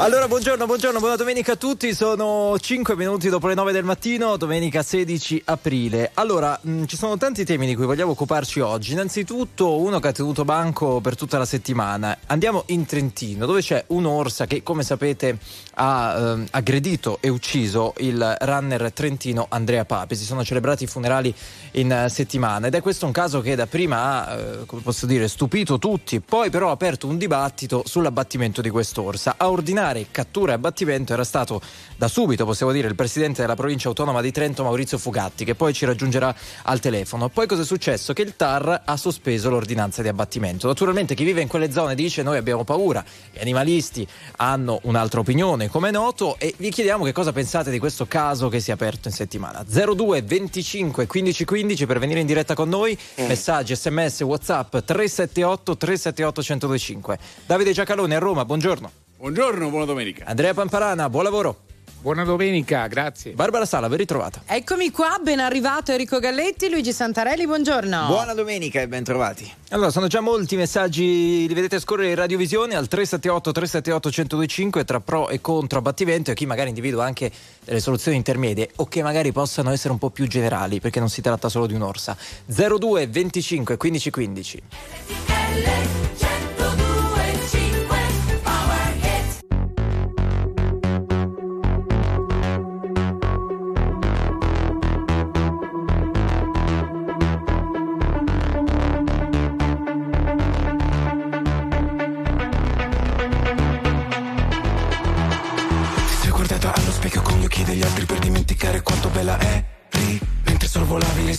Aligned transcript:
Allora, 0.00 0.26
buongiorno, 0.28 0.64
buongiorno, 0.64 0.98
buona 0.98 1.16
domenica 1.16 1.52
a 1.52 1.56
tutti. 1.56 1.92
Sono 1.92 2.58
5 2.58 2.96
minuti 2.96 3.28
dopo 3.28 3.48
le 3.48 3.54
9 3.54 3.70
del 3.70 3.84
mattino, 3.84 4.38
domenica 4.38 4.82
16 4.82 5.42
aprile. 5.44 6.12
Allora, 6.14 6.58
mh, 6.58 6.70
mm, 6.70 6.84
ci 6.86 6.96
sono 6.96 7.18
tanti 7.18 7.44
temi 7.44 7.66
di 7.66 7.74
cui 7.74 7.84
vogliamo 7.84 8.12
occuparci 8.12 8.60
oggi. 8.60 8.92
Innanzitutto, 8.92 9.78
uno 9.78 10.00
che 10.00 10.08
ha 10.08 10.12
tenuto 10.12 10.46
banco 10.46 11.02
per 11.02 11.16
tutta 11.16 11.36
la 11.36 11.44
settimana. 11.44 12.16
Andiamo 12.28 12.62
in 12.68 12.86
Trentino, 12.86 13.44
dove 13.44 13.60
c'è 13.60 13.84
un'orsa 13.88 14.46
che, 14.46 14.62
come 14.62 14.84
sapete, 14.84 15.36
ha 15.74 16.14
eh, 16.38 16.46
aggredito 16.50 17.18
e 17.20 17.28
ucciso 17.28 17.92
il 17.98 18.36
runner 18.40 18.92
trentino 18.92 19.48
Andrea 19.50 19.84
Papi. 19.84 20.16
Si 20.16 20.24
sono 20.24 20.42
celebrati 20.42 20.84
i 20.84 20.86
funerali 20.86 21.34
in 21.72 22.04
uh, 22.06 22.08
settimana 22.08 22.68
ed 22.68 22.74
è 22.74 22.80
questo 22.80 23.04
un 23.04 23.12
caso 23.12 23.42
che 23.42 23.54
dapprima 23.54 24.26
ha, 24.26 24.34
eh, 24.34 24.64
come 24.64 24.80
posso 24.80 25.04
dire, 25.04 25.28
stupito 25.28 25.78
tutti, 25.78 26.20
poi 26.20 26.48
però 26.48 26.68
ha 26.68 26.72
aperto 26.72 27.06
un 27.06 27.18
dibattito 27.18 27.82
sull'abbattimento 27.84 28.62
di 28.62 28.70
quest'orsa. 28.70 29.34
A 29.36 29.50
ordinare 29.50 29.89
ordinare 29.90 30.06
cattura 30.10 30.52
e 30.52 30.54
abbattimento 30.54 31.12
era 31.12 31.24
stato 31.24 31.60
da 31.96 32.08
subito, 32.08 32.44
possiamo 32.44 32.72
dire, 32.72 32.88
il 32.88 32.94
presidente 32.94 33.42
della 33.42 33.54
provincia 33.54 33.88
autonoma 33.88 34.22
di 34.22 34.30
Trento, 34.30 34.62
Maurizio 34.62 34.96
Fugatti, 34.96 35.44
che 35.44 35.54
poi 35.54 35.74
ci 35.74 35.84
raggiungerà 35.84 36.34
al 36.62 36.80
telefono. 36.80 37.28
Poi 37.28 37.46
cosa 37.46 37.62
è 37.62 37.64
successo? 37.64 38.12
Che 38.12 38.22
il 38.22 38.36
TAR 38.36 38.82
ha 38.84 38.96
sospeso 38.96 39.50
l'ordinanza 39.50 40.00
di 40.00 40.08
abbattimento. 40.08 40.66
Naturalmente 40.66 41.14
chi 41.14 41.24
vive 41.24 41.42
in 41.42 41.48
quelle 41.48 41.70
zone 41.70 41.94
dice 41.94 42.22
noi 42.22 42.38
abbiamo 42.38 42.64
paura, 42.64 43.04
gli 43.30 43.40
animalisti 43.40 44.06
hanno 44.36 44.80
un'altra 44.84 45.20
opinione, 45.20 45.68
come 45.68 45.88
è 45.88 45.92
noto, 45.92 46.36
e 46.38 46.54
vi 46.56 46.70
chiediamo 46.70 47.04
che 47.04 47.12
cosa 47.12 47.32
pensate 47.32 47.70
di 47.70 47.78
questo 47.78 48.06
caso 48.06 48.48
che 48.48 48.60
si 48.60 48.70
è 48.70 48.72
aperto 48.72 49.08
in 49.08 49.14
settimana. 49.14 49.64
02 49.64 50.22
25 50.22 51.06
15 51.06 51.44
15 51.44 51.86
per 51.86 51.98
venire 51.98 52.20
in 52.20 52.26
diretta 52.26 52.54
con 52.54 52.68
noi, 52.68 52.96
mm. 53.20 53.26
messaggi, 53.26 53.74
sms, 53.76 54.20
whatsapp 54.22 54.70
378 54.70 55.76
378 55.76 56.40
1025. 56.40 57.18
Davide 57.44 57.72
Giacalone 57.72 58.14
a 58.14 58.18
Roma, 58.18 58.44
buongiorno. 58.44 59.08
Buongiorno, 59.20 59.68
buona 59.68 59.84
domenica. 59.84 60.24
Andrea 60.24 60.54
Pamparana, 60.54 61.10
buon 61.10 61.24
lavoro. 61.24 61.58
Buona 62.00 62.24
domenica, 62.24 62.86
grazie. 62.86 63.32
Barbara 63.32 63.66
Sala, 63.66 63.86
ben 63.86 63.98
ritrovata. 63.98 64.40
Eccomi 64.46 64.90
qua, 64.90 65.18
ben 65.22 65.40
arrivato 65.40 65.92
Enrico 65.92 66.18
Galletti, 66.18 66.70
Luigi 66.70 66.90
Santarelli, 66.90 67.44
buongiorno. 67.44 68.06
Buona 68.06 68.32
domenica 68.32 68.80
e 68.80 68.88
ben 68.88 69.04
trovati. 69.04 69.46
Allora, 69.72 69.90
sono 69.90 70.06
già 70.06 70.20
molti 70.20 70.56
messaggi, 70.56 71.46
li 71.46 71.52
vedete 71.52 71.78
scorrere 71.80 72.08
in 72.08 72.14
radiovisione 72.14 72.74
al 72.74 72.88
378 72.88 73.52
378 73.52 74.08
1025 74.08 74.84
tra 74.86 75.00
pro 75.00 75.28
e 75.28 75.42
contro 75.42 75.80
abbattimento 75.80 76.30
e 76.30 76.34
chi 76.34 76.46
magari 76.46 76.70
individua 76.70 77.04
anche 77.04 77.30
delle 77.62 77.80
soluzioni 77.80 78.16
intermedie 78.16 78.70
o 78.76 78.86
che 78.86 79.02
magari 79.02 79.32
possano 79.32 79.70
essere 79.70 79.92
un 79.92 79.98
po' 79.98 80.08
più 80.08 80.26
generali 80.26 80.80
perché 80.80 80.98
non 80.98 81.10
si 81.10 81.20
tratta 81.20 81.50
solo 81.50 81.66
di 81.66 81.74
un'orsa. 81.74 82.16
02 82.46 83.06
25 83.06 83.76
15 83.76 84.10
15. 84.10 84.62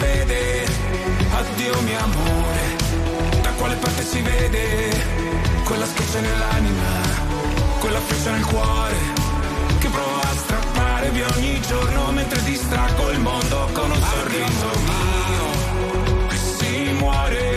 vede. 0.00 0.66
Addio 1.38 1.80
mio 1.82 1.98
amore, 1.98 2.64
da 3.42 3.50
quale 3.58 3.76
parte 3.76 4.02
si 4.02 4.20
vede? 4.20 4.64
Quella 5.64 5.86
schiaccia 5.86 6.20
nell'anima, 6.20 6.88
quella 7.78 8.00
freccia 8.00 8.32
nel 8.32 8.44
cuore, 8.44 8.96
che 9.78 9.88
provo 9.88 10.20
a 10.20 10.36
strappare 10.36 11.10
via 11.10 11.26
ogni 11.36 11.60
giorno 11.60 12.10
mentre 12.12 12.42
distraggo 12.42 13.10
il 13.10 13.20
mondo 13.20 13.68
con 13.72 13.90
un 13.90 14.02
sorriso 14.12 14.68
mio. 14.88 15.48
Si 16.56 16.92
muore, 16.98 17.49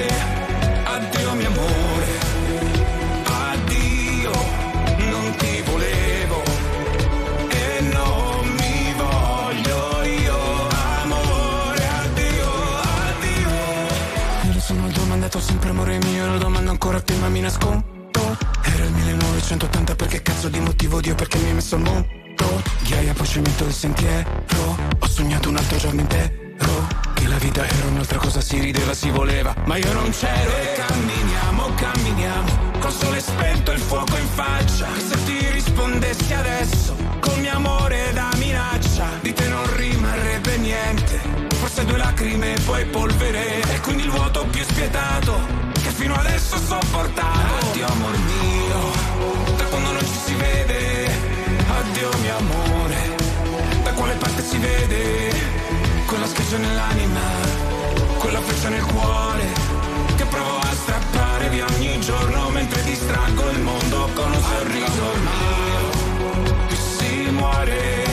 amore 15.94 16.00
mio, 16.12 16.28
lo 16.28 16.38
domando 16.38 16.72
ancora 16.72 16.98
a 16.98 17.02
te 17.02 17.16
ma 17.16 17.30
mi 17.30 17.42
nascondo. 17.42 17.84
Era 18.62 18.84
il 18.86 18.92
1980 18.92 19.96
perché 19.96 20.22
cazzo 20.22 20.50
di 20.50 20.59
motivo 20.59 21.00
Dio 21.02 21.16
perché 21.16 21.38
mi 21.38 21.48
hai 21.48 21.54
messo 21.54 21.76
al 21.76 21.81
mondo? 21.81 22.22
Ghiaia 22.84 23.14
poi 23.14 23.28
cemento 23.28 23.64
del 23.64 23.74
sentiero. 23.74 24.30
Ho 25.00 25.08
sognato 25.08 25.50
un 25.50 25.58
altro 25.58 25.78
giorno 25.78 26.02
intero. 26.02 26.42
Che 27.14 27.28
la 27.28 27.38
vita 27.38 27.66
era 27.66 27.88
un'altra 27.88 28.18
cosa, 28.18 28.42
si 28.42 28.59
rideva, 28.59 28.94
si 28.94 29.09
voleva. 29.09 29.54
Ma 29.66 29.78
io 29.78 29.94
non 29.94 30.09
c'ero. 30.09 30.52
E 30.52 30.74
camminiamo, 30.76 31.74
camminiamo. 31.76 32.72
Col 32.80 32.92
sole 32.92 33.20
spento 33.20 33.72
e 33.72 33.75
il 33.75 33.81
fuoco 33.81 34.18
in 34.18 34.28
faccia. 34.28 34.88
Che 34.94 35.00
se 35.00 35.24
ti 35.24 35.50
rispondessi 35.52 36.34
adesso 36.34 36.96
Con 37.20 37.40
mio 37.40 37.54
amore 37.54 38.12
da 38.14 38.30
minaccia 38.38 39.06
Di 39.22 39.31
te 39.31 39.48
non 39.48 39.75
rimarrebbe 39.75 40.58
niente. 40.58 41.22
Forse 41.56 41.86
due 41.86 41.98
lacrime 41.98 42.56
e 42.56 42.60
poi 42.62 42.86
polvere. 42.86 43.62
E 43.62 43.80
quindi 43.81 44.04
il 44.04 44.10
vuoto 44.10 44.46
più 44.46 44.64
spietato 44.64 45.72
fino 46.03 46.16
adesso 46.16 46.56
ho 46.56 46.59
sopportato 46.59 47.66
Addio 47.66 47.86
amor 47.88 48.18
mio 48.18 48.81
Da 49.56 49.64
quando 49.72 49.91
non 49.91 50.02
ci 50.02 50.19
si 50.25 50.36
vede. 50.36 51.09
Addio 51.80 52.09
mio 52.22 52.36
amore 52.38 53.16
Da 53.84 53.91
quale 53.94 54.13
parte 54.16 54.44
si 54.44 54.58
vede? 54.58 55.31
Quella 56.06 56.28
schiaccia 56.28 56.58
nell'anima 56.58 57.22
Quella 58.18 58.42
freccia 58.42 58.69
nel 58.69 58.84
cuore 58.84 59.46
Che 60.18 60.25
provo 60.25 60.58
a 60.58 60.74
strappare 60.74 61.50
via 61.50 61.66
ogni 61.74 62.00
giorno 62.02 62.50
Mentre 62.50 62.84
distraggo 62.84 63.50
il 63.52 63.59
mondo 63.59 64.09
con 64.13 64.30
un 64.30 64.42
sorriso. 64.42 65.06
Mio 65.28 66.68
E 66.68 66.75
si 66.75 67.30
muore 67.31 68.12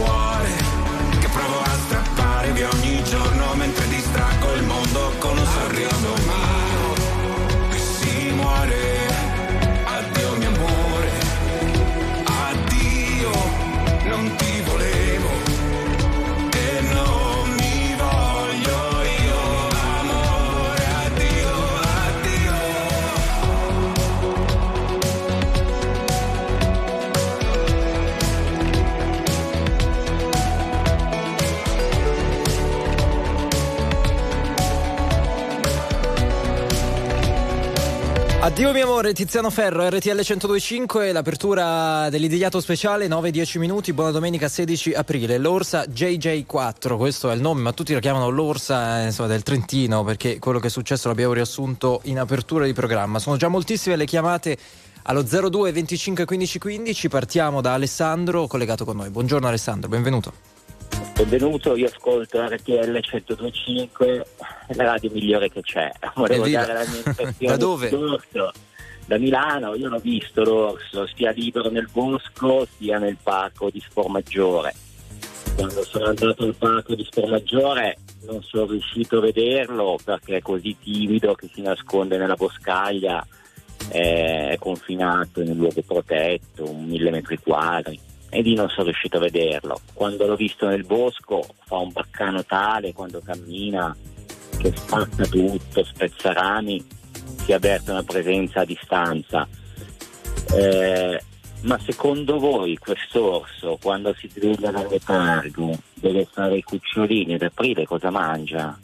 fretta 0.00 0.29
Addio 38.42 38.72
mio 38.72 38.84
amore, 38.84 39.12
Tiziano 39.12 39.50
Ferro, 39.50 39.86
RTL 39.86 40.14
1025, 40.14 41.12
l'apertura 41.12 42.08
dell'ideato 42.08 42.58
speciale, 42.58 43.06
9-10 43.06 43.58
minuti, 43.58 43.92
buona 43.92 44.12
domenica 44.12 44.48
16 44.48 44.94
aprile, 44.94 45.36
l'Orsa 45.36 45.84
JJ4, 45.84 46.96
questo 46.96 47.30
è 47.30 47.34
il 47.34 47.42
nome, 47.42 47.60
ma 47.60 47.74
tutti 47.74 47.92
lo 47.92 48.00
chiamano 48.00 48.30
l'Orsa 48.30 49.02
eh, 49.02 49.04
insomma, 49.04 49.28
del 49.28 49.42
Trentino 49.42 50.04
perché 50.04 50.38
quello 50.38 50.58
che 50.58 50.68
è 50.68 50.70
successo 50.70 51.08
l'abbiamo 51.08 51.34
riassunto 51.34 52.00
in 52.04 52.18
apertura 52.18 52.64
di 52.64 52.72
programma. 52.72 53.18
Sono 53.18 53.36
già 53.36 53.48
moltissime 53.48 53.96
le 53.96 54.06
chiamate 54.06 54.56
allo 55.02 55.22
02 55.22 55.72
25 55.72 56.24
15 56.24 56.58
15, 56.58 57.08
partiamo 57.10 57.60
da 57.60 57.74
Alessandro 57.74 58.46
collegato 58.46 58.86
con 58.86 58.96
noi. 58.96 59.10
Buongiorno 59.10 59.48
Alessandro, 59.48 59.90
benvenuto. 59.90 60.49
Benvenuto, 61.14 61.76
io 61.76 61.86
ascolto 61.86 62.40
RTL 62.46 62.90
1025, 62.90 64.26
la 64.68 64.84
radio 64.84 65.10
migliore 65.12 65.50
che 65.50 65.60
c'è. 65.60 65.90
Volevo 66.14 66.44
Evviva. 66.44 66.64
dare 66.64 66.72
la 66.84 66.88
mia 66.90 67.02
impressione 67.04 67.52
Da 67.52 67.56
dove? 67.56 67.88
sull'orso. 67.88 68.52
Da 69.06 69.18
Milano, 69.18 69.74
io 69.74 69.88
l'ho 69.88 69.98
visto 69.98 70.42
l'orso, 70.42 71.06
sia 71.14 71.30
libero 71.32 71.68
nel 71.70 71.88
bosco 71.92 72.66
sia 72.78 72.98
nel 72.98 73.16
parco 73.22 73.68
di 73.70 73.80
Spormaggiore. 73.86 74.74
Quando 75.56 75.82
sono 75.84 76.06
andato 76.06 76.44
al 76.44 76.54
parco 76.54 76.94
di 76.94 77.04
Spormaggiore 77.04 77.98
non 78.26 78.42
sono 78.42 78.66
riuscito 78.66 79.18
a 79.18 79.20
vederlo 79.20 79.98
perché 80.02 80.36
è 80.36 80.42
così 80.42 80.76
timido 80.80 81.34
che 81.34 81.50
si 81.52 81.60
nasconde 81.60 82.16
nella 82.18 82.34
boscaglia, 82.36 83.26
è 83.88 84.56
confinato 84.58 85.40
in 85.42 85.50
un 85.50 85.56
luogo 85.56 85.82
protetto, 85.82 86.70
un 86.70 86.84
mille 86.86 87.10
metri 87.10 87.38
quadri 87.38 87.98
e 88.30 88.40
lì 88.42 88.54
non 88.54 88.68
sono 88.68 88.84
riuscito 88.84 89.16
a 89.18 89.20
vederlo. 89.20 89.80
Quando 89.92 90.26
l'ho 90.26 90.36
visto 90.36 90.66
nel 90.66 90.86
bosco 90.86 91.44
fa 91.66 91.76
un 91.76 91.92
baccano 91.92 92.44
tale 92.44 92.92
quando 92.92 93.20
cammina 93.20 93.94
che 94.56 94.72
spazza 94.74 95.24
tutto, 95.26 95.84
spezza 95.84 96.32
rami, 96.32 96.84
si 97.44 97.52
avverte 97.52 97.90
una 97.90 98.02
presenza 98.02 98.60
a 98.60 98.64
distanza. 98.64 99.48
Eh, 100.54 101.20
ma 101.62 101.78
secondo 101.78 102.38
voi 102.38 102.76
quest'orso 102.78 103.78
quando 103.82 104.14
si 104.14 104.28
sveglia 104.28 104.70
dal 104.70 104.88
letargo 104.88 105.76
deve 105.94 106.26
fare 106.30 106.56
i 106.56 106.62
cucciolini 106.62 107.34
ad 107.34 107.42
aprile 107.42 107.84
cosa 107.84 108.10
mangia? 108.10 108.78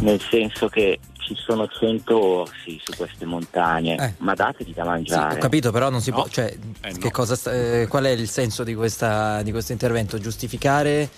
Nel 0.00 0.20
senso 0.20 0.68
che 0.68 1.00
ci 1.26 1.34
sono 1.36 1.66
100 1.66 2.22
orsi 2.24 2.80
su 2.82 2.92
queste 2.96 3.24
montagne, 3.24 3.96
Eh. 3.96 4.14
ma 4.18 4.34
dategli 4.34 4.72
da 4.72 4.82
Sì, 4.82 4.88
mangiare. 4.88 5.34
ho 5.34 5.38
capito, 5.38 5.72
però 5.72 5.90
non 5.90 6.00
si 6.00 6.10
No. 6.10 6.16
può. 6.16 6.28
Cioè, 6.28 6.56
Eh, 6.82 6.92
che 6.92 6.98
no. 7.04 7.10
cosa 7.10 7.34
sta- 7.34 7.52
eh, 7.52 7.86
qual 7.88 8.04
è 8.04 8.10
il 8.10 8.28
senso 8.28 8.62
di, 8.64 8.74
questa, 8.74 9.42
di 9.42 9.50
questo 9.50 9.72
intervento? 9.72 10.18
Giustificare 10.18 11.08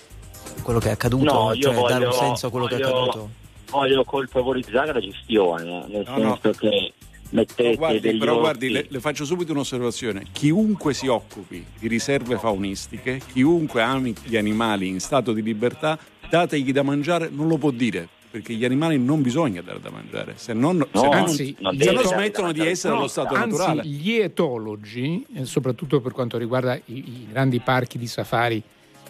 quello 0.62 0.78
che 0.78 0.88
è 0.88 0.92
accaduto? 0.92 1.24
No, 1.32 1.52
io 1.52 1.60
cioè, 1.60 1.74
dare 1.74 2.04
un 2.06 2.10
voglio- 2.10 2.12
senso 2.12 2.46
a 2.46 2.50
quello 2.50 2.66
che 2.66 2.76
è 2.76 2.80
voglio- 2.80 3.02
accaduto? 3.02 3.30
voglio 3.70 4.04
colpevolizzare 4.04 4.92
la 4.94 5.00
gestione, 5.00 5.84
nel 5.88 6.04
No, 6.06 6.16
no. 6.16 6.38
senso 6.42 6.58
che 6.58 6.92
mettete 7.30 7.76
guardi, 7.76 8.00
degli 8.00 8.18
però 8.18 8.32
orsi- 8.32 8.42
guardi, 8.42 8.70
le, 8.70 8.86
le 8.88 9.00
faccio 9.00 9.24
subito 9.26 9.52
un'osservazione. 9.52 10.24
Chiunque 10.32 10.94
si 10.94 11.06
occupi 11.06 11.64
di 11.78 11.86
riserve 11.86 12.38
faunistiche, 12.38 13.20
chiunque 13.32 13.82
ami 13.82 14.14
gli 14.24 14.36
animali 14.38 14.88
in 14.88 15.00
stato 15.00 15.32
di 15.32 15.42
libertà, 15.42 15.98
dategli 16.30 16.72
da 16.72 16.82
mangiare, 16.82 17.28
non 17.30 17.46
lo 17.48 17.58
può 17.58 17.70
dire. 17.70 18.08
Perché 18.30 18.52
gli 18.54 18.64
animali 18.64 18.98
non 18.98 19.22
bisogna 19.22 19.62
dare 19.62 19.80
da 19.80 19.88
mangiare, 19.90 20.34
se 20.36 20.52
non, 20.52 20.76
No, 20.76 20.86
se 20.92 21.00
non- 21.06 21.12
Anzi, 21.14 21.56
non 21.60 21.72
se 21.72 21.78
deve 21.78 21.92
no 21.92 22.02
dare 22.02 22.08
da 22.10 22.14
smettono 22.22 22.52
di 22.52 22.66
essere 22.66 22.94
allo 22.94 23.08
stato 23.08 23.34
Anzi, 23.34 23.48
naturale. 23.56 23.86
gli 23.86 24.12
etologi, 24.12 25.24
eh, 25.34 25.44
soprattutto 25.46 26.00
per 26.00 26.12
quanto 26.12 26.36
riguarda 26.36 26.74
i, 26.74 26.82
i 26.86 27.26
grandi 27.30 27.58
parchi 27.60 27.96
di 27.96 28.06
safari 28.06 28.62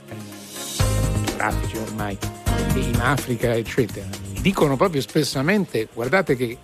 eh, 0.09 0.15
fotografici 0.15 1.77
ormai, 1.79 2.17
in 2.77 2.99
Africa, 3.01 3.55
eccetera, 3.55 4.07
dicono 4.41 4.77
proprio 4.77 5.01
espressamente: 5.01 5.89
guardate 5.93 6.37
che 6.37 6.57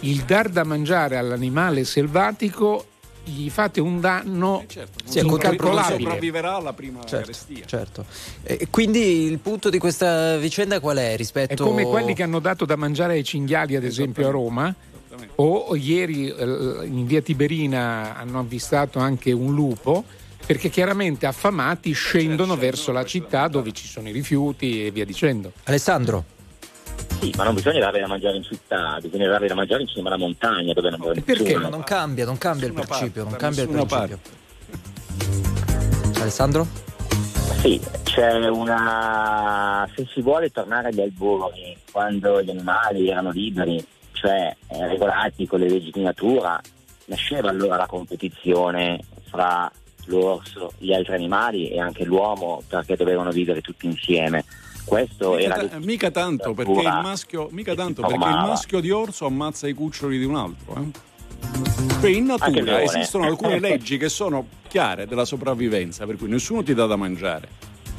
il 0.00 0.18
dar 0.24 0.48
da 0.50 0.64
mangiare 0.64 1.16
all'animale 1.16 1.84
selvatico 1.84 2.86
gli 3.24 3.48
fate 3.50 3.80
un 3.80 4.00
danno 4.00 4.60
Eh, 4.62 4.66
certo, 4.68 4.98
non 5.04 5.12
Sì, 5.12 5.18
è 5.18 5.22
incalcolabile. 5.22 5.98
sopravviverà 6.00 6.54
alla 6.56 6.72
prima 6.72 7.00
Certo, 7.00 7.16
carestia. 7.18 7.64
certo. 7.66 8.04
E 8.42 8.66
quindi 8.70 9.24
il 9.24 9.38
punto 9.38 9.70
di 9.70 9.78
questa 9.78 10.36
vicenda 10.38 10.80
qual 10.80 10.96
è 10.98 11.12
È 11.12 11.16
rispetto 11.16 11.64
come 11.64 11.84
quelli 11.84 12.14
che 12.14 12.22
hanno 12.22 12.38
dato 12.40 12.64
da 12.64 12.76
mangiare 12.76 13.14
ai 13.14 13.24
cinghiali, 13.24 13.76
ad 13.76 13.84
esempio, 13.84 14.26
a 14.28 14.30
Roma. 14.30 14.74
O, 15.36 15.76
ieri 15.76 16.28
eh, 16.28 16.44
in 16.84 17.06
via 17.06 17.20
Tiberina 17.20 18.16
hanno 18.16 18.38
avvistato 18.40 18.98
anche 18.98 19.30
un 19.32 19.54
lupo. 19.54 20.04
Perché 20.44 20.70
chiaramente 20.70 21.24
affamati 21.26 21.92
scendono 21.92 22.56
verso 22.56 22.90
la 22.90 23.04
città 23.04 23.46
dove 23.46 23.70
ci 23.70 23.86
sono 23.86 24.08
i 24.08 24.12
rifiuti 24.12 24.84
e 24.86 24.90
via 24.90 25.04
dicendo. 25.04 25.52
Alessandro, 25.64 26.24
Sì, 27.20 27.32
ma 27.36 27.44
non 27.44 27.54
bisogna 27.54 27.78
darle 27.80 28.00
da 28.00 28.06
mangiare 28.08 28.36
in 28.36 28.42
città, 28.42 28.98
bisogna 29.00 29.28
darle 29.28 29.46
da 29.46 29.54
mangiare 29.54 29.82
in 29.82 29.88
cima 29.88 30.08
alla 30.08 30.18
montagna 30.18 30.72
dove 30.72 30.90
non 30.90 30.98
vuole 30.98 31.18
E 31.18 31.22
perché? 31.22 31.42
nessuno. 31.44 31.62
ma 31.62 31.68
non 31.68 31.84
cambia, 31.84 32.24
non 32.24 32.38
cambia 32.38 32.66
il 32.66 32.72
principio, 32.72 33.24
parte, 33.24 33.28
non 33.30 33.36
cambia 33.36 33.62
il 33.62 33.68
principio. 33.68 34.18
Alessandro? 36.20 36.66
Sì, 37.60 37.80
c'è 38.02 38.48
una... 38.48 39.88
se 39.94 40.06
si 40.12 40.20
vuole 40.20 40.50
tornare 40.50 40.88
agli 40.88 41.00
albori, 41.00 41.76
quando 41.90 42.42
gli 42.42 42.50
animali 42.50 43.08
erano 43.08 43.30
liberi, 43.30 43.84
cioè 44.12 44.54
eh, 44.68 44.86
regolati 44.88 45.46
con 45.46 45.60
le 45.60 45.68
leggi 45.68 45.90
di 45.92 46.02
natura, 46.02 46.60
nasceva 47.06 47.50
allora 47.50 47.76
la 47.76 47.86
competizione 47.86 49.00
fra 49.30 49.70
l'orso, 50.06 50.72
gli 50.78 50.92
altri 50.92 51.14
animali 51.14 51.68
e 51.70 51.78
anche 51.80 52.04
l'uomo 52.04 52.62
perché 52.66 52.96
dovevano 52.96 53.30
vivere 53.30 53.60
tutti 53.60 53.86
insieme. 53.86 54.44
Questo 54.84 55.34
Mica, 55.34 55.54
era 55.54 55.68
ta- 55.68 55.78
mica 55.78 56.10
tanto 56.10 56.54
perché 56.54 56.72
il 56.72 57.00
maschio, 57.02 57.48
mica 57.52 57.74
tanto 57.74 58.02
perché 58.02 58.14
il 58.28 58.34
maschio 58.34 58.80
di 58.80 58.90
orso 58.90 59.26
ammazza 59.26 59.68
i 59.68 59.72
cuccioli 59.74 60.18
di 60.18 60.24
un 60.24 60.36
altro. 60.36 60.74
eh. 62.02 62.10
In 62.10 62.26
natura 62.26 62.82
esistono 62.82 63.24
alcune 63.24 63.58
leggi 63.60 63.96
che 63.96 64.08
sono 64.08 64.46
chiare 64.68 65.06
della 65.06 65.24
sopravvivenza, 65.24 66.04
per 66.06 66.16
cui 66.16 66.28
nessuno 66.28 66.62
ti 66.62 66.74
dà 66.74 66.86
da 66.86 66.96
mangiare. 66.96 67.48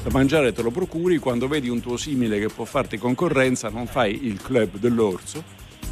Da 0.04 0.10
mangiare 0.12 0.52
te 0.52 0.62
lo 0.62 0.72
procuri 0.72 1.18
quando 1.18 1.48
vedi 1.48 1.70
un 1.70 1.80
tuo 1.82 1.96
simile 1.96 2.38
che 2.40 2.48
può 2.48 2.66
farti 2.66 2.98
concorrenza, 2.98 3.70
non 3.70 3.88
fai 3.88 4.26
il 4.26 4.42
club 4.42 4.78
dell'orso, 4.78 5.42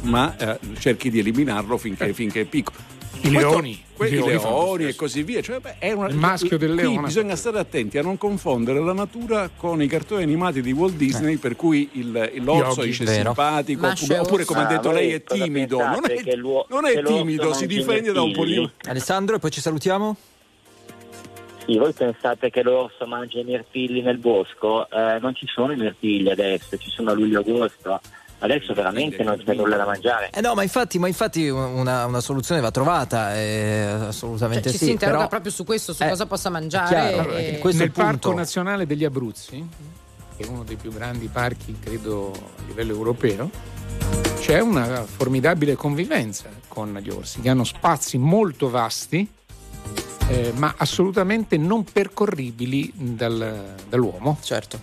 ma 0.02 0.36
eh, 0.36 0.58
cerchi 0.78 1.08
di 1.10 1.20
eliminarlo 1.20 1.78
finché, 1.78 2.12
finché 2.12 2.42
è 2.42 2.44
piccolo. 2.44 2.78
I 3.22 3.30
leoni. 3.30 3.82
que- 3.96 4.08
I 4.08 4.10
leoni 4.16 4.30
leoni 4.32 4.84
e 4.86 4.94
così 4.94 5.22
via. 5.22 5.40
Cioè, 5.40 5.60
beh, 5.60 5.76
è 5.78 5.92
una- 5.92 6.08
Il 6.08 6.16
maschio 6.16 6.58
del 6.58 6.74
leone. 6.74 7.06
bisogna 7.06 7.36
stare 7.36 7.58
attenti 7.58 7.98
a 7.98 8.02
non 8.02 8.18
confondere 8.18 8.80
la 8.80 8.92
natura 8.92 9.48
con 9.54 9.80
i 9.82 9.86
cartoni 9.86 10.22
animati 10.22 10.60
di 10.60 10.72
Walt 10.72 10.94
Disney, 10.96 11.36
per 11.36 11.54
cui 11.56 11.88
il, 11.92 12.30
l'orso 12.42 12.82
vero. 12.82 12.92
simpatico, 13.34 13.86
oppure, 13.86 14.18
oppure, 14.18 14.44
come 14.44 14.60
ha 14.60 14.64
Ah, 14.64 14.68
detto 14.68 14.90
voi 14.90 14.94
lei 14.94 15.12
è 15.12 15.22
cosa 15.22 15.42
timido. 15.44 15.76
Non 15.78 16.04
è, 16.04 16.24
non 16.68 16.84
è 16.86 17.02
timido, 17.02 17.52
si 17.52 17.66
difende 17.66 18.12
da 18.12 18.22
un 18.22 18.32
po' 18.32 18.44
di. 18.44 18.68
Alessandro 18.88 19.36
e 19.36 19.38
poi 19.38 19.50
ci 19.50 19.60
salutiamo? 19.60 20.16
Sì, 21.64 21.78
voi 21.78 21.92
pensate 21.92 22.50
che 22.50 22.62
l'orso 22.64 23.06
mangia 23.06 23.38
i 23.38 23.44
mirtilli 23.44 24.02
nel 24.02 24.18
bosco? 24.18 24.90
Eh, 24.90 25.18
non 25.20 25.32
ci 25.36 25.46
sono 25.46 25.72
i 25.72 25.76
mirtilli 25.76 26.28
adesso, 26.28 26.76
ci 26.76 26.90
sono 26.90 27.10
a 27.10 27.14
luglio-agosto. 27.14 28.00
Adesso 28.42 28.74
veramente 28.74 29.22
non 29.22 29.40
c'è 29.44 29.54
nulla 29.54 29.76
da 29.76 29.84
mangiare. 29.86 30.30
Eh 30.34 30.40
no, 30.40 30.54
ma 30.54 30.64
infatti, 30.64 30.98
ma 30.98 31.06
infatti 31.06 31.48
una, 31.48 32.06
una 32.06 32.20
soluzione 32.20 32.60
va 32.60 32.72
trovata, 32.72 33.36
eh, 33.36 33.82
assolutamente 34.08 34.64
Cioè, 34.64 34.72
ci 34.72 34.78
sì. 34.78 34.84
si 34.86 34.90
interroga 34.90 35.18
però- 35.18 35.28
proprio 35.28 35.52
su 35.52 35.64
questo, 35.64 35.92
su 35.92 36.02
Eh, 36.02 36.08
cosa 36.08 36.26
possa 36.26 36.50
mangiare. 36.50 36.88
chiaro, 37.12 37.36
e- 37.36 37.54
eh, 37.54 37.58
questo 37.58 37.82
Nel. 37.82 37.92
Parco 37.92 38.34
Nazionale 38.34 38.84
degli 38.84 39.04
Abruzzi, 39.04 39.64
che 40.36 40.42
è 40.42 40.48
uno 40.48 40.64
dei 40.64 40.74
più 40.74 40.92
grandi 40.92 41.28
parchi, 41.28 41.76
credo, 41.80 42.32
a 42.32 42.62
livello 42.66 42.92
europeo, 42.92 43.48
c'è 44.40 44.58
una 44.58 45.04
formidabile 45.04 45.76
convivenza 45.76 46.48
con 46.66 46.98
gli 47.00 47.10
orsi, 47.10 47.40
che 47.40 47.48
hanno 47.48 47.62
spazi 47.62 48.18
molto 48.18 48.70
vasti, 48.70 49.30
eh, 50.28 50.52
ma 50.56 50.74
assolutamente 50.78 51.56
non 51.56 51.84
percorribili 51.84 52.92
dal- 52.96 53.74
dall'uomo. 53.88 54.38
Certo. 54.42 54.80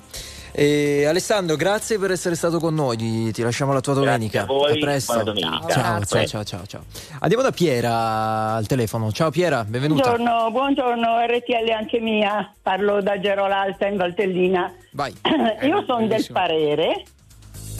Eh, 0.51 1.05
Alessandro, 1.05 1.55
grazie 1.55 1.99
per 1.99 2.11
essere 2.11 2.35
stato 2.35 2.59
con 2.59 2.73
noi. 2.73 3.31
Ti, 3.31 3.41
lasciamo 3.41 3.71
la 3.73 3.81
tua 3.81 3.93
Grazie 3.93 4.11
domenica. 4.11 4.41
a 4.41 4.45
voi, 4.45 4.79
presto. 4.79 5.13
buona 5.13 5.31
domenica. 5.31 5.67
Ciao, 5.67 5.69
ciao, 5.83 5.95
Grazie. 5.97 6.27
ciao, 6.27 6.43
ciao, 6.43 6.65
ciao. 6.65 6.83
Andiamo 7.19 7.43
da 7.43 7.51
Piera 7.51 8.53
al 8.55 8.65
telefono. 8.67 9.11
Ciao 9.11 9.29
Piera, 9.29 9.63
benvenuta. 9.63 10.09
Buongiorno, 10.15 10.51
buongiorno 10.51 11.25
RTL 11.25 11.69
anche 11.71 11.99
mia, 11.99 12.51
parlo 12.61 13.01
da 13.01 13.19
Gerolalta 13.19 13.87
in 13.87 13.97
Valtellina. 13.97 14.73
Vai. 14.93 15.13
io 15.61 15.83
sono 15.85 16.07
del 16.07 16.25
parere, 16.31 17.03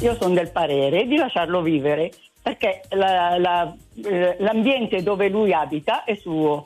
io 0.02 0.16
sono 0.20 0.34
del 0.34 0.52
parere 0.52 1.06
di 1.06 1.16
lasciarlo 1.18 1.62
vivere 1.62 2.12
perché 2.42 2.82
la- 2.92 3.38
la- 3.38 3.74
eh, 4.06 4.36
l'ambiente 4.40 5.04
dove 5.04 5.28
lui 5.28 5.52
abita 5.54 6.04
è 6.04 6.16
suo 6.16 6.66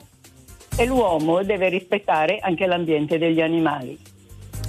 e 0.76 0.86
l'uomo 0.86 1.42
deve 1.42 1.68
rispettare 1.68 2.38
anche 2.40 2.66
l'ambiente 2.66 3.18
degli 3.18 3.40
animali. 3.40 3.98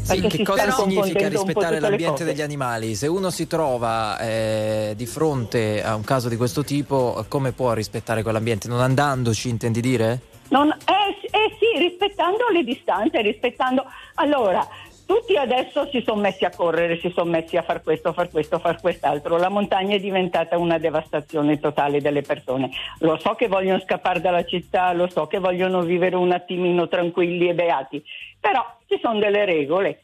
Sì, 0.06 0.22
che 0.28 0.44
cosa 0.44 0.70
significa 0.70 1.28
rispettare 1.28 1.80
l'ambiente 1.80 2.24
degli 2.24 2.42
animali? 2.42 2.94
Se 2.94 3.08
uno 3.08 3.32
si 3.32 3.48
trova 3.48 4.20
eh, 4.20 4.94
di 4.96 5.08
fronte 5.08 5.84
a 5.84 5.96
un 5.96 6.04
caso 6.04 6.30
di 6.30 6.38
questo 6.38 6.64
tipo, 6.64 7.26
come 7.28 7.54
può 7.54 7.74
rispettare 7.74 8.22
quell'ambiente? 8.22 8.68
Non 8.68 8.82
andandoci, 8.82 9.50
intendi 9.50 9.82
dire? 9.82 10.20
Non- 10.50 10.70
eh, 10.70 11.28
eh 11.32 11.58
sì, 11.60 11.80
rispettando 11.80 12.48
le 12.54 12.64
distanze, 12.64 13.20
rispettando... 13.22 13.84
Allora, 14.16 14.66
tutti 15.06 15.36
adesso 15.38 15.88
si 15.92 16.02
sono 16.04 16.22
messi 16.22 16.46
a 16.46 16.50
correre, 16.50 17.00
si 17.00 17.12
sono 17.14 17.30
messi 17.30 17.58
a 17.58 17.62
far 17.62 17.84
questo, 17.84 18.12
far 18.12 18.30
questo, 18.30 18.58
far 18.58 18.82
quest'altro. 18.82 19.38
La 19.38 19.50
montagna 19.50 19.96
è 19.96 20.00
diventata 20.00 20.58
una 20.58 20.80
devastazione 20.80 21.60
totale 21.60 22.02
delle 22.02 22.24
persone. 22.24 22.72
Lo 23.00 23.18
so 23.20 23.34
che 23.34 23.48
vogliono 23.48 23.80
scappare 23.80 24.20
dalla 24.20 24.44
città, 24.46 24.94
lo 24.94 25.08
so 25.08 25.28
che 25.28 25.38
vogliono 25.38 25.82
vivere 25.82 26.16
un 26.16 26.32
attimino 26.32 26.88
tranquilli 26.88 27.50
e 27.50 27.54
beati, 27.54 28.04
però 28.50 28.64
ci 28.88 29.00
sono 29.02 29.20
delle 29.20 29.46
regole. 29.46 30.04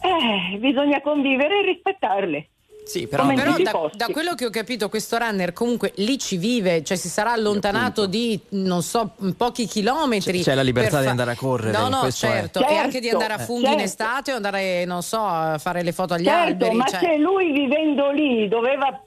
Eh, 0.00 0.58
bisogna 0.58 1.00
convivere 1.00 1.60
e 1.60 1.64
rispettarle. 1.66 2.46
Sì, 2.84 3.06
però, 3.06 3.30
in 3.30 3.36
Però 3.36 3.56
da, 3.58 3.90
da 3.94 4.06
quello 4.08 4.34
che 4.34 4.44
ho 4.46 4.50
capito, 4.50 4.88
questo 4.88 5.16
runner 5.16 5.52
comunque 5.52 5.92
lì 5.96 6.18
ci 6.18 6.36
vive, 6.36 6.82
cioè 6.82 6.96
si 6.96 7.08
sarà 7.08 7.30
allontanato 7.30 8.06
di 8.06 8.38
non 8.50 8.82
so 8.82 9.14
pochi 9.36 9.66
chilometri. 9.66 10.38
C'è- 10.38 10.44
c'è 10.50 10.54
la 10.56 10.62
libertà 10.62 10.96
per 10.96 11.02
di 11.02 11.06
andare 11.06 11.30
a 11.30 11.36
correre, 11.36 11.78
No, 11.78 11.88
no, 11.88 12.02
è. 12.02 12.10
certo. 12.10 12.58
E 12.58 12.62
Certo, 12.64 12.80
anche 12.82 12.98
di 12.98 13.08
andare 13.08 13.34
a 13.34 13.40
eh, 13.40 13.44
funghi 13.44 13.66
in 13.66 13.70
certo. 13.78 13.84
estate 13.84 14.32
o 14.32 14.36
andare, 14.36 14.84
non 14.84 15.02
so, 15.02 15.20
a 15.24 15.58
fare 15.58 15.82
le 15.84 15.92
foto 15.92 16.14
agli 16.14 16.24
Certo, 16.24 16.40
alberi. 16.64 16.74
ma 16.74 16.84
cioè- 16.86 17.00
se 17.00 17.16
lui 17.18 17.52
vivendo 17.52 18.10
lì 18.10 18.48
doveva, 18.48 19.00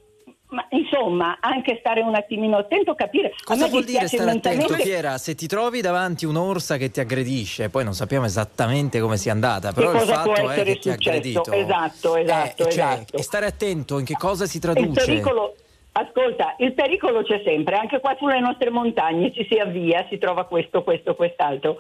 ma, 0.56 0.66
insomma, 0.70 1.38
anche 1.42 1.76
stare 1.80 2.02
un 2.02 2.16
attimino 2.16 2.56
attento, 2.58 2.96
capire. 2.96 3.34
Cosa 3.44 3.68
vuol 3.68 3.84
dire 3.84 4.08
stare 4.08 4.30
attento, 4.32 4.50
mentalmente- 4.50 4.84
Piera? 4.84 5.18
Se 5.18 5.36
ti 5.36 5.48
trovi 5.48 5.82
davanti 5.82 6.26
un'orsa 6.26 6.78
che 6.78 6.90
ti 6.90 7.02
aggredisce, 7.02 7.70
poi 7.70 7.84
non 7.84 7.94
sappiamo 7.94 8.26
esattamente 8.26 9.00
come 9.02 9.18
sia 9.18 9.34
andata, 9.34 9.74
però 9.74 9.92
Che 9.92 9.98
il 9.98 10.04
fatto 10.04 10.32
è 10.34 10.64
che 10.64 10.80
ti 10.80 10.90
ha 10.90 10.94
successo? 10.94 10.94
aggredito. 10.94 11.52
Esatto, 11.52 12.16
esatto, 12.16 12.64
cioè, 12.64 12.68
esatto. 12.70 13.18
E 13.18 13.22
stare 13.22 13.46
attento 13.46 14.00
in 14.00 14.06
che 14.06 14.16
cosa 14.18 14.46
si 14.46 14.56
Il 14.58 14.62
traduce. 14.64 15.06
pericolo, 15.06 15.56
ascolta, 15.92 16.56
il 16.60 16.74
pericolo 16.74 17.24
c'è 17.24 17.42
sempre, 17.44 17.76
anche 17.76 18.00
qua 18.00 18.16
sulle 18.18 18.40
nostre 18.40 18.70
montagne 18.70 19.34
ci 19.34 19.46
si 19.50 19.58
avvia, 19.58 20.06
si 20.10 20.18
trova 20.18 20.46
questo, 20.46 20.84
questo, 20.84 21.16
quest'altro. 21.16 21.76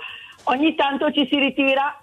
Ogni 0.45 0.75
tanto 0.75 1.11
ci 1.11 1.27
si 1.31 1.39
ritira 1.39 1.97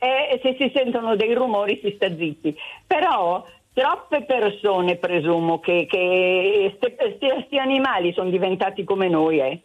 e 0.00 0.38
se 0.42 0.54
si 0.58 0.70
sentono 0.74 1.16
dei 1.16 1.32
rumori 1.34 1.80
si 1.82 1.92
sta 1.96 2.08
zitti. 2.14 2.54
Però 2.86 3.44
troppe 3.78 4.24
persone, 4.24 4.96
presumo, 4.96 5.60
che, 5.60 5.86
che 5.88 6.76
questi 6.80 7.58
animali 7.58 8.12
sono 8.12 8.28
diventati 8.28 8.82
come 8.82 9.08
noi, 9.08 9.38
eh. 9.38 9.60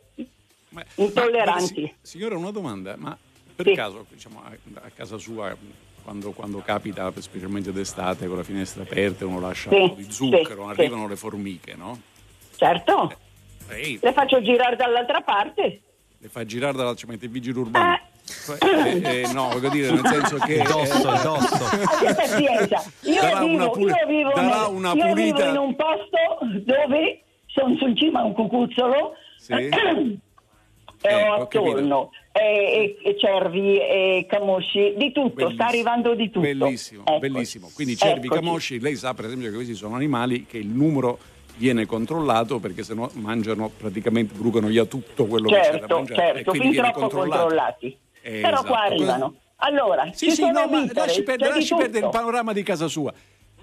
Ma- 0.70 0.84
Intolleranti. 0.96 1.82
ma- 1.82 1.88
si- 1.88 1.94
signora, 2.02 2.38
una 2.38 2.52
domanda, 2.52 2.96
ma 2.96 3.18
per 3.56 3.66
Sì. 3.68 3.74
caso 3.74 4.06
diciamo, 4.10 4.44
a, 4.44 4.52
a 4.86 4.90
casa 4.94 5.18
sua, 5.18 5.56
quando, 6.04 6.32
quando 6.32 6.60
capita, 6.60 7.12
specialmente 7.20 7.72
d'estate, 7.72 8.28
con 8.28 8.38
la 8.38 8.44
finestra 8.44 8.84
aperta, 8.84 9.26
uno 9.26 9.40
lascia 9.40 9.70
Sì, 9.70 9.76
un 9.78 9.90
po' 9.90 9.96
di 9.96 10.12
zucchero, 10.12 10.64
sì, 10.66 10.80
arrivano 10.80 11.08
le 11.08 11.16
formiche, 11.16 11.74
no? 11.76 12.00
Certo, 12.56 13.12
Lei 13.68 13.98
le 14.00 14.14
faccio 14.14 14.42
girare 14.44 14.76
dall'altra 14.76 15.22
parte. 15.22 15.82
le 16.20 16.30
fa 16.30 16.46
girare 16.46 16.78
dalla 16.78 16.94
ci 16.94 17.08
mette 17.08 17.26
il 17.26 17.32
vigile 17.32 17.60
urbano. 17.60 17.94
Eh. 17.96 18.02
Eh, 18.62 19.22
eh, 19.24 19.34
no, 19.34 19.50
voglio 19.50 19.70
dire, 19.70 19.92
nel 19.92 20.06
senso 20.06 20.38
che... 20.38 20.58
Dosso, 20.64 21.14
eh, 21.14 21.22
dosso. 21.22 21.66
Pazienza. 22.16 22.84
Io 23.02 23.22
Darà 23.22 23.40
vivo, 23.42 23.54
una 23.56 23.70
puli- 23.70 23.86
io 23.92 24.08
vivo 24.08 24.32
darà 24.34 24.62
nel- 24.68 24.76
una 24.76 24.94
io 24.94 25.06
pulita- 25.08 25.36
vivo 25.46 25.50
in 25.50 25.58
un 25.58 25.76
posto 25.76 26.18
dove 26.64 27.22
sono 27.48 27.76
sul 27.78 27.98
cima 27.98 28.22
a 28.22 28.24
un 28.24 28.34
cucuzzolo 28.34 29.14
Sì. 29.38 29.54
e 29.54 30.18
Eh, 31.02 31.28
ho 31.30 31.34
attorno 31.34 32.12
e, 32.32 32.98
e- 33.04 33.10
e 33.10 33.20
cervi 33.20 33.78
e 33.78 34.26
camosci, 34.28 34.94
di 34.98 35.12
tutto, 35.12 35.32
sta 35.32 35.66
Bellissimo. 35.66 35.68
arrivando 35.68 36.16
di 36.16 36.26
tutto. 36.28 36.40
Bellissimo, 36.40 37.04
Ecco. 37.06 37.20
bellissimo. 37.20 37.70
Quindi 37.74 37.98
cervi, 37.98 38.28
Eccoci. 38.28 38.42
camosci, 38.42 38.80
lei 38.80 38.96
sa 38.96 39.14
per 39.14 39.26
esempio 39.26 39.50
che 39.50 39.56
questi 39.56 39.74
sono 39.76 39.96
animali 39.96 40.46
che 40.46 40.58
il 40.58 40.68
numero 40.68 41.20
viene 41.58 41.86
controllato 41.86 42.60
perché 42.60 42.84
sennò 42.84 43.08
mangiano 43.14 43.70
praticamente, 43.78 44.34
brucano 44.36 44.68
via 44.68 44.86
tutto 44.86 45.26
quello 45.26 45.50
che 45.50 45.56
c'è 45.60 45.72
da 45.72 45.78
Certo, 45.80 45.96
mangiare. 45.96 46.22
e 46.22 46.34
certo, 46.36 46.50
quindi 46.52 46.68
fin 46.70 46.82
viene 46.82 46.92
troppo 46.94 47.18
controllati. 47.18 47.98
Eh, 48.26 48.40
Però 48.42 48.54
esatto. 48.60 48.68
qua 48.68 48.82
arrivano. 48.84 49.36
Allora, 49.58 50.10
Sì, 50.14 50.26
ci 50.30 50.30
sì, 50.32 50.42
sono 50.44 50.62
no, 50.62 50.68
ma 50.68 50.86
lasci 50.94 51.24
perdere, 51.24 51.56
lasci 51.56 51.76
perdere 51.76 52.06
il 52.06 52.12
panorama 52.12 52.54
di 52.54 52.64
casa 52.64 52.88
sua. 52.88 53.14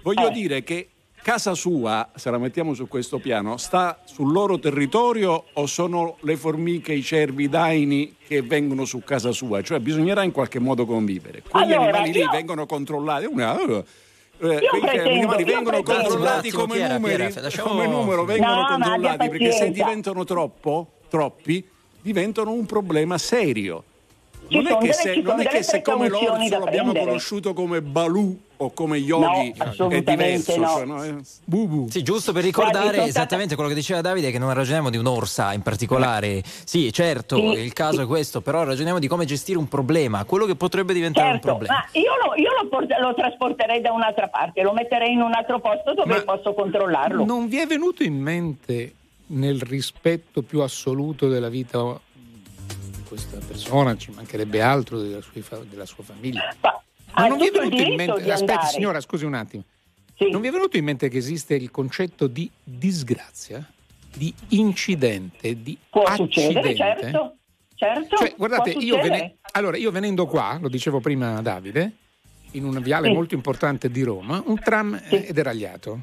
Voglio 0.03 0.27
Eh. 0.27 0.31
dire 0.31 0.63
che 0.63 0.89
casa 1.21 1.53
sua, 1.55 2.09
se 2.15 2.29
la 2.31 2.37
mettiamo 2.37 2.73
su 2.73 2.87
questo 2.87 3.17
piano, 3.19 3.57
sta 3.57 3.99
sul 4.05 4.31
loro 4.31 4.57
territorio 4.59 5.45
o 5.53 5.65
sono 5.65 6.17
le 6.21 6.37
formiche, 6.37 6.93
i 6.93 7.01
cervi, 7.03 7.43
i 7.43 7.49
daini 7.49 8.15
che 8.27 8.41
vengono 8.43 8.85
su 8.85 9.03
casa 9.03 9.31
sua? 9.31 9.61
Cioè 9.61 9.79
bisognerà 9.79 10.23
in 10.23 10.31
qualche 10.31 10.59
modo 10.59 10.85
convivere. 10.85 11.41
Quegli 11.47 11.71
Allora, 11.73 11.81
animali 11.89 12.11
lì 12.13 12.19
io- 12.19 12.29
vengono 12.31 12.65
controllati. 12.67 13.25
Una, 13.25 13.59
eh, 13.59 13.83
quegli 14.37 14.59
pretendo- 14.79 15.35
vengono 15.43 15.83
controllati 15.83 16.47
attimo, 16.47 16.61
come 16.61 16.75
Piera, 16.75 16.93
numeri, 16.93 17.25
Piera, 17.27 17.41
lasciamo- 17.41 17.69
come 17.69 17.87
numero 17.87 18.25
vengono 18.25 18.61
No, 18.61 18.65
controllati 18.67 19.29
perché 19.29 19.51
se 19.51 19.69
diventano 19.71 20.23
troppo, 20.23 20.93
troppi, 21.09 21.67
diventano 22.01 22.51
un 22.51 22.65
problema 22.65 23.19
serio. 23.19 23.83
Ci 24.51 24.57
Non 24.57 24.67
è 24.67 24.71
che 24.73 24.79
delle- 24.79 24.93
se, 24.93 25.13
ci 25.13 25.21
non 25.21 25.39
è 25.39 25.45
che 25.47 25.63
se 25.63 25.81
come 25.81 26.09
l'orso 26.09 26.59
l'abbiamo 26.59 26.91
conosciuto 26.93 27.53
come 27.53 27.81
Balù 27.81 28.37
o 28.57 28.71
come 28.73 28.97
Yogi 28.97 29.53
No, 29.55 29.87
è 29.89 30.01
diverso. 30.01 30.57
no. 30.57 30.67
cioè, 30.67 30.85
no, 30.85 31.03
è-. 31.03 31.15
Sì, 31.89 32.03
giusto 32.03 32.33
per 32.33 32.41
Guardi, 32.41 32.45
ricordare 32.47 32.95
sono 32.97 33.07
esattamente 33.07 33.55
quello 33.55 33.69
che 33.69 33.75
diceva 33.75 34.01
Davide, 34.01 34.29
che 34.29 34.37
non 34.37 34.53
ragioniamo 34.53 34.89
di 34.89 34.97
un'orsa 34.97 35.53
in 35.53 35.61
particolare. 35.61 36.43
Sì, 36.65 36.91
certo, 36.91 37.37
Sì, 37.37 37.43
il 37.59 37.71
caso 37.71 37.97
sì. 37.99 38.01
è 38.01 38.05
questo, 38.05 38.41
però 38.41 38.63
ragioniamo 38.65 38.99
di 38.99 39.07
come 39.07 39.23
gestire 39.25 39.57
un 39.57 39.69
problema, 39.69 40.25
quello 40.25 40.45
che 40.45 40.55
potrebbe 40.55 40.93
diventare 40.93 41.27
un 41.27 41.33
Certo, 41.35 41.47
problema. 41.47 41.73
ma 41.75 41.99
io, 41.99 42.11
lo, 42.25 42.35
io 42.35 42.49
lo 42.61 42.67
port- 42.67 42.99
lo 42.99 43.13
trasporterei 43.15 43.79
da 43.79 43.93
un'altra 43.93 44.27
parte, 44.27 44.61
lo 44.63 44.73
metterei 44.73 45.13
in 45.13 45.21
un 45.21 45.33
altro 45.33 45.59
posto 45.61 45.93
dove 45.93 46.13
Ma 46.13 46.21
posso 46.23 46.53
controllarlo. 46.53 47.23
Non 47.23 47.47
vi 47.47 47.57
è 47.57 47.65
venuto 47.65 48.03
in 48.03 48.19
mente 48.19 48.93
nel 49.27 49.61
rispetto 49.61 50.41
più 50.41 50.59
assoluto 50.59 51.29
della 51.29 51.47
vita 51.47 51.97
questa 53.11 53.39
persona, 53.45 53.97
ci 53.97 54.09
mancherebbe 54.11 54.61
altro 54.61 55.01
della 55.01 55.19
sua, 55.19 55.57
della 55.69 55.85
sua 55.85 56.01
famiglia. 56.05 56.55
Ma 56.61 56.81
Ma 57.13 57.27
non 57.27 57.37
vi 57.39 57.47
è 57.47 57.51
venuto 57.51 57.75
in 57.75 57.95
mente, 57.95 58.13
aspetti 58.31 58.51
andare. 58.51 58.67
signora, 58.67 59.01
scusi 59.01 59.25
un 59.25 59.33
attimo, 59.33 59.63
Sì. 60.15 60.29
non 60.29 60.39
vi 60.39 60.47
è 60.47 60.51
venuto 60.51 60.77
in 60.77 60.85
mente 60.85 61.09
che 61.09 61.17
esiste 61.17 61.55
il 61.55 61.69
concetto 61.71 62.27
di 62.27 62.49
disgrazia, 62.63 63.69
di 64.15 64.33
incidente, 64.49 65.61
di 65.61 65.77
Può 65.89 66.03
accidente? 66.03 66.73
certo. 66.75 67.35
Certo, 67.75 68.15
Cioè, 68.15 68.35
guardate, 68.37 68.69
io, 68.69 69.01
vene- 69.01 69.37
allora, 69.53 69.75
io 69.75 69.89
venendo 69.91 70.25
qua, 70.27 70.57
lo 70.61 70.69
dicevo 70.69 70.99
prima 71.01 71.35
a 71.37 71.41
Davide, 71.41 71.91
in 72.51 72.63
un 72.63 72.79
viale 72.81 73.07
Sì. 73.07 73.13
molto 73.13 73.33
importante 73.33 73.89
di 73.89 74.03
Roma, 74.03 74.41
un 74.45 74.57
tram 74.59 75.01
Sì. 75.09 75.15
è 75.15 75.33
deragliato. 75.33 75.99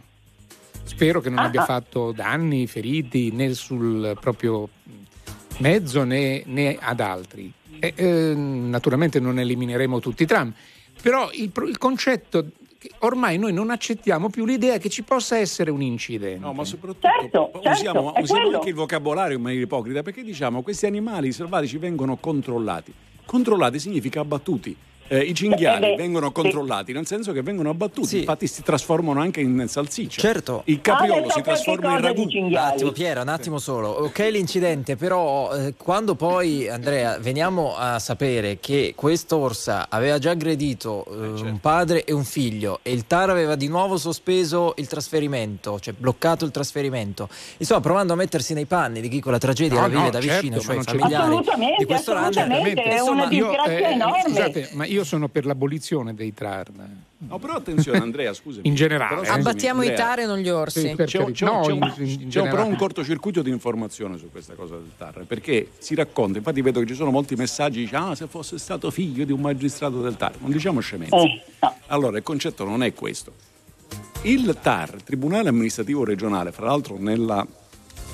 Spero 0.83 1.21
che 1.21 1.29
non 1.31 1.39
Ah, 1.39 1.45
abbia 1.45 1.63
ah. 1.63 1.65
fatto 1.67 2.13
danni, 2.13 2.67
feriti 2.67 3.31
né 3.31 3.55
sul 3.55 4.17
proprio 4.21 4.69
mezzo 5.59 6.05
né, 6.05 6.43
né 6.47 6.77
ad 6.81 7.01
altri. 7.01 7.53
E, 7.79 7.93
eh, 7.95 8.35
naturalmente 8.35 9.21
non 9.21 9.39
elimineremo 9.39 10.01
tutti 10.01 10.25
i 10.25 10.27
tram, 10.27 10.53
però 11.01 11.31
il, 11.33 11.53
il 11.67 11.79
concetto 11.79 12.51
che 12.79 12.91
ormai 13.01 13.39
noi 13.39 13.53
non 13.53 13.71
accettiamo 13.71 14.31
più 14.31 14.45
l'idea 14.45 14.79
che 14.79 14.89
ci 14.89 15.03
possa 15.03 15.37
essere 15.37 15.71
un 15.71 15.83
incidente. 15.83 16.39
No, 16.39 16.53
ma 16.53 16.65
soprattutto 16.65 17.09
Certo, 17.09 17.51
certo, 17.55 17.69
usiamo, 17.71 18.15
è 18.15 18.21
usiamo 18.21 18.55
anche 18.55 18.69
il 18.69 18.75
vocabolario 18.75 19.37
in 19.37 19.43
maniera 19.43 19.65
ipocrita 19.65 20.03
perché 20.03 20.23
diciamo 20.23 20.63
questi 20.63 20.87
animali 20.87 21.33
selvatici 21.33 21.77
vengono 21.79 22.17
controllati. 22.17 22.93
Controllati 23.25 23.79
significa 23.79 24.21
abbattuti. 24.21 24.77
Eh, 25.09 25.21
I 25.21 25.35
cinghiali 25.35 25.85
Eh 25.87 25.91
beh, 25.91 25.97
vengono 25.97 26.31
controllati 26.33 26.93
nel 26.93 27.07
senso 27.07 27.33
che 27.33 27.43
vengono 27.43 27.71
abbattuti, 27.71 28.07
Sì. 28.07 28.19
infatti 28.19 28.47
si 28.47 28.63
trasformano 28.63 29.21
anche 29.21 29.41
in 29.41 29.65
salsiccia. 29.69 30.21
Certo. 30.21 30.63
Il 30.67 30.81
capriolo 30.81 31.27
Ah, 31.27 31.33
si 31.33 31.43
trasforma 31.43 31.93
in 31.93 32.01
ragù. 32.01 32.27
Un 32.31 32.55
attimo 32.55 32.91
Piera, 32.93 33.23
un 33.23 33.29
attimo 33.29 33.59
solo. 33.59 33.89
Ok 33.89 34.19
l'incidente, 34.31 34.97
però 34.97 35.53
eh, 35.55 35.75
quando 35.77 36.15
poi 36.15 36.69
Andrea 36.69 37.19
veniamo 37.19 37.75
a 37.77 37.99
sapere 37.99 38.59
che 38.61 38.93
quest'orsa 38.97 39.87
aveva 39.89 40.19
già 40.19 40.31
aggredito 40.31 41.05
eh, 41.07 41.37
certo. 41.37 41.45
un 41.45 41.61
padre 41.61 42.05
e 42.05 42.13
un 42.13 42.25
figlio 42.25 42.81
e 42.83 42.93
il 42.93 43.07
TAR 43.07 43.31
aveva 43.31 43.55
di 43.57 43.69
nuovo 43.69 43.97
sospeso 43.97 44.75
il 44.77 44.87
trasferimento, 44.87 45.81
cioè 45.81 45.95
bloccato 45.97 46.45
il 46.45 46.51
trasferimento, 46.51 47.29
insomma 47.59 47.81
provando 47.81 48.13
a 48.13 48.17
mettersi 48.17 48.53
nei 48.55 48.67
panni 48.67 49.01
di 49.01 49.09
chi 49.09 49.21
con 49.21 49.33
la 49.33 49.39
tragedia 49.39 49.77
No, 49.77 49.81
la 49.83 49.89
vive 49.89 50.03
no, 50.03 50.11
da 50.11 50.21
certo, 50.21 50.41
vicino, 50.41 50.61
cioè 50.61 50.77
i 50.79 50.83
familiari 50.83 51.37
di 51.79 51.85
questo 51.85 52.13
assolutamente, 52.13 52.83
runner. 52.83 52.97
è 52.97 53.01
una 53.01 53.27
disgrazia 53.27 53.89
enorme. 53.91 54.23
Scusate, 54.25 54.69
ma 54.73 54.85
io 54.87 54.98
sono 55.05 55.29
per 55.29 55.45
l'abolizione 55.47 56.15
dei 56.15 56.33
TAR. 56.35 56.71
No, 57.19 57.39
però 57.39 57.55
attenzione 57.55 57.99
Andrea, 57.99 58.33
scusami. 58.33 58.67
In 58.69 58.75
generale, 58.75 59.09
Però, 59.17 59.23
eh. 59.23 59.27
scusami, 59.27 59.41
Abbattiamo 59.41 59.83
i 59.83 59.89
Andrea, 59.89 60.07
tare 60.07 60.23
e 60.23 60.27
non 60.27 60.39
gli 60.39 60.49
orsi. 60.49 60.81
Sì, 60.81 60.95
C'è, 60.95 61.05
c'è- 61.05 61.45
No, 61.45 61.61
c'è 61.63 61.73
in- 61.73 61.83
un- 61.83 61.93
in 61.97 62.17
c'è 62.17 62.27
generale. 62.27 62.51
però 62.57 62.67
un 62.69 62.77
cortocircuito 62.77 63.43
di 63.43 63.51
informazione 63.51 64.17
su 64.19 64.31
questa 64.31 64.55
cosa 64.55 64.75
del 64.77 64.91
TAR 64.97 65.25
perché 65.27 65.71
si 65.79 65.95
racconta, 65.95 66.39
infatti 66.39 66.61
vedo 66.63 66.81
che 66.81 66.87
ci 66.87 66.95
sono 66.95 67.11
molti 67.11 67.35
messaggi 67.35 67.81
dice 67.81 67.97
ah 67.97 68.15
se 68.15 68.27
fosse 68.27 68.59
stato 68.59 68.91
figlio 68.91 69.25
di 69.25 69.33
un 69.33 69.41
magistrato 69.41 70.01
del 70.01 70.17
TAR 70.17 70.35
non 70.41 70.51
diciamo 70.51 70.81
scemenze 70.81 71.15
Eh, 71.17 71.43
no. 71.61 71.75
allora 71.89 72.17
il 72.17 72.23
concetto 72.23 72.65
non 72.65 72.83
è 72.83 72.93
questo 72.95 73.33
il 74.23 74.57
TAR, 74.61 75.03
Tribunale 75.03 75.49
Amministrativo 75.49 76.05
Regionale 76.05 76.53
fra 76.53 76.67
l'altro 76.67 76.97
nella 76.99 77.47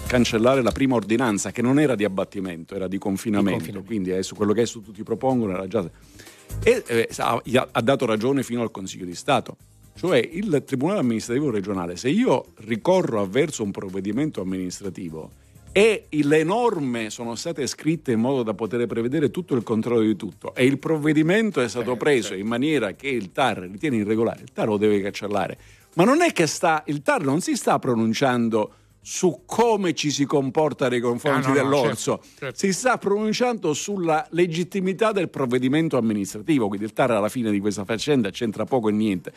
cancellare 0.07 0.63
la 0.63 0.71
prima 0.73 0.95
ordinanza 0.97 1.51
che 1.51 1.63
non 1.63 1.79
era 1.81 1.95
di 1.95 2.05
abbattimento 2.05 2.75
era 2.75 2.89
di 2.89 2.99
confinamento, 2.99 3.51
Di 3.51 3.55
confinamento. 3.57 3.87
quindi 3.87 4.11
adesso 4.13 4.35
quello 4.35 4.53
che 4.53 4.61
adesso 4.61 4.81
tutti 4.81 5.03
propongono 5.03 5.53
era 5.55 5.67
già 5.67 5.83
e 6.63 6.83
eh, 6.87 7.09
ha, 7.19 7.43
ha- 7.43 7.69
ha 7.71 7.81
dato 7.81 8.07
ragione 8.07 8.43
fino 8.43 8.63
al 8.63 8.71
Consiglio 8.71 9.05
di 9.05 9.15
Stato. 9.15 9.57
Cioè 9.97 10.19
il 10.19 10.63
Tribunale 10.67 11.01
amministrativo 11.01 11.51
regionale, 11.51 11.97
se 11.97 12.09
io 12.09 12.47
ricorro 12.67 13.21
avverso 13.21 13.63
un 13.63 13.71
provvedimento 13.71 14.41
amministrativo, 14.41 15.31
e 15.77 16.07
le 16.09 16.45
norme 16.45 17.11
sono 17.11 17.35
state 17.35 17.67
scritte 17.67 18.13
in 18.13 18.21
modo 18.21 18.45
da 18.45 18.55
poter 18.55 18.87
prevedere 18.87 19.33
tutto 19.33 19.57
il 19.57 19.65
controllo 19.65 20.03
di 20.03 20.15
tutto 20.15 20.55
e 20.55 20.65
il 20.65 20.79
provvedimento 20.79 21.61
è 21.61 21.69
stato 21.69 21.97
preso 21.97 22.35
in 22.35 22.47
maniera 22.47 22.93
che 22.93 23.09
il 23.09 23.33
TAR 23.33 23.59
ritiene 23.59 23.97
irregolare, 23.97 24.43
il 24.43 24.53
TAR 24.53 24.69
lo 24.69 24.77
deve 24.77 25.01
cancellare. 25.01 25.59
Ma 25.95 26.05
non 26.05 26.23
è 26.23 26.33
che 26.33 26.47
sta, 26.47 26.85
il 26.87 27.03
TAR 27.03 27.25
non 27.25 27.41
si 27.41 27.57
sta 27.57 27.81
pronunciando 27.81 28.73
su 29.07 29.43
come 29.45 29.93
ci 29.93 30.11
si 30.11 30.25
comporta 30.25 30.89
nei 30.89 31.01
confronti 31.01 31.49
ah, 31.49 31.49
no, 31.49 31.55
dell'orso, 31.55 32.11
no, 32.13 32.21
certo, 32.23 32.37
certo. 32.39 32.59
si 32.59 32.73
sta 32.73 32.97
pronunciando 32.97 33.75
sulla 33.75 34.27
legittimità 34.31 35.13
del 35.13 35.29
provvedimento 35.29 35.99
amministrativo, 35.99 36.69
quindi 36.69 36.87
il 36.87 36.95
TAR 36.95 37.11
alla 37.11 37.29
fine 37.29 37.51
di 37.51 37.61
questa 37.61 37.85
faccenda 37.85 38.31
c'entra 38.31 38.65
poco 38.65 38.89
e 38.89 38.93
niente. 38.93 39.31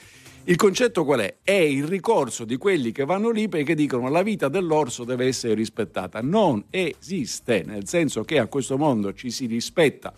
Il 0.45 0.55
concetto 0.55 1.03
qual 1.03 1.19
è? 1.19 1.39
È 1.43 1.51
il 1.51 1.83
ricorso 1.83 2.45
di 2.45 2.55
quelli 2.55 2.93
che 2.93 3.03
vanno 3.03 3.29
lì 3.29 3.49
perché 3.49 3.75
dicono 3.75 4.07
la 4.07 4.23
vita 4.23 4.47
dell'orso 4.47 5.03
deve 5.03 5.25
essere 5.25 5.53
rispettata. 5.53 6.21
Non 6.21 6.63
esiste, 6.69 7.63
nel 7.65 7.89
senso 7.89 8.23
che 8.23 8.39
a 8.39 8.47
questo 8.47 8.77
mondo 8.77 9.13
ci 9.13 9.29
si 9.31 9.47
rispetta 9.47 10.13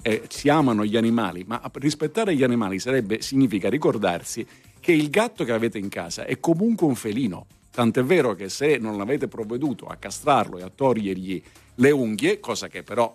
eh, 0.00 0.22
si 0.30 0.48
amano 0.48 0.82
gli 0.86 0.96
animali, 0.96 1.44
ma 1.46 1.60
rispettare 1.74 2.34
gli 2.34 2.42
animali 2.42 2.78
sarebbe, 2.78 3.20
significa 3.20 3.68
ricordarsi 3.68 4.46
che 4.80 4.92
il 4.92 5.10
gatto 5.10 5.44
che 5.44 5.52
avete 5.52 5.76
in 5.76 5.90
casa 5.90 6.24
è 6.24 6.40
comunque 6.40 6.86
un 6.86 6.94
felino 6.94 7.46
Tant'è 7.74 8.04
vero 8.04 8.34
che 8.34 8.48
se 8.48 8.78
non 8.78 9.00
avete 9.00 9.26
provveduto 9.26 9.86
a 9.86 9.96
castrarlo 9.96 10.58
e 10.58 10.62
a 10.62 10.70
togliergli 10.72 11.42
le 11.74 11.90
unghie, 11.90 12.38
cosa 12.38 12.68
che 12.68 12.84
però 12.84 13.12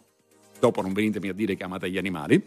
dopo 0.59 0.81
non 0.81 0.91
venitemi 0.91 1.29
a 1.29 1.33
dire 1.33 1.55
che 1.55 1.63
amate 1.63 1.89
gli 1.89 1.97
animali, 1.97 2.45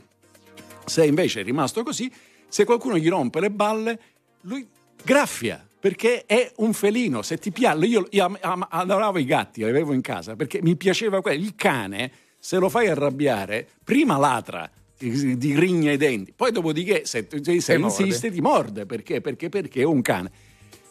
se 0.84 1.06
invece 1.06 1.40
è 1.40 1.44
rimasto 1.44 1.82
così, 1.82 2.12
se 2.48 2.66
qualcuno 2.66 2.98
gli 2.98 3.08
rompe 3.08 3.40
le 3.40 3.50
balle, 3.50 3.98
lui 4.42 4.68
graffia 5.02 5.66
perché 5.80 6.26
è 6.26 6.52
un 6.56 6.74
felino. 6.74 7.22
Se 7.22 7.38
ti 7.38 7.50
piace, 7.50 7.86
io, 7.86 8.06
io 8.10 8.38
adoravo 8.40 9.18
i 9.18 9.24
gatti, 9.24 9.62
li 9.62 9.70
avevo 9.70 9.94
in 9.94 10.02
casa 10.02 10.36
perché 10.36 10.60
mi 10.62 10.76
piaceva 10.76 11.22
quello. 11.22 11.42
Il 11.42 11.54
cane, 11.54 12.12
se 12.38 12.58
lo 12.58 12.68
fai 12.68 12.88
arrabbiare, 12.88 13.66
prima 13.82 14.18
ladra 14.18 14.70
ti, 14.98 15.38
ti 15.38 15.58
rigna 15.58 15.90
i 15.92 15.96
denti, 15.96 16.34
poi 16.36 16.52
dopodiché, 16.52 17.06
se, 17.06 17.26
se, 17.42 17.60
se 17.62 17.74
insiste, 17.74 18.30
ti 18.30 18.42
morde 18.42 18.84
perché? 18.84 19.22
Perché, 19.22 19.48
perché 19.48 19.80
è 19.80 19.84
un 19.84 20.02
cane. 20.02 20.41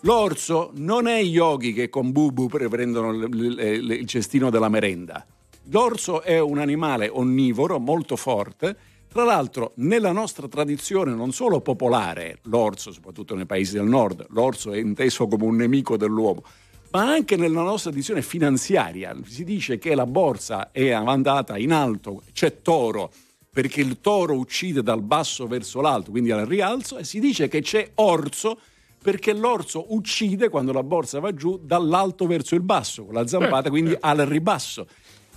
L'orso 0.03 0.71
non 0.75 1.05
è 1.05 1.21
yogi 1.21 1.73
che 1.73 1.89
con 1.89 2.11
bubu 2.11 2.47
prendono 2.47 3.11
il 3.13 4.03
cestino 4.07 4.49
della 4.49 4.67
merenda. 4.67 5.23
L'orso 5.65 6.23
è 6.23 6.39
un 6.39 6.57
animale 6.57 7.07
onnivoro 7.07 7.77
molto 7.77 8.15
forte. 8.15 8.75
Tra 9.07 9.23
l'altro, 9.23 9.73
nella 9.75 10.11
nostra 10.11 10.47
tradizione 10.47 11.13
non 11.13 11.31
solo 11.33 11.61
popolare, 11.61 12.39
l'orso, 12.43 12.91
soprattutto 12.91 13.35
nei 13.35 13.45
paesi 13.45 13.73
del 13.73 13.85
nord, 13.85 14.25
l'orso 14.29 14.71
è 14.71 14.79
inteso 14.79 15.27
come 15.27 15.43
un 15.43 15.57
nemico 15.57 15.97
dell'uomo, 15.97 16.43
ma 16.91 17.11
anche 17.11 17.35
nella 17.35 17.61
nostra 17.61 17.91
tradizione 17.91 18.23
finanziaria. 18.23 19.15
Si 19.25 19.43
dice 19.43 19.77
che 19.77 19.93
la 19.93 20.07
borsa 20.07 20.71
è 20.71 20.89
andata 20.89 21.59
in 21.59 21.73
alto, 21.73 22.23
c'è 22.33 22.61
toro, 22.63 23.11
perché 23.51 23.81
il 23.81 23.99
toro 24.01 24.33
uccide 24.33 24.81
dal 24.81 25.03
basso 25.03 25.45
verso 25.45 25.79
l'alto, 25.79 26.09
quindi 26.09 26.31
al 26.31 26.47
rialzo, 26.47 26.97
e 26.97 27.03
si 27.03 27.19
dice 27.19 27.47
che 27.49 27.61
c'è 27.61 27.91
orso 27.95 28.57
perché 29.01 29.33
l'orso 29.33 29.93
uccide 29.93 30.49
quando 30.49 30.71
la 30.71 30.83
borsa 30.83 31.19
va 31.19 31.33
giù 31.33 31.59
dall'alto 31.61 32.27
verso 32.27 32.55
il 32.55 32.61
basso, 32.61 33.05
con 33.05 33.15
la 33.15 33.25
zampata, 33.25 33.67
eh, 33.67 33.71
quindi 33.71 33.91
eh. 33.93 33.97
al 33.99 34.17
ribasso. 34.19 34.87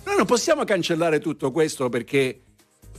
Noi 0.05 0.17
non 0.17 0.25
possiamo 0.25 0.63
cancellare 0.63 1.19
tutto 1.19 1.51
questo 1.51 1.89
perché 1.89 2.41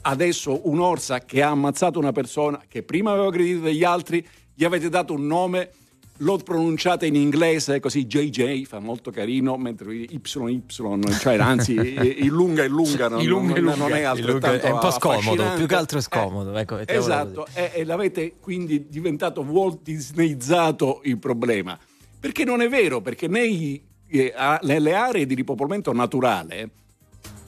adesso 0.03 0.69
un'orsa 0.69 1.21
che 1.21 1.43
ha 1.43 1.51
ammazzato 1.51 1.99
una 1.99 2.13
persona 2.13 2.63
che 2.69 2.83
prima 2.83 3.13
aveva 3.13 3.29
aggredito 3.29 3.61
degli 3.61 3.85
altri, 3.85 4.27
gli 4.55 4.65
avete 4.65 4.89
dato 4.89 5.13
un 5.13 5.27
nome 5.27 5.71
lo 6.19 6.39
pronunciate 6.39 7.07
in 7.07 7.15
inglese 7.15 7.81
così 7.81 8.07
JJ 8.07 8.65
fa 8.65 8.79
molto 8.79 9.11
carino 9.11 9.57
mentre 9.57 9.93
YY 9.93 10.63
cioè 10.67 11.39
anzi 11.39 11.75
il 11.75 12.27
lunga 12.27 12.63
e 12.63 12.69
lunga 12.69 13.09
non, 13.09 13.23
lunga 13.25 13.61
non, 13.61 13.79
non 13.79 13.93
è 13.93 14.03
altrettanto 14.03 14.67
è 14.67 14.71
un 14.71 14.79
po' 14.79 14.91
scomodo 14.91 15.45
più 15.57 15.67
che 15.67 15.75
altro 15.75 15.99
è 15.99 16.01
scomodo 16.01 16.57
eh, 16.57 16.61
ecco, 16.61 16.79
esatto 16.87 17.47
e, 17.53 17.71
e, 17.75 17.85
l'avete 17.85 18.35
quindi 18.41 18.87
diventato 18.89 19.43
Walt 19.43 19.81
Disneyizzato 19.83 21.01
il 21.05 21.19
problema. 21.19 21.79
Perché 22.19 22.45
non 22.45 22.61
è 22.61 22.69
vero 22.69 23.01
perché 23.01 23.29
nei, 23.29 23.83
eh, 24.09 24.33
nelle 24.63 24.95
aree 24.95 25.27
di 25.27 25.35
ripopolamento 25.35 25.93
naturale 25.93 26.71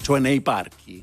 cioè 0.02 0.20
nei 0.20 0.40
parchi 0.40 1.02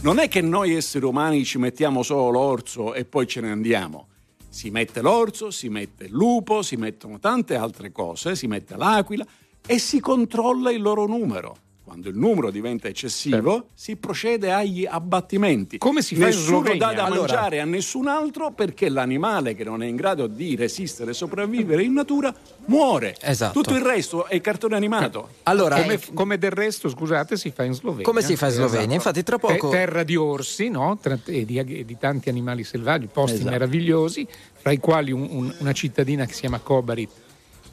non 0.00 0.18
è 0.18 0.28
che 0.28 0.40
noi 0.40 0.74
esseri 0.74 1.04
umani 1.04 1.44
ci 1.44 1.58
mettiamo 1.58 2.02
solo 2.02 2.30
l'orso 2.30 2.94
e 2.94 3.04
poi 3.04 3.26
ce 3.26 3.40
ne 3.40 3.50
andiamo 3.50 4.08
si 4.52 4.70
mette 4.70 5.00
l'orso, 5.00 5.50
si 5.50 5.70
mette 5.70 6.04
il 6.04 6.12
lupo, 6.12 6.60
si 6.60 6.76
mettono 6.76 7.18
tante 7.18 7.54
altre 7.54 7.90
cose, 7.90 8.36
si 8.36 8.46
mette 8.46 8.76
l'aquila 8.76 9.26
e 9.66 9.78
si 9.78 9.98
controlla 9.98 10.70
il 10.70 10.82
loro 10.82 11.06
numero. 11.06 11.56
Quando 11.84 12.08
il 12.08 12.16
numero 12.16 12.52
diventa 12.52 12.86
eccessivo, 12.86 13.52
certo. 13.52 13.68
si 13.74 13.96
procede 13.96 14.52
agli 14.52 14.86
abbattimenti. 14.86 15.78
Come 15.78 16.00
si 16.00 16.14
fa 16.14 16.26
Nessuno 16.26 16.58
in 16.58 16.62
Slovenia? 16.62 16.86
dà 16.86 16.92
da 16.92 17.04
allora... 17.04 17.20
mangiare 17.20 17.60
a 17.60 17.64
nessun 17.64 18.06
altro 18.06 18.52
perché 18.52 18.88
l'animale 18.88 19.56
che 19.56 19.64
non 19.64 19.82
è 19.82 19.86
in 19.86 19.96
grado 19.96 20.28
di 20.28 20.54
resistere 20.54 21.10
e 21.10 21.14
sopravvivere 21.14 21.82
in 21.82 21.92
natura 21.92 22.32
muore. 22.66 23.16
Esatto. 23.20 23.60
Tutto 23.60 23.74
il 23.74 23.82
resto 23.82 24.26
è 24.26 24.40
cartone 24.40 24.76
animato. 24.76 25.28
Allora, 25.42 25.80
come, 25.80 26.00
come, 26.14 26.38
del 26.38 26.52
resto, 26.52 26.88
scusate, 26.88 27.36
si 27.36 27.50
fa 27.50 27.64
in 27.64 27.74
Slovenia. 27.74 28.04
Come 28.04 28.22
si 28.22 28.36
fa 28.36 28.46
in 28.46 28.52
Slovenia? 28.52 28.78
Esatto. 28.78 28.94
Infatti, 28.94 29.22
tra 29.24 29.38
poco. 29.38 29.70
Terra 29.70 30.04
di 30.04 30.14
orsi, 30.14 30.68
no? 30.68 30.98
e, 31.02 31.44
di, 31.44 31.58
e, 31.58 31.84
di, 31.84 31.96
tanti 31.98 32.28
animali 32.28 32.62
selvaggi, 32.62 33.08
posti 33.08 33.38
esatto. 33.38 33.50
meravigliosi, 33.50 34.26
fra 34.54 34.70
i 34.70 34.78
quali 34.78 35.10
un, 35.10 35.26
un, 35.28 35.54
una 35.58 35.72
cittadina 35.72 36.26
che 36.26 36.32
si 36.32 36.40
chiama 36.40 36.60
Kobarit, 36.60 37.10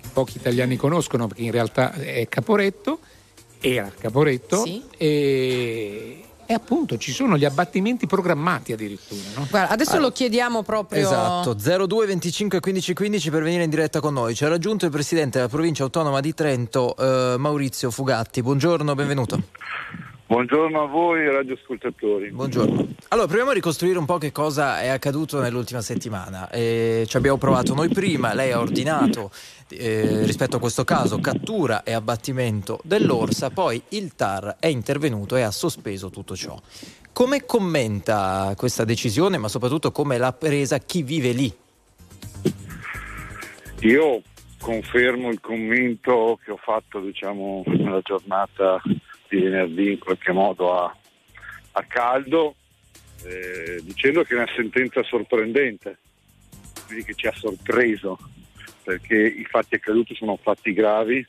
che 0.01 0.07
pochi 0.11 0.37
italiani 0.37 0.77
conoscono 0.77 1.27
perché 1.27 1.43
in 1.43 1.51
realtà 1.51 1.93
è 1.93 2.27
Caporetto 2.27 2.99
era 3.61 3.91
Caporetto 3.97 4.63
sì. 4.63 4.83
e, 4.97 6.23
e 6.45 6.53
appunto 6.53 6.97
ci 6.97 7.11
sono 7.11 7.37
gli 7.37 7.45
abbattimenti 7.45 8.07
programmati 8.07 8.73
addirittura. 8.73 9.21
No? 9.35 9.47
Guarda, 9.49 9.69
adesso 9.69 9.91
allora, 9.91 10.07
lo 10.07 10.11
chiediamo 10.13 10.63
proprio. 10.63 11.01
Esatto, 11.01 11.53
02 11.53 12.05
25 12.07 12.59
15 12.59 12.93
15 12.93 13.29
per 13.29 13.43
venire 13.43 13.63
in 13.63 13.69
diretta 13.69 13.99
con 13.99 14.13
noi. 14.13 14.33
Ci 14.33 14.45
ha 14.45 14.47
raggiunto 14.47 14.85
il 14.85 14.91
presidente 14.91 15.37
della 15.37 15.49
provincia 15.49 15.83
autonoma 15.83 16.21
di 16.21 16.33
Trento, 16.33 16.95
eh, 16.97 17.35
Maurizio 17.37 17.91
Fugatti. 17.91 18.41
Buongiorno, 18.41 18.95
benvenuto. 18.95 19.43
Buongiorno 20.29 20.83
a 20.83 20.85
voi 20.85 21.25
radioascoltatori. 21.25 22.29
Buongiorno. 22.29 22.87
Allora, 23.07 23.25
proviamo 23.25 23.49
a 23.49 23.53
ricostruire 23.55 23.97
un 23.97 24.05
po' 24.05 24.19
che 24.19 24.31
cosa 24.31 24.79
è 24.79 24.87
accaduto 24.87 25.41
nell'ultima 25.41 25.81
settimana. 25.81 26.51
Eh, 26.51 27.03
ci 27.07 27.17
abbiamo 27.17 27.39
provato 27.39 27.73
noi 27.73 27.89
prima, 27.89 28.35
lei 28.35 28.51
ha 28.51 28.59
ordinato 28.59 29.31
eh, 29.69 30.23
rispetto 30.25 30.57
a 30.57 30.59
questo 30.59 30.83
caso 30.83 31.17
cattura 31.19 31.81
e 31.81 31.93
abbattimento 31.93 32.79
dell'orsa, 32.83 33.49
poi 33.49 33.81
il 33.89 34.13
TAR 34.13 34.57
è 34.59 34.67
intervenuto 34.67 35.35
e 35.35 35.41
ha 35.41 35.49
sospeso 35.49 36.11
tutto 36.11 36.35
ciò. 36.35 36.55
Come 37.11 37.47
commenta 37.47 38.53
questa 38.55 38.85
decisione, 38.85 39.39
ma 39.39 39.47
soprattutto 39.47 39.91
come 39.91 40.19
l'ha 40.19 40.33
presa 40.33 40.77
chi 40.77 41.01
vive 41.01 41.31
lì? 41.31 41.51
Io 43.79 44.21
confermo 44.59 45.29
il 45.29 45.39
commento 45.39 46.37
che 46.43 46.51
ho 46.51 46.59
fatto 46.61 46.99
diciamo, 46.99 47.63
nella 47.65 48.01
giornata 48.01 48.79
di 49.29 49.41
venerdì 49.41 49.91
in 49.91 49.99
qualche 49.99 50.31
modo 50.31 50.77
a, 50.77 50.95
a 51.71 51.83
caldo, 51.83 52.55
eh, 53.23 53.79
dicendo 53.83 54.23
che 54.23 54.33
è 54.33 54.37
una 54.37 54.51
sentenza 54.55 55.03
sorprendente, 55.03 55.99
quindi 56.85 57.05
che 57.05 57.13
ci 57.13 57.27
ha 57.27 57.33
sorpreso, 57.33 58.17
perché 58.83 59.15
i 59.15 59.45
fatti 59.45 59.75
accaduti 59.75 60.15
sono 60.15 60.37
fatti 60.41 60.73
gravi. 60.73 61.25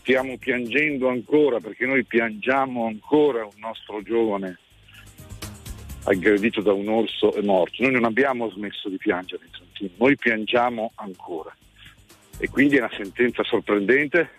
Stiamo 0.00 0.38
piangendo 0.38 1.08
ancora, 1.08 1.58
perché 1.58 1.84
noi 1.84 2.04
piangiamo 2.04 2.86
ancora 2.86 3.44
un 3.44 3.58
nostro 3.58 4.02
giovane 4.02 4.58
aggredito 6.04 6.60
da 6.60 6.72
un 6.72 6.88
orso 6.88 7.34
e 7.34 7.42
morto. 7.42 7.82
Noi 7.82 7.92
non 7.92 8.04
abbiamo 8.04 8.48
smesso 8.50 8.88
di 8.88 8.98
piangere 8.98 9.48
noi 9.96 10.16
piangiamo 10.16 10.92
ancora. 10.96 11.54
E 12.38 12.48
quindi 12.48 12.76
è 12.76 12.80
una 12.80 12.90
sentenza 12.94 13.42
sorprendente 13.44 14.30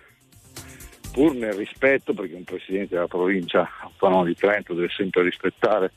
pur 1.11 1.33
nel 1.35 1.53
rispetto, 1.53 2.13
perché 2.13 2.35
un 2.35 2.43
presidente 2.43 2.95
della 2.95 3.07
provincia 3.07 3.69
autonoma 3.81 4.25
di 4.25 4.35
Trento 4.35 4.73
deve 4.73 4.89
sempre 4.89 5.23
rispettare 5.23 5.91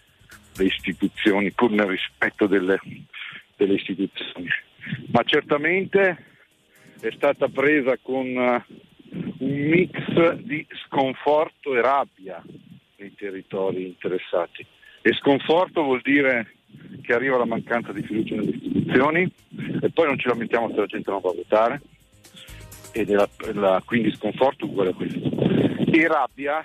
le 0.56 0.64
istituzioni, 0.64 1.50
pur 1.52 1.70
nel 1.70 1.86
rispetto 1.86 2.46
delle, 2.46 2.78
delle 3.56 3.74
istituzioni. 3.74 4.48
Ma 5.12 5.22
certamente 5.24 6.24
è 7.00 7.10
stata 7.12 7.48
presa 7.48 7.96
con 8.00 8.26
uh, 8.26 8.62
un 9.38 9.68
mix 9.68 10.32
di 10.34 10.66
sconforto 10.86 11.74
e 11.74 11.80
rabbia 11.80 12.42
nei 12.96 13.14
territori 13.14 13.86
interessati. 13.86 14.64
E 15.02 15.12
sconforto 15.14 15.82
vuol 15.82 16.00
dire 16.02 16.56
che 17.02 17.14
arriva 17.14 17.38
la 17.38 17.46
mancanza 17.46 17.92
di 17.92 18.02
fiducia 18.02 18.34
nelle 18.34 18.50
istituzioni 18.50 19.32
e 19.80 19.90
poi 19.90 20.06
non 20.06 20.18
ci 20.18 20.28
lamentiamo 20.28 20.68
se 20.70 20.76
la 20.76 20.86
gente 20.86 21.10
non 21.10 21.20
va 21.20 21.30
a 21.30 21.34
votare 21.34 21.80
e 22.92 23.04
della, 23.04 23.28
la, 23.54 23.82
quindi 23.84 24.12
sconforto 24.12 24.66
uguale 24.66 24.90
a 24.90 24.94
questo. 24.94 25.18
E 25.92 26.06
rabbia 26.06 26.64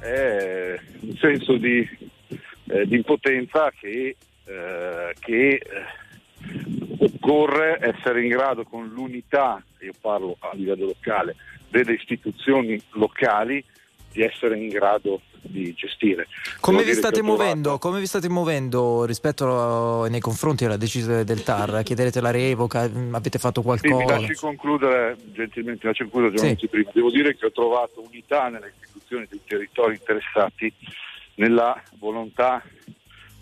è 0.00 0.78
un 1.00 1.16
senso 1.16 1.56
di, 1.56 1.86
eh, 2.68 2.86
di 2.86 2.96
impotenza 2.96 3.70
che, 3.70 4.16
eh, 4.44 5.14
che 5.18 5.48
eh, 5.48 5.60
occorre 6.98 7.78
essere 7.80 8.22
in 8.22 8.28
grado 8.28 8.64
con 8.64 8.88
l'unità, 8.88 9.62
io 9.80 9.92
parlo 10.00 10.36
a 10.40 10.50
livello 10.54 10.86
locale, 10.86 11.36
delle 11.68 11.94
istituzioni 11.94 12.80
locali 12.92 13.64
di 14.12 14.22
essere 14.22 14.58
in 14.58 14.68
grado 14.68 15.20
di 15.30 15.33
gestire. 15.76 16.26
Come 16.60 16.82
vi, 16.84 16.92
muovendo, 17.22 17.78
come 17.78 18.00
vi 18.00 18.06
state 18.06 18.28
muovendo 18.28 19.04
rispetto 19.04 20.02
a- 20.02 20.08
nei 20.08 20.20
confronti 20.20 20.64
della 20.64 20.76
decisione 20.76 21.24
del 21.24 21.42
TAR? 21.42 21.82
Chiederete 21.82 22.20
la 22.20 22.30
revoca? 22.30 22.88
Mm, 22.88 23.14
Avete 23.14 23.38
fatto 23.38 23.60
Sì, 23.62 23.68
mi 23.68 23.76
qualcosa? 23.92 24.20
lasci 24.20 24.34
concludere, 24.34 25.16
gentilmente, 25.32 25.86
lasci 25.86 26.02
concludere, 26.08 26.56
Sì. 26.56 26.66
Prima. 26.68 26.90
Devo 26.92 27.10
dire 27.10 27.36
che 27.36 27.46
ho 27.46 27.52
trovato 27.52 28.02
unità 28.02 28.48
nelle 28.48 28.72
istituzioni 28.82 29.26
dei 29.28 29.40
territori 29.46 29.94
interessati 29.94 30.72
nella 31.36 31.80
volontà 31.98 32.62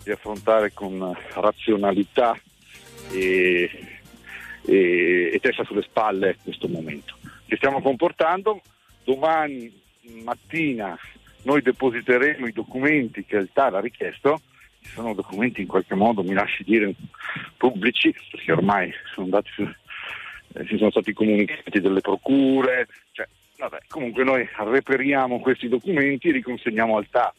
di 0.03 0.11
affrontare 0.11 0.73
con 0.73 1.15
razionalità 1.33 2.37
e, 3.11 3.69
e- 4.65 5.31
e 5.33 5.39
testa 5.41 5.63
sulle 5.63 5.81
spalle 5.83 6.37
questo 6.43 6.67
momento. 6.67 7.15
Ci 7.47 7.55
stiamo 7.55 7.81
comportando, 7.81 8.61
domani 9.03 9.81
mattina 10.23 10.97
noi 11.43 11.61
depositeremo 11.61 12.47
i 12.47 12.53
documenti 12.53 13.25
che 13.25 13.37
il 13.37 13.49
TAR 13.53 13.75
ha 13.75 13.79
richiesto, 13.79 14.41
ci 14.81 14.91
sono 14.91 15.13
documenti 15.13 15.61
in 15.61 15.67
qualche 15.67 15.95
modo, 15.95 16.23
mi 16.23 16.33
lasci 16.33 16.63
dire, 16.63 16.93
pubblici, 17.57 18.13
perché 18.31 18.51
ormai 18.51 18.93
sono 19.13 19.25
andati 19.25 19.49
eh, 20.55 20.65
ci 20.65 20.77
sono 20.77 20.91
stati 20.91 21.13
comunicati 21.13 21.79
delle 21.79 22.01
procure, 22.01 22.87
cioè, 23.11 23.27
vabbè, 23.57 23.79
comunque 23.87 24.23
noi 24.23 24.47
reperiamo 24.55 25.39
questi 25.39 25.67
documenti 25.67 26.29
e 26.29 26.31
li 26.31 26.41
consegniamo 26.41 26.97
al 26.97 27.07
TAR. 27.09 27.33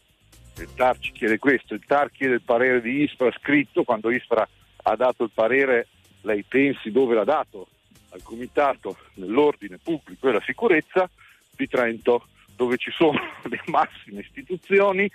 Il 0.58 0.68
TAR 0.74 0.98
ci 0.98 1.12
chiede 1.12 1.38
questo, 1.38 1.74
il 1.74 1.84
TAR 1.86 2.10
chiede 2.10 2.34
il 2.34 2.42
parere 2.42 2.80
di 2.80 3.02
Ispra 3.02 3.30
scritto, 3.32 3.84
quando 3.84 4.10
Ispra 4.10 4.46
ha 4.84 4.96
dato 4.96 5.24
il 5.24 5.30
parere 5.32 5.88
lei 6.22 6.44
pensi 6.46 6.90
dove 6.90 7.14
l'ha 7.14 7.24
dato? 7.24 7.68
Al 8.10 8.22
Comitato 8.22 8.96
nell'ordine 9.14 9.78
pubblico 9.82 10.28
e 10.28 10.32
la 10.32 10.42
sicurezza 10.44 11.08
di 11.56 11.68
Trento, 11.68 12.26
dove 12.56 12.76
ci 12.76 12.90
sono 12.90 13.18
le 13.48 13.60
massime 13.66 14.20
istituzioni 14.20 15.10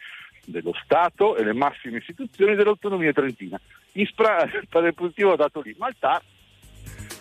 dello 0.45 0.73
Stato 0.83 1.35
e 1.35 1.43
le 1.43 1.53
massime 1.53 1.97
istituzioni 1.97 2.55
dell'autonomia 2.55 3.13
trentina. 3.13 3.59
Ispra 3.93 4.43
il 4.43 4.67
positivo 4.95 5.33
ha 5.33 5.35
dato 5.35 5.61
lì, 5.61 5.75
ma 5.77 5.87
il 5.87 5.95
TAR 5.99 6.21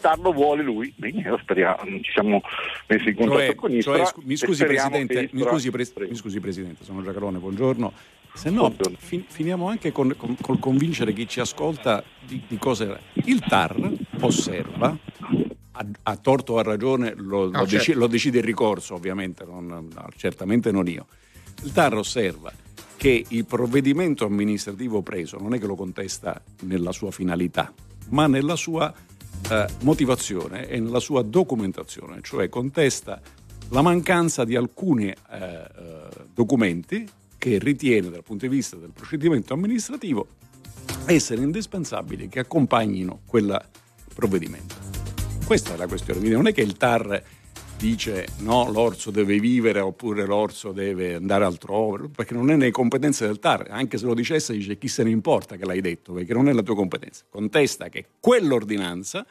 TAR 0.01 0.19
lo 0.21 0.33
vuole 0.33 0.63
lui, 0.63 0.93
bene, 0.97 1.23
lo 1.29 1.39
speriamo, 1.39 1.83
ci 2.03 2.13
siamo 2.13 2.41
messi 2.87 3.09
in 3.09 3.17
contatto 3.17 3.39
Cioè, 3.41 3.55
con 3.57 3.73
Ispra. 3.73 4.05
cioè, 4.05 4.13
mi, 4.23 4.37
scusi, 4.37 4.65
Presidente, 4.65 5.15
che 5.15 5.21
mi, 5.33 5.39
Ispra- 5.41 5.51
scusi, 5.51 5.71
Pres- 5.71 5.93
mi 5.97 6.15
scusi 6.15 6.41
Presidente, 6.41 6.85
sono 6.85 7.03
Giacalone, 7.03 7.39
buongiorno. 7.39 7.93
Se 8.33 8.51
no, 8.51 8.69
Buongiorno. 8.69 8.97
fin- 9.01 9.25
finiamo 9.27 9.69
anche 9.69 9.91
con, 9.91 10.15
con- 10.17 10.37
col 10.41 10.61
convincere 10.61 11.13
chi 11.13 11.27
ci 11.27 11.41
ascolta 11.41 12.05
di, 12.21 12.41
di 12.47 12.57
cosa 12.59 12.97
il 13.25 13.41
TAR 13.41 13.75
osserva, 14.21 14.97
a, 15.79 15.87
a 16.03 16.17
torto 16.17 16.55
o 16.55 16.59
a 16.59 16.63
ragione 16.63 17.15
lo, 17.15 17.45
lo 17.45 17.51
No, 17.51 17.65
deci- 17.65 17.79
certo. 17.79 18.01
lo 18.01 18.07
decide 18.09 18.39
il 18.39 18.45
ricorso 18.45 18.95
ovviamente, 18.95 19.45
non- 19.45 19.67
no, 19.67 20.09
certamente 20.17 20.71
non 20.73 20.89
io. 20.89 21.07
Il 21.63 21.73
TAR 21.73 21.95
osserva 21.95 22.53
che 22.97 23.25
il 23.29 23.45
provvedimento 23.45 24.25
amministrativo 24.25 25.03
preso 25.03 25.39
non 25.39 25.55
è 25.55 25.59
che 25.59 25.67
lo 25.67 25.77
contesta 25.77 26.41
nella 26.63 26.93
sua 26.93 27.11
finalità, 27.13 27.73
ma 28.11 28.27
nella 28.27 28.57
sua 28.57 28.93
eh, 29.51 29.67
motivazione 29.83 30.69
e 30.69 30.81
nella 30.81 30.99
sua 31.01 31.23
documentazione, 31.23 32.19
cioè 32.23 32.49
contesta 32.49 33.21
la 33.71 33.83
mancanza 33.83 34.45
di 34.45 34.57
alcuni 34.57 35.09
eh, 35.09 35.15
eh, 35.31 35.67
documenti 36.35 37.07
che 37.37 37.59
ritiene 37.59 38.11
dal 38.11 38.25
punto 38.25 38.47
di 38.49 38.55
vista 38.55 38.77
del 38.77 38.91
procedimento 38.91 39.53
amministrativo 39.55 40.27
essere 41.07 41.43
indispensabili 41.43 42.29
che 42.29 42.41
accompagnino 42.41 43.21
quel 43.27 43.57
provvedimento. 44.13 44.88
Questa 45.49 45.73
è 45.73 45.77
la 45.79 45.87
questione, 45.87 46.19
quindi 46.19 46.37
non 46.37 46.47
è 46.47 46.53
che 46.53 46.61
il 46.61 46.77
TAR 46.77 47.23
dice 47.79 48.27
no, 48.41 48.71
l'orso 48.71 49.11
deve 49.11 49.41
vivere 49.41 49.81
oppure 49.81 50.27
l'orso 50.27 50.73
deve 50.73 51.15
andare 51.15 51.47
altrove, 51.47 52.11
perché 52.15 52.35
non 52.35 52.51
è 52.51 52.57
nelle 52.57 52.71
competenze 52.71 53.27
del 53.27 53.39
TAR, 53.39 53.69
anche 53.71 53.97
se 53.97 54.05
lo 54.05 54.13
dicesse 54.13 54.53
dice 54.53 54.77
chi 54.77 54.89
se 54.89 55.05
ne 55.05 55.09
importa 55.09 55.57
che 55.57 55.65
l'hai 55.65 55.81
detto, 55.81 56.13
perché 56.13 56.35
non 56.35 56.51
è 56.51 56.53
la 56.53 56.61
tua 56.61 56.75
competenza. 56.75 57.25
Contesta 57.31 57.89
che 57.89 58.05
quell'ordinanza 58.21 59.25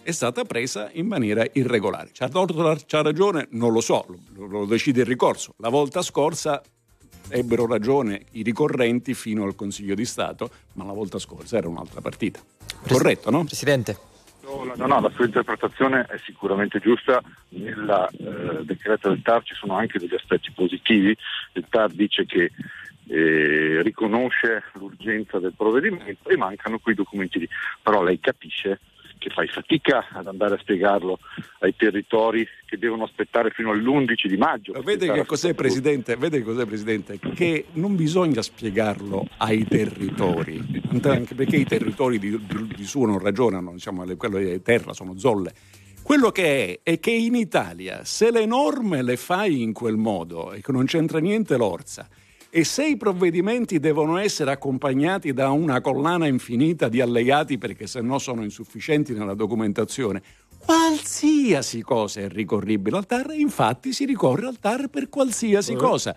è 0.00 0.12
stata 0.12 0.44
presa 0.44 0.88
in 0.92 1.08
maniera 1.08 1.44
irregolare. 1.52 2.10
C'ha 2.12 2.28
torto, 2.28 2.78
c'ha 2.86 3.02
ragione? 3.02 3.48
Non 3.50 3.72
lo 3.72 3.80
so, 3.80 4.06
lo, 4.34 4.46
lo 4.46 4.66
decide 4.66 5.00
il 5.00 5.06
ricorso. 5.06 5.54
La 5.56 5.68
volta 5.68 6.00
scorsa 6.02 6.62
ebbero 7.26 7.66
ragione 7.66 8.22
i 8.34 8.42
ricorrenti 8.42 9.14
fino 9.14 9.42
al 9.42 9.56
Consiglio 9.56 9.96
di 9.96 10.04
Stato, 10.04 10.48
ma 10.74 10.84
la 10.84 10.92
volta 10.92 11.18
scorsa 11.18 11.56
era 11.56 11.66
un'altra 11.66 12.00
partita. 12.00 12.40
Corretto, 12.86 13.30
no? 13.30 13.42
Presidente. 13.42 14.10
No, 14.76 14.86
no, 14.86 15.00
la 15.00 15.10
sua 15.10 15.26
interpretazione 15.26 16.06
è 16.08 16.18
sicuramente 16.18 16.80
giusta. 16.80 17.22
Nel 17.50 18.08
eh, 18.18 18.64
decreto 18.64 19.08
del 19.08 19.22
TAR 19.22 19.42
ci 19.44 19.54
sono 19.54 19.76
anche 19.76 19.98
degli 19.98 20.14
aspetti 20.14 20.50
positivi. 20.52 21.16
Il 21.52 21.66
TAR 21.68 21.90
dice 21.90 22.26
che 22.26 22.50
eh, 23.06 23.80
riconosce 23.82 24.64
l'urgenza 24.74 25.38
del 25.38 25.54
provvedimento 25.56 26.28
e 26.28 26.36
mancano 26.36 26.78
quei 26.78 26.94
documenti 26.94 27.38
lì. 27.38 27.48
Però 27.82 28.02
lei 28.02 28.18
capisce 28.18 28.80
che 29.20 29.28
fai 29.30 29.46
fatica 29.48 30.08
ad 30.12 30.26
andare 30.26 30.54
a 30.54 30.58
spiegarlo 30.58 31.18
ai 31.60 31.76
territori 31.76 32.44
che 32.64 32.78
devono 32.78 33.04
aspettare 33.04 33.50
fino 33.50 33.70
all'11 33.70 34.26
di 34.26 34.36
maggio. 34.38 34.72
Vede 34.82 35.12
che 35.12 35.26
cos'è, 35.26 35.54
Presidente? 35.54 36.16
Vede 36.16 36.38
che 36.38 36.44
cos'è, 36.44 36.64
Presidente? 36.64 37.18
Che 37.18 37.66
non 37.74 37.94
bisogna 37.94 38.40
spiegarlo 38.40 39.28
ai 39.36 39.66
territori, 39.66 40.60
anche 41.02 41.34
perché 41.34 41.56
i 41.56 41.66
territori 41.66 42.18
di, 42.18 42.30
di- 42.30 42.72
di 42.74 42.84
suo 42.84 43.06
non 43.06 43.18
ragionano, 43.18 43.72
diciamo, 43.72 44.04
quello 44.16 44.38
di 44.38 44.62
terra 44.62 44.94
sono 44.94 45.16
zolle. 45.18 45.52
Quello 46.02 46.30
che 46.30 46.80
è 46.82 46.90
è 46.90 46.98
che 46.98 47.10
in 47.10 47.34
Italia, 47.34 48.04
se 48.04 48.30
le 48.32 48.46
norme 48.46 49.02
le 49.02 49.16
fai 49.18 49.60
in 49.60 49.74
quel 49.74 49.96
modo 49.96 50.52
e 50.52 50.62
che 50.62 50.72
non 50.72 50.86
c'entra 50.86 51.18
niente 51.18 51.58
l'orsa, 51.58 52.08
e 52.50 52.64
se 52.64 52.84
i 52.84 52.96
provvedimenti 52.96 53.78
devono 53.78 54.16
essere 54.16 54.50
accompagnati 54.50 55.32
da 55.32 55.50
una 55.50 55.80
collana 55.80 56.26
infinita 56.26 56.88
di 56.88 57.00
allegati 57.00 57.58
perché 57.58 57.86
se 57.86 58.00
no 58.00 58.18
sono 58.18 58.42
insufficienti 58.42 59.12
nella 59.12 59.34
documentazione, 59.34 60.20
qualsiasi 60.58 61.80
cosa 61.82 62.20
è 62.20 62.28
ricorribile 62.28 62.96
al 62.96 63.06
TAR, 63.06 63.30
infatti 63.34 63.92
si 63.92 64.04
ricorre 64.04 64.48
al 64.48 64.58
TAR 64.58 64.88
per 64.88 65.08
qualsiasi 65.08 65.74
cosa. 65.74 66.14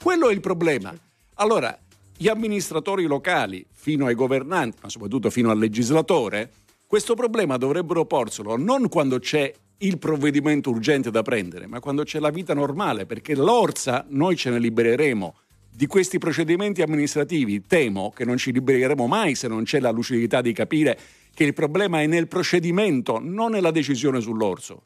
Quello 0.00 0.28
è 0.28 0.32
il 0.32 0.40
problema. 0.40 0.94
Allora, 1.36 1.76
gli 2.14 2.28
amministratori 2.28 3.06
locali, 3.06 3.64
fino 3.72 4.04
ai 4.04 4.14
governanti, 4.14 4.76
ma 4.82 4.90
soprattutto 4.90 5.30
fino 5.30 5.50
al 5.50 5.58
legislatore, 5.58 6.50
questo 6.86 7.14
problema 7.14 7.56
dovrebbero 7.56 8.04
porselo 8.04 8.56
non 8.58 8.88
quando 8.90 9.18
c'è 9.18 9.50
il 9.78 9.98
provvedimento 9.98 10.68
urgente 10.68 11.10
da 11.10 11.22
prendere, 11.22 11.66
ma 11.66 11.80
quando 11.80 12.02
c'è 12.02 12.18
la 12.18 12.28
vita 12.28 12.52
normale, 12.52 13.06
perché 13.06 13.34
l'orsa 13.34 14.04
noi 14.10 14.36
ce 14.36 14.50
ne 14.50 14.58
libereremo 14.58 15.34
di 15.80 15.86
questi 15.86 16.18
procedimenti 16.18 16.82
amministrativi. 16.82 17.64
Temo 17.66 18.10
che 18.10 18.26
non 18.26 18.36
ci 18.36 18.52
libereremo 18.52 19.06
mai 19.06 19.34
se 19.34 19.48
non 19.48 19.62
c'è 19.62 19.80
la 19.80 19.90
lucidità 19.90 20.42
di 20.42 20.52
capire 20.52 20.98
che 21.32 21.44
il 21.44 21.54
problema 21.54 22.02
è 22.02 22.06
nel 22.06 22.28
procedimento, 22.28 23.18
non 23.18 23.52
nella 23.52 23.70
decisione 23.70 24.20
sull'orso. 24.20 24.82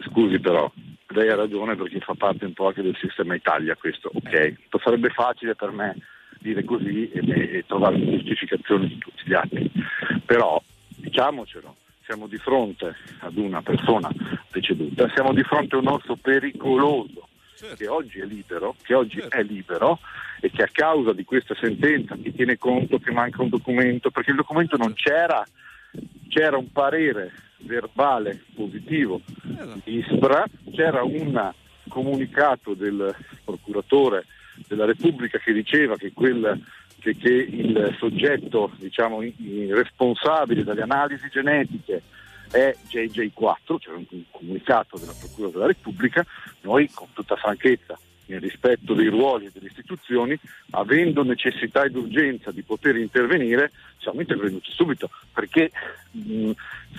Scusi 0.00 0.40
però, 0.40 0.68
lei 1.10 1.28
ha 1.28 1.36
ragione 1.36 1.76
perché 1.76 2.00
fa 2.00 2.14
parte 2.14 2.46
un 2.46 2.54
po' 2.54 2.66
anche 2.66 2.82
del 2.82 2.96
sistema 3.00 3.36
Italia 3.36 3.76
questo, 3.76 4.10
ok? 4.12 4.54
Sarebbe 4.82 5.10
facile 5.10 5.54
per 5.54 5.70
me 5.70 5.96
dire 6.40 6.64
così 6.64 7.08
e, 7.10 7.58
e 7.58 7.64
trovare 7.64 7.94
una 7.94 8.16
giustificazione 8.16 8.88
di 8.88 8.98
tutti 8.98 9.22
gli 9.26 9.34
atti, 9.34 9.70
però 10.26 10.60
diciamocelo, 10.96 11.76
siamo 12.02 12.26
di 12.26 12.38
fronte 12.38 12.96
ad 13.20 13.36
una 13.36 13.62
persona 13.62 14.10
deceduta, 14.50 15.08
siamo 15.14 15.32
di 15.32 15.44
fronte 15.44 15.76
a 15.76 15.78
un 15.78 15.86
orso 15.86 16.16
pericoloso 16.16 17.27
che 17.76 17.88
oggi 17.88 18.20
è 18.20 18.24
libero, 18.24 18.76
che 18.82 18.94
oggi 18.94 19.18
è 19.28 19.42
libero 19.42 19.98
e 20.40 20.50
che 20.50 20.62
a 20.62 20.68
causa 20.70 21.12
di 21.12 21.24
questa 21.24 21.54
sentenza 21.60 22.16
che 22.16 22.32
tiene 22.32 22.56
conto 22.56 22.98
che 22.98 23.10
manca 23.10 23.42
un 23.42 23.48
documento, 23.48 24.10
perché 24.10 24.30
il 24.30 24.36
documento 24.36 24.76
non 24.76 24.94
c'era, 24.94 25.44
c'era 26.28 26.56
un 26.56 26.70
parere 26.70 27.32
verbale 27.58 28.44
positivo 28.54 29.20
di 29.84 29.98
Ispra, 29.98 30.44
c'era 30.72 31.02
un 31.02 31.52
comunicato 31.88 32.74
del 32.74 33.14
procuratore 33.44 34.26
della 34.66 34.84
Repubblica 34.84 35.38
che 35.38 35.52
diceva 35.52 35.96
che, 35.96 36.12
quel, 36.12 36.60
che, 37.00 37.16
che 37.16 37.32
il 37.32 37.96
soggetto 37.98 38.70
diciamo, 38.76 39.20
responsabile 39.70 40.62
dalle 40.62 40.82
analisi 40.82 41.28
genetiche 41.30 42.02
è 42.50 42.74
JJ4, 42.88 43.78
cioè 43.78 43.94
un 43.94 44.04
un 44.10 44.22
comunicato 44.30 44.98
della 44.98 45.14
Procura 45.18 45.48
della 45.48 45.66
Repubblica, 45.66 46.24
noi 46.62 46.90
con 46.92 47.08
tutta 47.12 47.36
franchezza, 47.36 47.98
nel 48.26 48.40
rispetto 48.40 48.94
dei 48.94 49.08
ruoli 49.08 49.46
e 49.46 49.50
delle 49.52 49.68
istituzioni, 49.68 50.38
avendo 50.70 51.22
necessità 51.22 51.84
ed 51.84 51.96
urgenza 51.96 52.50
di 52.50 52.62
poter 52.62 52.96
intervenire, 52.96 53.72
siamo 53.98 54.20
intervenuti 54.20 54.70
subito, 54.70 55.10
perché 55.32 55.70
mh, 56.10 56.50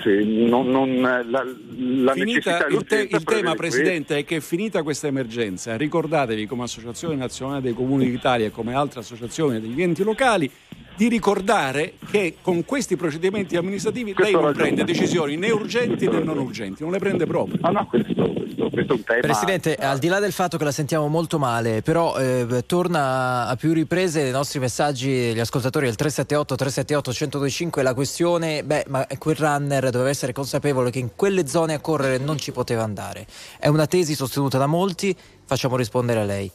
se 0.02 0.24
non, 0.24 0.68
non- 0.70 1.02
la, 1.02 1.24
la 1.26 2.14
necessità 2.14 2.14
Finita 2.14 2.66
il, 2.68 2.84
te- 2.86 3.08
il 3.10 3.24
tema, 3.24 3.56
Presidente, 3.56 4.18
è 4.18 4.26
che 4.26 4.42
finita 4.42 4.84
questa 4.84 5.08
emergenza, 5.08 5.76
ricordatevi 5.78 6.46
come 6.46 6.64
Associazione 6.64 7.16
Nazionale 7.16 7.62
dei 7.62 7.74
Comuni 7.74 8.10
d'Italia 8.10 8.48
e 8.48 8.52
come 8.52 8.74
altre 8.74 9.00
associazioni 9.02 9.60
degli 9.60 9.82
enti 9.82 10.04
locali, 10.04 10.50
di 10.96 11.08
ricordare 11.08 11.94
che 12.12 12.36
con 12.42 12.66
questi 12.66 12.98
procedimenti 12.98 13.56
amministrativi 13.56 14.14
Questo 14.14 14.24
lei 14.24 14.34
non 14.34 14.52
ragione. 14.52 14.74
prende 14.74 14.84
decisioni 14.92 15.38
né 15.38 15.50
urgenti 15.50 16.10
né 16.10 16.20
non 16.20 16.38
urgenti, 16.38 16.84
non 16.84 16.92
le 16.92 17.00
prende 17.00 17.26
proprio. 17.26 17.58
Ah 17.62 17.70
no, 17.72 17.88
questo, 17.88 18.14
questo, 18.14 18.70
questo 18.70 18.94
è 18.94 18.96
un 18.98 19.04
tema. 19.04 19.20
Presidente, 19.22 19.76
al 19.76 19.98
di 19.98 20.10
là 20.10 20.20
del 20.20 20.34
fatto 20.34 20.58
che 20.58 20.66
la 20.66 20.74
sentiamo 20.74 21.08
molto 21.08 21.40
male, 21.40 21.82
però 21.84 22.18
eh, 22.18 22.64
torna 22.66 23.48
a 23.48 23.56
più 23.56 23.72
riprese 23.72 24.24
nei 24.24 24.32
nostri 24.32 24.60
messaggi 24.60 25.10
degli 25.10 25.40
ascoltatori 25.40 25.88
al 25.88 25.96
378 25.96 26.56
378 26.56 27.12
1025 27.12 27.82
la 27.82 27.94
questione, 27.94 28.64
beh, 28.66 28.84
ma 28.90 29.08
quel 29.18 29.36
runner 29.38 29.89
doveva 29.90 30.10
essere 30.10 30.34
consapevole 30.34 30.92
che 30.92 31.00
in 31.00 31.16
quelle 31.16 31.48
zone 31.48 31.74
a 31.74 31.80
correre 31.80 32.18
non 32.18 32.38
ci 32.38 32.52
poteva 32.52 32.84
andare. 32.84 33.26
È 33.60 33.68
una 33.68 33.88
tesi 33.88 34.16
sostenuta 34.16 34.58
da 34.58 34.68
molti, 34.68 35.16
facciamo 35.46 35.76
rispondere 35.76 36.20
a 36.20 36.24
lei. 36.24 36.52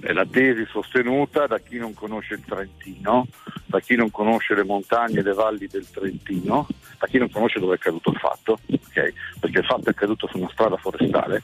È 0.00 0.12
la 0.12 0.26
tesi 0.26 0.66
sostenuta 0.66 1.46
da 1.46 1.58
chi 1.58 1.78
non 1.78 1.94
conosce 1.94 2.34
il 2.34 2.44
Trentino, 2.44 3.26
da 3.64 3.80
chi 3.80 3.94
non 3.94 4.10
conosce 4.10 4.54
le 4.54 4.64
montagne 4.64 5.20
e 5.20 5.22
le 5.22 5.32
valli 5.32 5.66
del 5.66 5.88
Trentino, 5.90 6.66
da 6.98 7.06
chi 7.06 7.18
non 7.18 7.30
conosce 7.30 7.60
dove 7.60 7.74
è 7.74 7.76
accaduto 7.76 8.10
il 8.10 8.18
fatto, 8.18 8.58
ok? 8.70 9.12
perché 9.40 9.58
il 9.58 9.64
fatto 9.64 9.86
è 9.86 9.90
accaduto 9.90 10.26
su 10.26 10.38
una 10.38 10.50
strada 10.52 10.76
forestale 10.76 11.42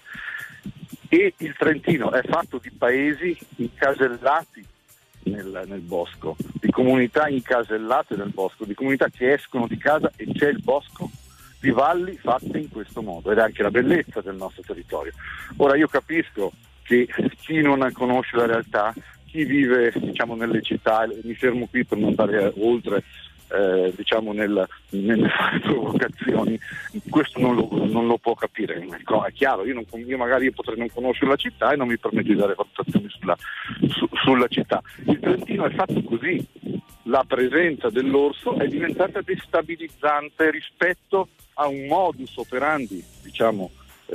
e 1.12 1.34
il 1.38 1.54
Trentino 1.58 2.12
è 2.12 2.22
fatto 2.22 2.58
di 2.62 2.70
paesi 2.70 3.36
incasellati 3.56 4.64
nel, 5.24 5.64
nel 5.66 5.80
bosco, 5.80 6.36
di 6.60 6.70
comunità 6.70 7.28
incasellate 7.28 8.16
nel 8.16 8.30
bosco, 8.30 8.64
di 8.64 8.74
comunità 8.74 9.08
che 9.08 9.32
escono 9.32 9.66
di 9.66 9.76
casa 9.76 10.10
e 10.16 10.26
c'è 10.32 10.48
il 10.48 10.60
bosco, 10.62 11.10
di 11.60 11.70
valli 11.70 12.16
fatte 12.16 12.58
in 12.58 12.70
questo 12.70 13.02
modo 13.02 13.30
ed 13.30 13.38
è 13.38 13.42
anche 13.42 13.62
la 13.62 13.70
bellezza 13.70 14.20
del 14.20 14.36
nostro 14.36 14.62
territorio. 14.66 15.12
Ora 15.58 15.76
io 15.76 15.88
capisco 15.88 16.52
che 16.82 17.06
chi 17.40 17.60
non 17.60 17.88
conosce 17.92 18.36
la 18.36 18.46
realtà, 18.46 18.94
chi 19.26 19.44
vive 19.44 19.92
diciamo, 19.94 20.34
nelle 20.34 20.62
città, 20.62 21.06
mi 21.22 21.34
fermo 21.34 21.66
qui 21.66 21.84
per 21.84 21.98
non 21.98 22.08
andare 22.08 22.52
oltre 22.56 23.04
eh, 23.52 23.92
diciamo 23.96 24.32
nel, 24.32 24.66
nelle 24.90 25.28
fare 25.28 25.60
provocazioni, 25.60 26.58
questo 27.08 27.38
non 27.40 27.54
lo, 27.54 27.68
non 27.86 28.06
lo 28.06 28.18
può 28.18 28.34
capire, 28.34 28.86
Ecco, 28.90 29.24
è 29.24 29.32
chiaro, 29.32 29.64
io, 29.64 29.74
non, 29.74 29.84
io 30.06 30.16
magari 30.16 30.50
potrei 30.52 30.78
non 30.78 30.88
conoscere 30.92 31.30
la 31.30 31.36
città 31.36 31.72
e 31.72 31.76
non 31.76 31.88
mi 31.88 31.98
permetto 31.98 32.28
di 32.28 32.36
dare 32.36 32.54
valutazioni 32.54 33.08
sulla, 33.08 33.36
su- 33.88 34.08
sulla 34.22 34.48
città. 34.48 34.82
Il 35.06 35.18
Trentino 35.18 35.64
è 35.66 35.70
fatto 35.70 36.02
così, 36.02 36.46
la 37.04 37.24
presenza 37.26 37.90
dell'orso 37.90 38.56
è 38.56 38.66
diventata 38.66 39.20
destabilizzante 39.22 40.50
rispetto 40.50 41.28
a 41.54 41.66
un 41.66 41.86
modus 41.86 42.36
operandi, 42.36 43.02
diciamo, 43.22 43.70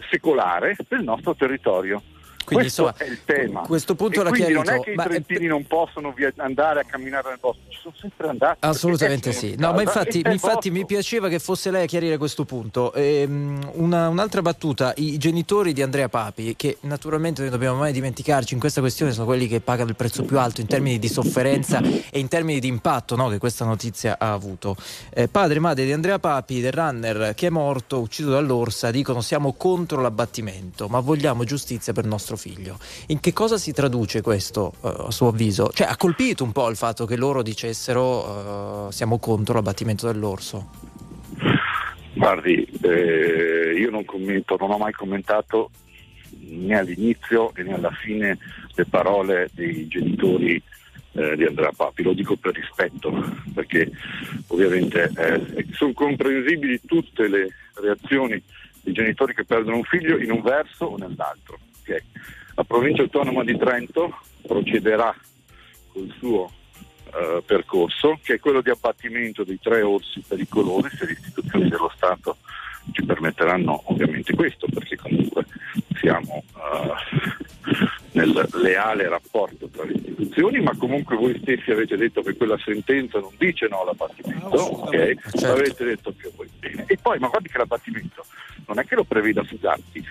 secolare 0.09 0.75
del 0.87 1.03
nostro 1.03 1.35
territorio. 1.35 2.01
Quindi, 2.45 2.65
questo 2.65 2.81
insomma, 2.83 2.97
è 3.05 3.09
il 3.11 3.19
tema. 3.25 3.61
questo 3.61 3.95
punto 3.95 4.21
E 4.21 4.23
l'ha 4.23 4.29
quindi 4.29 4.53
non 4.53 4.61
è 4.61 4.65
chiarito, 4.65 4.83
che 4.85 4.91
i 4.91 4.95
ma 4.95 5.03
è- 5.03 5.07
trentini 5.07 5.47
non 5.47 5.65
possono 5.65 6.11
via- 6.13 6.31
andare 6.37 6.79
a 6.81 6.83
camminare 6.83 7.29
nel 7.29 7.37
bosco, 7.41 7.59
ci 7.69 7.79
sono 7.81 7.93
sempre 7.99 8.27
andati. 8.29 8.57
Assolutamente 8.61 9.31
sì. 9.33 9.55
No, 9.57 9.73
ma 9.73 9.81
infatti, 9.81 10.19
il 10.19 10.31
infatti 10.31 10.69
mi 10.71 10.85
piaceva 10.85 11.27
che 11.27 11.39
fosse 11.39 11.71
lei 11.71 11.83
a 11.83 11.85
chiarire 11.87 12.17
questo 12.17 12.45
punto. 12.45 12.93
Ehm, 12.93 13.71
una- 13.73 14.07
un'altra 14.09 14.41
battuta, 14.41 14.93
i 14.97 15.17
genitori 15.17 15.73
di 15.73 15.81
Andrea 15.81 16.07
Papi, 16.09 16.55
che 16.55 16.77
naturalmente 16.81 17.41
non 17.41 17.49
dobbiamo 17.51 17.77
mai 17.79 17.91
dimenticarci 17.91 18.53
in 18.53 18.59
questa 18.59 18.79
questione, 18.81 19.11
sono 19.11 19.25
quelli 19.25 19.47
che 19.47 19.59
pagano 19.59 19.89
il 19.89 19.95
prezzo 19.95 20.23
più 20.23 20.37
alto 20.39 20.61
in 20.61 20.67
termini 20.67 20.99
di 20.99 21.07
sofferenza 21.07 21.81
e 21.81 22.19
in 22.19 22.27
termini 22.27 22.59
di 22.59 22.67
impatto 22.67 23.15
no, 23.15 23.27
che 23.29 23.37
questa 23.39 23.65
notizia 23.65 24.17
ha 24.19 24.31
avuto. 24.31 24.75
Eh, 25.13 25.27
padre 25.27 25.55
e 25.57 25.59
madre 25.59 25.85
di 25.85 25.91
Andrea 25.91 26.19
Papi, 26.19 26.61
del 26.61 26.71
runner 26.73 27.33
che 27.35 27.47
è 27.47 27.49
morto, 27.49 27.99
ucciso 27.99 28.29
dall'orsa, 28.29 28.91
dicono 28.91 29.21
siamo 29.21 29.53
contro 29.53 30.01
l'abbattimento, 30.01 30.87
ma 30.87 30.99
vogliamo 30.99 31.43
giustizia 31.43 31.93
per 31.93 32.05
nostro 32.05 32.34
figlio. 32.35 32.77
In 33.07 33.19
che 33.19 33.33
cosa 33.33 33.57
si 33.57 33.71
traduce 33.71 34.21
questo, 34.21 34.73
eh, 34.83 34.93
a 35.07 35.11
suo 35.11 35.29
avviso? 35.29 35.69
Cioè, 35.73 35.87
ha 35.87 35.97
colpito 35.97 36.43
un 36.43 36.51
po' 36.51 36.69
il 36.69 36.75
fatto 36.75 37.05
che 37.05 37.15
loro 37.15 37.41
dicessero 37.41 38.87
eh, 38.87 38.91
siamo 38.91 39.19
contro 39.19 39.55
l'abbattimento 39.55 40.07
dell'orso. 40.11 40.69
Guardi, 42.13 42.65
eh, 42.81 43.75
io 43.77 43.89
non 43.89 44.05
commento, 44.05 44.55
non 44.57 44.71
ho 44.71 44.77
mai 44.77 44.93
commentato 44.93 45.69
né 46.47 46.77
all'inizio 46.77 47.51
né 47.55 47.73
alla 47.73 47.91
fine 47.91 48.37
le 48.73 48.85
parole 48.85 49.49
dei 49.53 49.87
genitori 49.87 50.61
eh, 51.13 51.35
di 51.35 51.45
Andrea 51.45 51.71
Papi, 51.75 52.03
lo 52.03 52.13
dico 52.13 52.35
per 52.35 52.53
rispetto, 52.53 53.11
perché 53.53 53.89
ovviamente 54.47 55.11
eh, 55.15 55.65
sono 55.71 55.93
comprensibili 55.93 56.81
tutte 56.85 57.27
le 57.27 57.49
reazioni 57.75 58.41
dei 58.81 58.93
genitori 58.93 59.33
che 59.33 59.45
perdono 59.45 59.77
un 59.77 59.83
figlio 59.83 60.17
in 60.17 60.31
un 60.31 60.41
verso 60.41 60.85
o 60.85 60.97
nell'altro. 60.97 61.57
Ok? 61.85 62.03
La 62.55 62.63
provincia 62.63 63.01
autonoma 63.01 63.43
di 63.43 63.57
Trento 63.57 64.17
procederà 64.41 65.13
col 65.91 66.13
suo 66.17 66.51
eh, 67.13 67.43
percorso, 67.45 68.19
che 68.23 68.35
è 68.35 68.39
quello 68.39 68.61
di 68.61 68.69
abbattimento 68.69 69.43
dei 69.43 69.59
tre 69.61 69.81
orsi 69.81 70.23
pericolosi, 70.25 70.95
se 70.95 71.05
le 71.05 71.11
istituzioni 71.13 71.69
dello 71.69 71.91
Stato 71.95 72.37
ci 72.91 73.03
permetteranno 73.03 73.83
ovviamente 73.85 74.33
questo, 74.33 74.67
perché 74.71 74.95
comunque 74.95 75.45
siamo 75.99 76.43
eh, 76.55 76.93
nel 78.11 78.47
leale 78.53 79.09
rapporto 79.09 79.67
tra 79.67 79.83
le 79.83 79.93
istituzioni, 79.93 80.61
ma 80.61 80.75
comunque 80.77 81.15
voi 81.15 81.37
stessi 81.41 81.71
avete 81.71 81.97
detto 81.97 82.21
che 82.21 82.35
quella 82.35 82.57
sentenza 82.57 83.19
non 83.19 83.33
dice 83.37 83.67
no 83.67 83.81
all'abbattimento, 83.81 84.47
ok? 84.47 84.89
certo. 84.89 85.47
L'avete 85.47 85.83
detto 85.83 86.11
più 86.11 86.31
voi 86.35 86.49
bene. 86.59 86.85
E 86.87 86.97
poi, 87.01 87.19
ma 87.19 87.27
guardi 87.27 87.49
che 87.49 87.57
l'abbattimento 87.57 88.25
non 88.67 88.79
è 88.79 88.85
che 88.85 88.95
lo 88.95 89.03
preveda 89.03 89.43
Fugatti, 89.43 90.03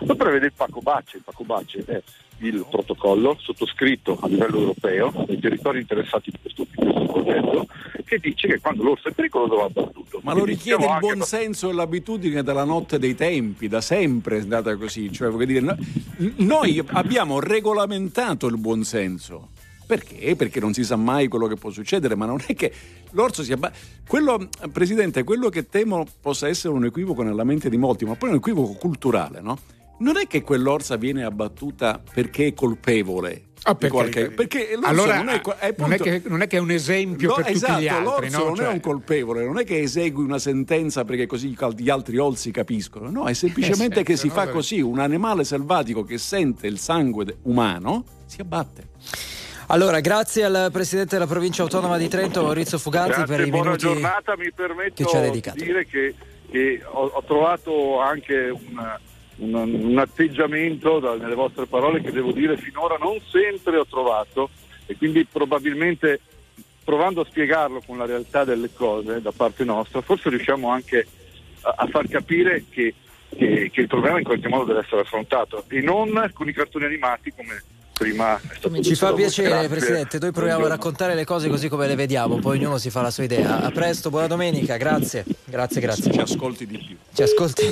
lo 0.00 0.14
prevede 0.16 0.46
il 0.46 0.52
Paco 0.54 0.80
Bace, 0.80 1.18
il 1.18 1.22
Paco 1.24 1.44
Bace 1.44 1.84
è 1.86 2.02
il 2.40 2.64
protocollo 2.70 3.36
sottoscritto 3.40 4.18
a 4.20 4.28
livello 4.28 4.58
europeo 4.58 5.24
dai 5.26 5.38
territori 5.38 5.80
interessati 5.80 6.30
di 6.30 6.38
questo, 6.40 6.66
di 6.70 6.84
questo 6.84 7.12
progetto 7.12 7.66
che 8.04 8.18
dice 8.18 8.48
che 8.48 8.58
quando 8.58 8.82
l'orso 8.82 9.08
è 9.08 9.12
pericoloso 9.12 9.56
va 9.56 9.64
abbattuto. 9.64 10.20
Ma 10.22 10.32
lo 10.32 10.42
Quindi 10.42 10.58
richiede 10.58 10.82
stiamo 10.82 10.94
il 10.94 11.14
buon 11.14 11.26
senso 11.26 11.68
e 11.68 11.72
l'abitudine 11.74 12.42
dalla 12.42 12.64
notte 12.64 12.98
dei 12.98 13.14
tempi, 13.14 13.68
da 13.68 13.80
sempre 13.82 14.38
è 14.38 14.40
andata 14.40 14.74
così. 14.76 15.12
Cioè, 15.12 15.30
dire, 15.44 15.60
no- 15.60 15.76
noi 16.36 16.82
abbiamo 16.92 17.38
regolamentato 17.38 18.46
il 18.46 18.56
buon 18.56 18.84
senso. 18.84 19.50
Perché? 19.86 20.36
Perché 20.36 20.60
non 20.60 20.72
si 20.74 20.84
sa 20.84 20.96
mai 20.96 21.28
quello 21.28 21.46
che 21.46 21.56
può 21.56 21.70
succedere, 21.70 22.14
ma 22.14 22.26
non 22.26 22.42
è 22.46 22.54
che 22.54 22.72
l'orso 23.12 23.42
si 23.42 23.52
abbatte. 23.52 23.78
Quello, 24.06 24.48
Presidente, 24.72 25.24
quello 25.24 25.48
che 25.48 25.68
temo 25.68 26.06
possa 26.20 26.48
essere 26.48 26.74
un 26.74 26.84
equivoco 26.84 27.22
nella 27.22 27.44
mente 27.44 27.70
di 27.70 27.78
molti, 27.78 28.04
ma 28.04 28.14
poi 28.14 28.30
un 28.30 28.36
equivoco 28.36 28.72
culturale, 28.74 29.40
no? 29.40 29.58
Non 30.00 30.16
è 30.16 30.26
che 30.26 30.42
quell'orsa 30.42 30.96
viene 30.96 31.24
abbattuta 31.24 32.00
perché 32.12 32.48
è 32.48 32.54
colpevole. 32.54 33.42
Ah, 33.64 33.74
per 33.74 33.90
qualche- 33.90 34.30
perché 34.30 34.78
allora 34.82 35.16
non 35.16 35.28
è, 35.30 35.40
è 35.58 35.74
non, 35.78 35.92
è 35.92 35.98
che, 35.98 36.22
non 36.26 36.42
è 36.42 36.46
che 36.46 36.56
è 36.58 36.60
un 36.60 36.70
esempio 36.70 37.30
No, 37.30 37.34
per 37.34 37.48
esatto, 37.48 37.72
tutti 37.72 37.82
gli 37.84 37.88
altri, 37.88 38.04
l'orso 38.30 38.38
no? 38.38 38.44
non 38.44 38.54
Cioè- 38.56 38.66
è 38.66 38.72
un 38.72 38.80
colpevole, 38.80 39.44
non 39.44 39.58
è 39.58 39.64
che 39.64 39.80
esegui 39.80 40.22
una 40.24 40.38
sentenza 40.38 41.04
perché 41.04 41.26
così 41.26 41.56
gli 41.76 41.90
altri 41.90 42.16
orsi 42.18 42.52
capiscono, 42.52 43.10
no, 43.10 43.26
è 43.26 43.32
semplicemente 43.34 44.00
Eh, 44.00 44.02
che 44.04 44.16
si 44.16 44.30
fa 44.30 44.44
no, 44.44 44.52
così, 44.52 44.80
un 44.80 45.00
animale 45.00 45.42
selvatico 45.42 46.04
che 46.04 46.18
sente 46.18 46.68
il 46.68 46.78
sangue 46.78 47.38
umano 47.42 48.04
si 48.26 48.40
abbatte. 48.40 48.90
Allora, 49.66 49.98
grazie 50.00 50.44
al 50.44 50.70
presidente 50.72 51.16
della 51.16 51.26
provincia 51.26 51.62
autonoma 51.62 51.98
di 51.98 52.08
Trento, 52.08 52.42
Maurizio 52.44 52.78
Fugazzi, 52.78 53.08
Grazie, 53.08 53.36
per 53.36 53.46
i 53.46 53.50
buona 53.50 53.64
minuti. 53.72 53.82
giornata, 53.86 54.36
mi 54.36 54.50
permetto 54.52 55.02
che 55.02 55.10
ci 55.10 55.16
ha 55.16 55.20
di 55.20 55.26
dedicato. 55.26 55.62
dire 55.62 55.84
che, 55.84 56.14
che 56.50 56.80
ho, 56.86 57.06
ho 57.06 57.22
trovato 57.24 58.00
anche 58.00 58.48
un, 58.50 58.96
un- 59.38 59.54
un 59.84 59.98
atteggiamento 59.98 60.98
da- 60.98 61.16
nelle 61.16 61.34
vostre 61.34 61.66
parole 61.66 62.00
che 62.00 62.12
devo 62.12 62.32
dire 62.32 62.56
finora 62.56 62.96
non 62.98 63.18
sempre 63.30 63.76
ho 63.76 63.86
trovato 63.86 64.50
e 64.86 64.96
quindi 64.96 65.24
probabilmente 65.24 66.20
provando 66.84 67.20
a 67.20 67.24
spiegarlo 67.26 67.82
con 67.86 67.98
la 67.98 68.06
realtà 68.06 68.44
delle 68.44 68.70
cose 68.72 69.20
da 69.20 69.30
parte 69.32 69.64
nostra, 69.64 70.00
forse 70.00 70.30
riusciamo 70.30 70.68
anche 70.70 71.06
a, 71.62 71.74
a 71.78 71.86
far 71.86 72.08
capire 72.08 72.64
che, 72.70 72.94
che- 73.36 73.70
che 73.70 73.80
il 73.82 73.86
problema 73.86 74.18
in 74.18 74.24
qualche 74.24 74.48
modo 74.48 74.64
deve 74.64 74.80
essere 74.80 75.02
affrontato 75.02 75.64
e 75.68 75.80
non 75.82 76.30
con 76.32 76.48
i 76.48 76.52
cartoni 76.52 76.86
animati 76.86 77.32
come 77.36 77.62
prima 77.98 78.36
è 78.36 78.40
stato 78.58 78.82
Ci 78.82 78.94
fa 78.94 79.12
piacere, 79.12 79.48
Grazie. 79.48 79.68
Presidente. 79.68 80.18
Noi 80.18 80.30
proviamo 80.30 80.64
a 80.64 80.66
Buongiorno. 80.66 80.68
raccontare 80.68 81.14
le 81.14 81.24
cose 81.24 81.48
così 81.48 81.68
come 81.68 81.86
le 81.86 81.96
vediamo, 81.96 82.38
poi 82.38 82.56
ognuno 82.58 82.78
si 82.78 82.90
fa 82.90 83.02
la 83.02 83.10
sua 83.10 83.24
idea. 83.24 83.60
A 83.62 83.70
presto, 83.70 84.08
buona 84.10 84.26
domenica, 84.28 84.76
grazie. 84.76 85.24
Grazie, 85.44 85.80
grazie. 85.80 86.12
Ci 86.12 86.20
ascolti 86.20 86.66
di 86.66 86.78
più. 86.78 86.96
Ci 87.12 87.22
ascolti, 87.22 87.64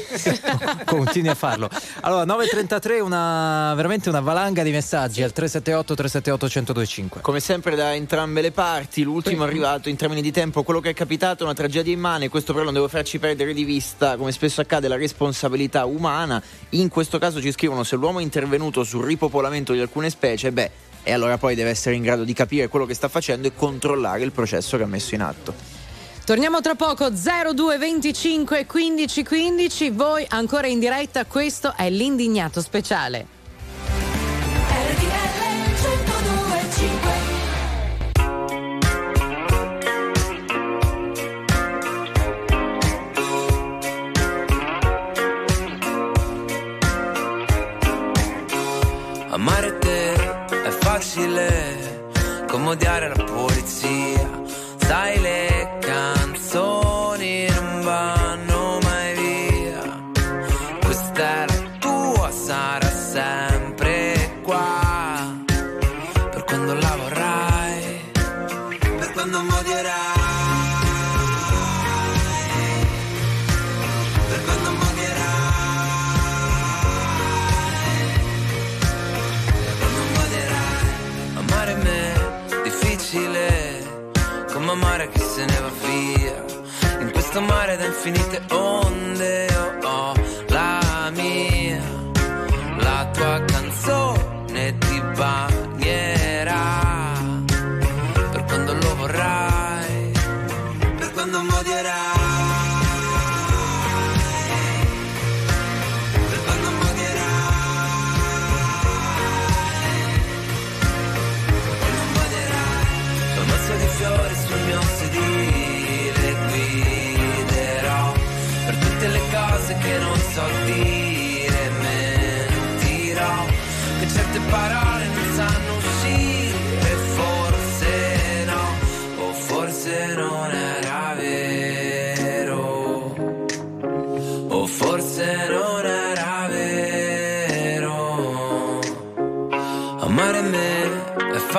continui 0.84 1.30
a 1.30 1.34
farlo. 1.34 1.70
Allora, 2.00 2.24
9.33, 2.24 3.00
una, 3.00 3.72
veramente 3.76 4.08
una 4.08 4.20
valanga 4.20 4.62
di 4.62 4.70
messaggi 4.70 5.22
al 5.22 5.32
378 5.32 5.94
378 5.94 6.44
1025. 6.46 7.20
Come 7.20 7.40
sempre 7.40 7.76
da 7.76 7.94
entrambe 7.94 8.40
le 8.40 8.50
parti, 8.50 9.02
l'ultimo 9.02 9.44
arrivato 9.44 9.88
in 9.88 9.96
termini 9.96 10.22
di 10.22 10.32
tempo, 10.32 10.62
quello 10.64 10.80
che 10.80 10.90
è 10.90 10.94
capitato, 10.94 11.44
una 11.44 11.54
tragedia 11.54 11.92
immane, 11.92 12.28
questo 12.28 12.52
però 12.52 12.64
non 12.64 12.74
deve 12.74 12.88
farci 12.88 13.18
perdere 13.18 13.54
di 13.54 13.64
vista, 13.64 14.16
come 14.16 14.32
spesso 14.32 14.60
accade, 14.60 14.88
la 14.88 14.96
responsabilità 14.96 15.84
umana. 15.84 16.42
In 16.70 16.88
questo 16.88 17.18
caso 17.18 17.40
ci 17.40 17.52
scrivono 17.52 17.84
se 17.84 17.94
l'uomo 17.96 18.18
è 18.18 18.22
intervenuto 18.22 18.82
sul 18.82 19.04
ripopolamento 19.04 19.72
di 19.72 19.80
alcune 19.80 20.08
specie, 20.08 20.14
specie, 20.16 20.50
beh, 20.50 20.70
e 21.02 21.12
allora 21.12 21.37
poi 21.37 21.55
deve 21.55 21.70
essere 21.70 21.94
in 21.94 22.02
grado 22.02 22.24
di 22.24 22.33
capire 22.33 22.68
quello 22.68 22.87
che 22.87 22.94
sta 22.94 23.09
facendo 23.09 23.46
e 23.46 23.55
controllare 23.55 24.22
il 24.22 24.33
processo 24.33 24.79
che 24.79 24.83
ha 24.83 24.87
messo 24.87 25.14
in 25.14 25.20
atto. 25.20 25.55
Torniamo 26.24 26.61
tra 26.61 26.74
poco 26.74 27.11
0225 27.11 28.66
1515, 28.72 29.90
voi 29.90 30.24
ancora 30.29 30.66
in 30.66 30.81
diretta, 30.81 31.24
questo 31.26 31.74
è 31.76 31.88
l'indignato 31.90 32.61
speciale. 32.61 33.35
Amare 49.29 49.75
facile 50.98 52.44
come 52.48 52.70
odiare 52.70 53.09
la 53.14 53.22
polizia. 53.22 54.30
Sai 54.78 55.20
le 55.20 55.76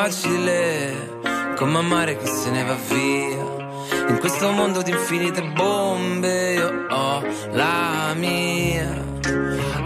facile 0.09 1.55
come 1.57 1.79
amare 1.79 2.17
chi 2.17 2.27
se 2.27 2.49
ne 2.49 2.63
va 2.63 2.77
via. 2.87 3.55
In 4.07 4.17
questo 4.19 4.49
mondo 4.51 4.81
di 4.81 4.91
infinite 4.91 5.41
bombe 5.51 6.53
io 6.53 6.85
ho 6.89 7.21
la 7.51 8.13
mia. 8.15 9.03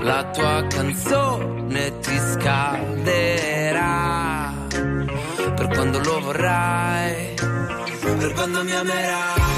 La 0.01 0.23
tua 0.25 0.63
canzone 0.67 1.99
ti 2.01 2.15
scalderà. 2.33 3.33
Per 5.55 5.67
quando 5.73 5.99
lo 5.99 6.19
vorrai, 6.19 7.33
per 8.19 8.33
quando 8.33 8.63
mi 8.63 8.73
amerai. 8.73 9.50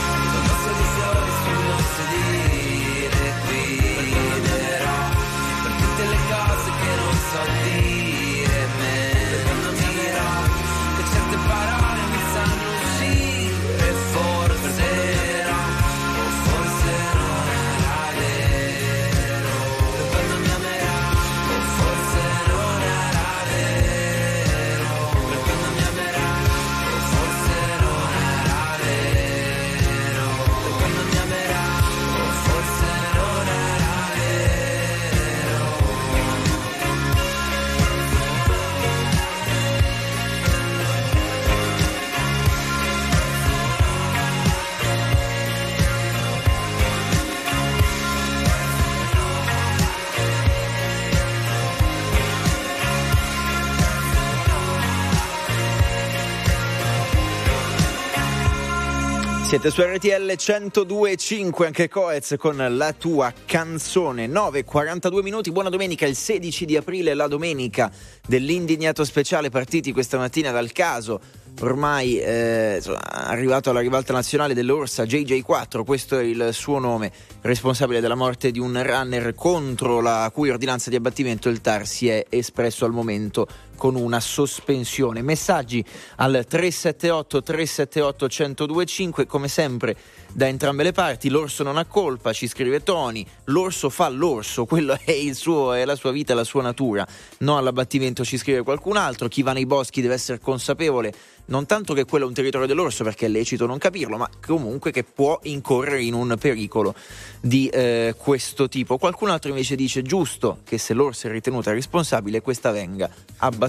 Siete 59.54 59.70
su 59.70 59.84
RTL 59.84 60.32
102.5 60.32 61.66
anche 61.66 61.88
Coez 61.88 62.34
con 62.40 62.58
la 62.58 62.92
tua 62.92 63.32
canzone. 63.46 64.26
9.42 64.26 65.22
minuti 65.22 65.52
buona 65.52 65.70
domenica 65.70 66.08
il 66.08 66.16
16 66.16 66.66
di 66.66 66.76
aprile 66.76 67.14
la 67.14 67.28
domenica 67.28 67.92
dell'indignato 68.28 69.04
speciale 69.04 69.52
partiti 69.52 69.92
questa 69.92 70.18
mattina 70.18 70.50
dal 70.50 70.72
caso. 70.72 71.22
Ormai 71.62 72.18
eh, 72.18 72.82
arrivato 72.98 73.70
alla 73.70 73.82
rivalta 73.82 74.12
nazionale 74.12 74.56
dell'Orsa 74.56 75.04
JJ4 75.04 75.84
questo 75.84 76.18
è 76.18 76.24
il 76.24 76.50
suo 76.52 76.80
nome 76.80 77.12
responsabile 77.42 78.02
della 78.02 78.16
morte 78.16 78.50
di 78.50 78.58
un 78.58 78.82
runner 78.84 79.36
contro 79.36 80.02
la 80.02 80.32
cui 80.34 80.50
ordinanza 80.50 80.90
di 80.90 80.96
abbattimento 80.96 81.48
il 81.50 81.62
TAR 81.62 81.86
si 81.86 82.10
è 82.10 82.26
espresso 82.28 82.86
al 82.86 82.92
momento 82.92 83.48
con 83.76 83.96
una 83.96 84.20
sospensione. 84.20 85.22
Messaggi 85.22 85.84
al 86.18 86.46
378 86.48 87.44
378 87.44 88.26
1025 88.26 89.26
come 89.26 89.48
sempre 89.48 89.96
da 90.32 90.48
entrambe 90.48 90.84
le 90.84 90.92
parti. 90.92 91.30
L'orso 91.30 91.64
non 91.64 91.78
ha 91.78 91.86
colpa, 91.86 92.34
ci 92.34 92.48
scrive 92.48 92.84
Tony. 92.84 93.26
L'orso 93.46 93.90
fa 93.90 94.10
l'orso, 94.10 94.66
quello 94.66 94.98
è, 95.04 95.12
il 95.12 95.36
suo, 95.36 95.74
è 95.74 95.86
la 95.86 95.96
sua 95.96 96.12
vita, 96.12 96.34
la 96.34 96.44
sua 96.44 96.62
natura. 96.62 97.06
No 97.40 97.58
all'abbattimento, 97.58 98.24
ci 98.24 98.38
scrive 98.38 98.64
qualcun 98.64 98.98
altro. 98.98 99.28
Chi 99.28 99.44
va 99.44 99.54
nei 99.54 99.66
boschi 99.66 100.02
deve 100.02 100.16
essere 100.16 100.40
consapevole 100.40 101.14
non 101.46 101.66
tanto 101.66 101.94
che 101.94 102.06
quello 102.06 102.24
è 102.24 102.28
un 102.28 102.34
territorio 102.34 102.68
dell'orso 102.68 103.04
perché 103.04 103.26
è 103.26 103.30
lecito 103.30 103.66
non 103.66 103.78
capirlo, 103.78 104.16
ma 104.18 104.30
comunque 104.46 104.92
che 104.92 105.04
può 105.04 105.40
incorrere 105.44 106.02
in 106.02 106.14
un 106.14 106.38
pericolo 106.40 106.96
di 107.42 107.68
eh, 107.68 108.16
questo 108.18 108.70
tipo. 108.70 108.98
Qualcun 108.98 109.30
altro 109.30 109.50
invece 109.50 109.76
dice 109.76 110.02
giusto 110.02 110.60
che 110.64 110.78
se 110.78 110.94
l'orso 110.94 111.28
è 111.28 111.32
ritenuta 111.32 111.72
responsabile 111.74 112.42
questa 112.42 112.72
venga 112.72 113.10
abbattuta 113.38 113.63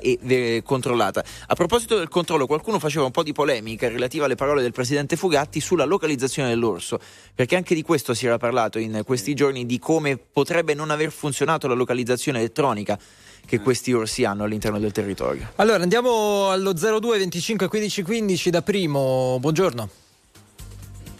e 0.00 0.18
eh, 0.26 0.62
controllata. 0.64 1.24
A 1.46 1.54
proposito 1.54 1.96
del 1.96 2.08
controllo, 2.08 2.46
qualcuno 2.46 2.78
faceva 2.78 3.04
un 3.04 3.10
po' 3.10 3.22
di 3.22 3.32
polemica 3.32 3.88
relativa 3.88 4.24
alle 4.24 4.34
parole 4.34 4.62
del 4.62 4.72
presidente 4.72 5.16
Fugatti 5.16 5.60
sulla 5.60 5.84
localizzazione 5.84 6.48
dell'orso, 6.48 6.98
perché 7.34 7.56
anche 7.56 7.74
di 7.74 7.82
questo 7.82 8.14
si 8.14 8.26
era 8.26 8.38
parlato 8.38 8.78
in 8.78 9.02
questi 9.04 9.34
giorni 9.34 9.66
di 9.66 9.78
come 9.78 10.16
potrebbe 10.16 10.74
non 10.74 10.90
aver 10.90 11.10
funzionato 11.10 11.68
la 11.68 11.74
localizzazione 11.74 12.38
elettronica 12.38 12.98
che 13.46 13.60
questi 13.60 13.92
orsi 13.92 14.24
hanno 14.24 14.44
all'interno 14.44 14.78
del 14.78 14.92
territorio. 14.92 15.52
Allora 15.56 15.82
andiamo 15.82 16.50
allo 16.50 16.72
02 16.72 17.18
25 17.18 17.68
15 17.68 18.02
15 18.02 18.50
da 18.50 18.62
primo. 18.62 19.38
Buongiorno. 19.40 19.88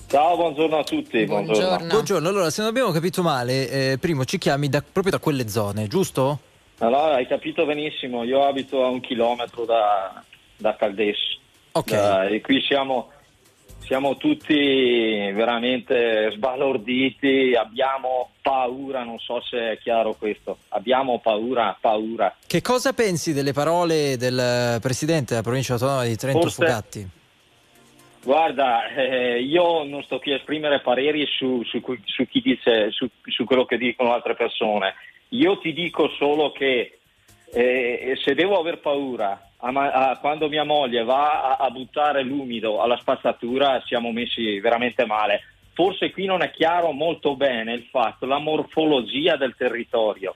Ciao, 0.08 0.36
buongiorno 0.36 0.78
a 0.78 0.84
tutti. 0.84 1.24
Buongiorno. 1.26 1.86
Buongiorno. 1.86 2.28
Allora, 2.28 2.48
se 2.48 2.62
non 2.62 2.70
abbiamo 2.70 2.90
capito 2.92 3.22
male, 3.22 3.70
eh, 3.70 3.98
primo 3.98 4.24
ci 4.24 4.38
chiami 4.38 4.68
da- 4.70 4.80
proprio 4.82 5.12
da 5.12 5.18
quelle 5.18 5.48
zone, 5.48 5.86
giusto? 5.86 6.40
Allora, 6.78 7.16
hai 7.16 7.26
capito 7.26 7.64
benissimo, 7.64 8.22
io 8.22 8.44
abito 8.44 8.84
a 8.84 8.88
un 8.88 9.00
chilometro 9.00 9.64
da, 9.64 10.22
da 10.56 10.76
Caldesso. 10.76 11.38
Ok. 11.72 11.90
Eh, 11.90 12.34
e 12.36 12.40
qui 12.40 12.60
siamo, 12.62 13.10
siamo 13.80 14.16
tutti 14.16 14.54
veramente 14.54 16.30
sbalorditi, 16.34 17.54
abbiamo 17.58 18.30
paura, 18.40 19.02
non 19.02 19.18
so 19.18 19.40
se 19.40 19.72
è 19.72 19.78
chiaro 19.78 20.14
questo. 20.14 20.58
Abbiamo 20.68 21.18
paura, 21.18 21.76
paura. 21.80 22.36
Che 22.46 22.62
cosa 22.62 22.92
pensi 22.92 23.32
delle 23.32 23.52
parole 23.52 24.16
del 24.16 24.78
presidente 24.80 25.30
della 25.30 25.42
provincia 25.42 25.72
autonoma 25.72 26.04
di 26.04 26.16
Trento 26.16 26.40
Forse- 26.42 26.64
Fugatti? 26.64 27.08
Guarda, 28.22 28.88
eh, 28.88 29.40
io 29.40 29.82
non 29.84 30.02
sto 30.02 30.18
qui 30.18 30.32
a 30.32 30.36
esprimere 30.36 30.80
pareri 30.80 31.26
su, 31.26 31.62
su 31.64 31.80
su 32.04 32.26
chi 32.26 32.40
dice, 32.40 32.90
su 32.90 33.44
quello 33.44 33.64
che 33.64 33.78
dicono 33.78 34.12
altre 34.12 34.34
persone. 34.34 34.94
Io 35.30 35.58
ti 35.58 35.72
dico 35.72 36.08
solo 36.10 36.52
che 36.52 36.98
eh, 37.52 38.18
se 38.22 38.34
devo 38.34 38.58
aver 38.58 38.78
paura 38.78 39.50
a 39.58 39.70
ma- 39.70 39.90
a- 39.90 40.18
quando 40.18 40.48
mia 40.48 40.64
moglie 40.64 41.02
va 41.04 41.56
a, 41.56 41.64
a 41.64 41.70
buttare 41.70 42.22
l'umido 42.22 42.80
alla 42.80 42.96
spazzatura 42.98 43.82
siamo 43.86 44.12
messi 44.12 44.60
veramente 44.60 45.04
male. 45.06 45.42
Forse 45.72 46.10
qui 46.10 46.24
non 46.24 46.42
è 46.42 46.50
chiaro 46.50 46.92
molto 46.92 47.36
bene 47.36 47.72
il 47.72 47.86
fatto, 47.90 48.26
la 48.26 48.38
morfologia 48.38 49.36
del 49.36 49.54
territorio. 49.56 50.34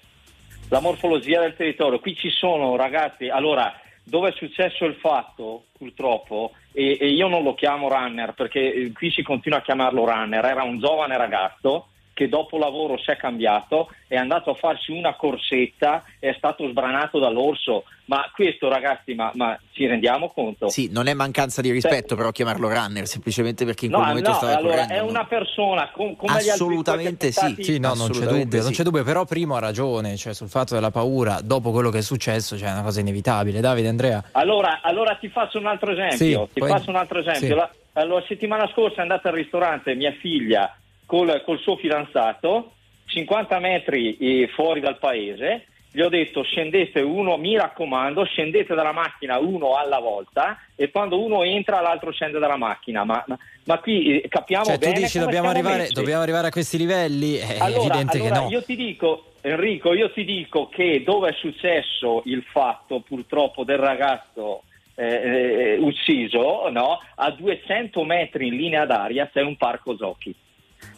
la 0.68 0.80
morfologia 0.80 1.40
del 1.40 1.54
territorio. 1.54 1.98
Qui 2.00 2.14
ci 2.16 2.30
sono 2.30 2.76
ragazzi, 2.76 3.28
allora 3.28 3.78
dove 4.04 4.30
è 4.30 4.32
successo 4.32 4.84
il 4.84 4.94
fatto, 4.94 5.64
purtroppo, 5.76 6.52
e, 6.72 6.96
e 7.00 7.08
io 7.08 7.28
non 7.28 7.42
lo 7.42 7.54
chiamo 7.54 7.88
runner 7.88 8.32
perché 8.34 8.72
eh, 8.72 8.92
qui 8.92 9.10
si 9.10 9.22
continua 9.22 9.58
a 9.58 9.62
chiamarlo 9.62 10.04
runner, 10.04 10.44
era 10.44 10.62
un 10.62 10.78
giovane 10.80 11.16
ragazzo 11.16 11.88
che 12.14 12.28
dopo 12.28 12.58
lavoro 12.58 12.98
si 12.98 13.10
è 13.10 13.16
cambiato, 13.16 13.88
è 14.06 14.16
andato 14.16 14.50
a 14.50 14.54
farsi 14.54 14.92
una 14.92 15.14
corsetta, 15.14 16.04
è 16.18 16.34
stato 16.36 16.68
sbranato 16.68 17.18
dall'orso. 17.18 17.84
Ma 18.04 18.28
questo 18.34 18.68
ragazzi, 18.68 19.14
ma, 19.14 19.30
ma 19.34 19.58
ci 19.72 19.86
rendiamo 19.86 20.28
conto? 20.28 20.68
Sì, 20.68 20.90
non 20.92 21.06
è 21.06 21.14
mancanza 21.14 21.62
di 21.62 21.70
rispetto 21.70 22.14
però 22.14 22.30
chiamarlo 22.30 22.68
runner, 22.68 23.06
semplicemente 23.06 23.64
perché 23.64 23.86
in 23.86 23.92
No, 23.92 23.98
quel 23.98 24.08
momento 24.08 24.30
no, 24.30 24.36
stava 24.36 24.56
allora 24.56 24.82
correndo. 24.82 24.94
è 24.94 25.00
una 25.00 25.24
persona 25.24 25.90
com- 25.90 26.16
come 26.16 26.32
gli 26.32 26.36
altri 26.36 26.50
Assolutamente 26.50 27.26
che 27.28 27.32
sono 27.32 27.54
sì. 27.54 27.62
Sì, 27.62 27.78
no, 27.78 27.94
non 27.94 28.10
c'è 28.10 28.26
dubbio, 28.26 28.58
non 28.60 28.68
sì. 28.68 28.74
c'è 28.74 28.82
dubbio, 28.82 29.04
però 29.04 29.24
Primo 29.24 29.54
ha 29.56 29.60
ragione, 29.60 30.16
cioè 30.16 30.34
sul 30.34 30.48
fatto 30.48 30.74
della 30.74 30.90
paura, 30.90 31.40
dopo 31.42 31.70
quello 31.70 31.90
che 31.90 31.98
è 31.98 32.02
successo, 32.02 32.58
cioè 32.58 32.68
è 32.68 32.72
una 32.72 32.82
cosa 32.82 33.00
inevitabile. 33.00 33.60
Davide, 33.60 33.88
Andrea. 33.88 34.22
Allora, 34.32 34.80
allora 34.82 35.14
ti 35.14 35.28
faccio 35.28 35.58
un 35.58 35.66
altro 35.66 35.92
esempio. 35.92 36.46
Sì, 36.46 36.52
ti 36.54 36.60
poi- 36.60 36.68
faccio 36.68 36.90
un 36.90 36.96
altro 36.96 37.18
esempio. 37.20 37.46
sì. 37.48 37.54
La, 37.54 38.04
la 38.04 38.24
settimana 38.26 38.68
scorsa 38.72 38.98
è 38.98 39.00
andata 39.02 39.28
al 39.28 39.34
ristorante 39.34 39.94
mia 39.94 40.12
figlia 40.12 40.74
col, 41.12 41.42
col 41.44 41.58
suo 41.58 41.76
fidanzato, 41.76 42.72
50 43.04 43.58
metri 43.58 44.16
eh, 44.16 44.48
fuori 44.54 44.80
dal 44.80 44.96
paese. 44.98 45.66
Gli 45.94 46.00
ho 46.00 46.08
detto 46.08 46.42
scendete 46.42 47.02
uno, 47.02 47.36
mi 47.36 47.54
raccomando, 47.54 48.24
scendete 48.24 48.74
dalla 48.74 48.92
macchina 48.92 49.38
uno 49.38 49.76
alla 49.76 49.98
volta 49.98 50.56
e 50.74 50.90
quando 50.90 51.22
uno 51.22 51.42
entra 51.42 51.82
l'altro 51.82 52.12
scende 52.12 52.38
dalla 52.38 52.56
macchina. 52.56 53.04
Ma, 53.04 53.22
ma- 53.26 53.38
ma 53.64 53.78
qui 53.78 54.22
eh, 54.22 54.26
capiamo 54.26 54.64
Cioè, 54.64 54.78
tu 54.78 54.86
bene 54.86 55.00
dici 55.00 55.18
come 55.18 55.24
dobbiamo 55.24 55.50
arrivare, 55.50 55.88
dobbiamo 55.90 56.22
arrivare 56.22 56.46
a 56.46 56.50
questi 56.50 56.78
livelli? 56.78 57.34
È 57.34 57.58
Allora, 57.58 57.80
evidente 57.80 58.16
allora 58.16 58.34
che 58.34 58.40
no. 58.44 58.48
io 58.48 58.62
ti 58.62 58.74
dico, 58.74 59.24
Enrico, 59.42 59.92
io 59.92 60.10
ti 60.12 60.24
dico 60.24 60.68
che 60.68 61.02
dove 61.04 61.28
è 61.28 61.34
successo 61.34 62.22
il 62.24 62.42
fatto 62.50 63.00
purtroppo 63.00 63.64
del 63.64 63.76
ragazzo 63.76 64.62
eh, 64.94 65.04
eh, 65.04 65.76
ucciso, 65.78 66.70
no? 66.70 67.00
a 67.16 67.30
200 67.30 68.02
metri 68.04 68.46
in 68.46 68.56
linea 68.56 68.86
d'aria 68.86 69.28
c'è 69.30 69.42
un 69.42 69.58
parco 69.58 69.94
giochi. 69.94 70.34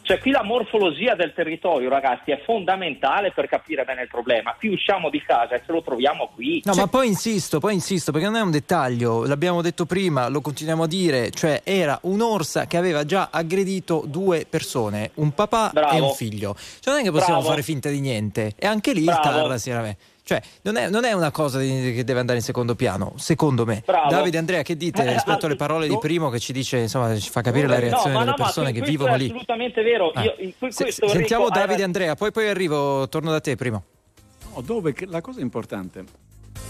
Cioè 0.05 0.19
qui 0.19 0.29
la 0.29 0.43
morfologia 0.43 1.15
del 1.15 1.33
territorio, 1.33 1.89
ragazzi, 1.89 2.29
è 2.29 2.39
fondamentale 2.45 3.31
per 3.31 3.47
capire 3.47 3.83
bene 3.85 4.03
il 4.03 4.07
problema. 4.07 4.53
Qui 4.53 4.69
usciamo 4.69 5.09
di 5.09 5.19
casa 5.19 5.55
e 5.55 5.63
ce 5.65 5.71
lo 5.71 5.81
troviamo 5.81 6.29
qui. 6.35 6.61
No, 6.63 6.75
ma 6.75 6.85
poi 6.85 7.07
insisto, 7.07 7.59
poi 7.59 7.73
insisto, 7.73 8.11
perché 8.11 8.27
non 8.27 8.35
è 8.35 8.41
un 8.41 8.51
dettaglio, 8.51 9.25
l'abbiamo 9.25 9.63
detto 9.63 9.87
prima, 9.87 10.27
lo 10.27 10.41
continuiamo 10.41 10.83
a 10.83 10.87
dire, 10.87 11.31
cioè 11.31 11.61
era 11.63 11.97
un'orsa 12.03 12.67
che 12.67 12.77
aveva 12.77 13.03
già 13.03 13.29
aggredito 13.31 14.03
due 14.05 14.45
persone, 14.47 15.09
un 15.15 15.31
papà 15.33 15.71
Bravo. 15.73 15.95
e 15.95 15.99
un 16.01 16.11
figlio. 16.11 16.55
Cioè 16.55 16.93
non 16.93 16.99
è 16.99 17.03
che 17.03 17.09
possiamo 17.11 17.39
Bravo. 17.39 17.49
fare 17.49 17.63
finta 17.63 17.89
di 17.89 17.99
niente. 17.99 18.53
E 18.55 18.67
anche 18.67 18.93
lì 18.93 18.99
il 18.99 19.05
Bravo. 19.05 19.47
TAR 19.47 19.59
si 19.59 19.71
era... 19.71 19.95
Cioè, 20.27 20.41
non 20.63 20.75
è, 20.75 20.89
non 20.89 21.03
è 21.05 21.11
una 21.13 21.29
cosa 21.29 21.59
di- 21.59 21.93
che 21.93 22.03
deve 22.03 22.19
andare 22.19 22.39
in 22.39 22.43
secondo 22.43 22.73
piano, 22.73 23.13
secondo 23.17 23.63
me. 23.63 23.83
Bravo. 23.85 24.09
Davide 24.09 24.39
Andrea, 24.39 24.63
che 24.63 24.75
dite 24.75 25.03
Eh, 25.03 25.13
rispetto 25.13 25.45
alle 25.45 25.55
parole 25.55 25.85
di 25.85 25.93
no. 25.93 25.99
Primo 25.99 26.29
che 26.29 26.39
ci 26.39 26.51
dice, 26.51 26.77
insomma, 26.79 27.15
ci 27.15 27.29
fa 27.29 27.41
capire 27.41 27.67
la 27.67 27.77
reazione 27.77 28.13
delle 28.13 28.25
no, 28.25 28.31
ma 28.31 28.33
persone 28.33 28.71
che 28.71 28.81
vivono 28.81 29.13
è 29.13 29.17
lì. 29.17 29.25
assolutamente 29.25 29.83
vero. 29.83 30.09
Ah. 30.15 30.23
Io, 30.23 30.33
in 30.39 30.53
que- 30.57 30.71
Se- 30.71 30.83
questo, 30.85 31.07
sentiamo 31.09 31.43
Enrico, 31.43 31.59
Davide 31.59 31.79
hai- 31.81 31.83
Andrea, 31.83 32.15
poi 32.15 32.31
poi 32.31 32.47
arrivo, 32.47 33.07
torno 33.07 33.29
da 33.29 33.39
te 33.39 33.55
Primo. 33.55 33.83
No, 34.55 34.61
dove 34.61 34.95
la 35.05 35.21
cosa 35.21 35.41
importante 35.41 36.03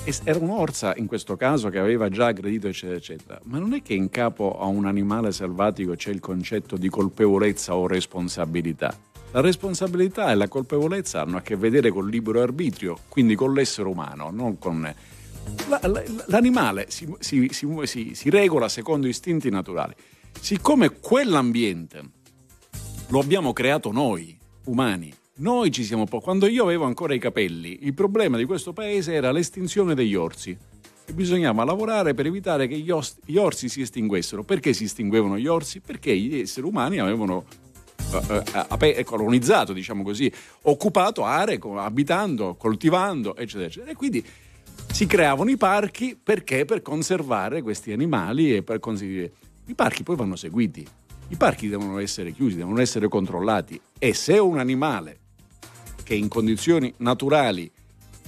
è- 0.03 0.14
era 0.26 0.38
un'orsa 0.39 0.93
in 0.97 1.06
questo 1.06 1.38
caso 1.38 1.70
che 1.70 1.80
aveva 1.80 2.10
già 2.10 2.26
aggredito 2.26 2.68
eccetera 2.68 2.97
eccetera 2.97 3.39
ma 3.45 3.58
non 3.60 3.74
è 3.74 3.82
che 3.82 3.93
in 3.93 4.10
capo 4.10 4.60
a 4.60 4.66
un 4.66 4.86
animale 4.86 5.32
selvatico 5.32 5.95
c'è 5.95 6.10
il 6.12 6.20
concetto 6.20 6.76
di 6.78 6.89
colpevolezza 6.89 7.74
o 7.76 7.88
responsabilità 7.88 8.93
la 9.36 9.41
responsabilità 9.41 10.31
e 10.31 10.36
la 10.36 10.47
colpevolezza 10.47 11.19
hanno 11.21 11.36
a 11.36 11.41
che 11.41 11.57
vedere 11.57 11.89
col 11.89 12.09
libero 12.09 12.41
arbitrio 12.41 12.97
quindi 13.09 13.36
con 13.36 13.53
l'essere 13.53 13.89
umano 13.89 14.31
non 14.31 14.57
con 14.57 14.81
la- 15.67 15.79
la- 15.83 16.03
l'animale 16.27 16.86
si, 16.88 17.13
si- 17.19 17.49
si- 17.51 18.11
si- 18.15 18.29
regola 18.29 18.69
secondo 18.69 19.07
istinti 19.07 19.49
naturali 19.49 19.93
siccome 20.39 20.99
quell'ambiente 21.01 22.01
lo 23.09 23.19
abbiamo 23.19 23.53
creato 23.53 23.91
noi, 23.91 24.36
umani. 24.65 25.13
Noi 25.36 25.69
ci 25.71 25.83
siamo 25.83 26.05
po- 26.05 26.21
Quando 26.21 26.47
io 26.47 26.63
avevo 26.63 26.86
ancora 26.86 27.13
i 27.13 27.19
capelli, 27.19 27.79
il 27.86 27.93
problema 27.93 28.36
di 28.36 28.45
questo 28.45 28.73
paese 28.73 29.13
era 29.13 29.31
l'estinzione 29.31 29.93
degli 29.93 30.15
orsi. 30.15 30.57
E 31.05 31.13
bisognava 31.13 31.63
lavorare 31.63 32.15
per 32.15 32.25
evitare 32.25 32.67
che 32.67 32.79
gli, 32.79 32.89
os- 32.89 33.17
gli 33.23 33.36
orsi 33.38 33.69
si 33.69 33.81
estinguessero. 33.81 34.41
Perché 34.43 34.73
si 34.73 34.86
estinguevano 34.86 35.38
gli 35.38 35.45
orsi? 35.45 35.81
Perché 35.81 36.17
gli 36.17 36.39
esseri 36.39 36.65
umani 36.65 36.97
avevano 36.97 37.45
eh, 38.12 38.36
eh, 38.38 38.66
ape- 38.68 39.03
colonizzato, 39.03 39.74
diciamo 39.74 40.03
così, 40.03 40.32
occupato 40.64 41.24
aree, 41.24 41.60
abitando, 41.78 42.56
coltivando, 42.56 43.36
eccetera, 43.36 43.66
eccetera. 43.66 43.91
E 43.91 43.95
quindi 43.95 44.24
si 44.91 45.06
creavano 45.06 45.49
i 45.49 45.58
parchi 45.58 46.18
perché? 46.22 46.66
Per 46.66 46.82
conservare 46.82 47.62
questi 47.62 47.91
animali 47.91 48.56
e 48.56 48.64
per 48.64 48.80
consentire. 48.80 49.32
I 49.68 49.74
parchi 49.74 50.03
poi 50.03 50.16
vanno 50.16 50.36
seguiti. 50.36 50.86
I 51.30 51.36
parchi 51.38 51.68
devono 51.68 51.97
essere 51.99 52.32
chiusi, 52.32 52.56
devono 52.56 52.80
essere 52.80 53.08
controllati 53.08 53.80
e 53.97 54.14
se 54.14 54.38
un 54.38 54.60
animale 54.60 55.20
che 56.03 56.14
in 56.14 56.28
condizioni 56.28 56.93
naturali 56.97 57.70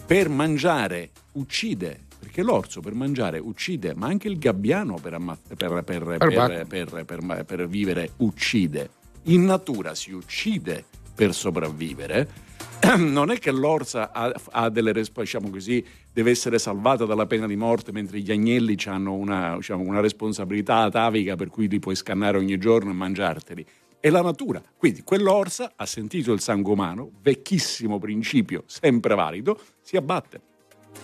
per 0.05 0.29
mangiare 0.29 1.11
uccide, 1.33 1.99
perché 2.19 2.41
l'orso 2.41 2.81
per 2.81 2.95
mangiare 2.95 3.37
uccide, 3.37 3.93
ma 3.93 4.07
anche 4.07 4.27
il 4.27 4.39
gabbiano 4.39 4.95
per, 4.95 5.13
amma- 5.13 5.37
per- 5.55 5.83
per- 5.83 7.43
per 7.45 7.67
vivere 7.67 8.11
uccide. 8.17 8.89
In 9.23 9.43
natura 9.43 9.93
si 9.95 10.11
uccide 10.11 10.85
per 11.13 11.33
sopravvivere. 11.33 12.45
Non 12.97 13.31
è 13.31 13.39
che 13.39 13.51
l'orsa 13.51 14.11
ha, 14.11 14.31
ha 14.51 14.69
delle 14.69 14.93
diciamo 14.93 15.49
così, 15.49 15.83
deve 16.13 16.31
essere 16.31 16.59
salvata 16.59 17.05
dalla 17.05 17.25
pena 17.25 17.47
di 17.47 17.55
morte, 17.55 17.91
mentre 17.91 18.19
gli 18.19 18.31
agnelli 18.31 18.77
hanno 18.85 19.13
una, 19.13 19.55
diciamo, 19.55 19.83
una 19.83 19.99
responsabilità 19.99 20.83
atavica 20.83 21.35
per 21.35 21.49
cui 21.49 21.67
li 21.67 21.79
puoi 21.79 21.95
scannare 21.95 22.37
ogni 22.37 22.57
giorno 22.57 22.91
e 22.91 22.93
mangiarteli. 22.93 23.65
È 23.99 24.09
la 24.09 24.21
natura. 24.21 24.61
Quindi 24.77 25.01
quell'orsa 25.01 25.73
ha 25.75 25.85
sentito 25.85 26.31
il 26.31 26.39
sangue 26.39 26.71
umano, 26.71 27.11
vecchissimo 27.21 27.99
principio, 27.99 28.63
sempre 28.67 29.15
valido, 29.15 29.59
si 29.81 29.97
abbatte. 29.97 30.41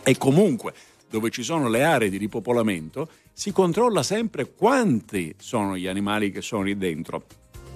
E 0.03 0.17
comunque, 0.17 0.73
dove 1.09 1.29
ci 1.31 1.43
sono 1.43 1.69
le 1.69 1.83
aree 1.83 2.09
di 2.09 2.17
ripopolamento, 2.17 3.09
si 3.33 3.51
controlla 3.51 4.03
sempre 4.03 4.53
quanti 4.53 5.35
sono 5.37 5.75
gli 5.75 5.87
animali 5.87 6.31
che 6.31 6.41
sono 6.41 6.63
lì 6.63 6.77
dentro. 6.77 7.25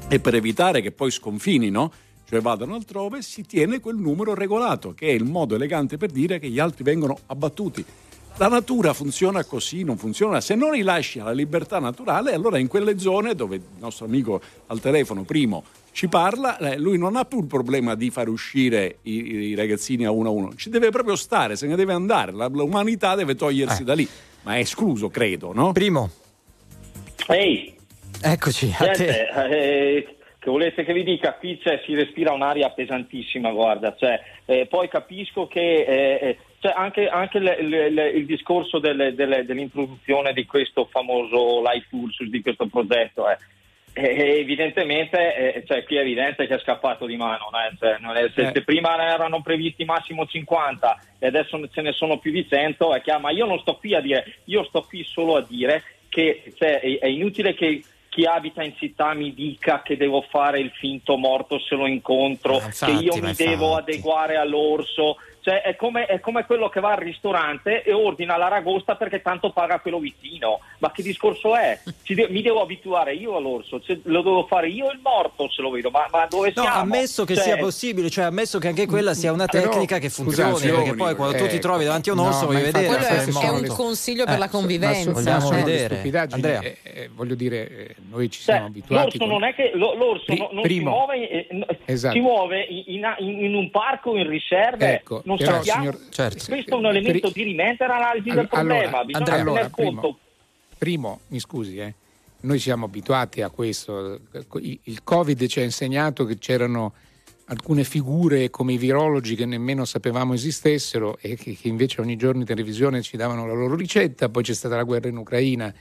E 0.09 0.19
per 0.19 0.35
evitare 0.35 0.81
che 0.81 0.91
poi 0.91 1.11
sconfinino, 1.11 1.91
cioè 2.27 2.39
vadano 2.39 2.75
altrove, 2.75 3.21
si 3.21 3.45
tiene 3.45 3.79
quel 3.81 3.97
numero 3.97 4.33
regolato, 4.33 4.93
che 4.93 5.07
è 5.07 5.11
il 5.11 5.25
modo 5.25 5.55
elegante 5.55 5.97
per 5.97 6.11
dire 6.11 6.39
che 6.39 6.47
gli 6.49 6.59
altri 6.59 6.83
vengono 6.83 7.17
abbattuti. 7.25 7.83
La 8.37 8.47
natura 8.47 8.93
funziona 8.93 9.43
così, 9.43 9.83
non 9.83 9.97
funziona. 9.97 10.39
Se 10.39 10.55
non 10.55 10.71
li 10.71 10.81
lasci 10.83 11.19
alla 11.19 11.31
libertà 11.31 11.79
naturale, 11.79 12.33
allora 12.33 12.57
in 12.59 12.67
quelle 12.67 12.97
zone 12.99 13.33
dove 13.35 13.55
il 13.55 13.61
nostro 13.79 14.05
amico 14.05 14.39
al 14.67 14.79
telefono 14.79 15.23
primo 15.23 15.63
ci 15.91 16.07
parla, 16.07 16.57
eh, 16.59 16.77
lui 16.77 16.97
non 16.99 17.15
ha 17.15 17.25
più 17.25 17.39
il 17.39 17.47
problema 17.47 17.95
di 17.95 18.09
far 18.11 18.29
uscire 18.29 18.99
i, 19.01 19.11
i 19.11 19.55
ragazzini 19.55 20.05
a 20.05 20.11
uno 20.11 20.29
a 20.29 20.31
uno, 20.31 20.55
ci 20.55 20.69
deve 20.69 20.91
proprio 20.91 21.15
stare, 21.15 21.55
se 21.55 21.65
ne 21.65 21.75
deve 21.75 21.93
andare, 21.93 22.31
la- 22.31 22.47
l'umanità 22.47 23.15
deve 23.15 23.33
togliersi 23.35 23.81
Eh. 23.81 23.85
da 23.85 23.93
lì, 23.95 24.07
ma 24.43 24.55
è 24.55 24.59
escluso, 24.59 25.09
credo, 25.09 25.51
no? 25.53 25.71
Primo, 25.71 26.11
Ehi, 27.29 27.73
eccoci 28.21 28.73
a 28.77 28.91
te. 28.91 29.03
Niente, 29.03 29.29
eh, 29.49 30.15
che 30.39 30.49
volete 30.49 30.83
che 30.83 30.93
vi 30.93 31.03
dica? 31.03 31.33
Qui 31.33 31.57
c'è- 31.59 31.81
si 31.85 31.93
respira 31.95 32.31
un'aria 32.33 32.69
pesantissima, 32.69 33.51
guarda. 33.51 33.95
Cioè, 33.97 34.19
eh, 34.45 34.65
poi 34.67 34.87
capisco 34.87 35.47
che 35.47 35.83
eh, 35.83 36.19
eh, 36.21 36.37
cioè, 36.59 36.73
anche, 36.75 37.07
anche 37.07 37.39
le- 37.39 37.61
le- 37.61 37.89
le- 37.89 38.09
il 38.09 38.25
discorso 38.25 38.79
delle- 38.79 39.13
delle- 39.13 39.45
dell'introduzione 39.45 40.33
di 40.33 40.45
questo 40.45 40.85
famoso 40.91 41.61
Life 41.61 41.87
Pulsus, 41.89 42.27
di 42.29 42.41
questo 42.41 42.67
progetto, 42.67 43.29
eh, 43.29 43.37
eh, 43.93 44.39
evidentemente 44.39 45.63
cioè, 45.67 45.83
qui 45.83 45.97
è 45.97 46.01
evidente 46.01 46.45
che 46.47 46.55
è 46.55 46.59
scappato 46.59 47.05
di 47.05 47.15
mano. 47.17 47.49
no? 47.51 47.57
Cioè, 47.79 47.97
è- 48.13 48.29
se, 48.33 48.51
se 48.53 48.63
prima 48.63 48.95
erano 49.11 49.41
previsti 49.41 49.85
massimo 49.85 50.25
50 50.25 50.99
e 51.19 51.27
adesso 51.27 51.59
ce 51.69 51.81
ne 51.81 51.91
sono 51.93 52.19
più 52.19 52.31
di 52.31 52.47
100, 52.47 52.93
è 52.93 53.01
chiaro, 53.01 53.21
ma 53.21 53.31
io 53.31 53.45
non 53.45 53.59
sto 53.59 53.75
qui 53.75 53.95
a 53.95 53.99
dire, 54.01 54.37
io 54.45 54.63
sto 54.65 54.81
qui 54.87 55.03
solo 55.03 55.35
a 55.35 55.45
dire 55.47 55.83
che 56.09 56.43
cioè, 56.57 56.79
è, 56.79 56.99
è 56.99 57.07
inutile 57.07 57.53
che 57.53 57.81
chi 58.17 58.25
abita 58.25 58.63
in 58.63 58.75
città 58.75 59.13
mi 59.13 59.31
dica 59.31 59.83
che 59.83 59.95
devo 59.95 60.25
fare 60.27 60.59
il 60.59 60.71
finto 60.71 61.17
morto 61.17 61.59
se 61.59 61.75
lo 61.75 61.85
incontro, 61.85 62.55
infatti, 62.55 62.97
che 62.97 63.03
io 63.03 63.13
mi 63.21 63.33
devo 63.35 63.69
infatti. 63.73 63.91
adeguare 63.91 64.37
all'orso. 64.37 65.17
Cioè, 65.47 65.61
è, 65.61 65.77
come, 65.77 66.07
è 66.07 66.19
come 66.19 66.43
quello 66.45 66.67
che 66.67 66.81
va 66.81 66.91
al 66.91 66.97
ristorante 66.97 67.81
e 67.81 67.93
ordina 67.93 68.35
l'aragosta 68.35 68.95
perché 68.97 69.21
tanto 69.21 69.51
paga 69.51 69.79
quello 69.79 69.97
vicino. 69.97 70.59
Ma 70.79 70.91
che 70.91 71.01
discorso 71.01 71.55
è? 71.55 71.79
Ci 72.03 72.15
de- 72.15 72.27
mi 72.29 72.41
devo 72.41 72.59
abituare 72.61 73.13
io 73.13 73.37
all'orso, 73.37 73.79
cioè, 73.79 73.97
lo 74.03 74.21
devo 74.23 74.45
fare 74.45 74.67
io 74.67 74.91
il 74.91 74.99
morto 75.01 75.49
se 75.49 75.61
lo 75.61 75.69
vedo. 75.69 75.89
Ma, 75.89 76.05
ma 76.11 76.25
dove 76.29 76.51
No, 76.53 76.63
siamo? 76.63 76.79
ammesso 76.81 77.23
che 77.23 77.35
Cioè, 77.35 77.43
sia 77.45 77.57
possibile, 77.57 78.09
cioè 78.09 78.25
ammesso 78.25 78.59
che 78.59 78.67
anche 78.67 78.85
quella 78.87 79.13
sia 79.13 79.31
una 79.31 79.45
Però, 79.45 79.69
tecnica 79.69 79.99
che 79.99 80.09
funzioni, 80.09 80.51
scusate, 80.51 80.69
perché 80.73 80.95
poi 80.95 81.15
quando 81.15 81.37
tu 81.37 81.47
ti 81.47 81.55
eh, 81.55 81.59
trovi 81.59 81.85
davanti 81.85 82.09
a 82.09 82.11
un 82.11 82.19
orso 82.19 82.39
no, 82.41 82.45
vuoi 82.47 82.57
ma 82.57 82.61
vedere 82.63 82.85
Quello 82.87 83.05
è, 83.05 83.23
è 83.45 83.49
un 83.49 83.67
consiglio 83.67 84.25
per 84.25 84.33
Eh, 84.33 84.37
la 84.37 84.45
Ma 84.45 84.51
so- 84.51 84.57
convivenza. 84.57 85.11
delle 85.21 85.63
vedere. 85.63 85.93
stupidaggini, 85.95 86.33
Andrea. 86.33 86.61
eh, 86.61 86.77
eh, 86.83 87.09
voglio 87.13 87.35
dire, 87.35 87.69
eh, 87.69 87.95
noi 88.09 88.29
ci 88.29 88.41
Cioè, 88.41 88.55
siamo 88.55 88.65
abituati. 88.67 89.01
l'orso 89.03 89.17
con- 89.19 89.27
non 89.29 89.43
è 89.45 89.53
che 89.55 89.71
lo- 89.75 89.93
l'orso 89.95 90.25
Pri- 90.25 90.37
no- 90.39 90.49
non 90.51 90.61
primo. 90.63 90.89
si 90.91 90.97
muove, 90.97 91.29
eh, 91.29 91.47
no- 91.51 91.65
Esatto. 91.85 92.13
si 92.15 92.19
muove 92.19 92.59
in, 92.63 93.15
in- 93.19 93.43
in 93.45 93.55
un 93.55 93.71
parco 93.71 94.17
in 94.17 94.27
riserve, 94.27 94.95
Ecco, 94.95 95.21
non 95.23 95.36
Però, 95.37 95.55
sappiamo. 95.57 95.79
signor- 95.81 95.99
certo. 96.09 96.45
Questo 96.47 96.71
è 96.71 96.73
un 96.77 96.85
elemento 96.85 97.19
Per- 97.19 97.31
di 97.31 97.43
rimente 97.43 97.83
analisi 97.83 98.29
del 98.29 98.47
Allora, 98.51 98.79
problema. 98.79 99.03
Bisogna 99.05 99.17
Andrea, 99.17 99.37
tener 99.37 99.41
allora, 99.41 99.69
primo, 99.69 100.01
conto. 100.01 100.19
primo, 100.77 101.19
mi 101.27 101.39
scusi, 101.39 101.77
eh, 101.77 101.93
noi 102.41 102.59
siamo 102.59 102.85
abituati 102.85 103.41
a 103.41 103.49
questo. 103.49 104.19
Il 104.61 104.79
il 104.83 105.03
Covid 105.03 105.45
ci 105.47 105.59
ha 105.59 105.63
insegnato 105.63 106.25
che 106.25 106.37
c'erano 106.37 106.93
alcune 107.49 107.83
figure 107.85 108.49
come 108.49 108.73
i 108.73 108.77
virologi 108.77 109.35
che 109.35 109.45
nemmeno 109.45 109.85
sapevamo 109.85 110.33
esistessero 110.33 111.17
e 111.21 111.35
che, 111.35 111.55
che 111.55 111.67
invece 111.69 112.01
ogni 112.01 112.17
giorno 112.17 112.41
in 112.41 112.45
televisione 112.45 113.01
ci 113.01 113.15
davano 113.15 113.47
la 113.47 113.53
loro 113.53 113.75
ricetta, 113.75 114.27
poi 114.27 114.43
c'è 114.43 114.53
stata 114.53 114.75
la 114.75 114.83
guerra 114.83 115.07
in 115.07 115.15
Ucraina, 115.15 115.73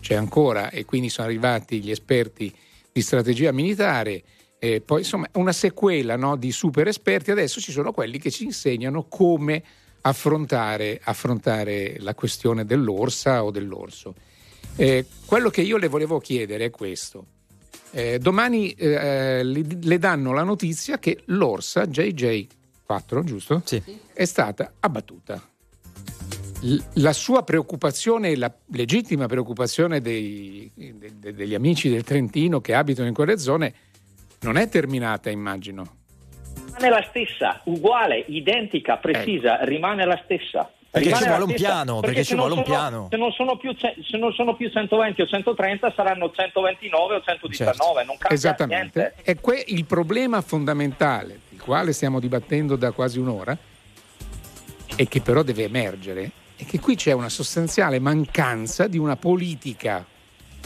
c'è 0.00 0.14
ancora 0.14 0.68
e 0.68 0.84
quindi 0.84 1.08
sono 1.08 1.26
arrivati 1.26 1.80
gli 1.80 1.90
esperti 1.90 2.52
di 2.92 3.00
strategia 3.00 3.52
militare. 3.52 4.22
E 4.64 4.80
poi 4.80 5.00
insomma 5.00 5.28
una 5.32 5.52
sequela 5.52 6.16
no, 6.16 6.36
di 6.36 6.50
super 6.50 6.88
esperti, 6.88 7.30
adesso 7.30 7.60
ci 7.60 7.70
sono 7.70 7.92
quelli 7.92 8.18
che 8.18 8.30
ci 8.30 8.44
insegnano 8.44 9.04
come 9.08 9.62
affrontare, 10.00 10.98
affrontare 11.04 11.96
la 11.98 12.14
questione 12.14 12.64
dell'orsa 12.64 13.44
o 13.44 13.50
dell'orso. 13.50 14.14
Eh, 14.76 15.04
quello 15.26 15.50
che 15.50 15.60
io 15.60 15.76
le 15.76 15.88
volevo 15.88 16.18
chiedere 16.18 16.64
è 16.64 16.70
questo. 16.70 17.26
Eh, 17.90 18.18
domani 18.18 18.70
eh, 18.70 19.44
le, 19.44 19.66
le 19.82 19.98
danno 19.98 20.32
la 20.32 20.44
notizia 20.44 20.98
che 20.98 21.20
l'orsa 21.26 21.82
JJ4, 21.82 23.22
giusto? 23.22 23.60
Sì. 23.66 23.82
È 24.14 24.24
stata 24.24 24.72
abbattuta. 24.80 25.46
L- 26.62 26.76
la 26.94 27.12
sua 27.12 27.42
preoccupazione, 27.42 28.34
la 28.34 28.50
legittima 28.68 29.26
preoccupazione 29.26 30.00
dei- 30.00 30.72
de- 30.74 31.12
de- 31.18 31.34
degli 31.34 31.54
amici 31.54 31.90
del 31.90 32.02
Trentino 32.02 32.62
che 32.62 32.72
abitano 32.72 33.08
in 33.08 33.14
quelle 33.14 33.36
zone 33.36 33.74
non 34.44 34.56
è 34.56 34.68
terminata, 34.68 35.30
immagino. 35.30 35.96
Rimane 36.76 36.88
la 36.90 37.06
stessa, 37.08 37.60
uguale, 37.64 38.24
identica, 38.28 38.96
precisa, 38.98 39.58
rimane 39.64 40.04
la 40.04 40.20
stessa. 40.24 40.70
Perché 40.90 41.08
Rimane 41.08 41.24
ci 41.24 41.28
vuole 41.30 41.44
un 41.44 41.54
piano, 41.54 42.00
perché 42.00 42.18
se 42.18 42.24
ci 42.24 42.34
vuole 42.36 42.52
un 42.54 42.62
sono- 42.64 42.76
piano. 42.76 43.06
Se 43.10 43.16
non, 43.16 43.32
sono 43.32 43.56
più, 43.56 43.74
se 43.76 44.16
non 44.16 44.32
sono 44.32 44.54
più 44.54 44.70
120 44.70 45.22
o 45.22 45.26
130 45.26 45.92
saranno 45.96 46.30
129 46.30 47.14
o 47.16 47.20
119, 47.20 47.74
Certo. 47.74 48.04
non 48.06 48.16
cambia 48.16 48.28
Esattamente. 48.30 49.00
niente. 49.00 49.30
E 49.30 49.40
que- 49.40 49.64
il 49.68 49.84
problema 49.86 50.40
fondamentale, 50.40 51.40
il 51.50 51.60
quale 51.60 51.92
stiamo 51.92 52.20
dibattendo 52.20 52.76
da 52.76 52.92
quasi 52.92 53.18
un'ora, 53.18 53.56
e 54.96 55.08
che 55.08 55.20
però 55.20 55.42
deve 55.42 55.64
emergere, 55.64 56.30
è 56.56 56.64
che 56.64 56.78
qui 56.78 56.94
c'è 56.94 57.10
una 57.10 57.28
sostanziale 57.28 57.98
mancanza 57.98 58.86
di 58.86 58.98
una 58.98 59.16
politica 59.16 60.04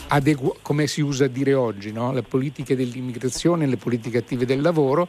adegu- 0.08 0.56
come 0.62 0.86
si 0.86 1.00
usa 1.00 1.24
a 1.26 1.28
dire 1.28 1.54
oggi, 1.54 1.92
no? 1.92 2.12
le 2.12 2.22
politiche 2.22 2.76
dell'immigrazione, 2.76 3.66
le 3.66 3.76
politiche 3.76 4.18
attive 4.18 4.44
del 4.44 4.60
lavoro, 4.60 5.08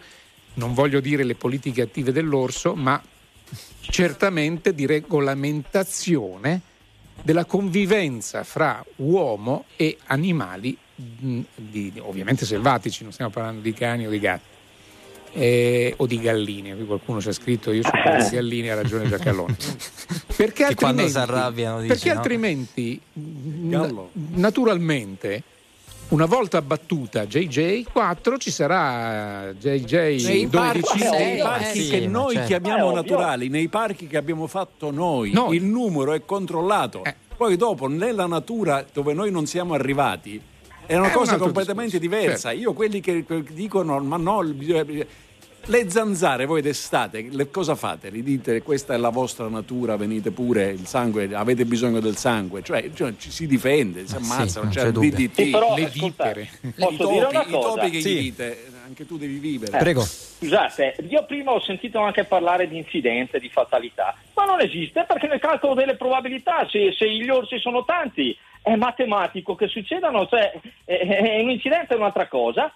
non 0.55 0.73
voglio 0.73 0.99
dire 0.99 1.23
le 1.23 1.35
politiche 1.35 1.81
attive 1.81 2.11
dell'orso, 2.11 2.75
ma 2.75 3.01
certamente 3.81 4.73
di 4.73 4.85
regolamentazione 4.85 6.61
della 7.21 7.45
convivenza 7.45 8.43
fra 8.43 8.83
uomo 8.97 9.65
e 9.75 9.97
animali, 10.05 10.77
di- 10.95 11.93
ovviamente 11.99 12.45
selvatici, 12.45 13.03
non 13.03 13.11
stiamo 13.11 13.31
parlando 13.31 13.61
di 13.61 13.73
cani 13.73 14.05
o 14.05 14.09
di 14.09 14.19
gatti. 14.19 14.57
Eh, 15.33 15.93
o 15.97 16.05
di 16.05 16.19
galline, 16.19 16.75
qui 16.75 16.85
qualcuno 16.85 17.21
ci 17.21 17.29
ha 17.29 17.33
scritto 17.33 17.71
io 17.71 17.83
sono 17.83 18.23
di 18.23 18.29
galline, 18.29 18.71
ha 18.71 18.75
ragione 18.75 19.07
Giacalone. 19.07 19.55
Perché 20.35 20.65
Che 20.67 20.75
quando 20.75 21.01
altrimenti, 21.03 21.09
si 21.11 21.17
arrabbiano, 21.17 21.81
dici, 21.81 21.87
perché 21.87 22.09
no? 22.13 22.15
altrimenti 22.19 23.01
n- 23.13 23.69
Gallo. 23.69 24.09
naturalmente 24.13 25.43
una 26.09 26.25
volta 26.25 26.57
abbattuta 26.57 27.23
JJ4 27.23 28.39
ci 28.39 28.49
sarà 28.49 29.51
JJ12 29.51 30.49
parchi, 30.49 30.97
sei, 30.99 31.09
nei 31.11 31.37
eh, 31.37 31.41
parchi 31.43 31.81
sì, 31.83 31.89
che 31.89 32.07
noi 32.07 32.33
certo. 32.33 32.47
chiamiamo 32.47 32.91
Eh, 32.91 32.93
naturali, 32.95 33.49
nei 33.49 33.67
parchi 33.67 34.07
che 34.07 34.17
abbiamo 34.17 34.47
fatto 34.47 34.89
noi, 34.91 35.31
Noi. 35.31 35.55
il 35.57 35.65
numero 35.65 36.13
è 36.13 36.21
controllato. 36.25 37.03
Eh. 37.03 37.13
Poi 37.37 37.55
dopo 37.57 37.87
nella 37.87 38.25
natura 38.25 38.83
dove 38.91 39.13
noi 39.13 39.29
non 39.31 39.45
siamo 39.45 39.73
arrivati 39.75 40.41
è 40.89 40.95
una 40.95 41.03
È 41.03 41.07
un 41.09 41.13
cosa 41.13 41.31
altro 41.33 41.45
completamente 41.45 41.99
discorso, 41.99 42.21
diversa. 42.23 42.51
Io 42.51 42.73
quelli 42.73 42.99
che 42.99 43.23
dicono 43.51 43.99
ma 43.99 44.17
no, 44.17 44.41
le 45.65 45.89
zanzare 45.89 46.45
voi 46.45 46.63
d'estate, 46.63 47.27
le- 47.29 47.51
cosa 47.51 47.75
fate? 47.75 48.11
Gli 48.11 48.23
dite 48.23 48.63
questa 48.63 48.95
è 48.95 48.97
la 48.97 49.09
vostra 49.09 49.47
natura, 49.49 49.97
venite 49.97 50.31
pure, 50.31 50.69
il 50.71 50.87
sangue, 50.87 51.29
avete 51.35 51.65
bisogno 51.65 51.99
del 51.99 52.15
sangue, 52.17 52.63
cioè, 52.63 52.89
cioè, 52.95 53.13
ci 53.19 53.29
si 53.29 53.45
difende, 53.45 54.01
si 54.01 54.07
sì, 54.07 54.15
ammazzano, 54.15 54.63
non 54.65 54.73
c'è 54.73 54.79
c'è 54.81 54.87
il 54.87 54.93
dubbio. 54.93 55.11
DDT. 55.11 55.33
Sì, 55.43 55.49
però, 55.51 55.75
le. 55.75 56.49
Posso 56.75 56.91
I 56.91 56.97
dire 57.11 57.21
topi, 57.21 57.35
una 57.35 57.43
i 57.45 57.51
cosa? 57.51 57.67
topi 57.67 57.89
che 57.91 58.01
Sì. 58.01 58.09
gli 58.15 58.19
dite, 58.21 58.63
anche 58.87 59.05
tu 59.05 59.17
devi 59.19 59.37
vivere. 59.37 59.77
Prego. 59.77 60.01
Scusate, 60.01 60.95
io 61.07 61.23
prima 61.27 61.51
ho 61.51 61.61
sentito 61.61 61.99
anche 61.99 62.23
parlare 62.23 62.67
di 62.67 62.77
incidente, 62.77 63.39
di 63.39 63.49
fatalità, 63.49 64.15
ma 64.33 64.45
non 64.45 64.59
esiste 64.61 65.05
perché 65.07 65.27
nel 65.27 65.39
calcolo 65.39 65.75
delle 65.75 65.95
probabilità, 65.97 66.65
se, 66.67 66.95
se 66.97 67.07
gli 67.13 67.29
orsi 67.29 67.59
sono 67.59 67.85
tanti, 67.85 68.35
è 68.61 68.75
matematico 68.75 69.55
che 69.55 69.67
succedano, 69.67 70.27
cioè 70.27 70.51
eh, 70.85 71.39
un 71.41 71.49
incidente 71.49 71.93
è 71.93 71.97
un'altra 71.97 72.27
cosa. 72.27 72.71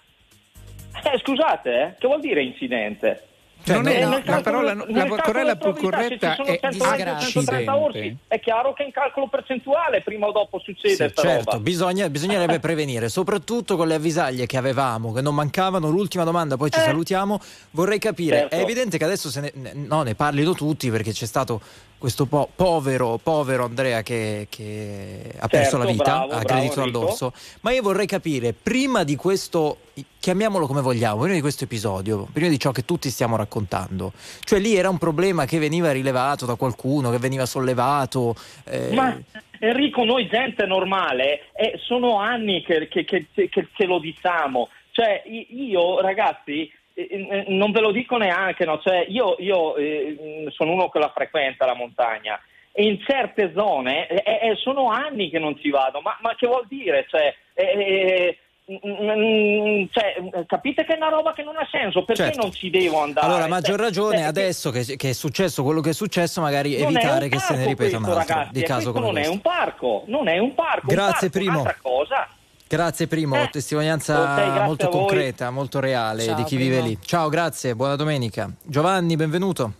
Eh, 1.12 1.18
scusate, 1.18 1.70
eh, 1.82 1.94
che 1.98 2.06
vuol 2.06 2.20
dire 2.20 2.42
incidente? 2.42 3.28
Cioè, 3.64 3.76
Non 3.76 3.84
no, 3.84 3.90
è- 3.92 4.00
la, 4.00 4.08
no, 4.08 4.20
calcolo- 4.22 4.42
parola, 4.42 4.74
la 4.74 4.84
delle 5.32 5.56
più 5.56 5.74
corretta 5.74 6.34
se 6.34 6.36
ci 6.36 6.42
sono 6.42 6.48
è 6.48 6.58
120 6.60 7.08
o 7.08 7.18
130 7.18 7.76
orsi, 7.76 7.92
discendente. 7.92 8.22
è 8.28 8.40
chiaro 8.40 8.72
che 8.74 8.82
in 8.82 8.90
calcolo 8.92 9.26
percentuale 9.28 10.02
prima 10.02 10.26
o 10.26 10.32
dopo 10.32 10.58
succede 10.58 10.94
Sì, 11.08 11.14
certo, 11.14 11.22
roba. 11.52 11.58
bisogna- 11.60 12.10
bisognerebbe 12.10 12.60
prevenire, 12.60 13.08
soprattutto 13.08 13.76
con 13.76 13.88
le 13.88 13.94
avvisaglie 13.94 14.44
che 14.44 14.58
avevamo, 14.58 15.12
che 15.12 15.22
non 15.22 15.34
mancavano. 15.34 15.88
L'ultima 15.88 16.24
domanda, 16.24 16.58
poi 16.58 16.70
ci 16.70 16.78
Eh. 16.78 16.82
salutiamo. 16.82 17.40
Vorrei 17.70 17.98
capire, 17.98 18.40
Certo. 18.40 18.54
è 18.54 18.60
evidente 18.60 18.98
che 18.98 19.04
adesso 19.04 19.30
se 19.30 19.40
ne, 19.40 19.52
ne- 19.54 19.72
no, 19.74 20.02
ne 20.02 20.14
parlino 20.14 20.52
tutti 20.52 20.90
perché 20.90 21.12
c'è 21.12 21.26
stato 21.26 21.62
questo 22.04 22.26
po- 22.26 22.50
povero, 22.54 23.18
povero 23.22 23.64
Andrea 23.64 24.02
che, 24.02 24.46
che 24.50 25.22
ha 25.38 25.48
perso 25.48 25.70
Certo, 25.70 25.78
la 25.78 25.90
vita 25.90 26.02
bravo, 26.04 26.22
a 26.24 26.26
bravo, 26.26 26.44
credito 26.44 26.80
Enrico. 26.80 26.98
all'orso. 27.00 27.32
Ma 27.62 27.70
io 27.72 27.80
vorrei 27.80 28.04
capire, 28.04 28.52
prima 28.52 29.04
di 29.04 29.16
questo, 29.16 29.78
chiamiamolo 30.20 30.66
come 30.66 30.82
vogliamo, 30.82 31.20
prima 31.20 31.32
di 31.34 31.40
questo 31.40 31.64
episodio, 31.64 32.28
prima 32.30 32.48
di 32.50 32.58
ciò 32.58 32.72
che 32.72 32.84
tutti 32.84 33.08
stiamo 33.08 33.36
raccontando, 33.36 34.12
cioè 34.40 34.58
lì 34.58 34.76
era 34.76 34.90
un 34.90 34.98
problema 34.98 35.46
che 35.46 35.58
veniva 35.58 35.92
rilevato 35.92 36.44
da 36.44 36.56
qualcuno, 36.56 37.10
che 37.10 37.16
veniva 37.16 37.46
sollevato. 37.46 38.34
eh, 38.64 38.90
Ma 38.92 39.18
Enrico, 39.60 40.04
noi 40.04 40.26
gente 40.28 40.66
normale, 40.66 41.44
eh, 41.56 41.78
sono 41.86 42.18
anni 42.18 42.62
che, 42.62 42.86
che- 42.88 43.04
che- 43.06 43.28
che- 43.32 43.68
che 43.74 43.86
lo 43.86 43.98
diciamo. 43.98 44.68
Cioè, 44.90 45.22
io, 45.26 46.02
ragazzi, 46.02 46.70
eh, 46.94 47.08
eh, 47.10 47.44
non 47.48 47.72
ve 47.72 47.80
lo 47.80 47.90
dico 47.90 48.16
neanche, 48.16 48.64
no? 48.64 48.80
Cioè, 48.80 49.04
io, 49.08 49.34
io, 49.38 49.74
eh, 49.76 50.46
sono 50.50 50.72
uno 50.72 50.88
che 50.88 50.98
la 51.00 51.10
frequenta 51.14 51.66
la 51.66 51.74
montagna 51.74 52.40
e 52.72 52.84
in 52.86 53.00
certe 53.06 53.52
zone 53.54 54.06
eh, 54.08 54.48
eh, 54.48 54.56
sono 54.56 54.90
anni 54.90 55.28
che 55.30 55.38
non 55.38 55.58
ci 55.60 55.70
vado. 55.70 56.00
Ma, 56.00 56.16
ma 56.20 56.34
che 56.36 56.46
vuol 56.46 56.66
dire? 56.68 57.06
Cioè, 57.08 57.34
eh, 57.54 58.38
mm, 58.70 59.84
cioè, 59.90 60.44
capite 60.46 60.84
che 60.84 60.94
è 60.94 60.96
una 60.96 61.08
roba 61.08 61.32
che 61.32 61.42
non 61.42 61.56
ha 61.56 61.66
senso, 61.70 62.04
perché 62.04 62.24
Certo. 62.24 62.40
non 62.40 62.52
ci 62.52 62.70
devo 62.70 63.00
andare? 63.02 63.26
Allora, 63.26 63.46
maggior 63.48 63.76
Cioè, 63.76 63.86
ragione, 63.86 64.16
cioè, 64.18 64.26
adesso 64.26 64.70
che, 64.70 64.96
che 64.96 65.10
è 65.10 65.12
successo 65.12 65.62
quello 65.62 65.80
che 65.80 65.90
è 65.90 65.94
successo, 65.94 66.40
magari 66.40 66.74
evitare 66.74 67.24
un 67.24 67.30
che 67.30 67.38
se 67.38 67.52
ne 67.54 67.64
parco 67.64 67.70
ripeta 67.70 67.96
un 67.96 68.02
questo, 68.02 68.20
altro 68.20 68.34
ragazzi, 68.36 68.52
di 68.58 68.62
caso 68.62 68.92
non 68.92 69.10
questo. 69.12 69.30
è 69.30 69.32
un 69.32 69.40
parco, 69.40 70.02
non 70.06 70.28
è 70.28 70.38
un 70.38 70.54
parco. 70.54 70.86
un 70.88 70.94
Grazie, 70.94 71.12
parco 71.12 71.26
è 71.26 71.30
Primo. 71.30 71.60
un'altra 71.60 71.78
cosa. 71.82 72.28
Grazie 72.66 73.06
Primo, 73.06 73.36
Eh. 73.36 73.48
testimonianza 73.50 74.20
Ok, 74.20 74.34
grazie 74.34 74.62
molto 74.64 74.88
concreta, 74.88 75.50
molto 75.50 75.80
reale 75.80 76.22
Ciao, 76.22 76.34
di 76.36 76.44
chi 76.44 76.56
Primo. 76.56 76.70
vive 76.70 76.82
lì. 76.82 76.98
Ciao, 77.00 77.28
grazie, 77.28 77.74
buona 77.74 77.94
domenica. 77.96 78.50
Giovanni, 78.62 79.16
benvenuto. 79.16 79.72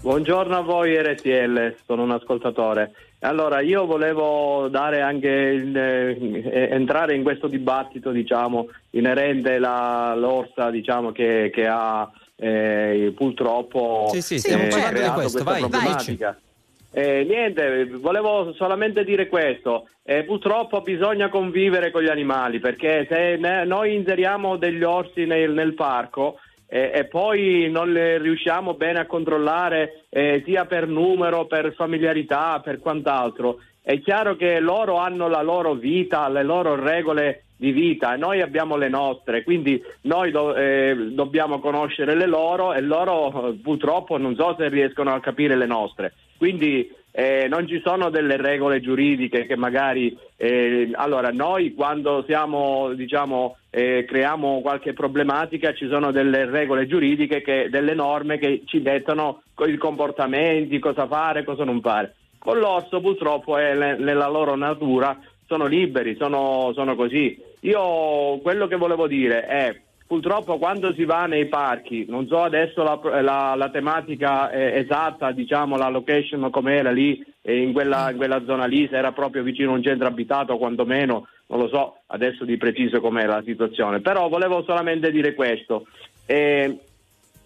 Buongiorno 0.00 0.56
a 0.56 0.60
voi 0.60 0.96
RTL, 0.96 1.76
sono 1.86 2.02
un 2.02 2.10
ascoltatore. 2.12 2.92
Allora, 3.20 3.60
io 3.60 3.86
volevo 3.86 4.68
dare 4.68 5.00
anche 5.00 5.28
il, 5.28 5.76
eh, 5.76 6.68
entrare 6.72 7.14
in 7.14 7.22
questo 7.22 7.46
dibattito, 7.46 8.10
diciamo, 8.10 8.68
inerente 8.90 9.58
la, 9.58 10.14
l'orsa, 10.16 10.70
diciamo, 10.70 11.12
che, 11.12 11.50
che 11.54 11.66
ha 11.68 12.10
eh, 12.36 13.12
purtroppo 13.16 14.08
Sì, 14.12 14.20
sì, 14.22 14.38
stiamo 14.38 14.64
eh, 14.64 14.68
parlando 14.68 14.92
di 14.94 14.98
creato 14.98 15.20
questo, 15.20 15.42
questa 15.44 15.60
vai, 15.60 15.70
problematica. 15.70 16.40
Eh, 16.94 17.24
niente, 17.24 17.86
volevo 17.86 18.52
solamente 18.52 19.02
dire 19.02 19.26
questo. 19.26 19.88
Eh, 20.04 20.24
purtroppo 20.24 20.82
bisogna 20.82 21.28
convivere 21.28 21.90
con 21.90 22.02
gli 22.02 22.08
animali 22.08 22.58
perché 22.58 23.06
se 23.08 23.36
noi 23.64 23.94
inseriamo 23.94 24.56
degli 24.56 24.82
orsi 24.82 25.24
nel, 25.26 25.52
nel 25.52 25.74
parco 25.74 26.38
e 26.72 27.04
poi 27.04 27.68
non 27.70 27.92
le 27.92 28.16
riusciamo 28.16 28.72
bene 28.72 29.00
a 29.00 29.06
controllare 29.06 30.04
eh, 30.08 30.42
sia 30.46 30.64
per 30.64 30.88
numero, 30.88 31.44
per 31.44 31.74
familiarità, 31.74 32.60
per 32.64 32.78
quant'altro, 32.78 33.58
è 33.82 34.00
chiaro 34.00 34.36
che 34.36 34.58
loro 34.58 34.96
hanno 34.96 35.28
la 35.28 35.42
loro 35.42 35.74
vita, 35.74 36.28
le 36.30 36.42
loro 36.42 36.74
regole 36.76 37.42
di 37.56 37.72
vita 37.72 38.14
e 38.14 38.16
noi 38.16 38.40
abbiamo 38.40 38.76
le 38.76 38.88
nostre, 38.88 39.42
quindi 39.42 39.82
noi 40.02 40.30
do- 40.30 40.54
eh, 40.54 40.96
dobbiamo 41.10 41.58
conoscere 41.58 42.14
le 42.14 42.26
loro 42.26 42.72
e 42.72 42.80
loro 42.80 43.54
purtroppo 43.62 44.16
non 44.16 44.34
so 44.34 44.54
se 44.58 44.68
riescono 44.68 45.12
a 45.12 45.20
capire 45.20 45.56
le 45.56 45.66
nostre. 45.66 46.14
Quindi 46.38 46.90
eh, 47.10 47.48
non 47.48 47.68
ci 47.68 47.82
sono 47.84 48.08
delle 48.08 48.38
regole 48.38 48.80
giuridiche 48.80 49.44
che 49.44 49.56
magari 49.56 50.16
eh, 50.36 50.90
allora 50.94 51.30
noi 51.30 51.74
quando 51.74 52.24
siamo 52.26 52.94
diciamo 52.94 53.56
eh, 53.74 54.04
creiamo 54.06 54.60
qualche 54.60 54.92
problematica 54.92 55.72
ci 55.72 55.88
sono 55.88 56.10
delle 56.12 56.44
regole 56.44 56.86
giuridiche 56.86 57.40
che, 57.40 57.68
delle 57.70 57.94
norme 57.94 58.36
che 58.36 58.64
ci 58.66 58.82
dettano 58.82 59.42
i 59.66 59.76
comportamenti 59.78 60.78
cosa 60.78 61.06
fare 61.06 61.42
cosa 61.42 61.64
non 61.64 61.80
fare. 61.80 62.14
Con 62.36 62.58
l'orso 62.58 63.00
purtroppo 63.00 63.56
è 63.56 63.74
le- 63.74 63.96
nella 63.96 64.28
loro 64.28 64.56
natura 64.56 65.18
sono 65.46 65.64
liberi 65.66 66.16
sono, 66.16 66.72
sono 66.74 66.94
così. 66.94 67.40
Io 67.60 68.38
quello 68.42 68.66
che 68.66 68.76
volevo 68.76 69.06
dire 69.06 69.46
è 69.46 69.80
purtroppo 70.06 70.58
quando 70.58 70.92
si 70.92 71.06
va 71.06 71.24
nei 71.24 71.46
parchi, 71.46 72.04
non 72.06 72.26
so 72.26 72.42
adesso 72.42 72.82
la, 72.82 73.00
la- 73.22 73.54
la 73.56 73.70
tematica 73.70 74.50
eh, 74.50 74.80
esatta, 74.80 75.32
diciamo 75.32 75.78
la 75.78 75.88
location 75.88 76.50
com'era 76.50 76.90
lì 76.90 77.18
eh, 77.18 77.31
in 77.42 77.72
quella, 77.72 78.10
in 78.10 78.16
quella 78.16 78.44
zona 78.44 78.66
lì, 78.66 78.86
se 78.88 78.96
era 78.96 79.12
proprio 79.12 79.42
vicino 79.42 79.72
a 79.72 79.74
un 79.74 79.82
centro 79.82 80.06
abitato 80.06 80.58
quantomeno, 80.58 81.26
non 81.46 81.58
lo 81.58 81.68
so 81.68 81.98
adesso 82.06 82.44
di 82.44 82.56
preciso 82.56 83.00
com'è 83.00 83.26
la 83.26 83.42
situazione, 83.44 84.00
però 84.00 84.28
volevo 84.28 84.62
solamente 84.62 85.10
dire 85.10 85.34
questo. 85.34 85.86
Eh, 86.26 86.78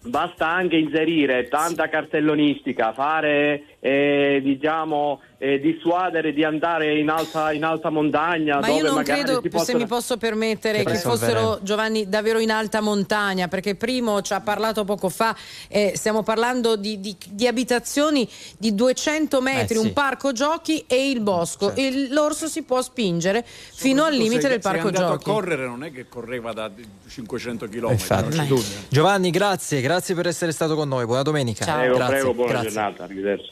Basta 0.07 0.47
anche 0.47 0.77
inserire 0.77 1.47
tanta 1.47 1.89
cartellonistica, 1.89 2.93
fare, 2.93 3.76
eh, 3.79 4.39
diciamo, 4.43 5.21
eh, 5.37 5.59
dissuadere 5.59 6.33
di 6.33 6.43
andare 6.43 6.97
in 6.97 7.09
alta, 7.09 7.51
in 7.51 7.63
alta 7.63 7.89
montagna. 7.91 8.55
Ma 8.59 8.67
dove 8.67 8.79
io 8.79 8.85
non 8.85 8.95
magari 8.95 9.21
credo, 9.21 9.35
si 9.37 9.41
se 9.43 9.49
possono- 9.49 9.77
mi 9.77 9.85
posso 9.85 10.17
permettere, 10.17 10.77
Per 10.77 10.85
che 10.87 10.91
risolvere. 10.93 11.31
fossero 11.33 11.59
Giovanni 11.61 12.09
davvero 12.09 12.39
in 12.39 12.49
alta 12.49 12.81
montagna, 12.81 13.47
perché 13.47 13.75
Primo 13.75 14.21
ci 14.21 14.33
ha 14.33 14.41
parlato 14.41 14.83
poco 14.83 15.09
fa, 15.09 15.35
eh, 15.67 15.93
stiamo 15.95 16.23
parlando 16.23 16.75
di, 16.75 16.99
di- 16.99 17.15
di 17.29 17.45
abitazioni 17.45 18.27
di 18.57 18.73
200 18.73 19.41
metri, 19.41 19.75
Eh, 19.75 19.79
sì. 19.81 19.85
un 19.85 19.93
parco 19.93 20.31
giochi 20.31 20.83
e 20.87 21.09
il 21.11 21.21
bosco. 21.21 21.75
E 21.75 22.07
l'orso 22.09 22.47
si 22.47 22.63
può 22.63 22.81
spingere 22.81 23.45
fino 23.45 24.03
al 24.05 24.13
limite 24.15 24.41
Se- 24.41 24.47
del 24.49 24.59
parco 24.59 24.89
giochi. 24.89 25.29
a 25.29 25.33
correre 25.33 25.65
non 25.67 25.83
è 25.83 25.91
che 25.91 26.07
correva 26.09 26.51
da 26.51 26.71
500 27.07 27.67
km. 27.67 27.91
Infatti. 27.91 28.63
Giovanni, 28.89 29.29
grazie, 29.29 29.81
grazie 29.81 30.15
per 30.15 30.25
essere 30.27 30.51
stato 30.51 30.75
con 30.75 30.87
noi. 30.87 31.05
Buona 31.05 31.21
domenica. 31.21 31.63
Prego, 31.63 31.95
grazie, 31.95 32.15
prego, 32.15 32.33
buona 32.33 32.51
grazie. 32.53 32.69
giornata, 32.71 33.03
arrivederci. 33.03 33.51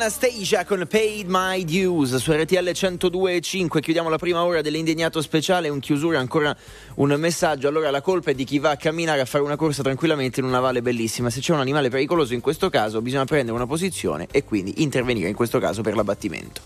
Anastasia 0.00 0.64
con 0.64 0.86
Paid 0.88 1.26
My 1.28 1.62
Dues 1.62 2.16
su 2.16 2.32
RTL 2.32 2.70
102.5. 2.70 3.80
Chiudiamo 3.80 4.08
la 4.08 4.16
prima 4.16 4.42
ora 4.42 4.62
dell'indignato 4.62 5.20
speciale. 5.20 5.68
In 5.68 5.78
chiusura 5.78 6.18
ancora 6.18 6.56
un 6.94 7.12
messaggio. 7.18 7.68
Allora, 7.68 7.90
la 7.90 8.00
colpa 8.00 8.30
è 8.30 8.34
di 8.34 8.44
chi 8.44 8.58
va 8.58 8.70
a 8.70 8.76
camminare 8.76 9.20
a 9.20 9.26
fare 9.26 9.44
una 9.44 9.56
corsa 9.56 9.82
tranquillamente 9.82 10.40
in 10.40 10.46
una 10.46 10.58
valle 10.58 10.80
bellissima. 10.80 11.28
Se 11.28 11.40
c'è 11.40 11.52
un 11.52 11.60
animale 11.60 11.90
pericoloso, 11.90 12.32
in 12.32 12.40
questo 12.40 12.70
caso 12.70 13.02
bisogna 13.02 13.26
prendere 13.26 13.54
una 13.54 13.66
posizione 13.66 14.26
e 14.30 14.42
quindi 14.42 14.80
intervenire, 14.82 15.28
in 15.28 15.34
questo 15.34 15.58
caso 15.58 15.82
per 15.82 15.94
l'abbattimento. 15.94 16.62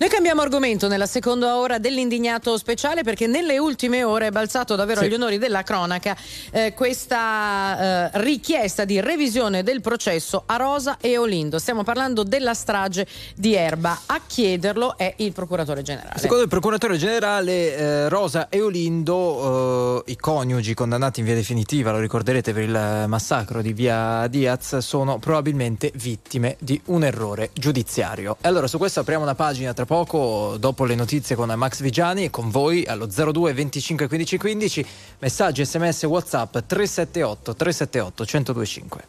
Noi 0.00 0.08
cambiamo 0.10 0.42
argomento 0.42 0.86
nella 0.86 1.06
seconda 1.06 1.56
ora 1.56 1.78
dell'indignato 1.78 2.56
speciale 2.56 3.02
perché 3.02 3.26
nelle 3.26 3.58
ultime 3.58 4.04
ore 4.04 4.28
è 4.28 4.30
balzato 4.30 4.76
davvero 4.76 5.00
Sì. 5.00 5.06
agli 5.06 5.14
onori 5.14 5.38
della 5.38 5.64
cronaca 5.64 6.16
eh, 6.52 6.72
questa 6.72 8.12
eh, 8.12 8.22
richiesta 8.22 8.84
di 8.84 9.00
revisione 9.00 9.64
del 9.64 9.80
processo 9.80 10.44
a 10.46 10.54
Rosa 10.54 10.98
e 11.00 11.18
Olindo. 11.18 11.58
Stiamo 11.58 11.82
parlando 11.82 12.22
della 12.22 12.54
strage 12.54 13.08
di 13.34 13.56
Erba. 13.56 14.02
A 14.06 14.20
chiederlo 14.24 14.96
è 14.96 15.14
il 15.16 15.32
procuratore 15.32 15.82
generale. 15.82 16.20
Secondo 16.20 16.44
il 16.44 16.48
procuratore 16.48 16.96
generale 16.96 17.76
eh, 17.76 18.08
Rosa 18.08 18.48
e 18.50 18.60
Olindo, 18.60 20.04
eh, 20.06 20.12
i 20.12 20.16
coniugi 20.16 20.74
condannati 20.74 21.18
in 21.18 21.26
via 21.26 21.34
definitiva, 21.34 21.90
lo 21.90 21.98
ricorderete 21.98 22.52
per 22.52 22.62
il 22.62 23.04
massacro 23.08 23.60
di 23.62 23.72
via 23.72 24.28
Diaz, 24.28 24.76
sono 24.78 25.18
probabilmente 25.18 25.90
vittime 25.96 26.54
di 26.60 26.80
un 26.84 27.02
errore 27.02 27.50
giudiziario. 27.52 28.36
E 28.40 28.46
allora 28.46 28.68
su 28.68 28.78
questo 28.78 29.00
apriamo 29.00 29.24
una 29.24 29.34
pagina 29.34 29.72
tra 29.74 29.86
poco, 29.88 30.56
dopo 30.58 30.84
le 30.84 30.94
notizie 30.94 31.34
con 31.34 31.50
Max 31.50 31.80
Vigiani 31.80 32.24
e 32.24 32.30
con 32.30 32.50
voi 32.50 32.84
allo 32.84 33.06
02 33.06 33.54
25 33.54 34.06
15 34.06 34.36
15, 34.36 34.86
messaggi 35.20 35.64
sms 35.64 36.02
whatsapp 36.02 36.58
378 36.58 37.56
378 37.56 38.24
1025. 38.52 39.06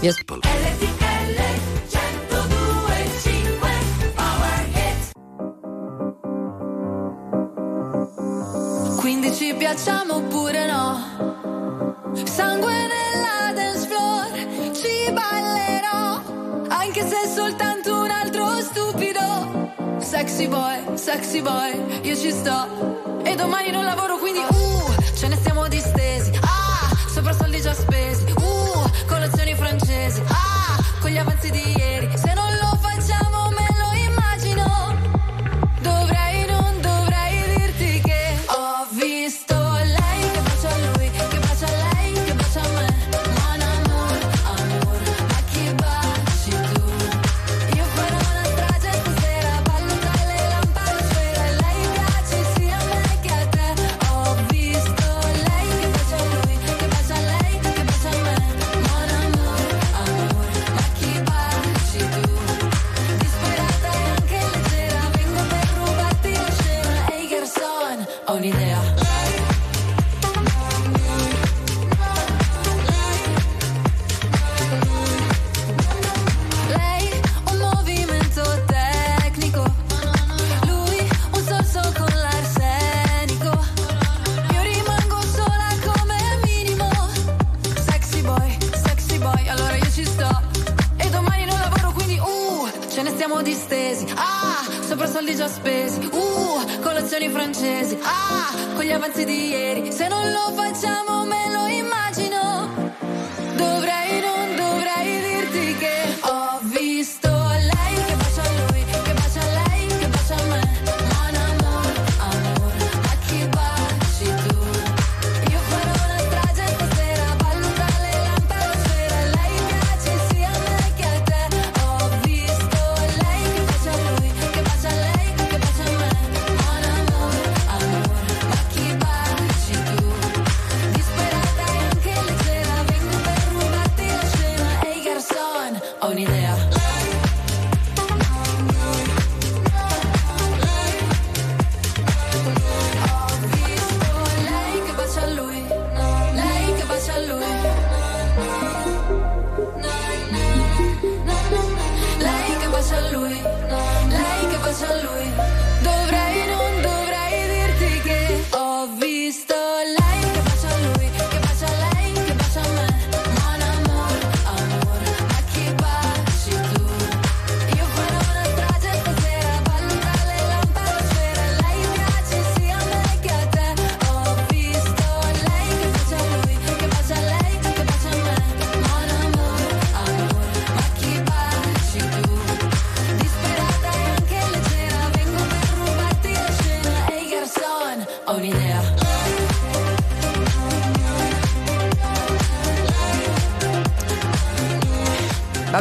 Yes. 0.00 0.16
RTL 0.16 1.40
102.5 1.90 4.14
Power 4.14 4.66
Hit 4.72 5.10
15 8.98 9.54
piacciamo 9.56 10.14
oppure 10.14 10.66
no? 10.66 10.98
Sangue 12.24 12.72
nella 12.72 13.52
dance 13.52 13.86
floor, 13.86 14.30
ci 14.72 15.12
ballerò, 15.12 16.22
anche 16.68 17.06
se 17.06 17.28
soltanto. 17.28 17.65
Sexy 20.16 20.48
boy, 20.48 20.96
sexy 20.96 21.42
boy, 21.42 22.00
io 22.00 22.16
ci 22.16 22.30
sto. 22.30 23.20
E 23.22 23.34
domani 23.34 23.70
non 23.70 23.84
lavoro, 23.84 24.16
quindi 24.16 24.38
uh, 24.38 24.75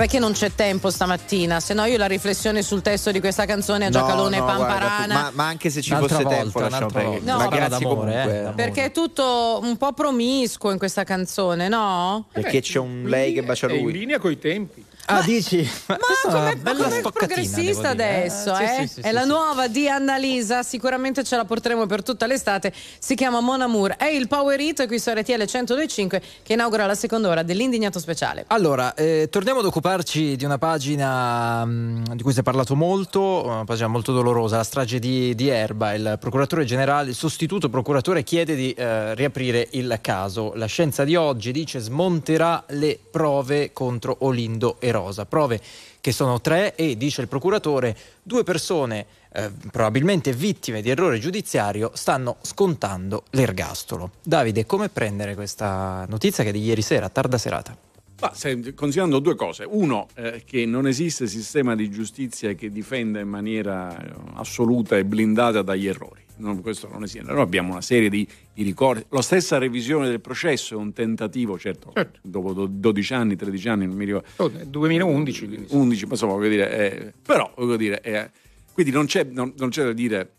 Vabbè 0.06 0.08
che 0.08 0.20
non 0.20 0.34
c'è 0.34 0.53
tempo 0.53 0.91
stamattina, 0.91 1.60
se 1.60 1.74
no 1.74 1.86
io 1.86 1.97
la 1.97 2.06
riflessione 2.06 2.62
sul 2.62 2.82
testo 2.84 3.12
di 3.12 3.20
questa 3.20 3.45
canzone 3.45 3.86
a 3.86 3.89
Giacalone 3.89 4.38
no, 4.38 4.43
guarda, 4.45 4.64
Pamparana. 4.66 5.14
ma, 5.16 5.32
ma 5.34 5.47
anche 5.47 5.70
se 5.72 5.82
ci 5.82 5.91
Un'altra 5.91 6.18
fosse 6.18 6.24
volta, 6.28 6.41
tempo, 6.41 6.60
lasciamo 6.60 6.89
perdere. 6.91 7.20
No, 7.24 7.38
ma 7.38 7.47
grazie 7.47 7.70
d'amore, 7.80 8.12
comunque. 8.12 8.47
eh. 8.49 8.51
Perché 8.53 8.84
è 8.86 8.91
tutto 8.91 9.60
un 9.64 9.78
po' 9.78 9.93
promiscuo 9.93 10.72
in 10.72 10.78
questa 10.78 11.03
canzone, 11.03 11.68
no? 11.68 12.26
Perché 12.32 12.62
c'è 12.62 12.78
un 12.80 13.03
lei 13.08 13.34
che 13.34 13.41
bacia 13.41 13.68
È 13.68 13.74
in 13.74 13.82
lui. 13.84 13.93
linea 13.93 14.20
coi 14.20 14.38
tempi. 14.38 14.86
Ah, 15.08 15.22
dici? 15.22 15.58
Ma, 15.58 15.64
questa 15.68 15.84
Ma 16.32 16.55
bella 16.55 16.84
come 16.84 16.99
stoccatina, 16.99 17.34
progressista 17.36 17.93
dire, 17.93 18.15
adesso, 18.15 18.55
Sì, 18.55 18.63
eh? 18.63 18.67
sì, 18.67 18.88
sì, 18.88 18.99
è 19.01 19.07
sì, 19.07 19.11
la 19.13 19.21
sì. 19.21 19.28
nuova 19.28 19.67
di 19.67 19.89
Annalisa, 19.89 20.63
sicuramente 20.63 21.23
ce 21.23 21.36
la 21.36 21.45
porteremo 21.45 21.86
per 21.86 22.03
tutta 22.03 22.26
l'estate. 22.28 22.73
Si 22.99 23.15
chiama 23.15 23.39
Mon 23.41 23.61
Amour. 23.61 23.95
È 23.97 24.05
il 24.05 24.28
Power 24.28 24.59
Hit 24.59 24.88
qui 24.88 24.99
su 24.99 25.09
RTL 25.11 25.32
1025 25.32 26.21
che 26.43 26.53
inaugura 26.53 26.86
la 26.86 26.95
seconda 26.95 27.30
ora 27.30 27.43
dell'indignato 27.43 27.99
speciale. 27.99 28.45
Allora, 28.47 28.93
eh, 28.93 29.28
torniamo 29.30 29.59
ad 29.59 29.65
occuparci 29.65 30.36
di 30.36 30.45
una 30.45 30.57
pagina 30.57 31.65
mh, 31.65 32.15
di 32.15 32.23
cui 32.23 32.34
si 32.34 32.39
è 32.39 32.43
parlato 32.43 32.76
molto, 32.76 33.43
una 33.45 33.63
pagina 33.63 33.88
molto 33.88 34.11
dolorosa, 34.13 34.57
la 34.57 34.63
strage 34.63 34.99
di, 34.99 35.36
di 35.36 35.47
Erba. 35.49 35.93
Il 35.93 36.17
procuratore 36.19 36.65
generale, 36.65 37.09
il 37.09 37.15
sostituto 37.15 37.69
procuratore 37.69 38.23
chiede 38.23 38.55
di 38.55 38.71
eh, 38.73 39.13
riaprire 39.15 39.67
il 39.71 39.97
caso. 40.01 40.53
La 40.55 40.65
scienza 40.65 41.03
di 41.03 41.15
oggi 41.15 41.51
dice 41.51 41.80
smonterà 41.80 42.63
le 42.69 42.99
prove 43.09 43.71
contro 43.73 44.17
Olindo 44.19 44.78
e 44.80 44.91
Rosa. 44.91 45.26
Prove 45.26 45.59
che 46.06 46.12
sono 46.12 46.39
tre 46.39 46.76
e, 46.76 46.97
dice 46.97 47.22
il 47.22 47.28
procuratore, 47.28 47.97
due 48.22 48.43
persone 48.43 49.08
eh, 49.34 49.49
probabilmente 49.72 50.34
vittime 50.34 50.84
di 50.84 50.91
errore 50.91 51.18
giudiziario 51.18 51.89
stanno 51.95 52.36
scontando 52.41 53.24
l'ergastolo. 53.32 54.12
Davide, 54.22 54.68
come 54.68 54.89
prendere 54.89 55.34
questa 55.34 56.06
notizia 56.08 56.43
che 56.43 56.49
è 56.49 56.51
di 56.53 56.62
ieri 56.62 56.84
sera, 56.84 57.10
tarda 57.10 57.39
serata? 57.39 57.76
Ma, 58.22 58.32
se- 58.36 58.76
considerando 58.76 59.18
due 59.18 59.34
cose. 59.34 59.66
Uno, 59.68 60.08
eh, 60.14 60.43
che 60.45 60.68
non 60.68 60.86
esiste 60.86 61.26
sistema 61.26 61.74
di 61.74 61.89
giustizia 61.89 62.53
che 62.53 62.72
difenda 62.72 63.20
in 63.20 63.28
maniera 63.28 63.99
eh, 63.99 64.14
assoluta 64.36 64.97
e 64.97 65.06
blindata 65.06 65.64
dagli 65.64 65.88
errori. 65.88 66.24
Non- 66.38 66.61
questo 66.61 66.88
non 66.89 67.03
esiste. 67.03 67.25
Noi 67.31 67.39
abbiamo 67.41 67.71
una 67.71 67.81
serie 67.81 68.09
di, 68.09 68.27
di 68.53 68.63
ricordi. 68.63 69.05
La 69.09 69.21
stessa 69.21 69.57
revisione 69.57 70.07
del 70.09 70.19
processo 70.21 70.73
è 70.73 70.77
un 70.77 70.91
tentativo, 70.93 71.57
certo, 71.57 71.93
dopo 72.21 72.53
do- 72.53 72.67
12 72.67 73.13
anni, 73.13 73.36
13 73.36 73.69
anni, 73.69 73.86
non 73.88 73.95
mi 73.95 74.05
ricordo. 74.05 74.27
Oh, 74.38 74.49
2011. 74.49 75.65
11, 75.69 76.05
ma 76.05 76.11
insomma, 76.11 76.33
voglio 76.33 76.49
dire, 76.49 76.71
eh, 77.07 77.13
però, 77.21 77.51
voglio 77.55 77.77
dire, 77.77 78.01
eh, 78.01 78.29
quindi 78.73 78.91
non 78.91 79.05
c'è, 79.05 79.23
non- 79.23 79.53
non 79.57 79.69
c'è 79.69 79.83
da 79.83 79.93
dire. 79.93 80.29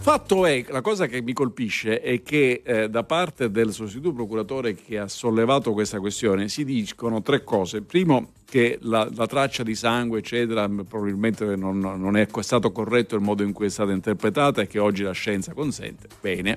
Fatto 0.00 0.46
è, 0.46 0.64
la 0.68 0.80
cosa 0.80 1.06
che 1.06 1.20
mi 1.20 1.32
colpisce 1.32 2.00
è 2.00 2.22
che 2.22 2.62
eh, 2.64 2.88
da 2.88 3.04
parte 3.04 3.50
del 3.50 3.72
sostituto 3.72 4.12
procuratore 4.14 4.74
che 4.74 4.98
ha 4.98 5.08
sollevato 5.08 5.72
questa 5.72 5.98
questione 5.98 6.48
si 6.48 6.64
dicono 6.64 7.20
tre 7.20 7.42
cose. 7.44 7.82
Primo, 7.82 8.32
che 8.50 8.78
la, 8.82 9.06
la 9.14 9.26
traccia 9.26 9.62
di 9.62 9.74
sangue, 9.74 10.20
eccetera, 10.20 10.66
probabilmente 10.68 11.54
non, 11.54 11.78
non 11.78 12.16
è 12.16 12.26
stato 12.40 12.72
corretto 12.72 13.14
il 13.14 13.20
modo 13.20 13.42
in 13.42 13.52
cui 13.52 13.66
è 13.66 13.68
stata 13.68 13.92
interpretata 13.92 14.62
e 14.62 14.66
che 14.66 14.78
oggi 14.78 15.02
la 15.02 15.12
scienza 15.12 15.52
consente. 15.52 16.08
Bene. 16.18 16.56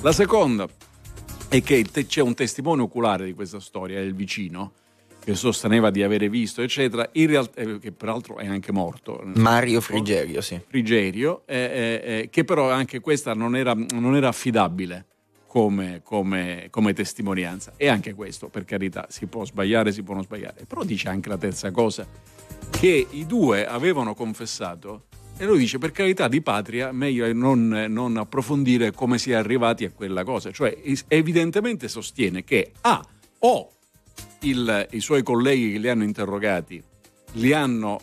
La 0.00 0.12
seconda 0.12 0.66
è 1.48 1.62
che 1.62 1.84
te- 1.84 2.06
c'è 2.06 2.22
un 2.22 2.32
testimone 2.32 2.80
oculare 2.80 3.26
di 3.26 3.34
questa 3.34 3.60
storia, 3.60 4.00
il 4.00 4.14
vicino, 4.14 4.72
che 5.22 5.34
sosteneva 5.34 5.90
di 5.90 6.02
avere 6.02 6.30
visto, 6.30 6.62
eccetera, 6.62 7.06
in 7.12 7.26
realtà, 7.26 7.60
eh, 7.60 7.78
che 7.78 7.92
peraltro 7.92 8.38
è 8.38 8.46
anche 8.46 8.72
morto. 8.72 9.20
Mario 9.34 9.82
Frigerio, 9.82 10.40
sì. 10.40 10.58
Frigerio, 10.66 11.42
eh, 11.44 11.56
eh, 11.56 12.18
eh, 12.20 12.28
che 12.30 12.44
però 12.44 12.70
anche 12.70 13.00
questa 13.00 13.34
non 13.34 13.54
era, 13.54 13.74
non 13.74 14.16
era 14.16 14.28
affidabile 14.28 15.04
come, 15.58 16.02
come- 16.04 16.68
come 16.70 16.92
testimonianza. 16.92 17.72
E 17.76 17.88
anche 17.88 18.14
questo, 18.14 18.46
per 18.46 18.64
carità, 18.64 19.06
si 19.08 19.26
può 19.26 19.44
sbagliare, 19.44 19.90
si 19.90 20.04
può 20.04 20.14
non 20.14 20.22
sbagliare. 20.22 20.64
Però 20.68 20.84
dice 20.84 21.08
anche 21.08 21.28
la 21.28 21.36
terza 21.36 21.72
cosa, 21.72 22.06
che 22.70 23.06
i 23.10 23.26
due 23.26 23.66
avevano 23.66 24.14
confessato 24.14 25.06
e 25.36 25.44
lui 25.44 25.58
dice 25.58 25.78
per 25.78 25.90
carità 25.90 26.28
di 26.28 26.40
patria 26.42 26.92
meglio 26.92 27.32
non, 27.32 27.86
non 27.88 28.16
approfondire 28.16 28.92
come 28.92 29.18
si 29.18 29.32
è 29.32 29.34
arrivati 29.34 29.84
a 29.84 29.90
quella 29.90 30.22
cosa. 30.22 30.52
Cioè 30.52 30.78
evidentemente 31.08 31.88
sostiene 31.88 32.44
che 32.44 32.70
A, 32.82 33.04
o 33.40 33.72
il- 34.42 34.86
i 34.92 35.00
suoi 35.00 35.24
colleghi 35.24 35.72
che 35.72 35.78
li 35.78 35.88
hanno 35.88 36.04
interrogati 36.04 36.80
li 37.32 37.52
hanno 37.52 38.00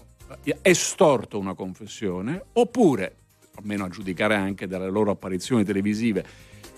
estorto 0.62 1.40
una 1.40 1.54
confessione, 1.54 2.44
oppure, 2.54 3.16
almeno 3.56 3.86
a 3.86 3.90
giudicare 3.90 4.36
anche 4.36 4.68
dalle 4.68 4.90
loro 4.90 5.12
apparizioni 5.12 5.64
televisive, 5.64 6.26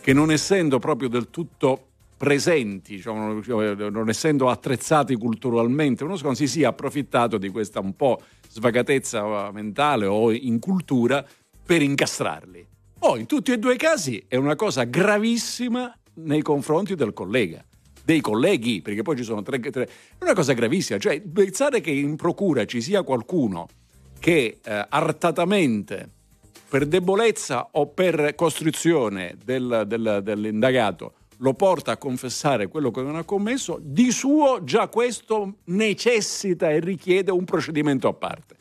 che 0.07 0.13
non 0.13 0.31
essendo 0.31 0.79
proprio 0.79 1.09
del 1.09 1.29
tutto 1.29 1.87
presenti, 2.15 2.95
diciamo, 2.95 3.41
non 3.89 4.07
essendo 4.07 4.49
attrezzati 4.49 5.17
culturalmente, 5.17 6.05
uno 6.05 6.15
si 6.33 6.47
sia 6.47 6.69
approfittato 6.69 7.37
di 7.37 7.49
questa 7.49 7.81
un 7.81 7.93
po' 7.93 8.21
svagatezza 8.47 9.51
mentale 9.51 10.05
o 10.05 10.31
in 10.31 10.59
cultura 10.59 11.25
per 11.65 11.81
incastrarli. 11.81 12.65
O 12.99 13.17
in 13.17 13.25
tutti 13.25 13.51
e 13.51 13.59
due 13.59 13.73
i 13.73 13.77
casi 13.77 14.23
è 14.29 14.37
una 14.37 14.55
cosa 14.55 14.85
gravissima 14.85 15.93
nei 16.13 16.41
confronti 16.41 16.95
del 16.95 17.11
collega 17.11 17.61
dei 18.05 18.21
colleghi, 18.21 18.81
perché 18.81 19.01
poi 19.01 19.17
ci 19.17 19.23
sono 19.23 19.41
tre, 19.41 19.59
tre- 19.59 19.89
è 20.17 20.23
una 20.23 20.33
cosa 20.33 20.53
gravissima, 20.53 20.97
cioè 20.99 21.19
pensare 21.19 21.81
che 21.81 21.91
in 21.91 22.15
procura 22.15 22.63
ci 22.63 22.79
sia 22.79 23.03
qualcuno 23.03 23.67
che 24.21 24.59
eh, 24.63 24.85
artatamente 24.87 26.11
per 26.69 26.85
debolezza 26.85 27.69
o 27.71 27.87
per 27.87 28.35
costrizione 28.35 29.35
del- 29.43 29.83
del- 29.87 30.21
dell'indagato 30.23 31.13
lo 31.41 31.53
porta 31.53 31.91
a 31.91 31.97
confessare 31.97 32.67
quello 32.67 32.89
che 32.89 33.01
non 33.03 33.15
ha 33.15 33.23
commesso, 33.23 33.77
di 33.79 34.11
suo 34.11 34.63
già 34.63 34.87
questo 34.87 35.57
necessita 35.65 36.69
e 36.71 36.79
richiede 36.79 37.29
un 37.31 37.45
procedimento 37.45 38.07
a 38.07 38.13
parte. 38.13 38.55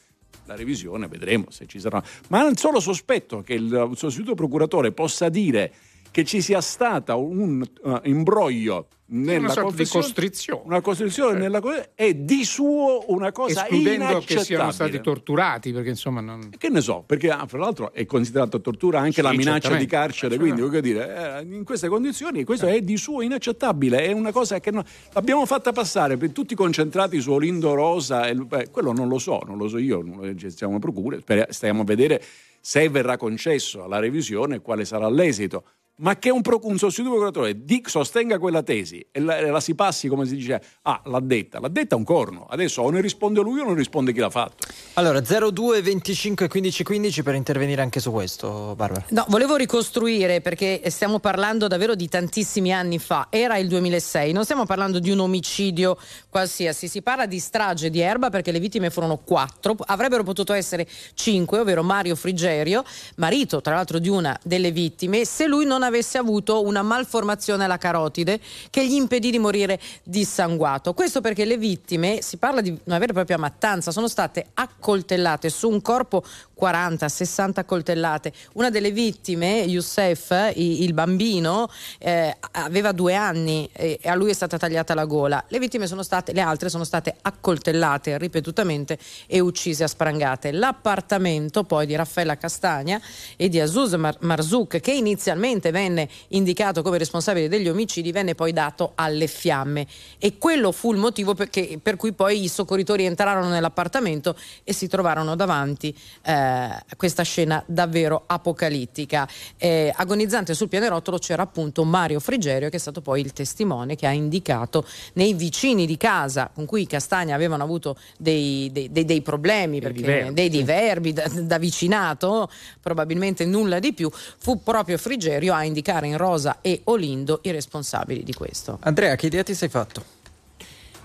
La 0.45 0.55
revisione 0.55 1.09
vedremo 1.09 1.47
se 1.49 1.67
ci 1.67 1.81
sarà. 1.81 2.03
Ma 2.29 2.43
non 2.43 2.55
solo 2.57 2.79
sospetto 2.79 3.41
che 3.41 3.55
il 3.55 3.91
sostituto 3.95 4.35
procuratore 4.35 4.93
possa 4.93 5.29
dire 5.29 5.73
che 6.17 6.25
ci 6.25 6.41
sia 6.41 6.63
stata 6.63 7.15
un 7.15 7.63
uh, 7.83 8.01
imbroglio 8.05 8.87
nella 9.09 9.53
Una 9.55 9.71
di 9.71 9.87
costrizione. 9.87 10.63
una 10.65 10.81
costrizione 10.81 11.39
nella 11.39 11.61
co- 11.61 11.91
è 11.95 12.15
di 12.15 12.43
suo 12.43 13.05
una 13.09 13.33
cosa 13.33 13.65
Escludendo 13.65 14.21
che 14.25 14.39
siano 14.39 14.71
stati 14.71 14.99
torturati, 15.03 15.75
perché 15.75 15.91
insomma 15.91 16.23
non... 16.23 16.49
Che 16.57 16.71
ne 16.71 16.81
so, 16.81 17.05
perché 17.07 17.29
ah, 17.29 17.45
fra 17.47 17.59
l'altro 17.59 17.93
è 17.93 18.07
considerata 18.07 18.59
tortura 18.61 19.01
anche 19.01 19.13
Sì, 19.13 19.21
la 19.21 19.35
minaccia 19.35 19.77
di 19.77 19.85
carcere, 19.85 20.39
quindi 20.39 20.63
voglio 20.63 20.81
dire, 20.81 21.41
eh, 21.41 21.55
in 21.55 21.65
queste 21.65 21.89
condizioni 21.89 22.45
questo 22.45 22.67
è 22.67 22.81
di 22.81 22.97
suo 22.97 23.21
inaccettabile, 23.21 23.99
è 24.07 24.13
una 24.13 24.33
cosa 24.33 24.59
che 24.59 24.71
no- 24.71 24.85
l'abbiamo 25.13 25.45
fatta 25.45 25.73
passare 25.73 26.17
per 26.17 26.31
tutti 26.31 26.55
concentrati 26.55 27.21
su 27.21 27.31
Olindo 27.31 27.75
Rosa, 27.75 28.27
e, 28.27 28.35
beh, 28.35 28.71
quello 28.71 28.93
non 28.93 29.09
lo 29.09 29.19
so, 29.19 29.43
non 29.47 29.59
lo 29.59 29.69
so 29.69 29.77
io, 29.77 30.03
gestiamo 30.35 30.79
procure, 30.79 31.23
stiamo 31.51 31.83
a 31.83 31.85
vedere 31.85 32.23
se 32.59 32.89
verrà 32.89 33.19
concesso 33.19 33.85
alla 33.85 33.99
revisione 33.99 34.63
quale 34.63 34.87
sarà 34.87 35.11
l'esito. 35.11 35.63
Ma 35.99 36.17
che 36.19 36.29
un, 36.29 36.43
pro- 36.43 36.61
un 36.65 36.77
sostituto 36.77 37.15
procuratore 37.15 37.65
di- 37.65 37.83
sostenga 37.87 38.39
quella 38.39 38.63
tesi 38.63 39.05
e 39.11 39.21
la, 39.21 39.41
la 39.51 39.61
si 39.61 39.75
passi 39.75 40.09
come 40.09 40.27
si 40.27 40.37
dice, 40.37 40.61
ah, 40.83 41.01
l'ha 41.07 41.21
detta, 41.21 41.59
l'ha 41.59 41.69
detta 41.69 41.97
un 41.97 42.05
corno. 42.05 42.47
Adesso 42.51 42.83
o 42.83 42.91
ne 42.91 43.01
risponde 43.01 43.41
lui 43.41 43.61
o 43.61 43.65
non 43.65 43.75
risponde 43.75 44.13
chi 44.13 44.19
l'ha 44.21 44.29
fatto. 44.29 44.67
Allora, 44.95 45.21
02 45.21 45.81
25 45.81 46.49
15 46.49 46.85
15 46.85 47.23
per 47.23 47.35
intervenire 47.35 47.81
anche 47.81 48.01
su 48.01 48.11
questo, 48.11 48.75
Barbara. 48.77 49.07
No, 49.11 49.25
volevo 49.29 49.57
ricostruire 49.57 50.43
perché 50.43 50.83
stiamo 50.91 51.19
parlando 51.19 51.67
davvero 51.67 51.95
di 51.95 52.09
tantissimi 52.09 52.75
anni 52.75 52.99
fa. 52.99 53.29
Era 53.31 53.57
il 53.57 53.69
2006, 53.69 54.33
non 54.33 54.45
stiamo 54.45 54.67
parlando 54.67 54.99
di 54.99 55.11
un 55.11 55.21
omicidio 55.21 55.97
qualsiasi, 56.29 56.89
si 56.89 57.01
parla 57.01 57.25
di 57.25 57.39
strage 57.39 57.89
di 57.89 58.01
Erba 58.01 58.29
perché 58.29 58.53
le 58.53 58.61
vittime 58.61 58.91
furono 58.91 59.17
quattro, 59.17 59.75
avrebbero 59.87 60.23
potuto 60.25 60.53
essere 60.53 60.87
cinque, 61.15 61.61
ovvero 61.61 61.83
Mario 61.83 62.17
Frigerio, 62.17 62.85
marito 63.17 63.63
tra 63.63 63.75
l'altro 63.75 63.99
di 63.99 64.11
una 64.11 64.39
delle 64.43 64.73
vittime, 64.73 65.25
se 65.25 65.47
lui 65.47 65.65
non 65.65 65.85
avesse 65.87 66.19
avuto 66.19 66.65
una 66.65 66.83
malformazione 66.83 67.65
alla 67.65 67.79
carotide 67.79 68.41
che 68.71 68.87
gli 68.87 68.95
impedì 68.95 69.31
di 69.31 69.39
morire 69.39 69.81
dissanguato. 70.03 70.95
Questo 70.95 71.21
perché 71.21 71.45
le 71.45 71.57
vittime, 71.57 72.21
si 72.23 72.37
parla 72.37 72.61
di 72.61 72.71
una 72.85 72.99
vera 72.99 73.11
e 73.11 73.15
propria 73.15 73.39
mattanza, 73.39 73.91
sono 73.91 74.09
state 74.09 74.47
accoltellate 74.55 75.49
su 75.49 75.69
un 75.69 75.81
corpo 75.83 76.23
40, 76.57 77.07
60 77.07 77.65
coltellate. 77.65 78.33
Una 78.55 78.71
delle 78.71 78.91
vittime, 78.91 79.61
Youssef, 79.61 80.53
il 80.55 80.95
bambino, 80.95 81.69
eh, 81.99 82.35
aveva 82.53 82.93
due 82.93 83.15
anni 83.15 83.69
e 83.73 84.01
a 84.05 84.15
lui 84.15 84.31
è 84.31 84.33
stata 84.33 84.57
tagliata 84.57 84.95
la 84.95 85.05
gola. 85.05 85.45
Le 85.49 85.59
vittime 85.59 85.87
sono 85.87 86.03
state, 86.03 86.33
le 86.33 86.41
altre 86.41 86.71
sono 86.71 86.85
state 86.85 87.15
accoltellate 87.21 88.17
ripetutamente 88.17 88.99
e 89.27 89.41
uccise 89.41 89.85
a 89.85 89.87
sprangate. 89.87 90.51
L'appartamento 90.51 91.65
poi 91.65 91.85
di 91.85 91.95
Raffaella 91.95 92.39
Castagna 92.39 93.01
e 93.37 93.51
di 93.51 93.61
Azuz 93.61 93.93
Mar- 93.93 94.17
Marzouk, 94.21 94.81
che 94.81 94.93
inizialmente 94.93 95.71
venne 95.77 96.09
indicato 96.29 96.81
come 96.81 96.97
responsabile 96.97 97.49
degli 97.49 97.69
omicidi, 97.69 98.11
venne 98.11 98.35
poi 98.35 98.53
dato 98.55 98.93
alle 98.95 99.27
fiamme. 99.27 99.87
E 100.19 100.39
quello 100.39 100.73
fu 100.73 100.93
il 100.93 100.99
motivo 100.99 101.35
perché- 101.35 101.79
per 101.83 101.97
cui 101.97 102.13
poi 102.15 102.45
i 102.45 102.49
soccorritori 102.49 103.05
entrarono 103.05 103.49
nell'appartamento 103.49 104.35
e 104.65 104.73
si 104.73 104.89
trovarono 104.89 105.37
davanti 105.37 105.95
eh, 106.23 106.33
a 106.33 106.97
questa 106.97 107.23
scena 107.25 107.63
davvero 107.67 108.23
apocalittica. 108.27 109.29
Eh, 109.59 109.93
agonizzante 109.95 110.55
sul 110.55 110.69
pianerottolo 110.69 111.19
c'era 111.19 111.43
appunto 111.43 111.85
Mario 111.85 112.21
Frigerio, 112.21 112.71
che 112.71 112.77
è 112.77 112.81
stato 112.81 113.03
poi 113.03 113.21
il 113.21 113.33
testimone 113.35 113.97
che 113.97 114.07
ha 114.07 114.13
indicato 114.13 114.85
nei 115.15 115.35
vicini 115.35 115.85
di 115.87 115.97
casa 115.99 116.51
con 116.55 116.65
cui 116.65 116.83
i 116.83 116.87
Castagna 116.87 117.35
avevano 117.35 117.63
avuto 117.65 117.97
dei, 118.19 118.71
dei- 118.73 118.91
dei- 118.91 119.05
dei 119.05 119.21
problemi, 119.21 119.81
perché, 119.81 120.01
diverbi, 120.01 120.33
dei 120.35 120.49
diverbi 120.49 121.13
da, 121.13 121.29
da 121.29 121.59
vicinato, 121.59 122.49
probabilmente 122.81 123.45
nulla 123.45 123.79
di 123.79 123.93
più, 123.93 124.09
fu 124.39 124.63
proprio 124.63 124.97
Frigerio 124.97 125.53
a 125.53 125.65
indicare 125.67 126.07
in 126.07 126.17
Rosa 126.17 126.59
e 126.61 126.81
Olindo 126.85 127.41
i 127.43 127.51
responsabili 127.51 128.23
di 128.23 128.33
questo. 128.33 128.79
Andrea, 128.81 129.15
che 129.17 129.27
idea 129.27 129.43
ti 129.43 129.55
sei 129.55 129.69
fatto? 129.69 130.03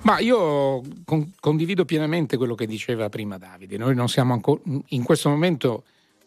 Ma 0.04 0.20
io 0.20 0.82
con- 1.06 1.32
condivido 1.40 1.86
pienamente 1.86 2.38
quello 2.38 2.56
che 2.56 2.66
diceva 2.66 3.10
prima 3.10 3.38
Davide. 3.38 3.78
Noi 3.78 3.94
non 3.94 4.10
siamo 4.10 4.34
ancora 4.34 4.62
in 4.88 5.04
questo 5.04 5.30
momento, 5.30 5.84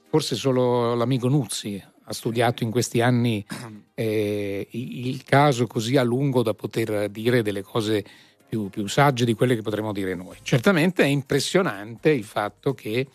forse 0.08 0.36
solo 0.36 0.94
l'amico 0.94 1.28
Nuzzi 1.28 1.82
ha 2.06 2.12
studiato 2.12 2.62
in 2.62 2.70
questi 2.70 3.00
anni 3.00 3.44
eh, 3.94 4.68
il 4.70 5.24
caso 5.24 5.66
così 5.66 5.96
a 5.96 6.02
lungo 6.02 6.42
da 6.42 6.54
poter 6.54 7.08
dire 7.08 7.42
delle 7.42 7.62
cose 7.62 8.04
più, 8.46 8.68
più 8.68 8.86
sagge 8.86 9.24
di 9.24 9.34
quelle 9.34 9.56
che 9.56 9.62
potremmo 9.62 9.92
dire 9.92 10.14
noi. 10.14 10.36
Certamente 10.42 11.02
è 11.02 11.06
impressionante 11.06 12.10
il 12.10 12.24
fatto 12.24 12.74
che 12.74 13.08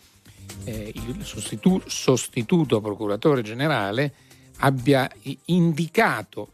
eh, 0.65 0.91
il 0.93 1.24
sostitu- 1.24 1.88
sostituto 1.88 2.82
procuratore 2.82 3.41
generale 3.41 4.13
abbia 4.60 5.10
indicato 5.45 6.51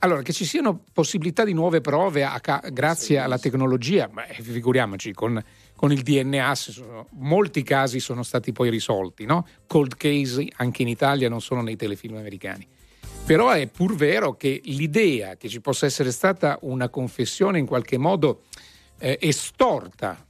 allora 0.00 0.22
che 0.22 0.32
ci 0.32 0.44
siano 0.44 0.84
possibilità 0.92 1.44
di 1.44 1.52
nuove 1.52 1.80
prove 1.80 2.22
a 2.22 2.40
grazie 2.70 3.18
alla 3.18 3.38
tecnologia, 3.38 4.06
beh, 4.06 4.42
figuriamoci 4.42 5.12
con 5.12 5.42
con 5.78 5.92
il 5.92 6.02
DNA, 6.02 6.56
sono- 6.56 7.06
molti 7.18 7.62
casi 7.62 8.00
sono 8.00 8.24
stati 8.24 8.50
poi 8.50 8.68
risolti, 8.68 9.24
no? 9.26 9.46
Cold 9.68 9.94
case 9.94 10.48
anche 10.56 10.82
in 10.82 10.88
Italia, 10.88 11.28
non 11.28 11.40
solo 11.40 11.60
nei 11.60 11.76
telefilm 11.76 12.16
americani. 12.16 12.66
Però 13.24 13.50
è 13.50 13.64
pur 13.68 13.94
vero 13.94 14.34
che 14.34 14.60
l'idea 14.64 15.36
che 15.36 15.48
ci 15.48 15.60
possa 15.60 15.86
essere 15.86 16.10
stata 16.10 16.58
una 16.62 16.88
confessione 16.88 17.60
in 17.60 17.66
qualche 17.66 17.96
modo 17.96 18.42
eh, 18.98 19.18
estorta, 19.20 20.26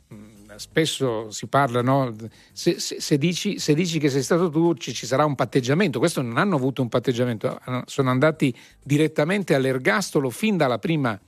spesso 0.59 1.31
si 1.31 1.47
parla, 1.47 1.81
no? 1.81 2.15
se, 2.53 2.79
se- 2.79 3.01
se 3.01 3.17
dici, 3.17 3.59
se 3.59 3.75
dici 3.75 3.99
che 3.99 4.11
sei 4.11 4.23
stato 4.23 4.51
tu 4.51 4.75
ci, 4.75 4.93
ci 4.93 5.07
sarà 5.07 5.25
un 5.25 5.35
patteggiamento, 5.35 5.99
questo 5.99 6.21
non 6.21 6.37
hanno 6.37 6.57
avuto 6.57 6.83
un 6.83 6.89
patteggiamento, 6.89 7.59
sono 7.87 8.11
andati 8.11 8.55
direttamente 8.83 9.55
all'ergastolo 9.55 10.31
fin 10.31 10.57
dalla 10.57 10.79
prima 10.79 11.19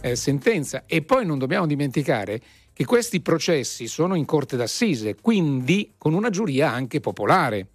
eh, 0.00 0.16
sentenza 0.16 0.84
e 0.86 1.02
poi 1.02 1.24
non 1.24 1.38
dobbiamo 1.38 1.66
dimenticare 1.66 2.40
che 2.72 2.84
questi 2.84 3.20
processi 3.20 3.86
sono 3.86 4.14
in 4.14 4.24
corte 4.24 4.56
d'assise, 4.56 5.16
quindi 5.20 5.92
con 5.98 6.14
una 6.14 6.30
giuria 6.30 6.72
anche 6.72 7.00
popolare. 7.00 7.68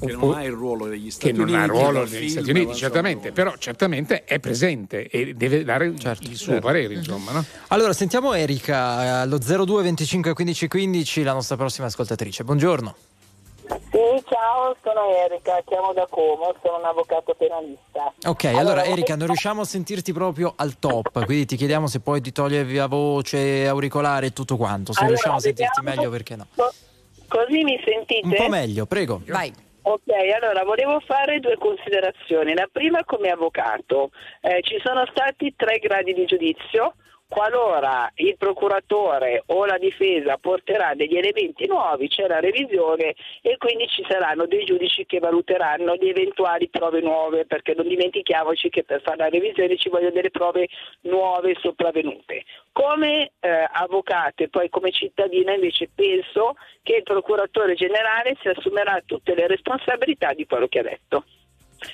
Che 0.00 0.12
non 0.12 0.32
ha 0.34 0.42
il 0.44 0.52
ruolo 0.52 0.86
degli 0.86 1.10
Stati 1.10 1.30
che 1.30 1.36
non 1.36 1.48
Uniti. 1.48 1.62
ha 1.62 1.66
ruolo 1.66 2.00
del 2.04 2.10
negli 2.10 2.18
film, 2.20 2.30
Stati 2.30 2.50
Uniti, 2.50 2.74
certamente, 2.74 3.32
però 3.32 3.56
certamente 3.58 4.24
è 4.24 4.38
presente 4.38 5.06
e 5.08 5.34
deve 5.34 5.62
dare 5.62 5.86
il 5.86 6.00
suo 6.00 6.14
certo. 6.14 6.60
parere, 6.60 6.94
insomma. 6.94 7.32
No? 7.32 7.44
Allora, 7.68 7.92
sentiamo 7.92 8.32
Erika 8.32 9.04
eh, 9.04 9.08
allo 9.08 9.38
02 9.38 9.82
25 9.82 10.32
15 10.32 10.68
15, 10.68 11.22
la 11.22 11.32
nostra 11.34 11.56
prossima 11.56 11.86
ascoltatrice. 11.86 12.44
Buongiorno. 12.44 12.94
Sì, 13.68 14.22
ciao, 14.28 14.74
sono 14.82 15.14
Erika, 15.14 15.62
chiamo 15.64 15.92
da 15.92 16.04
Como, 16.10 16.52
sono 16.60 16.78
un 16.78 16.84
avvocato 16.86 17.34
penalista. 17.38 18.12
Ok, 18.26 18.44
allora, 18.46 18.84
Erika, 18.84 19.14
non 19.14 19.26
riusciamo 19.28 19.60
a 19.60 19.64
sentirti 19.64 20.12
proprio 20.12 20.54
al 20.56 20.78
top, 20.80 21.24
quindi 21.24 21.46
ti 21.46 21.56
chiediamo 21.56 21.86
se 21.86 22.00
poi 22.00 22.20
ti 22.20 22.32
togli 22.32 22.60
via 22.64 22.86
voce, 22.86 23.68
auricolare 23.68 24.26
e 24.26 24.32
tutto 24.32 24.56
quanto. 24.56 24.92
Se 24.92 25.00
Allora, 25.00 25.14
riusciamo 25.14 25.36
a 25.36 25.40
sentirti 25.40 25.82
meglio, 25.82 26.10
perché 26.10 26.34
no? 26.36 26.46
Co- 26.56 26.72
Così 27.28 27.62
mi 27.62 27.80
sentite? 27.84 28.26
Un 28.26 28.34
po' 28.34 28.48
meglio, 28.48 28.86
prego. 28.86 29.22
Vai. 29.26 29.52
Ok, 29.82 30.10
allora 30.34 30.62
volevo 30.62 31.00
fare 31.00 31.40
due 31.40 31.56
considerazioni. 31.56 32.54
La 32.54 32.68
prima 32.70 33.04
come 33.04 33.30
avvocato, 33.30 34.10
eh, 34.42 34.60
ci 34.62 34.78
sono 34.84 35.06
stati 35.06 35.54
tre 35.56 35.78
gradi 35.78 36.12
di 36.12 36.26
giudizio. 36.26 36.94
Qualora 37.30 38.10
il 38.16 38.36
procuratore 38.36 39.44
o 39.46 39.64
la 39.64 39.78
difesa 39.78 40.36
porterà 40.36 40.94
degli 40.96 41.16
elementi 41.16 41.68
nuovi, 41.68 42.08
c'è 42.08 42.26
la 42.26 42.40
revisione 42.40 43.14
e 43.40 43.56
quindi 43.56 43.86
ci 43.86 44.04
saranno 44.08 44.46
dei 44.46 44.64
giudici 44.64 45.06
che 45.06 45.20
valuteranno 45.20 45.94
le 45.94 46.08
eventuali 46.08 46.68
prove 46.68 47.00
nuove, 47.00 47.46
perché 47.46 47.74
non 47.74 47.86
dimentichiamoci 47.86 48.68
che 48.68 48.82
per 48.82 49.00
fare 49.02 49.18
la 49.18 49.28
revisione 49.28 49.76
ci 49.76 49.88
vogliono 49.88 50.10
delle 50.10 50.30
prove 50.30 50.66
nuove 51.02 51.54
sopravvenute. 51.60 52.42
Come 52.72 53.30
eh, 53.38 53.68
avvocato 53.74 54.42
e 54.42 54.48
poi 54.48 54.68
come 54.68 54.90
cittadina 54.90 55.54
invece 55.54 55.88
penso 55.94 56.56
che 56.82 56.96
il 56.96 57.02
procuratore 57.04 57.74
generale 57.74 58.36
si 58.40 58.48
assumerà 58.48 59.00
tutte 59.06 59.36
le 59.36 59.46
responsabilità 59.46 60.32
di 60.32 60.46
quello 60.46 60.66
che 60.66 60.80
ha 60.80 60.82
detto. 60.82 61.24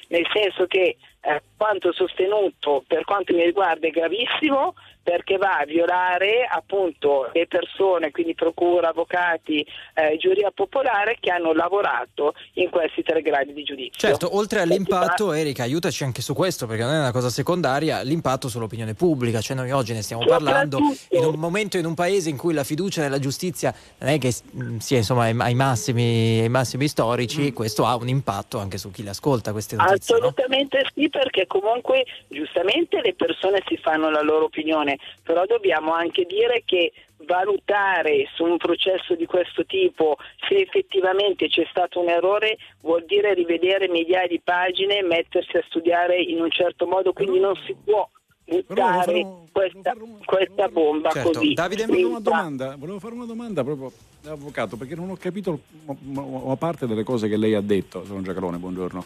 Nel 0.08 0.26
senso 0.32 0.66
che 0.66 0.96
eh, 1.26 1.42
quanto 1.56 1.92
sostenuto 1.92 2.84
per 2.86 3.04
quanto 3.04 3.34
mi 3.34 3.44
riguarda 3.44 3.86
è 3.86 3.90
gravissimo 3.90 4.74
perché 5.06 5.36
va 5.36 5.58
a 5.58 5.64
violare 5.64 6.44
appunto 6.50 7.30
le 7.32 7.46
persone, 7.46 8.10
quindi 8.10 8.34
procura, 8.34 8.88
avvocati, 8.88 9.64
eh, 9.94 10.16
giuria 10.18 10.50
popolare 10.50 11.18
che 11.20 11.30
hanno 11.30 11.52
lavorato 11.52 12.34
in 12.54 12.70
questi 12.70 13.04
tre 13.04 13.22
gradi 13.22 13.52
di 13.52 13.62
giudizio. 13.62 14.08
Certo, 14.08 14.36
oltre 14.36 14.58
all'impatto, 14.58 15.32
Erika, 15.32 15.62
aiutaci 15.62 16.02
anche 16.02 16.22
su 16.22 16.34
questo, 16.34 16.66
perché 16.66 16.82
non 16.82 16.94
è 16.94 16.98
una 16.98 17.12
cosa 17.12 17.28
secondaria, 17.28 18.02
l'impatto 18.02 18.48
sull'opinione 18.48 18.94
pubblica. 18.94 19.40
Cioè 19.40 19.54
noi 19.54 19.70
oggi 19.70 19.92
ne 19.92 20.02
stiamo 20.02 20.24
parlando 20.24 20.80
in 21.10 21.24
un 21.24 21.36
momento, 21.36 21.78
in 21.78 21.86
un 21.86 21.94
paese 21.94 22.28
in 22.28 22.36
cui 22.36 22.52
la 22.52 22.64
fiducia 22.64 23.00
nella 23.00 23.20
giustizia 23.20 23.72
non 23.98 24.10
è 24.10 24.18
che 24.18 24.34
mm, 24.56 24.78
sia 24.78 24.96
insomma 24.96 25.26
ai, 25.26 25.54
massimi, 25.54 26.40
ai 26.40 26.48
massimi 26.48 26.88
storici, 26.88 27.52
questo 27.52 27.86
ha 27.86 27.94
un 27.94 28.08
impatto 28.08 28.58
anche 28.58 28.76
su 28.76 28.90
chi 28.90 29.04
le 29.04 29.10
ascolta 29.10 29.52
queste 29.52 29.76
notizie. 29.76 30.18
no? 30.18 30.26
Assolutamente 30.26 30.84
sì, 30.92 31.08
perché 31.16 31.46
comunque 31.46 32.04
giustamente 32.28 33.00
le 33.00 33.14
persone 33.14 33.62
si 33.66 33.78
fanno 33.78 34.10
la 34.10 34.20
loro 34.20 34.44
opinione, 34.44 34.98
però 35.22 35.46
dobbiamo 35.46 35.94
anche 35.94 36.24
dire 36.24 36.62
che 36.66 36.92
valutare 37.24 38.28
su 38.34 38.44
un 38.44 38.58
processo 38.58 39.14
di 39.14 39.24
questo 39.24 39.64
tipo 39.64 40.18
se 40.46 40.56
effettivamente 40.56 41.48
c'è 41.48 41.66
stato 41.70 42.00
un 42.00 42.10
errore 42.10 42.58
vuol 42.82 43.06
dire 43.06 43.32
rivedere 43.32 43.88
migliaia 43.88 44.26
di 44.26 44.40
pagine, 44.44 45.00
mettersi 45.02 45.56
a 45.56 45.64
studiare 45.66 46.20
in 46.20 46.42
un 46.42 46.50
certo 46.50 46.86
modo, 46.86 47.14
quindi 47.14 47.40
non 47.40 47.54
si 47.64 47.74
può 47.82 48.06
buttare 48.44 49.26
questa, 49.50 49.94
questa 50.22 50.68
bomba 50.68 51.10
Certo, 51.12 51.30
così. 51.32 51.54
Davide, 51.54 51.86
volevo 51.86 52.08
una 52.08 52.16
senza- 52.16 52.30
domanda, 52.30 52.74
volevo 52.76 52.98
fare 53.00 53.14
una 53.14 53.24
domanda 53.24 53.64
proprio 53.64 53.90
da 54.20 54.32
avvocato 54.32 54.76
perché 54.76 54.94
non 54.94 55.08
ho 55.08 55.16
capito 55.16 55.60
una 56.04 56.56
parte 56.56 56.86
delle 56.86 57.04
cose 57.04 57.26
che 57.26 57.38
lei 57.38 57.54
ha 57.54 57.62
detto. 57.62 58.04
Sono 58.04 58.20
Giacalone, 58.20 58.58
buongiorno. 58.58 59.04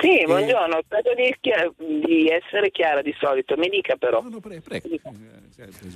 Sì, 0.00 0.22
buongiorno, 0.26 0.80
spero 0.84 1.12
di, 1.14 1.34
di 2.06 2.28
essere 2.28 2.70
chiara 2.70 3.02
di 3.02 3.12
solito, 3.18 3.56
mi 3.56 3.68
dica 3.68 3.96
però. 3.96 4.22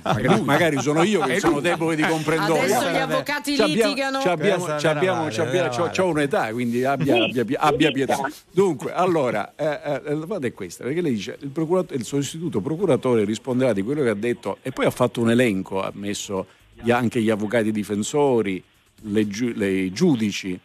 Magari, 0.03 0.41
magari 0.41 0.79
sono 0.81 1.03
io 1.03 1.21
che 1.21 1.39
sono 1.39 1.59
debole 1.61 1.95
di 1.95 2.01
comprendoria. 2.03 2.63
Adesso 2.63 2.89
gli 2.91 2.95
avvocati 2.97 3.55
Ci 3.55 3.61
abbiamo- 3.61 3.89
litigano. 3.89 4.19
ci 4.19 4.27
abbiamo- 4.27 4.63
Questa 4.65 4.77
ci 4.79 4.85
non 4.85 4.91
era 4.91 4.99
abbiamo- 4.99 5.19
male, 5.21 5.31
ci 5.31 5.39
abbiamo- 5.39 5.67
non 5.67 5.75
era 5.77 5.89
c'ho- 5.89 6.01
c'ho 6.03 6.09
un'età, 6.09 6.51
quindi 6.51 6.83
abbia, 6.83 7.23
abbia, 7.23 7.59
abbia 7.59 7.91
pietà. 7.91 8.17
Dunque, 8.51 8.91
allora, 8.91 9.53
eh, 9.55 9.63
eh, 9.65 10.01
la 10.03 10.13
domanda 10.15 10.47
è 10.47 10.53
questa, 10.53 10.83
perché 10.83 11.01
lei 11.01 11.13
dice 11.13 11.37
il, 11.39 11.49
procurat- 11.49 11.91
il 11.93 12.03
sostituto 12.03 12.59
procuratore 12.59 13.23
risponderà 13.23 13.71
di 13.71 13.81
quello 13.83 14.01
che 14.03 14.09
ha 14.09 14.15
detto 14.15 14.57
e 14.63 14.71
poi 14.71 14.85
ha 14.85 14.91
fatto 14.91 15.21
un 15.21 15.31
elenco, 15.31 15.81
ha 15.81 15.91
messo 15.93 16.47
gli- 16.73 16.91
anche 16.91 17.21
gli 17.21 17.29
avvocati 17.29 17.71
difensori, 17.71 18.61
le 19.03 19.27
giu- 19.27 19.55
le- 19.55 19.69
i 19.71 19.91
giudici. 19.93 20.59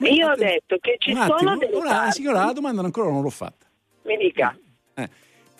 Io 0.00 0.30
ho 0.30 0.34
detto 0.34 0.76
che 0.80 0.96
ci 0.98 1.12
attimo, 1.12 1.38
sono 1.38 1.56
delle 1.56 1.76
una- 1.76 1.90
parti- 1.90 2.12
signora, 2.20 2.44
la 2.44 2.52
domanda 2.52 2.82
ancora 2.82 3.10
non 3.10 3.22
l'ho 3.22 3.30
fatta. 3.30 3.66
Mi 4.04 4.16
dica. 4.16 4.56
Eh, 4.94 5.08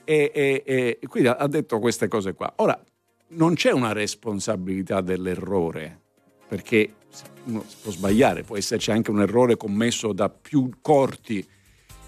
e, 0.04 0.32
e- 0.64 0.98
e 1.00 1.06
quindi 1.08 1.28
ha 1.28 1.46
detto 1.46 1.78
queste 1.78 2.08
cose 2.08 2.32
qua. 2.34 2.52
Ora, 2.56 2.78
non 3.28 3.54
c'è 3.54 3.72
una 3.72 3.92
responsabilità 3.92 5.00
dell'errore, 5.00 6.00
perché 6.48 6.94
uno 7.44 7.64
si 7.66 7.76
può 7.82 7.90
sbagliare, 7.90 8.42
può 8.42 8.56
esserci 8.56 8.90
anche 8.90 9.10
un 9.10 9.20
errore 9.20 9.56
commesso 9.56 10.12
da 10.12 10.28
più 10.28 10.68
corti 10.80 11.44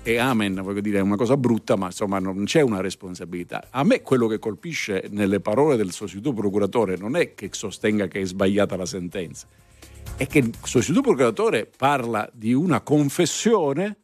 e 0.03 0.17
amen, 0.17 0.61
voglio 0.63 0.81
dire, 0.81 0.99
è 0.99 1.03
una 1.03 1.17
cosa 1.17 1.37
brutta, 1.37 1.77
ma 1.77 1.87
insomma 1.87 2.19
non 2.19 2.45
c'è 2.45 2.61
una 2.61 2.81
responsabilità. 2.81 3.67
A 3.71 3.83
me 3.85 4.01
quello 4.03 4.27
che 4.27 4.39
colpisce 4.39 5.07
nelle 5.11 5.41
parole 5.41 5.77
del 5.77 5.91
sostituto 5.91 6.33
procuratore 6.33 6.97
non 6.97 7.17
è 7.17 7.35
che 7.35 7.49
sostenga 7.53 8.07
che 8.07 8.21
è 8.21 8.25
sbagliata 8.25 8.77
la 8.77 8.87
sentenza, 8.87 9.47
è 10.19 10.27
che 10.27 10.39
il 10.41 10.53
sostituto 10.65 11.01
procuratore 11.03 11.71
parla 11.77 12.29
di 12.33 12.53
una 12.53 12.81
confessione 12.81 13.97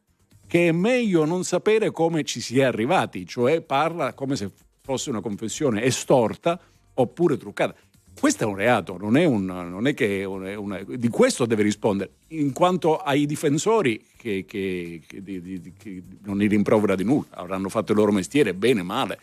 che 0.47 0.69
è 0.69 0.73
meglio 0.73 1.25
non 1.25 1.43
sapere 1.43 1.91
come 1.91 2.23
ci 2.23 2.41
si 2.41 2.61
è 2.61 2.63
arrivati, 2.63 3.27
cioè 3.27 3.61
parla 3.61 4.13
come 4.15 4.37
se 4.37 4.49
fosse 4.81 5.11
una 5.11 5.21
confessione 5.21 5.83
estorta 5.83 6.61
oppure 6.95 7.37
truccata. 7.37 7.75
Questo 8.19 8.45
è 8.45 8.47
un 8.47 8.55
reato, 8.55 8.97
non 8.97 9.17
è, 9.17 9.25
un, 9.25 9.45
non 9.45 9.89
è 9.89 9.95
che 9.95 10.21
è 10.21 10.25
una- 10.25 10.81
di 10.87 11.09
questo 11.09 11.47
deve 11.47 11.65
rispondere. 11.65 12.13
In 12.29 12.53
quanto 12.53 12.99
ai 12.99 13.27
difensori, 13.27 14.01
che, 14.17 14.45
che- 14.47 15.03
che 15.05 15.21
di- 15.21 15.43
di- 15.43 15.73
che 15.77 16.01
non 16.23 16.39
li 16.39 16.47
rimprovera 16.47 16.95
di 16.95 17.03
nulla, 17.03 17.27
avranno 17.31 17.69
fatto 17.69 17.91
il 17.91 17.99
loro 17.99 18.13
mestiere 18.13 18.55
bene 18.55 18.85
male. 18.85 19.19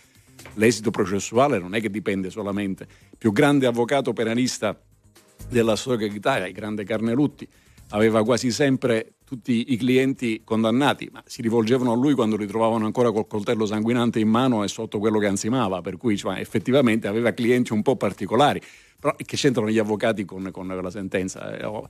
L'esito 0.56 0.92
processuale 0.92 1.58
non 1.58 1.74
è 1.74 1.80
che 1.80 1.90
dipende 1.90 2.30
solamente. 2.30 2.84
Il 3.12 3.18
più 3.18 3.32
grande 3.32 3.66
avvocato 3.66 4.12
penalista 4.12 4.78
della 5.52 5.76
storia 5.76 6.08
d'Italia, 6.08 6.48
il 6.48 6.54
grande 6.54 6.86
Carnelutti, 6.86 7.48
aveva 7.90 8.24
quasi 8.24 8.52
sempre 8.52 9.16
tutti 9.26 9.74
i 9.74 9.78
clienti 9.78 10.42
condannati, 10.44 11.10
ma 11.12 11.22
si 11.26 11.42
rivolgevano 11.42 11.92
a 11.92 11.96
lui 11.96 12.14
quando 12.14 12.38
li 12.38 12.48
trovavano 12.48 12.86
ancora 12.86 13.12
col 13.12 13.28
coltello 13.28 13.66
sanguinante 13.66 14.20
in 14.20 14.30
mano 14.30 14.64
e 14.64 14.70
sotto 14.70 14.98
quello 14.98 15.20
che 15.20 15.28
ansimava, 15.28 15.82
per 15.82 15.98
cui 15.98 16.18
cioè, 16.18 16.40
effettivamente 16.40 17.08
aveva 17.08 17.32
clienti 17.32 17.74
un 17.74 17.82
po' 17.82 17.98
particolari. 17.98 18.62
Però 19.00 19.14
che 19.16 19.36
c'entrano 19.36 19.70
gli 19.70 19.78
avvocati 19.78 20.26
con, 20.26 20.50
con 20.52 20.68
la 20.68 20.90
sentenza? 20.90 21.58
Eh, 21.58 21.66
oh. 21.66 21.90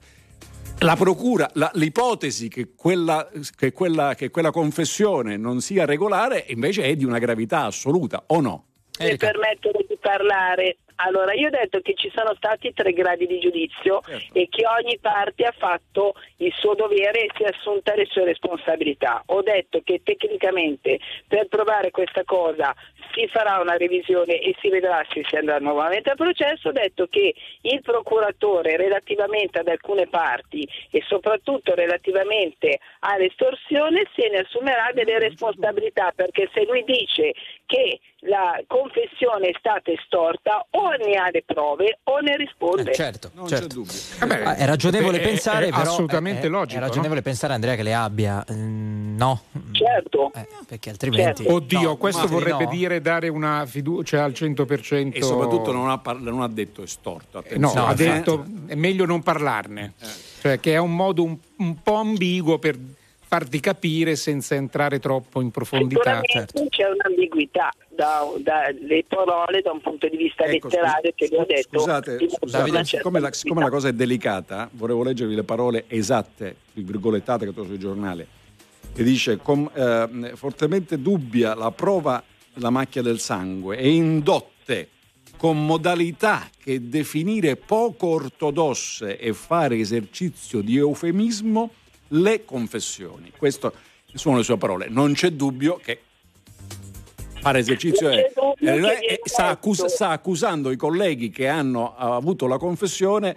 La 0.79 0.95
procura, 0.95 1.47
la- 1.53 1.71
l'ipotesi 1.75 2.47
che 2.47 2.73
quella, 2.75 3.29
che, 3.55 3.71
quella, 3.71 4.15
che 4.15 4.31
quella 4.31 4.51
confessione 4.51 5.37
non 5.37 5.61
sia 5.61 5.85
regolare 5.85 6.45
invece 6.47 6.83
è 6.83 6.95
di 6.95 7.05
una 7.05 7.19
gravità 7.19 7.65
assoluta, 7.65 8.23
o 8.27 8.41
no? 8.41 8.65
mi 8.99 9.17
permettono 9.17 9.79
di 9.87 9.97
parlare. 9.99 10.77
Allora, 10.95 11.33
io 11.33 11.47
ho 11.47 11.51
detto 11.51 11.79
che 11.81 11.93
ci 11.95 12.11
sono 12.13 12.33
stati 12.35 12.73
tre 12.73 12.93
gradi 12.93 13.25
di 13.25 13.39
giudizio 13.39 14.01
e 14.33 14.47
che 14.49 14.65
ogni 14.67 14.97
parte 14.99 15.45
ha 15.45 15.53
fatto 15.57 16.13
il 16.37 16.53
suo 16.57 16.73
dovere 16.73 17.25
e 17.25 17.31
si 17.35 17.43
è 17.43 17.47
assunta 17.47 17.95
le 17.95 18.05
sue 18.05 18.25
responsabilità. 18.25 19.23
Ho 19.27 19.41
detto 19.41 19.81
che 19.83 20.01
tecnicamente 20.03 20.99
per 21.27 21.47
provare 21.47 21.91
questa 21.91 22.23
cosa 22.23 22.73
si 23.13 23.27
farà 23.27 23.59
una 23.59 23.75
revisione 23.75 24.39
e 24.39 24.55
si 24.59 24.69
vedrà 24.69 25.05
se 25.09 25.23
si 25.27 25.35
andrà 25.35 25.59
nuovamente 25.59 26.11
al 26.11 26.15
processo, 26.15 26.69
ha 26.69 26.73
detto 26.73 27.07
che 27.07 27.33
il 27.61 27.81
procuratore 27.81 28.77
relativamente 28.77 29.59
ad 29.59 29.67
alcune 29.67 30.07
parti 30.07 30.67
e 30.89 31.03
soprattutto 31.07 31.73
relativamente 31.75 32.79
all'estorsione 32.99 34.07
se 34.15 34.29
ne 34.29 34.39
assumerà 34.39 34.91
delle 34.93 35.19
responsabilità 35.19 36.11
perché 36.15 36.49
se 36.53 36.65
lui 36.65 36.83
dice 36.83 37.33
che 37.71 37.99
la 38.25 38.61
confessione 38.67 39.47
è 39.47 39.55
stata 39.57 39.89
estorta 39.91 40.65
o 40.71 40.89
ne 40.91 41.13
ha 41.15 41.29
le 41.31 41.41
prove 41.45 41.99
o 42.03 42.19
ne 42.19 42.35
risponde. 42.35 42.91
Eh, 42.91 42.93
certo, 42.93 43.31
Non 43.33 43.47
certo. 43.47 43.67
c'è 43.67 43.73
dubbio. 43.73 43.93
Vabbè, 44.19 44.43
Ah, 44.43 44.55
è 44.55 44.65
ragionevole 44.65 45.17
è- 45.17 45.21
è- 45.21 45.23
pensare, 45.23 45.67
è 45.67 45.69
però, 45.69 45.81
assolutamente 45.81 46.41
è- 46.41 46.45
è- 46.45 46.49
logico, 46.49 46.77
È 46.79 46.85
ragionevole 46.85 47.21
pensare, 47.21 47.53
Andrea, 47.53 47.75
che 47.75 47.83
le 47.83 47.93
abbia. 47.93 48.45
Mm, 48.51 49.17
no, 49.17 49.41
Certo. 49.71 50.31
Eh, 50.35 50.47
perché 50.67 50.89
altrimenti. 50.89 51.45
Oddio, 51.47 51.81
No, 51.81 51.95
questo 51.97 52.27
vorrebbe 52.27 52.65
no. 52.65 52.69
dire 52.69 53.01
dare 53.01 53.29
una 53.29 53.65
fiducia 53.65 54.23
al 54.23 54.33
100%. 54.33 55.17
E 55.17 55.21
soprattutto 55.23 55.71
non 55.71 55.89
ha, 55.89 55.97
par- 55.97 56.19
non 56.19 56.41
ha 56.41 56.47
detto 56.49 56.83
estorto. 56.83 57.41
Eh, 57.45 57.57
No, 57.57 57.71
ha 57.73 57.93
detto 57.95 58.45
è 58.67 58.75
meglio 58.75 59.05
non 59.05 59.23
parlarne, 59.23 59.93
cioè 60.41 60.59
che 60.59 60.73
è 60.73 60.77
un 60.77 60.93
modo 60.95 61.23
un, 61.23 61.37
un 61.57 61.81
po' 61.81 61.95
ambiguo 61.95 62.59
per 62.59 62.77
farti 63.31 63.61
capire 63.61 64.17
senza 64.17 64.55
entrare 64.55 64.99
troppo 64.99 65.39
in 65.39 65.51
profondità. 65.51 66.19
Sicuramente 66.21 66.67
c'è 66.67 66.83
un'ambiguità 66.83 67.69
da- 67.87 68.29
dalle 68.39 69.05
parole 69.07 69.61
da 69.61 69.71
un 69.71 69.79
punto 69.79 70.09
di 70.09 70.17
vista 70.17 70.43
Ecco, 70.43 70.67
letterario 70.67 71.13
che 71.15 71.27
vi 71.29 71.35
ho 71.37 71.45
detto. 71.45 71.79
Scusate, 71.79 72.17
scusate, 72.29 72.83
siccome, 72.83 73.21
la, 73.21 73.31
siccome 73.31 73.61
la 73.61 73.69
cosa 73.69 73.87
è 73.87 73.93
delicata, 73.93 74.67
volevo 74.73 75.03
leggervi 75.03 75.33
le 75.33 75.43
parole 75.43 75.85
esatte, 75.87 76.57
virgolettate 76.73 77.45
che 77.45 77.51
ho 77.51 77.53
trovato 77.53 77.73
sul 77.73 77.81
giornale, 77.81 78.27
che 78.93 79.01
dice 79.01 79.37
com- 79.37 79.71
eh, 79.73 80.33
fortemente 80.35 81.01
dubbia 81.01 81.55
la 81.55 81.71
prova 81.71 82.21
la 82.55 82.69
macchia 82.69 83.01
del 83.01 83.19
sangue 83.19 83.77
e 83.77 83.91
indotte 83.91 84.89
con 85.37 85.65
modalità 85.65 86.49
che 86.61 86.89
definire 86.89 87.55
poco 87.55 88.07
ortodosse 88.07 89.17
e 89.17 89.31
fare 89.31 89.77
esercizio 89.77 90.59
di 90.59 90.75
eufemismo 90.75 91.71
le 92.11 92.45
confessioni. 92.45 93.31
Queste 93.35 93.71
sono 94.13 94.37
le 94.37 94.43
sue 94.43 94.57
parole. 94.57 94.87
Non 94.89 95.13
c'è 95.13 95.31
dubbio 95.31 95.79
che 95.83 95.99
fare 97.41 97.59
esercizio 97.59 98.09
è, 98.09 98.31
sta, 99.23 99.47
accus- 99.47 99.77
detto. 99.77 99.89
sta 99.89 100.09
accusando 100.09 100.69
i 100.71 100.75
colleghi 100.77 101.29
che 101.29 101.47
hanno 101.47 101.95
avuto 101.95 102.47
la 102.47 102.57
confessione 102.57 103.35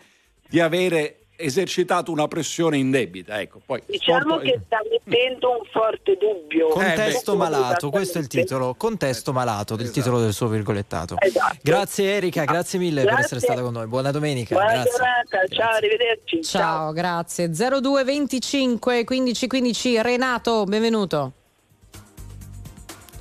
di 0.49 0.61
avere 0.61 1.24
esercitato 1.37 2.11
una 2.13 2.29
pressione 2.29 2.77
indebita. 2.79 3.41
Ecco, 3.41 3.61
poi 3.65 3.83
Diciamo 3.87 4.21
storto- 4.21 4.39
che 4.45 4.61
sta 4.67 4.79
mettendo 4.91 5.51
un 5.51 5.65
forte 5.71 6.17
dubbio. 6.19 6.69
Contesto 6.69 7.33
Eh, 7.33 7.37
malato, 7.37 7.91
questo 7.91 8.19
è 8.19 8.21
il 8.21 8.27
titolo. 8.29 8.75
Contesto 8.75 9.33
malato 9.33 9.77
del 9.77 9.91
titolo 9.91 10.21
del 10.21 10.33
suo 10.33 10.49
virgolettato. 10.49 11.17
Esatto. 11.19 11.57
Grazie 11.63 12.11
Erika, 12.17 12.45
grazie 12.45 12.79
mille 12.79 13.03
per 13.03 13.05
Grazie. 13.15 13.25
essere 13.25 13.41
stata 13.41 13.63
con 13.63 13.73
noi. 13.73 13.87
Buona 13.87 14.11
domenica. 14.11 14.55
Buona 14.55 14.73
grazie. 14.73 14.91
giornata, 14.91 15.47
ciao, 15.55 15.75
arrivederci. 15.77 16.43
Ciao, 16.43 16.93
grazie. 16.93 17.49
0225 17.51 19.05
15 19.05 19.47
15 19.47 20.03
Renato, 20.03 20.65
benvenuto. 20.65 21.33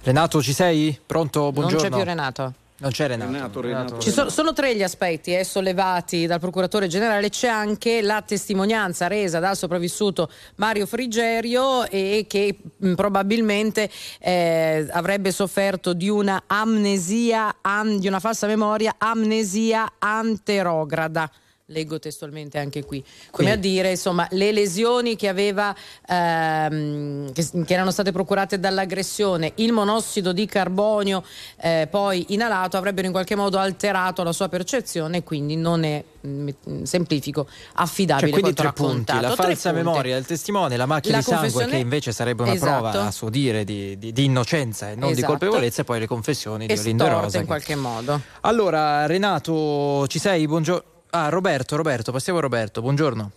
Renato, 0.04 0.42
ci 0.42 0.52
sei? 0.54 1.00
Pronto? 1.06 1.52
Buongiorno. 1.52 1.80
Non 1.82 1.90
c'è 1.90 1.96
più 1.96 2.04
Renato. 2.06 2.54
Non 2.76 2.92
c'è 2.92 3.08
Renato. 3.08 3.32
Renato, 3.32 3.62
Renato. 3.62 3.98
Ci 4.00 4.10
sono, 4.12 4.30
sono 4.30 4.52
tre 4.52 4.76
gli 4.76 4.84
aspetti 4.84 5.34
eh, 5.36 5.44
sollevati 5.44 6.26
dal 6.26 6.40
procuratore 6.40 6.88
generale, 6.88 7.30
c'è 7.30 7.48
anche 7.48 8.02
la 8.02 8.22
testimonianza 8.22 9.08
resa 9.08 9.40
dal 9.40 9.56
sopravvissuto 9.56 10.30
Mario 10.56 10.86
Frigerio 10.86 11.86
e 11.88 12.26
che 12.28 12.58
mh, 12.76 12.94
probabilmente 12.96 13.90
eh, 14.20 14.88
avrebbe 14.92 15.32
sofferto 15.32 15.94
di 15.94 16.10
una 16.10 16.44
amnesia, 16.48 17.58
am- 17.62 18.00
di 18.00 18.08
una 18.08 18.20
falsa 18.20 18.48
memoria, 18.48 18.96
amnesia 18.98 19.94
anterograda. 20.00 21.30
Leggo 21.74 22.00
testualmente 22.00 22.58
anche 22.58 22.86
qui. 22.86 23.04
Come 23.32 23.52
a 23.52 23.56
dire, 23.58 23.90
insomma, 23.90 24.26
le 24.32 24.52
lesioni 24.54 25.16
che 25.18 25.28
aveva 25.28 25.76
ehm, 26.08 27.32
che, 27.34 27.48
che 27.66 27.74
erano 27.74 27.92
state 27.92 28.12
procurate 28.12 28.60
dall'aggressione, 28.60 29.52
il 29.56 29.72
monossido 29.74 30.32
di 30.32 30.46
carbonio 30.46 31.24
eh, 31.60 31.88
poi 31.90 32.26
inalato 32.30 32.78
avrebbero 32.78 33.08
in 33.08 33.12
qualche 33.14 33.36
modo 33.36 33.58
alterato 33.58 34.24
la 34.24 34.32
sua 34.32 34.48
percezione 34.50 35.18
e 35.18 35.24
quindi 35.24 35.56
non 35.56 35.84
è 35.84 36.04
mm, 36.26 36.50
semplifico 36.84 37.48
affidabile 37.74 38.30
Cioè, 38.32 38.40
quindi 38.40 38.54
tre 38.56 38.72
punti, 38.74 39.20
la 39.20 39.34
falsa 39.36 39.72
punti. 39.72 39.86
memoria 39.86 40.16
del 40.16 40.26
testimone, 40.26 40.78
la 40.78 40.86
macchia 40.86 41.12
La 41.12 41.18
di 41.18 41.24
sangue 41.24 41.66
che 41.66 41.78
invece 41.78 42.12
sarebbe 42.12 42.44
una 42.44 42.54
Esatto. 42.54 42.72
prova 42.90 43.06
a 43.08 43.12
suo 43.12 43.30
dire 43.30 43.64
di, 43.64 43.98
di- 43.98 44.14
di 44.14 44.24
innocenza 44.26 44.90
e 44.92 44.96
non 44.96 45.08
di 45.08 45.14
Esatto. 45.18 45.28
colpevolezza 45.38 45.82
e 45.82 45.86
poi 45.86 46.00
le 46.00 46.08
confessioni 46.08 46.68
di 46.68 46.74
Olindo 46.74 47.04
Estorte 47.04 47.24
Rosa. 47.24 47.38
in 47.38 47.42
che- 47.44 47.48
qualche 47.50 47.76
modo. 47.76 48.22
Allora 48.42 49.06
Renato, 49.08 50.06
ci 50.08 50.20
sei? 50.20 50.46
Buongiorno. 50.48 50.92
Ah, 51.16 51.30
Roberto, 51.30 51.76
Roberto, 51.76 52.12
passiamo 52.12 52.40
a 52.40 52.42
Roberto, 52.42 52.82
buongiorno. 52.82 53.32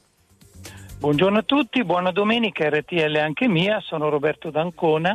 Buongiorno 0.99 1.37
a 1.37 1.43
tutti, 1.43 1.85
buona 1.85 2.11
domenica, 2.11 2.71
RTL 2.71 3.17
anche 3.17 3.49
mia, 3.49 3.81
sono 3.81 4.09
Roberto 4.09 4.49
D'Ancona. 4.49 5.15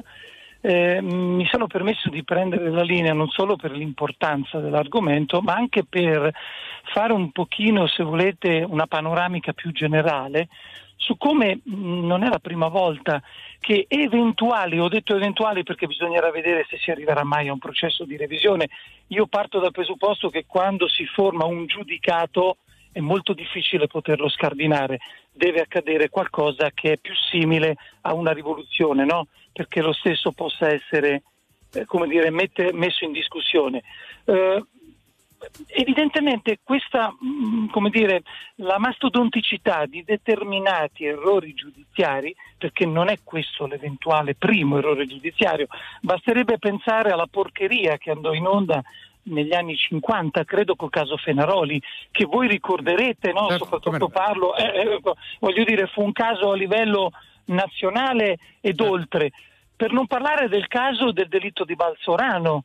Eh, 0.61 1.01
mi 1.01 1.43
sono 1.49 1.65
permesso 1.65 2.11
di 2.11 2.23
prendere 2.23 2.69
la 2.69 2.83
linea 2.83 3.13
non 3.13 3.29
solo 3.29 3.55
per 3.55 3.71
l'importanza 3.71 4.59
dell'argomento, 4.59 5.41
ma 5.41 5.55
anche 5.55 5.85
per 5.89 6.31
fare 6.93 7.13
un 7.13 7.31
pochino, 7.31 7.87
se 7.87 8.03
volete, 8.03 8.63
una 8.69 8.85
panoramica 8.85 9.53
più 9.53 9.71
generale 9.71 10.47
su 11.01 11.17
come 11.17 11.59
mh, 11.63 12.05
non 12.05 12.23
è 12.23 12.29
la 12.29 12.39
prima 12.39 12.67
volta 12.67 13.21
che 13.59 13.85
eventuali, 13.87 14.79
ho 14.79 14.87
detto 14.87 15.15
eventuali 15.15 15.63
perché 15.63 15.87
bisognerà 15.87 16.31
vedere 16.31 16.65
se 16.69 16.77
si 16.77 16.91
arriverà 16.91 17.23
mai 17.23 17.47
a 17.47 17.53
un 17.53 17.59
processo 17.59 18.05
di 18.05 18.17
revisione, 18.17 18.69
io 19.07 19.25
parto 19.25 19.59
dal 19.59 19.71
presupposto 19.71 20.29
che 20.29 20.45
quando 20.47 20.87
si 20.87 21.05
forma 21.05 21.45
un 21.45 21.65
giudicato 21.65 22.57
è 22.91 22.99
molto 22.99 23.33
difficile 23.33 23.87
poterlo 23.87 24.29
scardinare, 24.29 24.99
deve 25.31 25.61
accadere 25.61 26.09
qualcosa 26.09 26.69
che 26.71 26.93
è 26.93 26.97
più 26.97 27.13
simile 27.15 27.75
a 28.01 28.13
una 28.13 28.31
rivoluzione, 28.31 29.03
no? 29.03 29.27
perché 29.51 29.81
lo 29.81 29.93
stesso 29.93 30.31
possa 30.31 30.71
essere 30.71 31.23
eh, 31.73 31.85
dire, 32.07 32.29
mette- 32.29 32.73
messo 32.73 33.05
in 33.05 33.11
discussione. 33.11 33.81
Eh, 34.25 34.63
evidentemente 35.67 36.59
questa, 36.63 37.09
mh, 37.09 37.67
come 37.71 37.89
dire, 37.89 38.23
la 38.55 38.77
mastodonticità 38.77 39.85
di 39.85 40.03
determinati 40.03 41.05
errori 41.05 41.53
giudiziari, 41.53 42.35
perché 42.57 42.85
non 42.85 43.09
è 43.09 43.19
questo 43.23 43.65
l'eventuale 43.65 44.35
primo 44.35 44.77
errore 44.77 45.05
giudiziario, 45.07 45.67
basterebbe 46.01 46.59
pensare 46.59 47.11
alla 47.11 47.27
porcheria 47.29 47.97
che 47.97 48.11
andò 48.11 48.33
in 48.33 48.45
onda 48.45 48.81
negli 49.23 49.53
anni 49.53 49.75
50, 49.75 50.43
credo 50.45 50.75
col 50.75 50.89
caso 50.89 51.17
Fenaroli, 51.17 51.81
che 52.11 52.25
voi 52.25 52.47
ricorderete, 52.47 53.31
no? 53.31 53.49
Certo, 53.49 53.65
soprattutto 53.65 54.09
parlo, 54.09 54.55
eh, 54.55 54.63
eh, 54.63 55.01
voglio 55.39 55.63
dire, 55.63 55.87
fu 55.87 56.03
un 56.03 56.11
caso 56.11 56.51
a 56.51 56.55
livello 56.55 57.11
nazionale 57.45 58.37
ed 58.61 58.79
oltre. 58.79 59.31
Per 59.75 59.91
non 59.91 60.07
parlare 60.07 60.47
del 60.47 60.67
caso 60.67 61.11
del 61.11 61.27
delitto 61.27 61.65
di 61.65 61.75
Balsorano, 61.75 62.63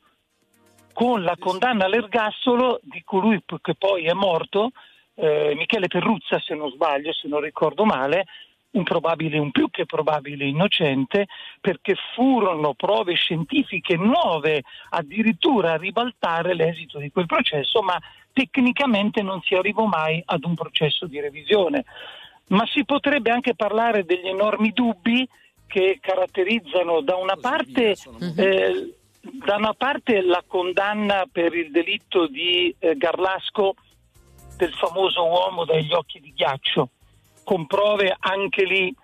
con 0.97 1.23
la 1.23 1.37
condanna 1.39 1.85
all'ergastolo 1.85 2.81
di 2.83 3.03
colui 3.05 3.43
che 3.61 3.75
poi 3.75 4.07
è 4.07 4.15
morto, 4.15 4.71
eh, 5.17 5.53
Michele 5.55 5.89
Perruzza 5.89 6.41
se 6.41 6.55
non 6.55 6.71
sbaglio, 6.71 7.13
se 7.13 7.29
non 7.29 7.43
ricordo 7.43 7.85
male, 7.85 8.25
un 8.71 8.83
probabile, 8.83 9.37
un 9.37 9.51
più 9.51 9.69
che 9.71 9.85
probabile 9.85 10.47
innocente, 10.47 11.27
perché 11.61 11.97
furono 12.15 12.73
prove 12.73 13.13
scientifiche 13.13 13.97
nuove 13.97 14.63
addirittura 14.89 15.73
a 15.73 15.77
ribaltare 15.77 16.55
l'esito 16.55 16.99
di 16.99 17.11
quel 17.11 17.27
processo, 17.27 17.83
ma 17.83 18.01
tecnicamente 18.33 19.21
non 19.21 19.43
si 19.43 19.55
arrivò 19.55 19.85
mai 19.85 20.23
ad 20.25 20.45
un 20.47 20.55
processo 20.55 21.05
di 21.05 21.21
revisione. 21.21 21.85
Ma 22.49 22.65
si 22.73 22.87
potrebbe 22.87 23.31
anche 23.31 23.55
parlare 23.55 24.07
degli 24.07 24.29
enormi 24.29 24.71
dubbi 24.73 25.29
che 25.67 25.99
caratterizzano 26.01 27.03
da 27.03 27.17
una 27.17 27.37
parte 27.37 27.95
eh, 28.37 28.95
da 29.33 29.57
una 29.57 29.75
parte 29.75 30.21
la 30.23 30.43
condanna 30.47 31.25
per 31.31 31.55
il 31.55 31.71
delitto 31.71 32.27
di 32.27 32.75
eh, 32.79 32.97
Garlasco 32.97 33.75
del 34.57 34.73
famoso 34.73 35.25
uomo 35.25 35.65
dagli 35.65 35.93
occhi 35.93 36.21
di 36.21 36.33
ghiaccio, 36.33 36.91
con 37.45 37.67
prove 37.67 38.15
anche 38.19 38.65
lì, 38.65 38.95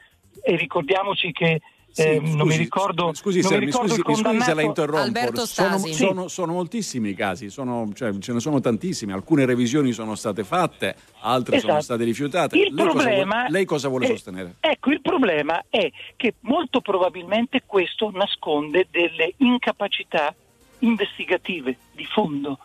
e 0.43 0.57
ricordiamoci 0.57 1.31
che 1.33 1.61
eh, 1.97 2.21
non 2.21 2.47
mi 2.47 2.57
ricordo, 2.57 3.13
Scusi, 3.15 3.41
non 3.41 3.51
se, 3.51 3.59
mi 3.59 3.65
ricordo 3.67 3.89
scusi, 3.95 4.23
scusi 4.23 4.41
se 4.41 4.55
la 4.55 4.63
interrompo. 4.63 5.45
Sono, 5.47 5.79
sono- 5.79 6.29
sono 6.29 6.53
moltissimi 6.53 7.11
i 7.11 7.15
casi, 7.15 7.51
sono- 7.51 7.91
cioè, 7.95 8.17
ce 8.19 8.33
ne 8.33 8.41
sono 8.41 8.61
tantissimi. 8.61 9.13
Alcune 9.13 9.45
revisioni 9.45 9.93
sono 9.93 10.15
state 10.15 10.45
fatte, 10.45 10.95
altre 11.21 11.59
sono 11.59 11.73
Esatto. 11.73 11.85
state 11.85 12.05
rifiutate. 12.05 12.57
Il 12.59 12.73
lei, 12.75 12.87
cosa 12.87 12.91
problema 13.03 13.35
vuole, 13.35 13.51
lei 13.51 13.65
cosa 13.65 13.89
vuole 13.89 14.05
è- 14.07 14.09
sostenere? 14.09 14.55
Ecco, 14.61 14.91
il 14.91 15.01
problema 15.01 15.65
è 15.69 15.91
che 16.17 16.35
molto 16.41 16.81
probabilmente 16.81 17.63
questo 17.67 18.11
nasconde 18.13 18.87
delle 18.91 19.35
incapacità 19.39 20.35
investigative 20.81 21.77
di 21.93 22.05
fondo. 22.05 22.59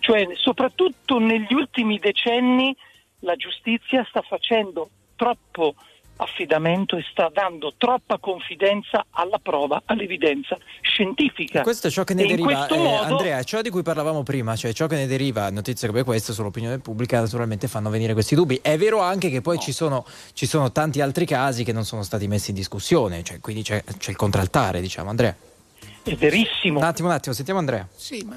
Cioè, 0.00 0.28
soprattutto 0.34 1.18
negli 1.18 1.52
ultimi 1.54 1.98
decenni 1.98 2.74
la 3.20 3.36
giustizia 3.36 4.04
sta 4.08 4.20
facendo 4.22 4.90
troppo 5.16 5.74
affidamento 6.16 6.96
e 6.96 7.04
sta 7.10 7.30
dando 7.32 7.74
troppa 7.76 8.18
confidenza 8.18 9.06
alla 9.10 9.38
prova, 9.42 9.82
all'evidenza 9.86 10.58
scientifica. 10.80 11.62
Questo 11.62 11.88
è 11.88 11.90
ciò 11.90 12.04
che 12.04 12.14
ne 12.14 12.22
E 12.22 12.26
deriva, 12.26 12.66
eh, 12.66 12.76
modo- 12.76 13.00
Andrea, 13.00 13.38
è 13.38 13.44
ciò 13.44 13.60
di 13.62 13.70
cui 13.70 13.82
parlavamo 13.82 14.22
prima, 14.22 14.54
cioè 14.56 14.72
ciò 14.72 14.86
che 14.86 14.96
ne 14.96 15.06
deriva, 15.06 15.50
notizie 15.50 15.88
come 15.88 16.04
queste 16.04 16.32
sull'opinione 16.32 16.78
pubblica 16.78 17.20
naturalmente 17.20 17.68
fanno 17.68 17.90
venire 17.90 18.12
questi 18.12 18.34
dubbi. 18.34 18.58
È 18.62 18.76
vero 18.76 19.00
anche 19.00 19.30
che 19.30 19.40
poi 19.40 19.58
ci, 19.58 19.72
sono, 19.72 20.04
ci 20.32 20.46
sono 20.46 20.70
tanti 20.70 21.00
altri 21.00 21.26
casi 21.26 21.64
che 21.64 21.72
non 21.72 21.84
sono 21.84 22.02
stati 22.02 22.28
messi 22.28 22.50
in 22.50 22.56
discussione, 22.56 23.22
cioè, 23.22 23.40
quindi 23.40 23.62
c'è, 23.62 23.82
c'è 23.98 24.10
il 24.10 24.16
contraltare, 24.16 24.80
diciamo. 24.80 25.10
Andrea. 25.10 25.34
È 26.02 26.14
verissimo. 26.14 26.78
Un 26.78 26.84
attimo, 26.84 27.08
un 27.08 27.14
attimo, 27.14 27.34
sentiamo 27.34 27.60
Andrea. 27.60 27.86
Sì, 27.94 28.24
ma 28.24 28.36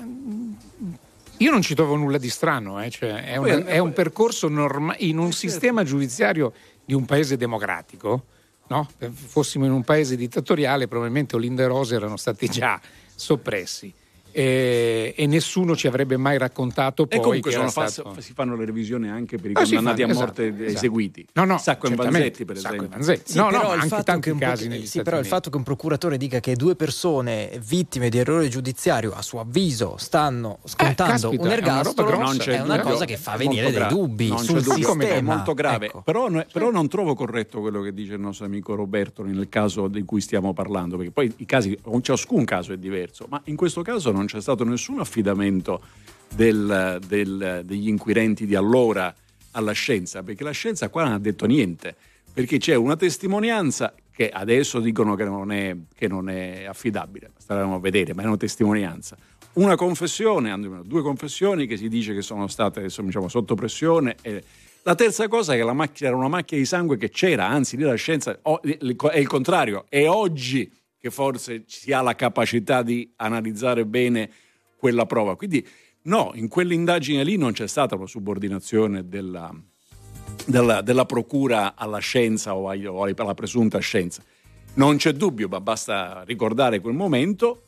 io 1.38 1.52
non 1.52 1.62
ci 1.62 1.76
trovo 1.76 1.96
nulla 1.96 2.18
di 2.18 2.30
strano, 2.30 2.82
eh, 2.82 2.90
cioè, 2.90 3.26
è, 3.26 3.36
un, 3.36 3.64
è 3.66 3.78
un 3.78 3.92
percorso 3.92 4.48
normale 4.48 5.00
in 5.00 5.18
un 5.18 5.34
sistema 5.34 5.84
giudiziario 5.84 6.54
di 6.86 6.94
un 6.94 7.06
paese 7.06 7.38
democratico. 7.38 8.26
No? 8.68 8.88
Fossimo 9.12 9.66
in 9.66 9.72
un 9.72 9.84
paese 9.84 10.16
dittatoriale, 10.16 10.88
probabilmente 10.88 11.36
Olinda 11.36 11.64
e 11.64 11.68
Rose 11.68 11.96
erano 11.96 12.18
stati 12.18 12.48
già 12.48 12.80
soppressi. 13.14 13.94
E, 14.38 15.14
e 15.16 15.28
nessuno 15.28 15.78
ci 15.78 15.88
avrebbe 15.88 16.18
mai 16.18 16.38
raccontato 16.38 17.08
poi 17.08 17.18
E 17.18 17.22
comunque 17.22 17.52
che 17.52 17.56
sono 17.56 17.70
fa- 17.70 17.88
stato... 17.88 18.20
si 18.20 18.34
fanno 18.34 18.58
le 18.58 18.66
revisioni 18.66 19.08
anche 19.10 19.38
per 19.38 19.52
i 19.52 19.54
Ah, 19.56 19.62
condannati 19.64 20.02
fanno, 20.02 20.14
a 20.14 20.16
morte 20.18 20.44
esatto, 20.48 20.62
esatto. 20.64 20.76
eseguiti. 20.78 21.26
No, 21.36 21.46
no, 21.46 21.58
Sacco 21.58 21.88
e 21.88 21.96
Vanzetti, 21.96 22.44
per 22.44 22.58
Sacco 22.58 22.76
esempio. 22.76 22.98
Vanzetti. 22.98 23.32
Sì, 23.32 23.38
No, 23.38 23.44
no, 23.46 23.50
però 23.52 23.64
il 23.76 23.80
anche 23.80 23.88
fatto 23.88 24.20
che 24.20 24.30
un, 24.32 24.38
casi 24.38 24.64
pro- 24.66 24.74
negli 24.74 24.82
sì, 24.82 24.88
Stati 24.88 25.04
però 25.06 25.16
il 25.16 25.22
Uniti. 25.22 25.36
fatto 25.36 25.50
che 25.50 25.58
un 25.58 25.64
procuratore 25.64 26.18
dica 26.18 26.40
che 26.42 26.56
due 26.58 26.76
persone 26.76 27.62
vittime 27.66 28.10
di 28.10 28.18
errore 28.18 28.50
giudiziario 28.50 29.14
a 29.14 29.22
suo 29.22 29.40
avviso 29.40 29.96
stanno 29.98 30.60
scontando 30.66 31.12
caspita, 31.14 31.28
un 31.30 31.38
è 31.38 31.42
una 31.46 31.54
ergastolo 31.54 32.08
grossa. 32.10 32.24
Non 32.26 32.38
c'è 32.38 32.58
è 32.58 32.62
una 32.62 32.80
cosa 32.82 33.06
che 33.06 33.16
fa 33.16 33.38
venire 33.38 33.72
dei 33.72 33.88
dubbi 33.88 34.28
Non 34.28 34.40
sul 34.40 34.62
sistema. 34.62 35.04
È 35.06 35.22
molto 35.22 35.54
grave. 35.54 35.86
Ecco. 35.86 36.02
Però 36.02 36.28
non 36.72 36.88
trovo 36.90 37.14
corretto 37.16 37.62
quello 37.62 37.82
che 37.82 37.94
dice 37.94 38.16
il 38.16 38.20
nostro 38.20 38.46
amico 38.46 38.76
Roberto 38.76 39.24
nel 39.24 39.48
caso 39.48 39.88
di 39.88 40.04
cui 40.04 40.20
stiamo 40.20 40.52
parlando, 40.54 40.98
perché 40.98 41.12
poi 41.12 41.32
i 41.38 41.46
casi, 41.46 41.78
ciascun 42.02 42.44
caso 42.44 42.74
è 42.74 42.78
diverso, 42.78 43.28
ma 43.30 43.42
in 43.46 43.56
questo 43.56 43.82
caso 43.82 44.12
non 44.12 44.25
c'è 44.26 44.42
stato 44.42 44.64
nessun 44.64 45.00
affidamento 45.00 45.82
del- 46.34 47.00
del- 47.08 47.62
degli 47.64 47.88
inquirenti 47.88 48.46
di 48.46 48.56
allora 48.56 49.14
alla 49.52 49.72
scienza, 49.72 50.22
perché 50.24 50.44
la 50.44 50.52
scienza 50.52 50.90
qua 50.90 51.04
non 51.04 51.14
ha 51.14 51.20
detto 51.20 51.46
niente, 51.46 51.96
perché 52.34 52.58
c'è 52.58 52.76
una 52.76 52.96
testimonianza 52.98 53.94
che 54.12 54.30
adesso 54.30 54.80
dicono 54.80 55.16
che 55.16 55.24
non 55.26 55.52
è, 55.52 55.76
che 55.94 56.08
non 56.08 56.30
è 56.30 56.66
affidabile, 56.66 57.32
staremo 57.38 57.76
a 57.76 57.80
vedere, 57.80 58.14
ma 58.14 58.24
è 58.24 58.26
una 58.26 58.38
testimonianza. 58.38 59.18
Una 59.54 59.76
confessione, 59.76 60.54
due 60.84 61.02
confessioni 61.02 61.66
che 61.68 61.78
si 61.78 61.88
dice 61.88 62.14
che 62.14 62.22
sono 62.22 62.48
state 62.48 62.82
diciamo, 62.82 63.28
sotto 63.30 63.56
pressione. 63.56 64.18
e- 64.22 64.44
la 64.84 64.94
terza 64.96 65.28
cosa 65.28 65.54
è 65.54 65.58
che 65.58 65.64
la 65.64 65.74
macchina 65.74 66.10
era 66.10 66.18
una 66.18 66.28
macchia 66.28 66.58
di 66.58 66.66
sangue 66.66 66.98
che 66.98 67.10
c'era, 67.10 67.48
anzi 67.48 67.76
lì 67.76 67.84
la 67.84 67.96
scienza 67.96 68.38
è 68.40 69.18
il 69.18 69.28
contrario, 69.28 69.86
è 69.90 70.08
oggi 70.08 70.70
che 71.06 71.12
forse 71.12 71.66
si 71.68 71.92
ha 71.92 72.02
la 72.02 72.16
capacità 72.16 72.82
di 72.82 73.14
analizzare 73.18 73.86
bene 73.86 74.28
quella 74.76 75.06
prova. 75.06 75.36
Quindi 75.36 75.64
no, 76.04 76.32
in 76.34 76.48
quell'indagine 76.48 77.24
lì 77.24 77.38
non 77.38 77.52
c'è 77.52 77.68
stata 77.68 77.94
una 77.94 78.08
subordinazione 78.08 79.08
della, 79.08 79.54
della, 80.48 80.82
della 80.82 81.06
procura 81.06 81.76
alla 81.76 82.00
scienza 82.00 82.56
o, 82.56 82.70
ai- 82.70 82.88
o 82.88 83.04
alla 83.04 83.34
presunta 83.36 83.78
scienza. 83.78 84.24
Non 84.76 84.98
c'è 84.98 85.12
dubbio, 85.12 85.48
ma 85.48 85.62
basta 85.62 86.24
ricordare 86.26 86.80
quel 86.80 86.96
momento 86.96 87.68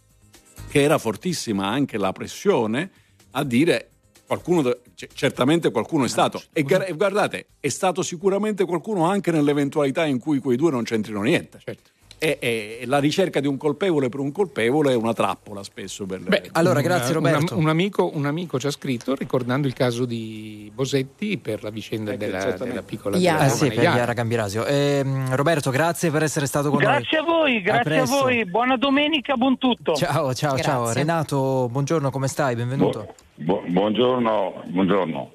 che 0.69 0.81
era 0.81 0.97
fortissima 0.97 1.67
anche 1.67 1.99
la 1.99 2.13
pressione 2.13 2.89
a 3.31 3.43
dire 3.43 3.91
qualcuno, 4.25 4.77
certamente 5.13 5.69
qualcuno 5.69 6.05
è 6.05 6.09
stato. 6.09 6.41
E, 6.53 6.63
guardate, 6.63 7.49
è 7.59 7.69
stato 7.69 8.01
sicuramente 8.01 8.65
qualcuno 8.65 9.05
anche 9.05 9.29
nell'eventualità 9.29 10.05
in 10.05 10.17
cui 10.17 10.39
quei 10.39 10.57
due 10.57 10.71
non 10.71 10.81
c'entrino 10.81 11.21
niente. 11.21 11.59
E, 11.65 11.77
e- 12.19 12.37
e 12.39 12.83
la 12.85 12.99
ricerca 12.99 13.39
di 13.39 13.47
un 13.47 13.57
colpevole 13.57 14.09
per 14.09 14.19
un 14.19 14.31
colpevole 14.31 14.91
è 14.91 14.95
una 14.95 15.13
trappola 15.13 15.63
spesso 15.63 16.05
per 16.05 16.19
Beh, 16.21 16.49
Allora, 16.53 16.79
un- 16.79 16.83
grazie, 16.85 17.07
un- 17.15 17.23
Roberto. 17.23 17.57
Un, 17.57 17.67
amico, 17.69 18.09
un 18.13 18.25
amico 18.25 18.59
ci 18.59 18.67
ha 18.67 18.71
scritto 18.71 19.15
ricordando 19.15 19.67
il 19.67 19.73
caso 19.73 20.05
di 20.05 20.71
Bosetti 20.73 21.37
per 21.37 21.63
la 21.63 21.69
vicenda 21.69 22.15
della, 22.15 22.51
della 22.51 22.81
piccola 22.81 23.17
Eh 23.17 23.19
della 23.19 23.47
sì, 23.49 23.67
per 23.69 23.83
Iara. 23.83 24.13
Gambirasio. 24.13 24.65
Ehm, 24.65 25.35
Roberto, 25.35 25.69
grazie 25.69 26.09
per 26.11 26.23
essere 26.23 26.45
stato 26.47 26.69
con 26.69 26.79
Grazie 26.79 27.19
a 27.19 27.23
voi, 27.23 27.61
grazie 27.61 27.79
a 27.81 27.83
presto. 28.03 28.15
voi, 28.23 28.45
buona 28.45 28.77
domenica, 28.77 29.35
buon 29.35 29.57
tutto. 29.57 29.91
noi. 29.91 29.99
Ciao, 29.99 30.33
ciao, 30.33 30.57
ciao. 30.57 30.83
Grazie. 30.83 31.01
Renato, 31.01 31.67
buongiorno, 31.71 32.09
come 32.09 32.27
stai? 32.27 32.55
Benvenuto. 32.55 33.13
Bu- 33.35 33.63
buongiorno, 33.67 34.63
buongiorno. 34.65 35.31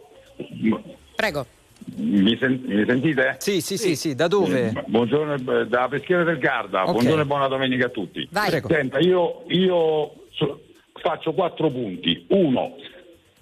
Prego. 1.14 1.46
Mi, 1.96 2.36
sen- 2.38 2.62
mi 2.64 2.84
sentite? 2.86 3.36
Sì, 3.38 3.60
sì, 3.60 3.76
sì, 3.76 3.96
sì, 3.96 4.14
da 4.14 4.28
dove? 4.28 4.68
Eh, 4.68 4.84
buongiorno 4.86 5.34
eh, 5.60 5.66
da 5.66 5.88
Peschiera 5.88 6.24
del 6.24 6.38
Garda, 6.38 6.84
Ok. 6.84 6.92
buongiorno 6.92 7.22
e 7.22 7.26
buona 7.26 7.48
domenica 7.48 7.86
a 7.86 7.90
tutti. 7.90 8.26
Vai. 8.30 8.48
Prego. 8.50 8.68
Senta, 8.68 8.98
io, 8.98 9.42
io 9.48 10.12
so- 10.30 10.60
faccio 10.94 11.32
quattro 11.32 11.70
punti. 11.70 12.24
Uno, 12.28 12.76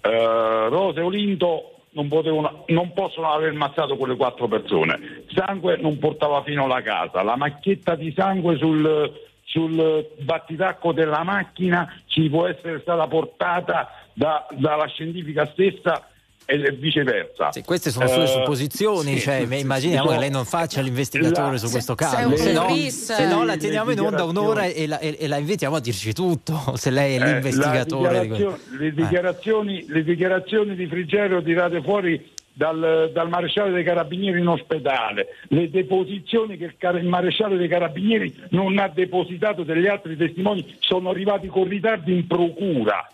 eh, 0.01 0.67
Rose 0.69 0.99
e 0.99 1.03
Olinto 1.03 1.75
non, 1.91 2.07
potevano, 2.07 2.63
non 2.67 2.93
possono 2.93 3.31
aver 3.31 3.49
ammazzato 3.49 3.95
quelle 3.97 4.15
quattro 4.15 4.47
persone. 4.47 5.23
Sangue 5.33 5.77
non 5.77 5.97
portava 5.99 6.41
fino 6.43 6.63
alla 6.65 6.81
casa, 6.81 7.21
la 7.23 7.35
macchietta 7.35 7.95
di 7.95 8.13
sangue 8.15 8.57
sul, 8.57 9.11
sul 9.43 10.07
battitacco 10.21 10.93
della 10.93 11.23
macchina 11.23 12.01
ci 12.07 12.29
può 12.29 12.47
essere 12.47 12.79
stata 12.81 13.05
portata 13.07 13.89
da- 14.13 14.47
dalla 14.51 14.87
scientifica 14.87 15.45
stessa 15.53 16.07
e 16.45 16.71
viceversa. 16.71 17.51
Sì, 17.51 17.61
queste 17.63 17.91
sono 17.91 18.07
sue 18.07 18.23
Eh, 18.23 18.27
supposizioni, 18.27 19.13
sì, 19.15 19.21
cioè, 19.21 19.45
sì, 19.49 19.59
immaginiamo 19.59 20.07
sì. 20.07 20.13
che 20.13 20.19
lei 20.19 20.29
non 20.29 20.45
faccia 20.45 20.81
l'investigatore 20.81 21.51
La- 21.51 21.57
su 21.57 21.69
questo 21.69 21.95
caso, 21.95 22.35
se 22.35 22.51
no, 22.51 22.67
se 22.89 23.25
no 23.27 23.43
la 23.45 23.53
le 23.53 23.57
teniamo 23.59 23.91
in 23.91 23.99
onda 23.99 24.23
un'ora 24.25 24.65
e 24.65 24.85
la, 24.87 24.99
e- 24.99 25.15
e 25.19 25.27
la 25.27 25.37
invitiamo 25.37 25.75
a 25.75 25.79
dirci 25.79 26.11
tutto, 26.13 26.59
se 26.75 26.89
lei 26.89 27.15
è 27.15 27.21
Eh, 27.21 27.25
l'investigatore. 27.25 28.11
la 28.13 28.21
di 28.21 28.27
dichiarazio- 28.29 28.77
le, 28.79 28.93
dichiarazioni, 28.93 29.85
le 29.87 30.03
dichiarazioni 30.03 30.75
di 30.75 30.87
Frigerio 30.87 31.41
tirate 31.41 31.81
fuori 31.81 32.29
dal, 32.53 33.11
dal 33.13 33.29
maresciallo 33.29 33.73
dei 33.73 33.83
carabinieri 33.85 34.39
in 34.41 34.47
ospedale, 34.47 35.27
le 35.47 35.69
deposizioni 35.69 36.57
che 36.57 36.65
il, 36.65 36.75
il 36.97 37.07
maresciallo 37.07 37.55
dei 37.55 37.69
carabinieri 37.69 38.35
non 38.49 38.77
ha 38.77 38.89
depositato 38.89 39.63
degli 39.63 39.87
altri 39.87 40.17
testimoni 40.17 40.75
sono 40.79 41.11
arrivati 41.11 41.47
con 41.47 41.63
ritardo 41.65 42.11
in 42.11 42.27
procura. 42.27 43.07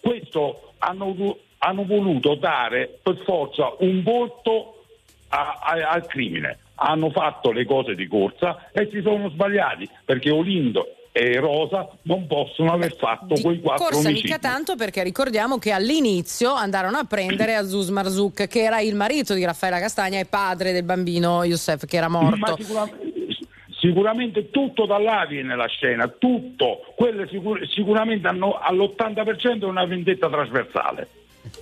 Questo 0.00 0.74
hanno, 0.78 1.12
vu- 1.12 1.36
hanno 1.58 1.84
voluto 1.84 2.34
dare 2.36 2.98
per 3.02 3.16
forza 3.24 3.72
un 3.80 4.02
volto 4.02 4.84
a- 5.28 5.58
a- 5.62 5.88
al 5.90 6.06
crimine. 6.06 6.58
Hanno 6.76 7.10
fatto 7.10 7.50
le 7.50 7.64
cose 7.64 7.94
di 7.94 8.06
corsa 8.06 8.68
e 8.72 8.88
si 8.92 9.00
sono 9.02 9.28
sbagliati 9.30 9.88
perché 10.04 10.30
Olindo 10.30 10.86
e 11.10 11.40
Rosa 11.40 11.88
non 12.02 12.28
possono 12.28 12.72
aver 12.72 12.94
fatto 12.96 13.34
quei 13.42 13.58
quattro 13.60 13.86
Corsa 13.86 14.06
omicidi. 14.08 14.28
mica 14.28 14.38
tanto 14.38 14.76
perché 14.76 15.02
ricordiamo 15.02 15.58
che 15.58 15.72
all'inizio 15.72 16.52
andarono 16.52 16.96
a 16.98 17.04
prendere 17.04 17.56
Azus 17.56 17.88
Marzouk, 17.88 18.46
che 18.46 18.62
era 18.62 18.78
il 18.80 18.94
marito 18.94 19.34
di 19.34 19.44
Raffaella 19.44 19.80
Castagna 19.80 20.20
e 20.20 20.26
padre 20.26 20.70
del 20.70 20.84
bambino 20.84 21.42
Youssef 21.42 21.86
che 21.86 21.96
era 21.96 22.08
morto. 22.08 22.56
sicuramente, 22.62 23.36
sicuramente 23.80 24.50
tutto 24.50 24.86
da 24.86 24.98
là 24.98 25.26
viene 25.28 25.56
la 25.56 25.66
scena, 25.66 26.06
tutto. 26.06 26.84
Quelle 26.94 27.26
sicur- 27.28 27.66
sicuramente 27.68 28.28
hanno 28.28 28.52
all'80% 28.56 29.66
una 29.66 29.84
vendetta 29.86 30.28
trasversale. 30.28 31.08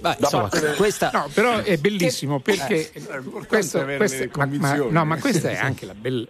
Da 0.01 0.17
insomma, 0.19 0.49
del- 0.49 0.75
questa... 0.77 1.11
No, 1.13 1.29
però 1.33 1.59
è 1.59 1.77
bellissimo 1.79 2.41
perché 2.41 2.93
Eh, 2.93 3.03
questo, 3.47 3.81
avere 3.81 3.99
questo- 3.99 4.19
le 4.19 4.27
ma, 4.27 4.33
ma- 4.37 4.43
convinzioni. 4.51 4.91
no, 4.93 5.05
ma 5.05 5.19
questa 5.19 5.51
è 5.51 5.57
anche 5.57 5.87
la 5.87 5.95
bella, 5.95 6.27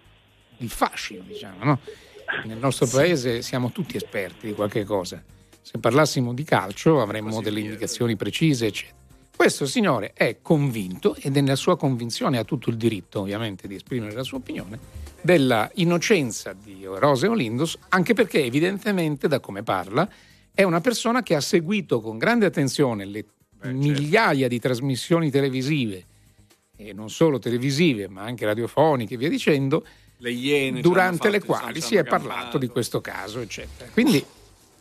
il 0.58 0.70
fascino, 0.70 1.22
diciamo, 1.26 1.64
no? 1.64 1.78
Nel 2.44 2.58
nostro 2.58 2.86
paese 2.86 3.40
siamo 3.42 3.70
tutti 3.70 3.96
esperti 3.96 4.48
di 4.48 4.54
qualche 4.54 4.84
cosa. 4.84 5.22
Se 5.62 5.78
parlassimo 5.78 6.32
di 6.34 6.44
calcio 6.44 7.00
avremmo 7.00 7.40
delle 7.40 7.60
indicazioni 7.60 8.16
precise, 8.16 8.66
eccetera. 8.66 8.94
Questo 9.36 9.66
signore 9.66 10.12
è 10.14 10.38
convinto, 10.40 11.14
ed 11.14 11.36
è 11.36 11.40
nella 11.40 11.56
sua 11.56 11.76
convinzione 11.76 12.38
ha 12.38 12.44
tutto 12.44 12.70
il 12.70 12.76
diritto, 12.76 13.20
ovviamente, 13.20 13.68
di 13.68 13.74
esprimere 13.74 14.12
la 14.14 14.22
sua 14.22 14.38
opinione, 14.38 14.78
della 15.20 15.70
innocenza 15.74 16.54
di 16.54 16.84
Rose 16.84 17.26
Olindos, 17.26 17.76
anche 17.90 18.14
perché 18.14 18.42
evidentemente, 18.44 19.28
da 19.28 19.38
come 19.40 19.62
parla, 19.62 20.08
è 20.54 20.62
una 20.62 20.80
persona 20.80 21.22
che 21.22 21.34
ha 21.34 21.40
seguito 21.42 22.00
con 22.00 22.16
grande 22.16 22.46
attenzione 22.46 23.04
le 23.04 23.24
migliaia 23.62 24.48
di 24.48 24.58
trasmissioni 24.58 25.30
televisive, 25.30 26.04
e 26.76 26.92
non 26.92 27.10
solo 27.10 27.38
televisive, 27.38 28.08
ma 28.08 28.22
anche 28.22 28.44
radiofoniche 28.44 29.14
e 29.14 29.16
via 29.16 29.28
dicendo, 29.28 29.84
Le 30.18 30.30
iene 30.30 30.76
ci 30.76 30.82
durante 30.82 31.30
le 31.30 31.42
quali 31.42 31.80
si 31.80 31.96
è 31.96 32.04
parlato 32.04 32.58
di 32.58 32.68
questo 32.68 33.00
caso, 33.00 33.40
eccetera. 33.40 33.90
Quindi 33.92 34.24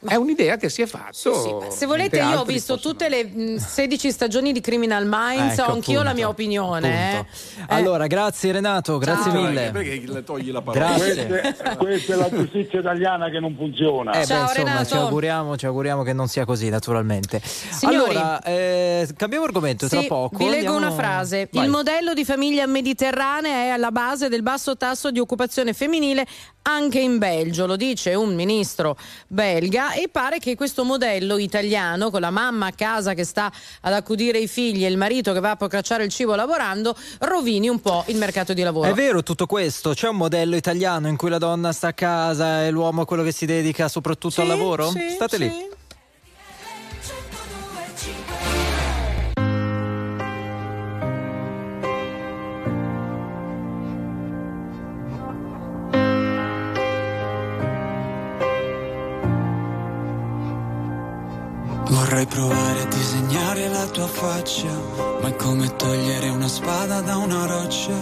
È 0.07 0.13
un'idea 0.15 0.57
che 0.57 0.69
si 0.69 0.84
è 0.84 0.85
fatto. 0.85 1.65
Se 1.72 1.85
volete, 1.88 2.17
io 2.17 2.39
ho 2.41 2.43
visto 2.45 2.77
tutte 2.77 3.09
le 3.09 3.23
mh, 3.23 3.55
16 3.57 4.11
stagioni 4.11 4.51
di 4.51 4.61
Criminal 4.61 5.05
Minds, 5.09 5.57
Ecco, 5.57 5.72
ho 5.72 5.73
anch'io 5.73 6.03
la 6.03 6.11
appunto, 6.11 6.15
mia 6.15 6.27
opinione. 6.30 7.19
eh. 7.19 7.26
Allora, 7.69 8.05
grazie 8.05 8.51
Renato, 8.51 8.99
grazie 8.99 9.31
Ciao. 9.31 9.41
mille. 9.41 9.72
Perché 9.72 10.03
le 10.05 10.23
togli 10.23 10.51
la 10.51 10.61
parola? 10.61 10.93
Questa, 10.93 11.76
questa 11.77 12.13
è 12.13 12.15
la 12.17 12.30
giustizia 12.30 12.80
italiana 12.80 13.30
che 13.30 13.39
non 13.39 13.55
funziona. 13.57 14.11
Eh 14.11 14.26
beh, 14.27 14.35
insomma, 14.41 14.85
ci 14.85 14.93
auguriamo, 14.93 15.57
ci 15.57 15.65
auguriamo 15.65 16.03
che 16.03 16.13
non 16.13 16.27
sia 16.27 16.45
così, 16.45 16.69
naturalmente. 16.69 17.41
Signori. 17.43 17.95
allora, 18.15 18.41
eh, 18.43 19.07
cambiamo 19.17 19.45
argomento 19.45 19.88
tra 19.88 20.01
Sì, 20.01 20.07
poco. 20.07 20.38
vi 20.38 20.43
leggo 20.49 20.73
andiamo- 20.73 20.77
una 20.77 20.91
frase. 20.91 21.49
Vai. 21.51 21.63
Il 21.63 21.69
modello 21.72 22.13
di 22.13 22.23
famiglia 22.26 22.67
mediterranea 22.67 23.63
è 23.63 23.69
alla 23.69 23.91
base 23.91 24.30
del 24.30 24.43
basso 24.43 24.77
tasso 24.77 25.09
di 25.09 25.17
occupazione 25.19 25.73
femminile 25.73 26.26
anche 26.67 26.99
in 26.99 27.17
Belgio, 27.17 27.65
lo 27.65 27.75
dice 27.75 28.15
un 28.15 28.33
ministro 28.33 28.97
belga 29.27 29.93
e 29.93 30.09
pare 30.09 30.39
che 30.39 30.55
questo 30.55 30.83
modello 30.83 31.37
italiano 31.37 32.09
con 32.09 32.21
la 32.21 32.31
mamma 32.31 32.67
a 32.67 32.71
casa 32.71 33.13
che 33.13 33.23
sta 33.23 33.51
ad 33.81 33.93
accudire 33.93 34.39
i 34.39 34.47
figli 34.47 34.83
e 34.83 34.87
il 34.87 34.97
marito 34.97 35.31
che 35.33 35.39
va 35.39 35.51
a 35.51 35.55
procacciare 35.55 36.03
il 36.03 36.09
cibo 36.09 36.33
lavorando 36.35 36.95
rovini 37.19 37.69
un 37.69 37.79
po' 37.79 38.03
il 38.07 38.17
mercato 38.17 38.53
di 38.53 38.63
lavoro. 38.63 38.89
È 38.89 38.93
vero 38.93 39.21
tutto 39.21 39.45
questo? 39.45 39.93
C'è 39.93 40.07
un 40.07 40.17
modello 40.17 40.55
italiano 40.55 41.07
in 41.07 41.17
cui 41.17 41.29
la 41.29 41.37
donna 41.37 41.71
sta 41.71 41.89
a 41.89 41.93
casa 41.93 42.65
e 42.65 42.71
l'uomo 42.71 43.03
è 43.03 43.05
quello 43.05 43.23
che 43.23 43.31
si 43.31 43.45
dedica 43.45 43.87
soprattutto 43.87 44.41
al 44.41 44.47
lavoro? 44.47 44.89
sì, 44.89 45.09
State 45.11 45.37
lì. 45.37 45.83
Vorrei 61.95 62.26
provare 62.26 62.81
a 62.81 62.85
disegnare 62.88 63.69
la 63.69 63.85
tua 63.85 64.07
faccia, 64.07 64.67
ma 65.22 65.30
è 65.30 65.35
come 65.38 65.77
togliere 65.77 66.27
una 66.27 66.49
spada 66.49 66.99
da 66.99 67.15
una 67.15 67.45
roccia. 67.45 67.93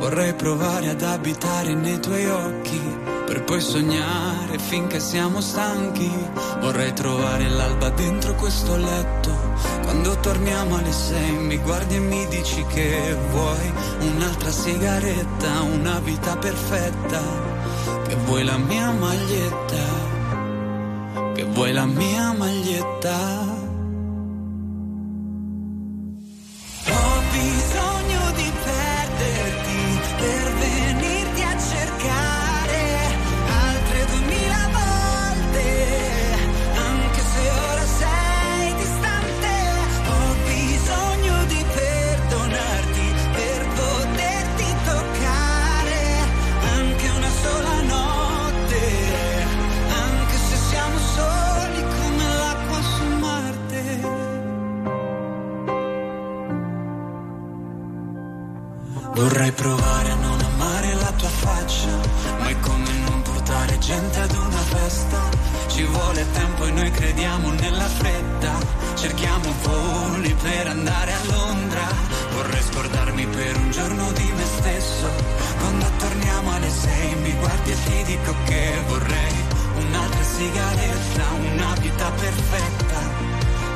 Vorrei 0.00 0.34
provare 0.34 0.88
ad 0.88 1.00
abitare 1.00 1.72
nei 1.72 2.00
tuoi 2.00 2.26
occhi, 2.26 2.80
per 3.24 3.44
poi 3.44 3.60
sognare 3.60 4.58
finché 4.58 4.98
siamo 4.98 5.40
stanchi. 5.40 6.10
Vorrei 6.58 6.92
trovare 6.92 7.48
l'alba 7.48 7.88
dentro 7.90 8.34
questo 8.34 8.76
letto, 8.76 9.30
quando 9.84 10.18
torniamo 10.18 10.78
alle 10.78 10.92
sei 10.92 11.30
mi 11.30 11.58
guardi 11.58 11.94
e 11.94 12.00
mi 12.00 12.26
dici 12.26 12.66
che 12.66 13.16
vuoi 13.30 13.72
un'altra 14.00 14.50
sigaretta, 14.50 15.60
una 15.60 16.00
vita 16.00 16.36
perfetta, 16.36 17.22
che 18.08 18.16
vuoi 18.24 18.42
la 18.42 18.58
mia 18.58 18.90
maglietta 18.90 20.15
che 21.34 21.44
vuoi 21.44 21.72
la 21.72 21.86
mia 21.86 22.32
maglietta. 22.32 23.56
Vorrei 59.16 59.50
provare 59.50 60.10
a 60.10 60.14
non 60.16 60.38
amare 60.38 60.92
la 60.92 61.10
tua 61.12 61.30
faccia, 61.30 61.88
ma 62.38 62.48
è 62.48 62.60
come 62.60 62.92
non 63.08 63.22
portare 63.22 63.78
gente 63.78 64.20
ad 64.20 64.30
una 64.34 64.58
festa. 64.58 65.18
Ci 65.68 65.84
vuole 65.84 66.30
tempo 66.32 66.66
e 66.66 66.70
noi 66.72 66.90
crediamo 66.90 67.50
nella 67.52 67.88
fretta. 67.88 68.52
Cerchiamo 68.94 69.54
voli 69.62 70.34
per 70.34 70.66
andare 70.66 71.12
a 71.14 71.24
Londra. 71.32 71.86
Vorrei 72.34 72.62
scordarmi 72.62 73.26
per 73.28 73.56
un 73.56 73.70
giorno 73.70 74.12
di 74.12 74.32
me 74.36 74.44
stesso. 74.58 75.08
Quando 75.60 75.86
torniamo 75.96 76.52
alle 76.52 76.70
sei 76.70 77.14
mi 77.14 77.32
guardi 77.38 77.70
e 77.70 77.76
ti 77.86 78.02
dico 78.04 78.34
che 78.44 78.82
vorrei 78.86 79.34
un'altra 79.78 80.22
sigaretta, 80.24 81.24
una 81.54 81.74
vita 81.80 82.10
perfetta. 82.10 83.00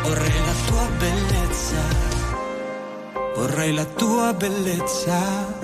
Vorrei 0.02 0.38
la 0.44 0.54
tua 0.66 0.86
bellezza. 0.98 2.19
Vorrei 3.40 3.72
la 3.72 3.86
tua 3.86 4.34
bellezza. 4.34 5.59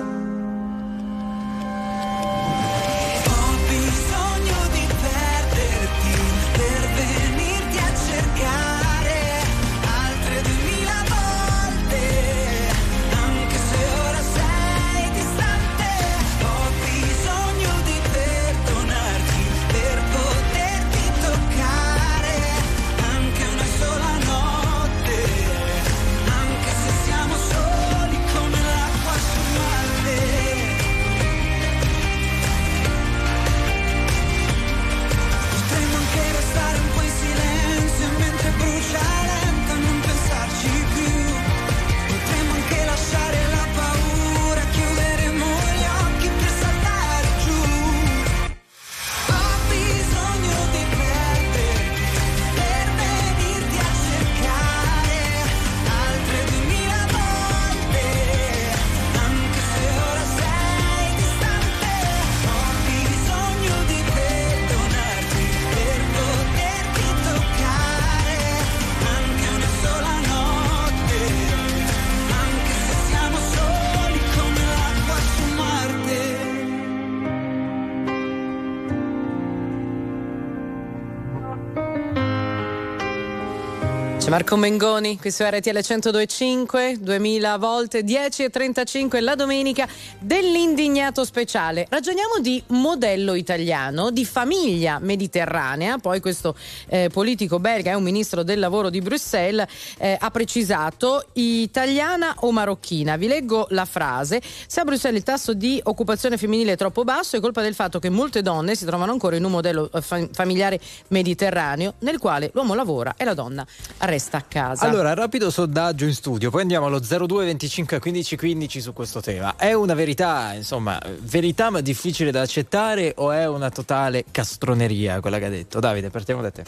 C'è 84.27 84.33
Marco 84.33 84.57
Mengoni 84.57 85.17
qui 85.17 85.31
su 85.31 85.43
RTL 85.43 85.69
1025, 85.71 86.97
2000 86.99 87.57
volte 87.59 88.03
10 88.03 88.43
e 88.43 88.49
35 88.49 89.21
la 89.21 89.35
domenica 89.35 89.87
dell'indignato 90.19 91.23
speciale. 91.23 91.87
Ragioniamo 91.89 92.39
di 92.41 92.61
modello 92.67 93.35
italiano, 93.35 94.11
di 94.11 94.25
famiglia 94.25 94.99
mediterranea. 94.99 95.97
Poi 95.97 96.19
questo 96.19 96.57
eh, 96.89 97.07
politico 97.09 97.59
belga 97.59 97.91
è 97.91 97.93
un 97.93 98.03
ministro 98.03 98.43
del 98.43 98.59
lavoro 98.59 98.89
di 98.89 98.99
Bruxelles, 98.99 99.65
eh, 99.97 100.17
ha 100.19 100.29
precisato 100.29 101.27
italiana 101.35 102.35
o 102.39 102.51
marocchina. 102.51 103.15
Vi 103.15 103.27
leggo 103.27 103.67
la 103.69 103.85
frase. 103.85 104.41
Se 104.67 104.81
a 104.81 104.83
Bruxelles 104.83 105.19
il 105.19 105.23
tasso 105.25 105.53
di 105.53 105.79
occupazione 105.81 106.35
femminile 106.35 106.73
è 106.73 106.75
troppo 106.75 107.05
basso 107.05 107.37
è 107.37 107.39
colpa 107.39 107.61
del 107.61 107.75
fatto 107.75 107.97
che 107.99 108.09
molte 108.09 108.41
donne 108.41 108.75
si 108.75 108.83
trovano 108.83 109.13
ancora 109.13 109.37
in 109.37 109.45
un 109.45 109.51
modello 109.51 109.89
eh, 109.89 110.01
fa- 110.01 110.27
familiare 110.33 110.81
mediterraneo 111.07 111.93
nel 111.99 112.17
quale 112.17 112.49
l'uomo 112.53 112.73
lavora 112.73 113.13
e 113.15 113.23
la 113.23 113.33
donna 113.33 113.65
resta 113.99 114.15
a 114.35 114.41
casa. 114.41 114.85
Allora, 114.85 115.13
rapido 115.13 115.49
sondaggio 115.49 116.03
in 116.03 116.13
studio, 116.13 116.49
poi 116.49 116.61
andiamo 116.63 116.87
allo 116.87 116.99
02 116.99 117.45
25 117.45 117.99
15 117.99 118.35
15 118.35 118.81
su 118.81 118.91
questo 118.91 119.21
tema. 119.21 119.55
È 119.55 119.71
una 119.71 119.93
verità, 119.93 120.51
insomma, 120.53 120.99
verità 121.21 121.69
ma 121.69 121.79
difficile 121.79 122.31
da 122.31 122.41
accettare 122.41 123.13
o 123.15 123.31
è 123.31 123.47
una 123.47 123.69
totale 123.69 124.25
castroneria 124.29 125.21
quella 125.21 125.39
che 125.39 125.45
ha 125.45 125.49
detto? 125.49 125.79
Davide, 125.79 126.09
partiamo 126.09 126.41
da 126.41 126.51
te. 126.51 126.63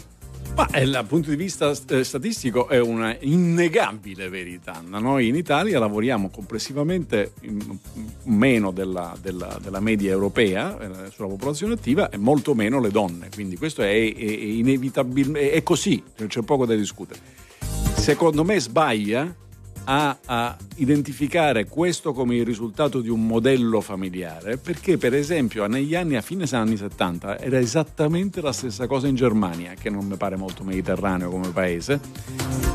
Ma 0.55 0.67
eh, 0.71 0.83
dal 0.89 1.05
punto 1.05 1.29
di 1.29 1.35
vista 1.35 1.71
eh, 1.89 2.03
statistico 2.03 2.67
è 2.67 2.79
una 2.79 3.15
innegabile 3.19 4.29
verità. 4.29 4.81
Noi 4.85 5.27
in 5.27 5.35
Italia 5.35 5.79
lavoriamo 5.79 6.29
complessivamente 6.29 7.33
in- 7.41 7.77
meno 8.23 8.71
della, 8.71 9.15
della- 9.21 9.57
della 9.61 9.79
media 9.79 10.11
europea 10.11 10.77
eh, 10.79 11.11
sulla 11.11 11.27
popolazione 11.27 11.73
attiva 11.75 12.09
e 12.09 12.17
molto 12.17 12.55
meno 12.55 12.79
le 12.81 12.89
donne. 12.89 13.29
Quindi 13.33 13.57
questo 13.57 13.83
è, 13.83 13.87
è- 13.87 14.13
è 14.15 14.21
inevitabilmente 14.23 15.51
è 15.51 15.63
così, 15.63 16.03
c'è 16.27 16.41
poco 16.41 16.65
da 16.65 16.75
discutere. 16.75 17.19
Secondo 17.99 18.45
me 18.45 18.59
sbaglia 18.59 19.35
a, 19.91 20.17
a 20.25 20.57
identificare 20.75 21.65
questo 21.65 22.13
come 22.13 22.35
il 22.35 22.45
risultato 22.45 23.01
di 23.01 23.09
un 23.09 23.25
modello 23.25 23.81
familiare 23.81 24.57
perché 24.57 24.99
per 24.99 25.15
esempio 25.15 25.65
negli 25.65 25.95
anni 25.95 26.15
a 26.15 26.21
fine 26.21 26.45
anni 26.51 26.77
70 26.77 27.39
era 27.39 27.57
esattamente 27.57 28.39
la 28.39 28.51
stessa 28.51 28.85
cosa 28.85 29.07
in 29.07 29.15
Germania 29.15 29.73
che 29.73 29.89
non 29.89 30.05
mi 30.05 30.15
pare 30.15 30.35
molto 30.35 30.63
mediterraneo 30.63 31.31
come 31.31 31.49
paese. 31.49 31.99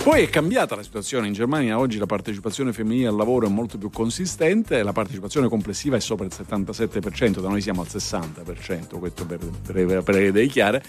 Poi 0.02 0.22
è 0.22 0.28
cambiata 0.28 0.76
la 0.76 0.82
situazione 0.82 1.28
in 1.28 1.32
Germania. 1.32 1.78
Oggi 1.78 1.96
la 1.96 2.04
partecipazione 2.04 2.74
femminile 2.74 3.08
al 3.08 3.16
lavoro 3.16 3.46
è 3.46 3.50
molto 3.50 3.78
più 3.78 3.88
consistente. 3.88 4.82
La 4.82 4.92
partecipazione 4.92 5.48
complessiva 5.48 5.96
è 5.96 6.00
sopra 6.00 6.26
il 6.26 6.32
77% 6.36 7.40
da 7.40 7.48
noi 7.48 7.62
siamo 7.62 7.80
al 7.80 7.86
60% 7.90 8.98
questo 8.98 9.24
per, 9.24 9.38
per, 9.38 10.02
per 10.02 10.22
idee 10.22 10.46
chiare. 10.46 10.82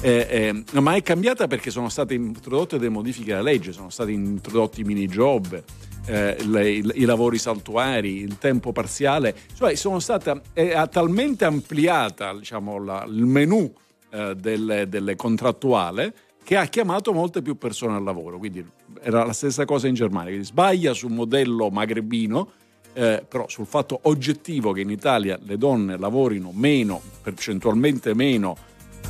Eh, 0.00 0.62
eh, 0.70 0.80
ma 0.80 0.94
è 0.94 1.02
cambiata 1.02 1.48
perché 1.48 1.70
sono 1.70 1.88
state 1.88 2.14
introdotte 2.14 2.78
delle 2.78 2.90
modifiche 2.90 3.32
alla 3.32 3.42
legge, 3.42 3.72
sono 3.72 3.90
stati 3.90 4.12
introdotti 4.12 4.82
i 4.82 4.84
mini 4.84 5.06
job, 5.06 5.60
eh, 6.08 6.36
le- 6.44 6.70
i, 6.70 7.04
lavori 7.04 7.38
saltuari, 7.38 8.16
il 8.16 8.38
tempo 8.38 8.72
parziale, 8.72 9.34
cioè 9.54 9.74
sono 9.74 9.98
stata, 10.00 10.40
è, 10.54 10.74
talmente 10.90 11.44
ampliata 11.44 12.34
diciamo, 12.34 12.82
la- 12.82 13.04
il 13.06 13.26
menù 13.26 13.70
eh, 14.10 14.34
delle, 14.34 14.88
delle 14.88 15.16
contrattuale 15.16 16.14
che 16.42 16.56
ha 16.56 16.64
chiamato 16.64 17.12
molte 17.12 17.42
più 17.42 17.58
persone 17.58 17.96
al 17.96 18.02
lavoro, 18.02 18.38
quindi 18.38 18.64
era 19.02 19.22
la 19.22 19.34
stessa 19.34 19.66
cosa 19.66 19.86
in 19.86 19.92
Germania, 19.94 20.28
quindi 20.28 20.46
sbaglia 20.46 20.94
sul 20.94 21.10
modello 21.10 21.68
magrebino, 21.68 22.50
eh, 22.94 23.22
però 23.28 23.46
sul 23.48 23.66
fatto 23.66 24.00
oggettivo 24.04 24.72
che 24.72 24.80
in 24.80 24.88
Italia 24.88 25.38
le 25.42 25.58
donne 25.58 25.98
lavorino 25.98 26.50
meno, 26.54 27.02
percentualmente 27.22 28.14
meno 28.14 28.56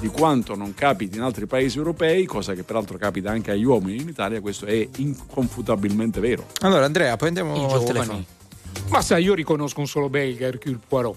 di 0.01 0.09
quanto 0.09 0.55
non 0.55 0.75
capiti 0.75 1.17
in 1.17 1.23
altri 1.23 1.47
paesi 1.47 1.79
europei, 1.79 2.25
cosa 2.25 2.55
che 2.55 2.63
peraltro 2.63 2.99
capita 2.99 3.31
anche 3.31 3.51
agli 3.51 3.65
uomini 3.65 4.01
in 4.01 4.09
Italia, 4.09 4.41
questo 4.41 4.67
è 4.67 4.89
inconfutabilmente 4.97 6.21
vero. 6.21 6.47
Allora 6.61 6.85
Andrea, 6.85 7.17
prendiamo 7.17 7.55
I 7.57 7.61
il 7.61 7.67
giovani. 7.67 7.85
telefono. 7.85 8.25
Ma 8.89 9.03
sai, 9.03 9.23
io 9.25 9.35
riconosco 9.35 9.81
un 9.81 9.87
solo 9.87 10.09
belga, 10.09 10.47
Hercule 10.47 10.79
Poirot. 10.89 11.17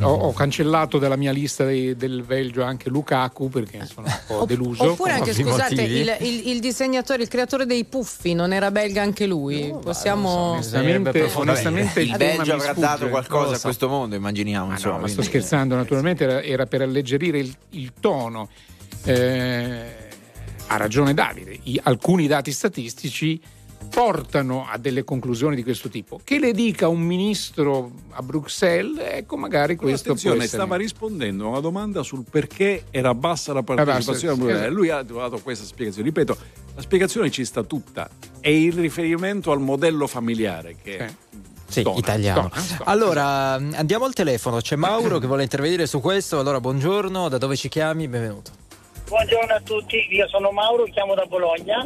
Ho, 0.00 0.08
ho 0.10 0.32
cancellato 0.32 0.96
dalla 0.98 1.16
mia 1.16 1.32
lista 1.32 1.64
dei- 1.66 1.94
del 1.96 2.22
Belgio 2.22 2.62
anche 2.62 2.88
Lukaku 2.88 3.50
perché 3.50 3.84
sono 3.84 4.06
un 4.06 4.18
po' 4.26 4.44
deluso. 4.46 4.92
Oppure 4.92 5.12
anche, 5.12 5.32
ovvi 5.32 5.42
scusate, 5.42 5.74
motivi. 5.74 5.98
il, 5.98 6.16
il- 6.20 6.48
il 6.48 6.60
disegnatore, 6.60 7.22
il 7.24 7.28
creatore 7.28 7.66
dei 7.66 7.84
puffi, 7.84 8.32
non 8.32 8.54
era 8.54 8.70
belga 8.70 9.02
anche 9.02 9.26
lui? 9.26 9.74
Possiamo... 9.82 10.28
Onestamente, 10.52 11.30
onestamente 11.34 12.00
il 12.00 12.06
tema 12.16 12.36
Belgio 12.36 12.42
mi 12.44 12.50
avrà 12.60 12.62
sfugge. 12.72 12.80
dato 12.86 13.00
Non 13.02 13.10
qualcosa 13.10 13.44
lo 13.48 13.50
a 13.52 13.56
so. 13.56 13.62
questo 13.64 13.88
mondo, 13.88 14.14
immaginiamo. 14.14 14.66
Ma 14.66 14.72
insomma, 14.72 14.94
no, 14.94 15.00
ma 15.02 15.06
sto 15.08 15.16
quindi- 15.20 15.36
scherzando, 15.38 15.74
naturalmente 15.74 16.24
era, 16.24 16.42
era 16.42 16.64
per 16.66 16.80
alleggerire 16.80 17.38
il, 17.38 17.54
il 17.70 17.92
tono. 18.00 18.48
Eh, 19.04 19.84
ha 20.68 20.76
ragione 20.76 21.12
Davide, 21.12 21.58
I- 21.64 21.80
alcuni 21.82 22.26
dati 22.26 22.52
statistici 22.52 23.38
portano 23.88 24.66
a 24.70 24.76
delle 24.78 25.04
conclusioni 25.04 25.56
di 25.56 25.62
questo 25.62 25.88
tipo. 25.88 26.20
Che 26.22 26.38
le 26.38 26.52
dica 26.52 26.88
un 26.88 27.00
ministro 27.00 27.90
a 28.10 28.22
Bruxelles, 28.22 28.98
ecco 29.12 29.36
magari 29.36 29.76
questo 29.76 30.02
può 30.02 30.12
Attenzione, 30.12 30.44
essere. 30.44 30.62
stava 30.62 30.76
rispondendo 30.76 31.46
a 31.46 31.48
una 31.48 31.60
domanda 31.60 32.02
sul 32.02 32.24
perché 32.28 32.84
era 32.90 33.14
bassa 33.14 33.52
la 33.52 33.62
partecipazione. 33.62 34.36
bassa, 34.36 34.58
al 34.64 34.68
sì. 34.68 34.74
Lui 34.74 34.90
ha 34.90 35.02
dato 35.02 35.38
questa 35.40 35.64
spiegazione. 35.64 36.08
Ripeto, 36.08 36.36
la 36.76 36.82
spiegazione 36.82 37.30
ci 37.30 37.44
sta 37.44 37.62
tutta. 37.62 38.08
È 38.40 38.48
il 38.48 38.72
riferimento 38.74 39.50
al 39.52 39.60
modello 39.60 40.06
familiare 40.06 40.76
che 40.82 41.14
Sì, 41.66 41.80
stona, 41.80 41.98
italiano. 41.98 42.48
stona, 42.48 42.62
stona. 42.62 42.90
Allora, 42.90 43.52
andiamo 43.54 44.04
al 44.04 44.12
telefono. 44.12 44.60
C'è 44.60 44.76
Mauro 44.76 45.18
che 45.18 45.26
vuole 45.26 45.42
intervenire 45.42 45.86
su 45.86 46.00
questo. 46.00 46.38
Allora, 46.38 46.60
buongiorno, 46.60 47.28
da 47.28 47.38
dove 47.38 47.56
ci 47.56 47.68
chiami? 47.68 48.08
Benvenuto. 48.08 48.59
Buongiorno 49.10 49.52
a 49.54 49.60
tutti, 49.60 50.06
io 50.14 50.28
sono 50.28 50.52
Mauro, 50.52 50.84
chiamo 50.84 51.14
da 51.14 51.24
Bologna. 51.26 51.84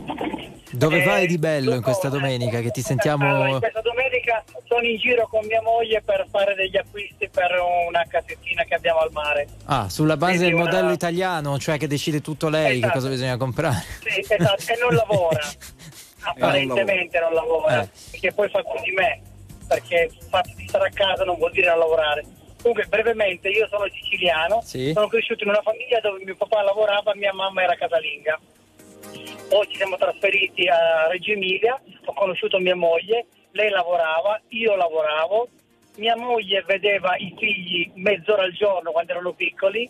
Dove 0.70 1.00
Eh, 1.00 1.04
vai 1.04 1.26
di 1.26 1.38
bello 1.38 1.72
in 1.74 1.80
questa 1.80 2.08
domenica 2.10 2.60
che 2.60 2.70
ti 2.70 2.80
Allora, 2.80 2.86
sentiamo 2.86 3.46
in 3.46 3.58
questa 3.60 3.80
domenica 3.80 4.44
sono 4.66 4.82
in 4.86 4.98
giro 4.98 5.26
con 5.28 5.46
mia 5.46 5.62
moglie 5.62 6.02
per 6.02 6.26
fare 6.30 6.54
degli 6.54 6.76
acquisti 6.76 7.28
per 7.30 7.50
una 7.88 8.04
casettina 8.08 8.64
che 8.64 8.74
abbiamo 8.74 8.98
al 9.00 9.10
mare. 9.12 9.46
Ah, 9.66 9.88
sulla 9.88 10.16
base 10.18 10.32
Quindi 10.36 10.50
del 10.52 10.60
una- 10.60 10.64
modello 10.70 10.92
italiano, 10.92 11.58
cioè 11.58 11.78
che 11.78 11.86
decide 11.86 12.20
tutto 12.20 12.48
lei 12.50 12.72
che 12.72 12.76
Esatto. 12.78 12.92
cosa 12.92 13.08
bisogna 13.08 13.36
comprare. 13.38 13.82
Sì, 14.02 14.20
esatto, 14.20 14.62
e 14.72 14.78
non 14.80 14.94
lavora. 14.94 15.40
Apparentemente 16.26 17.20
non 17.20 17.32
lavora, 17.32 17.82
Eh. 17.82 17.88
perché 18.10 18.32
poi 18.32 18.48
fa 18.50 18.62
più 18.62 18.80
di 18.82 18.90
me, 18.90 19.20
perché 19.68 20.10
di 20.56 20.66
stare 20.68 20.88
a 20.88 20.90
casa 20.92 21.24
non 21.24 21.36
vuol 21.36 21.52
dire 21.52 21.68
non 21.70 21.78
lavorare. 21.78 22.24
Comunque, 22.64 22.86
brevemente, 22.86 23.50
io 23.50 23.68
sono 23.68 23.84
siciliano, 23.92 24.62
Sì. 24.62 24.92
sono 24.94 25.06
cresciuto 25.06 25.44
in 25.44 25.50
una 25.50 25.60
famiglia 25.60 26.00
dove 26.00 26.24
mio 26.24 26.34
papà 26.34 26.62
lavorava 26.62 27.12
e 27.12 27.16
mia 27.18 27.34
mamma 27.34 27.62
era 27.62 27.74
casalinga. 27.76 28.40
Poi 29.50 29.68
ci 29.68 29.76
siamo 29.76 29.98
trasferiti 29.98 30.66
a 30.66 31.06
Reggio 31.08 31.32
Emilia, 31.32 31.78
ho 32.06 32.14
conosciuto 32.14 32.58
mia 32.58 32.74
moglie, 32.74 33.26
lei 33.50 33.68
lavorava, 33.68 34.40
io 34.48 34.76
lavoravo, 34.76 35.48
mia 35.96 36.16
moglie 36.16 36.64
vedeva 36.66 37.14
i 37.18 37.34
figli 37.38 37.90
mezz'ora 37.96 38.44
al 38.44 38.52
giorno 38.52 38.92
quando 38.92 39.12
erano 39.12 39.34
piccoli, 39.34 39.86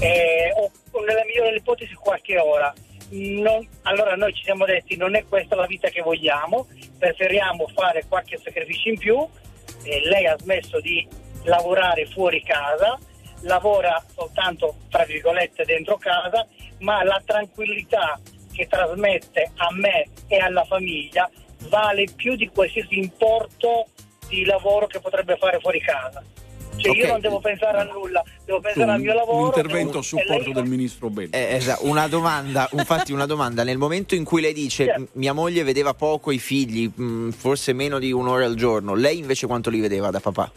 e, 0.00 0.50
o 0.56 1.04
nella 1.04 1.24
migliore 1.26 1.48
delle 1.48 1.58
ipotesi 1.58 1.92
qualche 1.92 2.38
ora. 2.38 2.72
Non- 3.10 3.68
allora 3.82 4.16
noi 4.16 4.32
ci 4.32 4.44
siamo 4.44 4.64
detti 4.64 4.96
non 4.96 5.14
è 5.14 5.26
questa 5.28 5.56
la 5.56 5.66
vita 5.66 5.90
che 5.90 6.00
vogliamo, 6.00 6.66
preferiamo 6.98 7.68
fare 7.74 8.06
qualche 8.08 8.38
sacrificio 8.42 8.88
in 8.88 8.98
più 8.98 9.28
e 9.84 10.00
lei 10.08 10.26
ha 10.26 10.38
smesso 10.38 10.80
di 10.80 11.06
lavorare 11.48 12.06
fuori 12.06 12.42
casa, 12.42 12.98
lavora 13.42 14.02
soltanto 14.14 14.76
tra 14.88 15.04
virgolette 15.04 15.64
dentro 15.64 15.96
casa, 15.96 16.46
ma 16.80 17.02
la 17.02 17.20
tranquillità 17.24 18.20
che 18.52 18.66
trasmette 18.66 19.50
a 19.56 19.68
me 19.72 20.06
e 20.28 20.38
alla 20.38 20.64
famiglia 20.64 21.28
vale 21.68 22.06
più 22.14 22.36
di 22.36 22.48
qualsiasi 22.48 22.98
importo 22.98 23.86
di 24.28 24.44
lavoro 24.44 24.86
che 24.86 25.00
potrebbe 25.00 25.36
fare 25.36 25.58
fuori 25.60 25.80
casa. 25.80 26.22
Cioè 26.76 26.90
Ok. 26.92 26.96
io 26.96 27.06
non 27.08 27.20
devo 27.20 27.40
pensare 27.40 27.78
a 27.78 27.82
nulla, 27.82 28.22
devo 28.44 28.58
Un, 28.58 28.62
pensare 28.62 28.90
al 28.92 29.00
mio 29.00 29.12
lavoro. 29.14 29.46
intervento 29.46 29.98
a 29.98 30.02
supporto 30.02 30.44
lei- 30.44 30.52
del 30.52 30.64
ministro 30.66 31.10
Belli. 31.10 31.30
Eh, 31.32 31.54
esatto, 31.56 31.86
una 31.86 32.06
domanda, 32.06 32.68
infatti 32.74 33.12
una 33.12 33.26
domanda, 33.26 33.64
nel 33.64 33.78
momento 33.78 34.14
in 34.14 34.22
cui 34.22 34.40
lei 34.40 34.52
dice 34.52 34.84
Certo. 34.84 35.00
"M- 35.00 35.06
mia 35.14 35.32
moglie 35.32 35.64
vedeva 35.64 35.94
poco 35.94 36.30
i 36.30 36.38
figli, 36.38 36.88
mh, 36.94 37.30
forse 37.30 37.72
meno 37.72 37.98
di 37.98 38.12
un'ora 38.12 38.44
al 38.44 38.54
giorno, 38.54 38.94
lei 38.94 39.18
invece 39.18 39.48
quanto 39.48 39.70
li 39.70 39.80
vedeva 39.80 40.10
da 40.10 40.20
papà? 40.20 40.52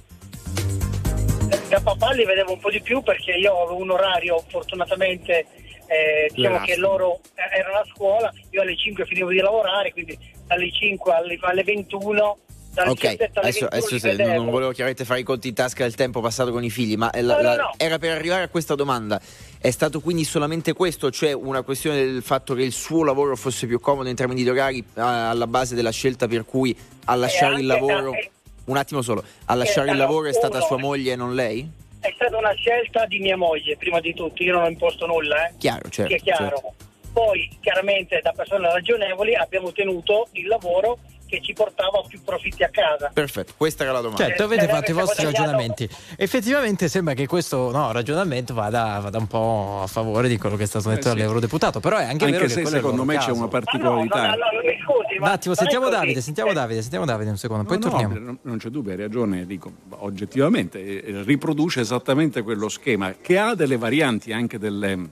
Da 1.69 1.79
papà 1.81 2.11
li 2.11 2.25
vedevo 2.25 2.53
un 2.53 2.59
po' 2.59 2.69
di 2.69 2.81
più 2.81 3.01
perché 3.01 3.31
io 3.31 3.55
avevo 3.63 3.77
un 3.81 3.91
orario 3.91 4.43
fortunatamente 4.49 5.45
eh, 5.87 6.29
diciamo 6.33 6.59
che 6.65 6.75
loro 6.77 7.19
eh, 7.35 7.59
erano 7.59 7.77
a 7.77 7.85
scuola, 7.93 8.31
io 8.51 8.61
alle 8.61 8.77
5 8.77 9.05
finivo 9.05 9.29
di 9.29 9.37
lavorare, 9.39 9.91
quindi 9.91 10.17
dalle 10.47 10.71
5 10.71 11.13
alle, 11.13 11.37
alle 11.41 11.63
21, 11.63 12.37
dalle 12.73 12.89
Ok, 12.91 12.99
17 13.01 13.39
alle 13.39 13.47
adesso, 13.49 13.67
21 13.69 13.85
adesso 13.85 13.99
se- 13.99 14.35
non 14.35 14.49
volevo 14.49 14.71
chiaramente 14.71 15.03
fare 15.03 15.19
i 15.19 15.23
conti 15.23 15.49
in 15.49 15.53
tasca 15.53 15.83
del 15.83 15.95
tempo 15.95 16.21
passato 16.21 16.51
con 16.51 16.63
i 16.63 16.69
figli, 16.69 16.95
ma 16.95 17.09
eh, 17.11 17.21
la- 17.21 17.35
No, 17.35 17.41
no, 17.41 17.47
la- 17.47 17.55
no. 17.57 17.71
era 17.77 17.97
per 17.99 18.11
arrivare 18.15 18.43
a 18.43 18.47
questa 18.47 18.75
domanda. 18.75 19.19
È 19.59 19.69
stato 19.69 19.99
quindi 19.99 20.23
solamente 20.23 20.71
questo, 20.71 21.11
cioè 21.11 21.33
una 21.33 21.61
questione 21.61 21.97
del 22.05 22.21
fatto 22.23 22.53
che 22.53 22.63
il 22.63 22.71
suo 22.71 23.03
lavoro 23.03 23.35
fosse 23.35 23.67
più 23.67 23.79
comodo 23.81 24.07
in 24.07 24.15
termini 24.15 24.43
di 24.43 24.49
orari 24.49 24.79
eh, 24.79 25.01
alla 25.01 25.47
base 25.47 25.75
della 25.75 25.91
scelta 25.91 26.27
per 26.29 26.45
cui 26.45 26.73
a 27.05 27.15
lasciare 27.15 27.59
il 27.59 27.65
lavoro... 27.65 28.13
eh, 28.13 28.29
Un 28.65 28.77
attimo 28.77 29.01
solo, 29.01 29.23
a 29.45 29.55
lasciare 29.55 29.89
il 29.89 29.95
eh, 29.95 29.97
lavoro 29.97 30.27
è 30.27 30.33
stata 30.33 30.61
sua 30.61 30.77
moglie 30.77 31.13
e 31.13 31.15
non 31.15 31.33
lei? 31.33 31.69
È 31.99 32.11
stata 32.15 32.37
una 32.37 32.53
scelta 32.53 33.05
di 33.05 33.19
mia 33.19 33.37
moglie, 33.37 33.77
prima 33.77 33.99
di 33.99 34.13
tutto, 34.13 34.43
io 34.43 34.53
non 34.53 34.63
ho 34.63 34.67
imposto 34.67 35.05
nulla, 35.05 35.47
eh. 35.47 35.53
Chiaro, 35.57 35.89
certo. 35.89 36.11
che 36.11 36.19
è 36.19 36.21
chiaro. 36.21 36.45
certo. 36.45 36.73
Poi, 37.13 37.49
chiaramente, 37.59 38.19
da 38.23 38.31
persone 38.31 38.71
ragionevoli 38.71 39.35
abbiamo 39.35 39.71
tenuto 39.71 40.27
il 40.33 40.47
lavoro 40.47 40.99
che 41.31 41.41
ci 41.41 41.53
portava 41.53 42.03
più 42.05 42.19
profitti 42.23 42.61
a 42.63 42.69
casa. 42.69 43.09
Perfetto, 43.13 43.53
questa 43.55 43.83
era 43.83 43.93
la 43.93 44.01
domanda. 44.01 44.25
Certo, 44.25 44.43
avete 44.43 44.65
Eh, 44.65 44.67
fatto 44.67 44.91
i 44.91 44.93
vostri 44.93 45.23
ragionamenti. 45.23 45.87
Effettivamente 46.17 46.89
sembra 46.89 47.13
che 47.13 47.25
questo 47.25 47.71
no, 47.71 47.93
ragionamento 47.93 48.53
vada, 48.53 48.99
vada 49.01 49.17
un 49.17 49.27
po' 49.27 49.79
a 49.83 49.87
favore 49.87 50.27
di 50.27 50.37
quello 50.37 50.57
che 50.57 50.63
è 50.63 50.67
stato 50.67 50.89
detto 50.89 51.07
Eh, 51.07 51.11
sì. 51.11 51.17
dall'eurodeputato. 51.17 51.79
Però 51.79 51.95
è 51.97 52.03
anche, 52.03 52.25
Anche 52.25 52.37
vero 52.37 52.49
se 52.49 52.65
secondo 52.65 53.05
me 53.05 53.13
c'è 53.15 53.19
caso. 53.27 53.31
una 53.31 53.39
Ma 53.39 53.45
no, 53.45 53.49
particolarità. 53.49 54.21
no, 54.21 54.27
no, 54.27 54.35
no, 54.35 54.37
scusi, 54.83 55.19
ma 55.19 55.27
Un 55.27 55.31
attimo, 55.31 55.55
sentiamo. 55.55 55.89
Davide, 55.89 56.19
sentiamo 56.21 56.51
Davide, 56.53 56.81
sentiamo 56.81 57.05
Davide 57.05 57.29
un 57.29 57.37
secondo, 57.37 57.63
poi 57.63 57.77
No, 57.79 57.85
no, 57.85 57.89
torniamo. 57.91 58.13
non- 58.19 58.37
non 58.41 58.57
c'è 58.57 58.67
dubbio, 58.69 58.91
hai 58.91 58.97
ragione, 58.97 59.45
dico, 59.45 59.71
oggettivamente 59.99 60.79
eh, 61.03 61.21
riproduce 61.23 61.79
esattamente 61.79 62.41
quello 62.41 62.67
schema 62.69 63.13
che 63.21 63.37
ha 63.37 63.55
delle 63.55 63.77
varianti 63.77 64.33
anche 64.33 64.57
delle 64.59 65.09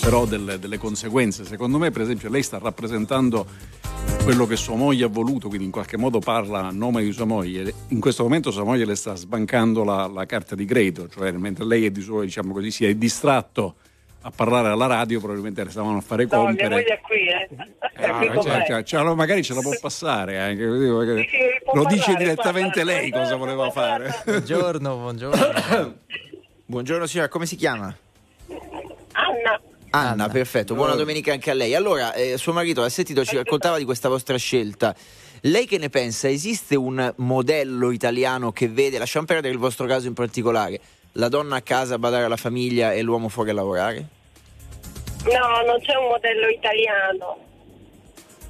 però 0.00 0.24
delle, 0.24 0.58
delle 0.58 0.78
conseguenze. 0.78 1.44
Secondo 1.44 1.78
me, 1.78 1.90
per 1.90 2.02
esempio, 2.02 2.28
lei 2.30 2.42
sta 2.42 2.58
rappresentando 2.58 3.46
quello 4.22 4.46
che 4.46 4.56
sua 4.56 4.76
moglie 4.76 5.04
ha 5.04 5.08
voluto, 5.08 5.48
quindi 5.48 5.66
in 5.66 5.70
qualche 5.72 5.96
modo 5.96 6.18
parla 6.18 6.66
a 6.66 6.70
nome 6.70 7.02
di 7.02 7.12
sua 7.12 7.24
moglie. 7.24 7.72
In 7.88 8.00
questo 8.00 8.22
momento 8.22 8.50
sua 8.50 8.64
moglie 8.64 8.84
le 8.84 8.94
sta 8.96 9.14
sbancando 9.14 9.84
la, 9.84 10.06
la 10.06 10.26
carta 10.26 10.54
di 10.54 10.64
credito, 10.64 11.08
cioè 11.08 11.30
mentre 11.32 11.64
lei 11.64 11.86
è 11.86 11.90
di 11.90 12.00
suo, 12.00 12.22
diciamo 12.22 12.52
così, 12.52 12.70
si 12.70 12.84
è 12.86 12.94
distratto 12.94 13.76
a 14.22 14.32
parlare 14.34 14.68
alla 14.68 14.86
radio, 14.86 15.18
probabilmente 15.20 15.62
restavano 15.62 15.98
a 15.98 16.00
fare 16.00 16.26
No, 16.28 16.36
mia 16.38 16.46
compere. 16.46 16.68
moglie 16.68 16.84
è 16.86 17.00
qui, 17.00 17.28
eh. 17.28 17.48
È 17.92 18.04
Ah, 18.08 18.18
qui 18.18 18.26
con 18.28 18.42
cioè, 18.42 18.64
cioè, 18.66 18.82
cioè, 18.82 19.00
allora 19.00 19.14
magari 19.14 19.42
ce 19.44 19.54
la 19.54 19.60
può 19.60 19.70
passare 19.80 20.40
anche, 20.40 20.66
così, 20.66 20.84
magari- 20.86 21.20
Sì, 21.22 21.28
sì, 21.28 21.36
può 21.64 21.74
lo 21.74 21.84
dice 21.84 22.00
parlare, 22.12 22.24
direttamente 22.24 22.80
parla. 22.84 22.92
lei 22.92 23.10
cosa 23.10 23.36
voleva 23.36 23.70
fare. 23.70 24.22
Buongiorno, 24.24 24.96
buongiorno. 24.96 25.94
Buongiorno 26.66 27.06
signora, 27.06 27.28
come 27.28 27.46
si 27.46 27.54
chiama? 27.54 27.96
Anna. 29.16 29.60
Anna, 29.90 30.28
perfetto, 30.28 30.74
buona 30.74 30.94
domenica 30.94 31.32
anche 31.32 31.50
a 31.50 31.54
lei. 31.54 31.74
Allora, 31.74 32.12
eh, 32.12 32.36
suo 32.36 32.52
marito 32.52 32.82
ha 32.82 32.88
sentito, 32.90 33.24
ci 33.24 33.36
raccontava 33.36 33.78
di 33.78 33.84
questa 33.84 34.10
vostra 34.10 34.36
scelta. 34.36 34.94
Lei 35.42 35.66
che 35.66 35.78
ne 35.78 35.88
pensa? 35.88 36.28
Esiste 36.28 36.76
un 36.76 37.12
modello 37.16 37.90
italiano 37.90 38.52
che 38.52 38.68
vede, 38.68 38.98
lasciamo 38.98 39.24
perdere 39.24 39.54
il 39.54 39.58
vostro 39.58 39.86
caso 39.86 40.06
in 40.06 40.12
particolare, 40.12 40.80
la 41.12 41.28
donna 41.28 41.56
a 41.56 41.62
casa 41.62 41.94
a 41.94 41.98
badare 41.98 42.24
alla 42.24 42.36
famiglia 42.36 42.92
e 42.92 43.00
l'uomo 43.00 43.28
fuori 43.28 43.50
a 43.50 43.54
lavorare? 43.54 44.06
No, 45.24 45.64
non 45.64 45.80
c'è 45.80 45.94
un 45.96 46.08
modello 46.08 46.48
italiano. 46.48 47.38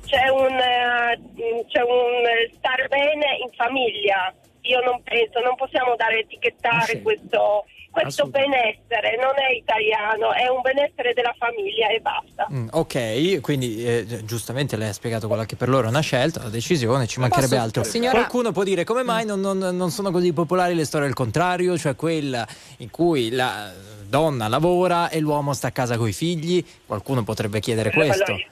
C'è 0.07 0.29
un, 0.29 0.53
eh, 0.53 1.65
c'è 1.69 1.83
un 1.83 2.25
star 2.57 2.89
bene 2.89 3.39
in 3.43 3.51
famiglia. 3.55 4.35
Io 4.63 4.81
non 4.81 5.01
penso, 5.03 5.41
non 5.41 5.55
possiamo 5.55 5.95
dare 5.97 6.21
etichettare 6.21 7.03
questo, 7.03 7.67
questo 8.03 8.27
benessere, 8.27 9.17
non 9.21 9.33
è 9.37 9.55
italiano, 9.57 10.33
è 10.33 10.49
un 10.49 10.61
benessere 10.63 11.13
della 11.15 11.35
famiglia 11.39 11.89
e 11.89 12.01
basta. 12.01 12.47
Mm, 12.53 12.69
ok, 12.73 13.41
quindi 13.41 13.85
eh, 13.85 14.23
giustamente 14.25 14.77
lei 14.77 14.89
ha 14.89 14.93
spiegato 14.93 15.27
quella 15.29 15.47
che 15.47 15.57
per 15.57 15.69
loro 15.69 15.87
è 15.87 15.91
una 15.91 16.01
scelta, 16.01 16.41
una 16.41 16.49
decisione, 16.51 17.07
ci 17.07 17.21
mancherebbe 17.21 17.51
Posso- 17.55 17.63
altro. 17.63 17.85
signora- 17.85 18.17
Qualcuno 18.19 18.53
può 18.53 18.63
dire 18.65 18.85
come 18.85 19.03
mai 19.03 19.25
non, 19.25 19.41
non- 19.41 19.59
non 19.59 19.91
sono 19.91 20.11
così 20.11 20.33
popolari 20.33 20.75
le 20.75 20.85
storie 20.85 21.07
al 21.09 21.15
contrario, 21.15 21.77
cioè 21.79 21.95
quella 21.97 22.47
in 22.79 22.91
cui 22.91 23.31
la 23.31 23.73
donna 24.09 24.47
lavora 24.49 25.09
e 25.09 25.19
l'uomo 25.19 25.53
sta 25.53 25.69
a 25.69 25.73
casa 25.73 25.97
con 25.97 26.09
i 26.09 26.13
figli? 26.13 26.65
Qualcuno 26.87 27.23
potrebbe 27.25 27.61
chiedere 27.61 27.91
questo. 27.91 28.25
Allora, 28.25 28.45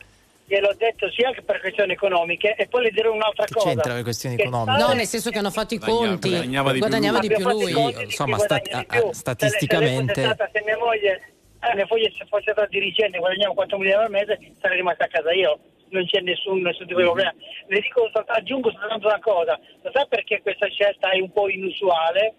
Gliel'ho 0.46 0.74
detto 0.76 1.10
sia 1.10 1.30
che 1.32 1.40
per 1.40 1.58
questioni 1.60 1.92
economiche 1.92 2.54
e 2.54 2.66
poi 2.66 2.82
le 2.84 2.90
dirò 2.90 3.10
un'altra 3.12 3.46
cosa. 3.50 3.66
c'entra 3.66 3.94
le 3.94 4.02
questioni 4.02 4.36
Che 4.36 4.42
economiche? 4.42 4.78
No, 4.82 4.92
nel 4.92 5.06
senso 5.06 5.30
che 5.30 5.38
hanno 5.38 5.50
fatto 5.50 5.72
i 5.74 5.78
conti, 5.78 6.28
guadagnava 6.28 6.72
di 6.72 6.78
più 6.78 6.86
guadagnava 6.88 7.18
lui. 7.18 7.28
di 7.28 7.34
più 7.34 7.44
lui. 7.48 7.94
chi 7.94 8.02
Insomma, 8.02 8.36
guadagna 8.36 8.60
sta- 8.64 8.78
di 8.78 8.86
più. 8.86 9.06
a- 9.08 9.12
statisticamente- 9.14 10.14
Se, 10.14 10.20
fosse 10.20 10.34
stata- 10.34 10.50
se 10.52 10.62
mia 10.66 10.76
moglie, 10.78 11.32
eh, 11.60 11.74
mia 11.74 11.86
moglie 11.88 12.12
se 12.18 12.24
fosse 12.26 12.52
stata 12.52 12.66
dirigente 12.66 13.16
e 13.16 13.20
guadagnava 13.20 13.54
4 13.54 13.78
milioni 13.78 14.04
al 14.04 14.10
mese, 14.10 14.38
sarei 14.60 14.76
rimasta 14.76 15.04
a 15.04 15.08
casa 15.08 15.32
io. 15.32 15.58
Non 15.88 16.04
c'è 16.06 16.20
nessun, 16.20 16.60
nessun 16.60 16.86
tipo 16.86 16.98
di 16.98 17.04
problema. 17.06 17.32
Le 17.68 17.80
dico, 17.80 18.10
aggiungo 18.26 18.70
soltanto 18.70 19.06
una 19.06 19.20
cosa. 19.20 19.58
Lo 19.82 19.90
sa 19.94 20.04
perché 20.06 20.42
questa 20.42 20.66
scelta 20.68 21.08
è 21.10 21.20
un 21.20 21.32
po' 21.32 21.48
inusuale? 21.48 22.34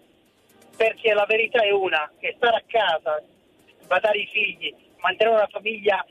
Perché 0.76 1.12
la 1.12 1.24
verità 1.26 1.60
è 1.62 1.70
una, 1.70 2.08
che 2.20 2.34
stare 2.36 2.56
a 2.56 2.62
casa, 2.66 3.20
badare 3.86 4.18
i 4.18 4.28
figli, 4.30 4.72
mantenere 4.98 5.36
una 5.36 5.48
famiglia 5.50 6.04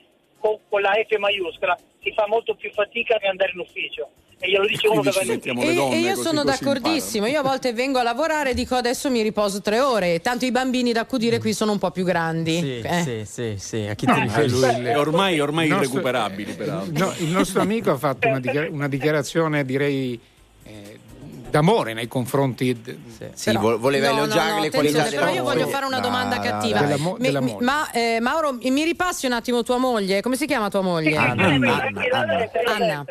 con, 0.46 0.58
con 0.68 0.80
la 0.80 0.92
F 0.92 1.16
maiuscola, 1.18 1.76
si 2.02 2.12
fa 2.14 2.26
molto 2.28 2.54
più 2.54 2.70
fatica 2.72 3.18
che 3.18 3.26
andare 3.26 3.50
in 3.54 3.60
ufficio. 3.60 4.08
E 4.38 4.50
glielo 4.50 4.66
dice 4.66 4.86
uno 4.86 5.00
che 5.00 5.10
va 5.10 5.22
in 5.22 5.30
ufficio. 5.56 5.90
E, 5.90 5.94
e 5.96 5.98
io 6.00 6.14
sono 6.14 6.44
d'accordissimo, 6.44 7.26
io 7.26 7.40
a 7.40 7.42
volte 7.42 7.72
vengo 7.72 7.98
a 7.98 8.02
lavorare 8.02 8.50
e 8.50 8.54
dico 8.54 8.74
adesso 8.74 9.10
mi 9.10 9.22
riposo 9.22 9.62
tre 9.62 9.80
ore, 9.80 10.20
tanto 10.20 10.44
i 10.44 10.50
bambini 10.50 10.92
da 10.92 11.00
accudire 11.00 11.38
qui 11.38 11.54
sono 11.54 11.72
un 11.72 11.78
po' 11.78 11.90
più 11.90 12.04
grandi. 12.04 12.60
Sì, 12.60 12.78
Eh. 12.84 13.02
sì, 13.02 13.22
sì, 13.24 13.54
sì, 13.58 13.86
a 13.88 13.94
chi 13.94 14.04
ti 14.06 14.12
riferisci? 14.20 14.60
lui- 14.82 14.94
ormai, 14.94 15.40
ormai 15.40 15.68
nostro- 15.68 15.86
irrecuperabili, 15.88 16.52
peraltro. 16.52 17.06
No, 17.06 17.14
il 17.18 17.28
nostro 17.28 17.62
amico 17.62 17.90
ha 17.92 17.96
fatto 17.96 18.28
una, 18.28 18.38
dichiar- 18.38 18.70
una 18.70 18.88
dichiarazione, 18.88 19.64
direi, 19.64 20.20
eh, 20.64 20.98
d'amore 21.50 21.92
nei 21.94 22.08
confronti. 22.08 22.72
d- 22.80 22.96
Sì, 23.34 23.52
vo- 23.56 23.78
voleva 23.78 24.08
No, 24.08 24.12
no, 24.16 24.22
elogiare 24.24 24.50
no, 24.52 24.60
le 24.60 24.70
qualità 24.70 25.02
però 25.04 25.28
io 25.28 25.42
voglio 25.42 25.66
fare 25.68 25.84
una 25.86 26.00
domanda 26.00 26.36
No, 26.36 26.42
no, 26.44 26.50
cattiva. 26.50 26.80
Della 26.80 26.96
mo- 26.98 27.12
Mi- 27.12 27.18
della 27.18 27.40
mi- 27.40 27.56
ma 27.60 27.90
eh, 27.90 28.18
Mauro, 28.20 28.58
mi 28.60 28.84
ripassi 28.84 29.26
un 29.26 29.32
attimo 29.32 29.62
tua 29.62 29.78
moglie? 29.78 30.20
Come 30.22 30.36
si 30.36 30.46
chiama 30.46 30.68
tua 30.68 30.82
moglie? 30.82 31.16
Anna, 31.16 31.46
Anna, 31.46 31.82
Anna. 32.12 32.48
Anna, 32.66 33.04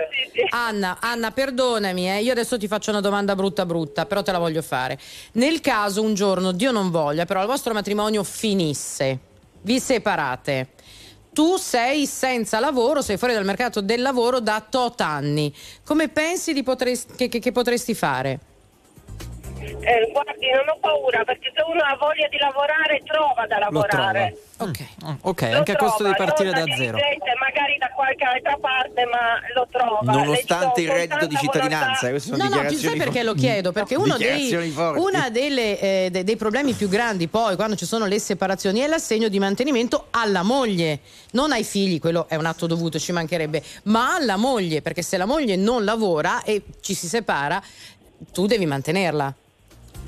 Anna, 0.51 0.97
Anna, 1.01 1.31
perdonami, 1.31 2.09
eh, 2.09 2.21
io 2.21 2.31
adesso 2.31 2.57
ti 2.57 2.67
faccio 2.67 2.91
una 2.91 3.01
domanda 3.01 3.35
brutta 3.35 3.65
brutta, 3.65 4.05
però 4.05 4.21
te 4.21 4.31
la 4.31 4.37
voglio 4.39 4.61
fare. 4.61 4.97
Nel 5.33 5.59
caso 5.61 6.01
un 6.01 6.13
giorno, 6.13 6.51
Dio 6.51 6.71
non 6.71 6.91
voglia, 6.91 7.25
però 7.25 7.41
il 7.41 7.47
vostro 7.47 7.73
matrimonio 7.73 8.23
finisse, 8.23 9.17
vi 9.61 9.79
separate. 9.79 10.67
Tu 11.35 11.57
sei 11.57 12.05
senza 12.05 12.61
lavoro, 12.61 13.01
sei 13.01 13.17
fuori 13.17 13.33
dal 13.33 13.43
mercato 13.43 13.81
del 13.81 14.01
lavoro 14.01 14.39
da 14.39 14.65
tot 14.69 15.01
anni. 15.01 15.53
Come 15.83 16.07
pensi 16.07 16.53
potresti- 16.63 17.13
che- 17.17 17.27
che- 17.27 17.39
che 17.39 17.51
potresti 17.51 17.93
fare? 17.93 18.39
Eh, 19.59 20.09
guardi, 20.11 20.49
non 20.51 20.67
ho 20.67 20.77
paura 20.79 21.23
perché 21.23 21.51
se 21.55 21.61
uno 21.65 21.81
ha 21.81 21.95
voglia 21.97 22.27
di 22.27 22.37
lavorare 22.37 23.01
trova 23.05 23.45
da 23.47 23.59
Lo 23.69 23.81
trova. 23.87 24.11
lavorare. 24.11 24.37
Ok. 24.57 24.79
Ok, 25.21 25.41
Lo 25.41 25.57
anche 25.57 25.71
a 25.73 25.75
costo 25.75 26.03
di 26.03 26.13
partire 26.15 26.51
da 26.51 26.63
zero. 26.75 26.97
magari 27.39 27.77
da 27.77 27.89
qualche 27.93 28.23
altra 28.23 28.57
parte, 28.59 29.05
ma 29.05 29.39
lo 29.53 29.67
trova. 29.71 30.11
Nonostante 30.11 30.81
il 30.81 30.89
reddito 30.89 31.25
di 31.27 31.35
cittadinanza, 31.35 32.07
volontà. 32.07 32.19
sono 32.19 32.37
No, 32.37 32.61
no, 32.63 32.69
sai 32.71 32.97
perché 32.97 33.23
lo 33.23 33.33
chiedo? 33.33 33.71
Perché 33.71 33.95
uno 33.95 34.17
dei, 34.17 34.49
delle, 35.31 35.79
eh, 35.79 36.09
de- 36.11 36.23
dei 36.23 36.35
problemi 36.35 36.73
più 36.73 36.87
grandi 36.87 37.27
poi 37.27 37.55
quando 37.55 37.75
ci 37.75 37.85
sono 37.85 38.05
le 38.05 38.19
separazioni 38.19 38.79
è 38.79 38.87
l'assegno 38.87 39.27
di 39.27 39.39
mantenimento 39.39 40.07
alla 40.11 40.41
moglie, 40.43 40.99
non 41.31 41.51
ai 41.51 41.63
figli, 41.63 41.99
quello 41.99 42.27
è 42.27 42.35
un 42.35 42.45
atto 42.45 42.65
dovuto, 42.65 42.97
ci 42.99 43.11
mancherebbe, 43.11 43.61
ma 43.83 44.15
alla 44.15 44.35
moglie, 44.37 44.81
perché 44.81 45.01
se 45.01 45.17
la 45.17 45.25
moglie 45.25 45.55
non 45.55 45.83
lavora 45.83 46.43
e 46.43 46.61
ci 46.81 46.93
si 46.93 47.07
separa, 47.07 47.61
tu 48.31 48.45
devi 48.45 48.65
mantenerla. 48.65 49.33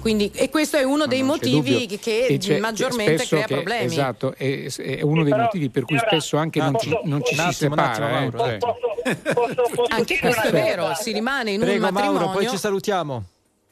Quindi, 0.07 0.31
e 0.34 0.49
questo 0.49 0.77
è 0.77 0.84
uno 0.84 1.05
dei 1.05 1.21
motivi 1.21 1.85
che 1.85 2.57
maggiormente 2.61 3.25
crea 3.25 3.43
che- 3.43 3.55
problemi. 3.55 3.84
Esatto, 3.88 4.34
è, 4.38 4.63
è 4.73 5.01
uno 5.01 5.23
dei 5.23 5.31
però, 5.34 5.43
motivi 5.43 5.69
per 5.69 5.84
cui 5.84 5.97
spesso 5.97 6.38
anche 6.38 6.61
non 6.61 6.79
ci, 6.79 6.97
non 7.03 7.21
ci 7.25 7.38
un 7.38 7.47
si 7.47 7.53
separa. 7.53 8.07
eh, 8.07 8.11
Mauro. 8.13 8.38
cioè. 8.39 8.57
Posso, 8.57 9.61
posso 9.75 9.84
Anche 9.89 10.17
questo 10.17 10.47
è 10.47 10.51
vero, 10.51 10.93
si 10.95 11.11
rimane 11.11 11.51
in 11.51 11.59
Prego 11.59 11.85
un 11.85 11.91
matrimonio. 11.91 12.19
Mauro, 12.27 12.34
poi 12.39 12.47
ci 12.47 12.57
salutiamo. 12.57 13.23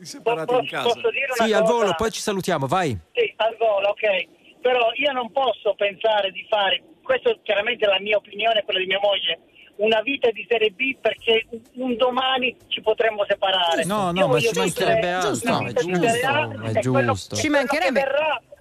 Separati 0.02 0.46
Posso- 0.48 0.60
in 0.60 0.68
casa. 0.68 0.84
posso 0.84 1.10
dire 1.10 1.26
una 1.38 1.46
Sì, 1.48 1.54
al 1.54 1.64
volo, 1.64 1.94
poi 1.96 2.12
ci 2.12 2.20
salutiamo, 2.20 2.68
vai. 2.68 2.98
Sì, 3.14 3.34
al 3.38 3.56
volo, 3.58 3.88
ok. 3.88 4.28
Però 4.60 4.90
io 4.96 5.12
non 5.14 5.32
posso 5.32 5.74
pensare 5.78 6.32
di 6.32 6.46
fare, 6.50 6.84
questa 7.02 7.30
è 7.30 7.38
chiaramente 7.44 7.86
la 7.86 8.00
mia 8.02 8.18
opinione, 8.18 8.62
quella 8.66 8.80
di 8.80 8.88
mia 8.88 9.00
moglie, 9.02 9.40
una 9.78 10.02
vita 10.02 10.30
di 10.32 10.46
Serie 10.50 10.72
B 10.72 10.96
perché 11.00 11.46
un- 11.50 11.62
un 11.74 11.96
domani 11.98 12.56
ci 12.68 12.82
potremmo 12.82 13.26
separare. 13.28 13.84
No, 13.86 14.12
no, 14.12 14.20
Io 14.20 14.28
ma 14.28 14.40
ci 14.40 14.52
mancherebbe 14.56 15.12
altro, 15.12 15.30
una 15.48 15.68
è 15.68 15.74
giusto, 15.74 16.80
è 16.80 16.82
quello- 16.92 17.12
giusto. 17.12 17.36
Ci 17.36 17.50
mancherebbe. 17.50 18.04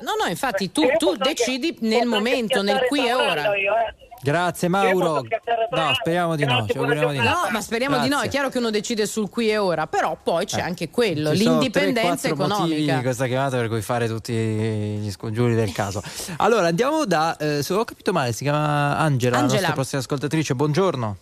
No, 0.00 0.12
no, 0.22 0.28
infatti 0.28 0.72
tu, 0.72 0.82
tu 0.98 1.14
decidi 1.16 1.76
nel 1.80 2.06
momento, 2.06 2.62
nel 2.62 2.84
qui 2.88 3.06
e 3.06 3.12
ora. 3.14 3.56
io, 3.56 3.74
eh. 3.76 3.94
Grazie 4.24 4.68
Mauro. 4.68 5.22
No, 5.70 5.92
speriamo 5.94 6.34
di 6.34 6.44
no, 6.46 6.54
Grazie, 6.56 6.72
ci 6.72 6.78
auguriamo 6.78 7.10
di 7.12 7.18
no. 7.18 7.24
No, 7.24 7.48
ma 7.50 7.60
speriamo 7.60 7.98
di 7.98 8.08
no. 8.08 8.16
È 8.16 8.20
Grazie. 8.22 8.28
chiaro 8.30 8.48
che 8.48 8.56
uno 8.58 8.70
decide 8.70 9.04
sul 9.04 9.28
qui 9.28 9.50
e 9.50 9.58
ora, 9.58 9.86
però 9.86 10.16
poi 10.20 10.46
c'è 10.46 10.60
Eh, 10.60 10.62
anche 10.62 10.88
quello, 10.88 11.34
Ci 11.34 11.42
l'indipendenza 11.44 12.28
3-4 12.28 12.36
motivi 12.36 12.52
economica. 12.72 12.96
di 12.96 13.02
questa 13.02 13.26
chiamata 13.26 13.56
per 13.58 13.68
cui 13.68 13.82
fare 13.82 14.08
tutti 14.08 14.32
gli 14.32 15.10
scongiuri 15.10 15.54
del 15.54 15.72
caso. 15.72 16.02
Allora 16.38 16.68
andiamo 16.68 17.04
da, 17.04 17.36
eh, 17.36 17.62
se 17.62 17.74
ho 17.74 17.84
capito 17.84 18.12
male, 18.12 18.32
si 18.32 18.44
chiama 18.44 18.96
Angela, 18.96 19.36
la 19.36 19.42
Angela. 19.42 19.58
nostra 19.58 19.72
prossima 19.74 20.00
ascoltatrice. 20.00 20.54
Buongiorno. 20.54 21.16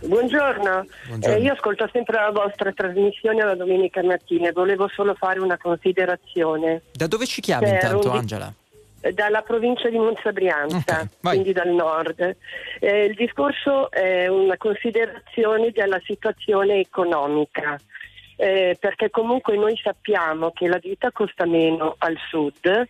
Buongiorno, 0.00 0.84
Buongiorno. 1.08 1.36
Eh, 1.36 1.40
io 1.40 1.52
ascolto 1.54 1.88
sempre 1.92 2.20
la 2.20 2.30
vostra 2.30 2.70
trasmissione 2.72 3.42
la 3.42 3.56
domenica 3.56 4.02
mattina 4.04 4.48
e 4.48 4.52
volevo 4.52 4.86
solo 4.94 5.14
fare 5.14 5.40
una 5.40 5.56
considerazione. 5.56 6.82
Da 6.92 7.06
dove 7.06 7.26
ci 7.26 7.40
chiami 7.40 7.64
Per 7.64 7.74
intanto 7.74 8.10
un 8.10 8.16
Angela? 8.16 8.52
Eh, 9.00 9.12
Dalla 9.12 9.42
provincia 9.42 9.88
di 9.88 9.96
Monza 9.98 10.32
Brianza, 10.32 11.00
Ok, 11.02 11.08
vai. 11.20 11.32
quindi 11.34 11.52
dal 11.52 11.68
nord. 11.68 12.36
Eh, 12.80 13.04
il 13.04 13.14
discorso 13.14 13.90
è 13.90 14.26
una 14.26 14.56
considerazione 14.56 15.70
della 15.70 16.00
situazione 16.04 16.80
economica, 16.80 17.78
eh, 18.36 18.76
perché 18.78 19.10
comunque 19.10 19.56
noi 19.56 19.78
sappiamo 19.82 20.50
che 20.52 20.66
la 20.68 20.78
vita 20.78 21.10
costa 21.12 21.44
meno 21.46 21.94
al 21.98 22.16
sud 22.28 22.88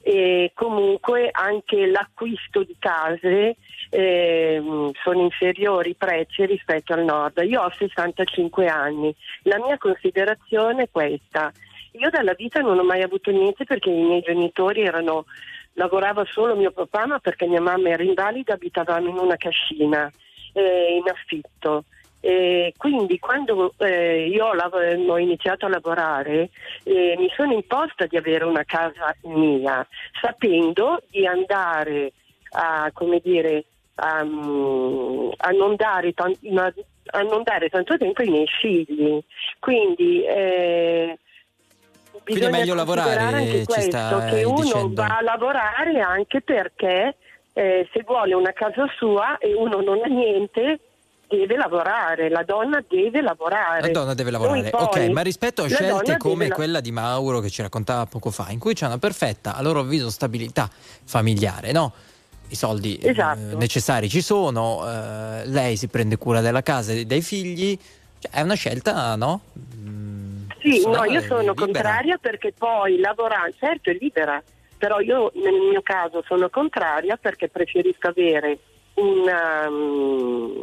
e 0.00 0.52
comunque 0.54 1.28
anche 1.32 1.86
l'acquisto 1.86 2.62
di 2.62 2.76
case 2.78 3.56
ehm, 3.90 4.92
sono 5.02 5.22
inferiori 5.22 5.90
i 5.90 5.94
prezzi 5.94 6.46
rispetto 6.46 6.92
al 6.92 7.04
nord. 7.04 7.42
Io 7.44 7.62
ho 7.62 7.70
65 7.76 8.66
anni, 8.68 9.14
la 9.42 9.58
mia 9.58 9.76
considerazione 9.76 10.84
è 10.84 10.88
questa. 10.90 11.52
Io 11.98 12.10
dalla 12.10 12.34
vita 12.34 12.60
non 12.60 12.78
ho 12.78 12.84
mai 12.84 13.02
avuto 13.02 13.30
niente 13.32 13.64
perché 13.64 13.90
i 13.90 14.02
miei 14.02 14.20
genitori 14.20 14.82
erano, 14.82 15.24
lavorava 15.72 16.24
solo 16.30 16.54
mio 16.54 16.70
papà, 16.70 17.06
ma 17.06 17.18
perché 17.18 17.46
mia 17.46 17.60
mamma 17.60 17.88
era 17.88 18.02
invalida 18.04 18.54
abitavamo 18.54 19.08
in 19.08 19.18
una 19.18 19.36
cascina 19.36 20.10
eh, 20.52 20.96
in 20.96 21.08
affitto. 21.08 21.84
E 22.20 22.74
quindi 22.76 23.18
quando 23.18 23.74
eh, 23.78 24.28
io 24.28 24.52
lav- 24.52 25.08
ho 25.08 25.18
iniziato 25.18 25.66
a 25.66 25.68
lavorare 25.68 26.50
eh, 26.82 27.14
mi 27.16 27.28
sono 27.34 27.52
imposta 27.52 28.06
di 28.06 28.16
avere 28.16 28.44
una 28.44 28.64
casa 28.64 29.14
mia, 29.22 29.86
sapendo 30.20 31.00
di 31.10 31.26
andare 31.26 32.12
a, 32.50 32.90
dire, 33.22 33.64
a, 33.96 34.18
a 34.18 35.50
non 35.50 35.76
dare 35.76 36.12
tan- 36.12 36.36
a 37.10 37.22
non 37.22 37.42
dare 37.42 37.68
tanto 37.68 37.96
tempo 37.96 38.22
ai 38.22 38.28
miei 38.30 38.48
figli. 38.60 39.20
Quindi 39.60 40.24
eh, 40.24 41.18
Quindi 42.32 42.44
è 42.46 42.50
meglio 42.50 42.74
lavorare, 42.74 43.18
anche 43.20 43.64
questo, 43.64 43.90
sta 43.90 44.24
che 44.26 44.44
uno 44.44 44.62
dicendo. 44.62 45.02
va 45.02 45.18
a 45.18 45.22
lavorare 45.22 46.00
anche 46.00 46.40
perché 46.42 47.16
eh, 47.54 47.88
se 47.92 48.02
vuole 48.06 48.34
una 48.34 48.52
casa 48.52 48.86
sua 48.96 49.38
e 49.38 49.54
uno 49.54 49.80
non 49.80 50.00
ha 50.04 50.06
niente, 50.08 50.80
deve 51.26 51.56
lavorare, 51.56 52.28
la 52.28 52.42
donna 52.42 52.82
deve 52.86 53.20
lavorare. 53.20 53.80
La 53.80 53.88
donna 53.88 54.14
deve 54.14 54.30
lavorare, 54.30 54.70
poi- 54.70 54.82
ok, 54.82 55.08
ma 55.10 55.22
rispetto 55.22 55.62
a 55.62 55.68
scelte 55.68 56.16
come 56.18 56.48
la- 56.48 56.54
quella 56.54 56.80
di 56.80 56.90
Mauro 56.92 57.40
che 57.40 57.50
ci 57.50 57.62
raccontava 57.62 58.06
poco 58.06 58.30
fa, 58.30 58.46
in 58.50 58.58
cui 58.58 58.74
c'è 58.74 58.86
una 58.86 58.98
perfetta, 58.98 59.54
a 59.56 59.62
loro 59.62 59.80
avviso, 59.80 60.10
stabilità 60.10 60.70
familiare, 61.04 61.72
no? 61.72 61.92
I 62.50 62.54
soldi 62.54 62.96
eh, 62.96 63.10
Esatto. 63.10 63.56
necessari 63.58 64.08
ci 64.08 64.22
sono, 64.22 64.82
eh, 64.86 65.46
lei 65.46 65.76
si 65.76 65.88
prende 65.88 66.16
cura 66.16 66.40
della 66.40 66.62
casa 66.62 66.92
e 66.92 67.04
dei 67.04 67.20
figli, 67.20 67.78
cioè, 68.20 68.32
è 68.32 68.40
una 68.40 68.54
scelta, 68.54 69.16
no? 69.16 69.40
Sì, 70.72 70.86
no, 70.86 71.04
io 71.04 71.20
sono 71.22 71.40
libera. 71.40 71.54
contraria 71.54 72.16
perché 72.18 72.52
poi 72.56 72.98
lavorare, 72.98 73.54
certo 73.58 73.90
è 73.90 73.96
libera, 73.98 74.42
però 74.76 75.00
io 75.00 75.30
nel 75.34 75.54
mio 75.54 75.82
caso 75.82 76.22
sono 76.26 76.48
contraria 76.48 77.16
perché 77.16 77.48
preferisco 77.48 78.08
avere 78.08 78.58
una... 78.94 79.68
mm, 79.68 80.62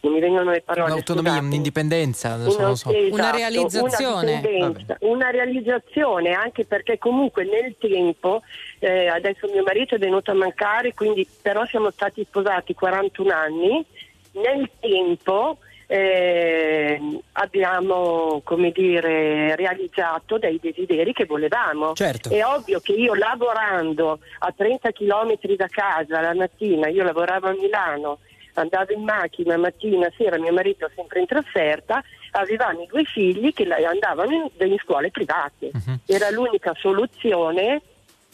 non 0.00 0.12
mi 0.12 0.20
vengono 0.20 0.50
le 0.52 0.62
parole. 0.62 0.92
Un'autonomia, 0.92 1.30
scusate. 1.32 1.46
un'indipendenza, 1.46 2.32
adesso 2.34 2.50
Una, 2.50 2.60
non 2.60 2.68
lo 2.70 2.76
so. 2.76 2.90
esatto, 2.92 3.14
Una 3.14 3.30
realizzazione. 3.30 4.42
Una, 4.56 4.96
una 5.00 5.30
realizzazione, 5.30 6.32
anche 6.34 6.64
perché 6.64 6.98
comunque 6.98 7.44
nel 7.44 7.74
tempo, 7.78 8.42
eh, 8.78 9.08
adesso 9.08 9.48
mio 9.52 9.64
marito 9.64 9.96
è 9.96 9.98
venuto 9.98 10.30
a 10.30 10.34
mancare, 10.34 10.94
quindi 10.94 11.26
però 11.42 11.64
siamo 11.66 11.90
stati 11.90 12.24
sposati 12.24 12.74
41 12.74 13.32
anni, 13.32 13.84
nel 14.32 14.70
tempo 14.78 15.58
eh, 15.90 17.00
abbiamo 17.32 18.42
come 18.44 18.70
dire, 18.72 19.56
realizzato 19.56 20.36
dei 20.36 20.60
desideri 20.60 21.14
che 21.14 21.24
volevamo. 21.24 21.94
Certo. 21.94 22.28
È 22.28 22.44
ovvio 22.44 22.78
che 22.80 22.92
io 22.92 23.14
lavorando 23.14 24.18
a 24.40 24.52
30 24.54 24.92
km 24.92 25.34
da 25.56 25.66
casa 25.68 26.20
la 26.20 26.34
mattina, 26.34 26.88
io 26.88 27.02
lavoravo 27.04 27.48
a 27.48 27.56
Milano, 27.58 28.18
andavo 28.52 28.92
in 28.92 29.02
macchina 29.02 29.56
mattina, 29.56 30.12
sera, 30.14 30.38
mio 30.38 30.52
marito 30.52 30.90
sempre 30.94 31.20
in 31.20 31.26
trasferta, 31.26 32.02
avevamo 32.32 32.82
i 32.82 32.86
due 32.86 33.04
figli 33.04 33.54
che 33.54 33.64
andavano 33.64 34.30
in, 34.30 34.68
in 34.70 34.76
scuole 34.84 35.10
private. 35.10 35.70
Mhm. 35.72 36.00
Era 36.04 36.28
l'unica 36.30 36.74
soluzione 36.76 37.80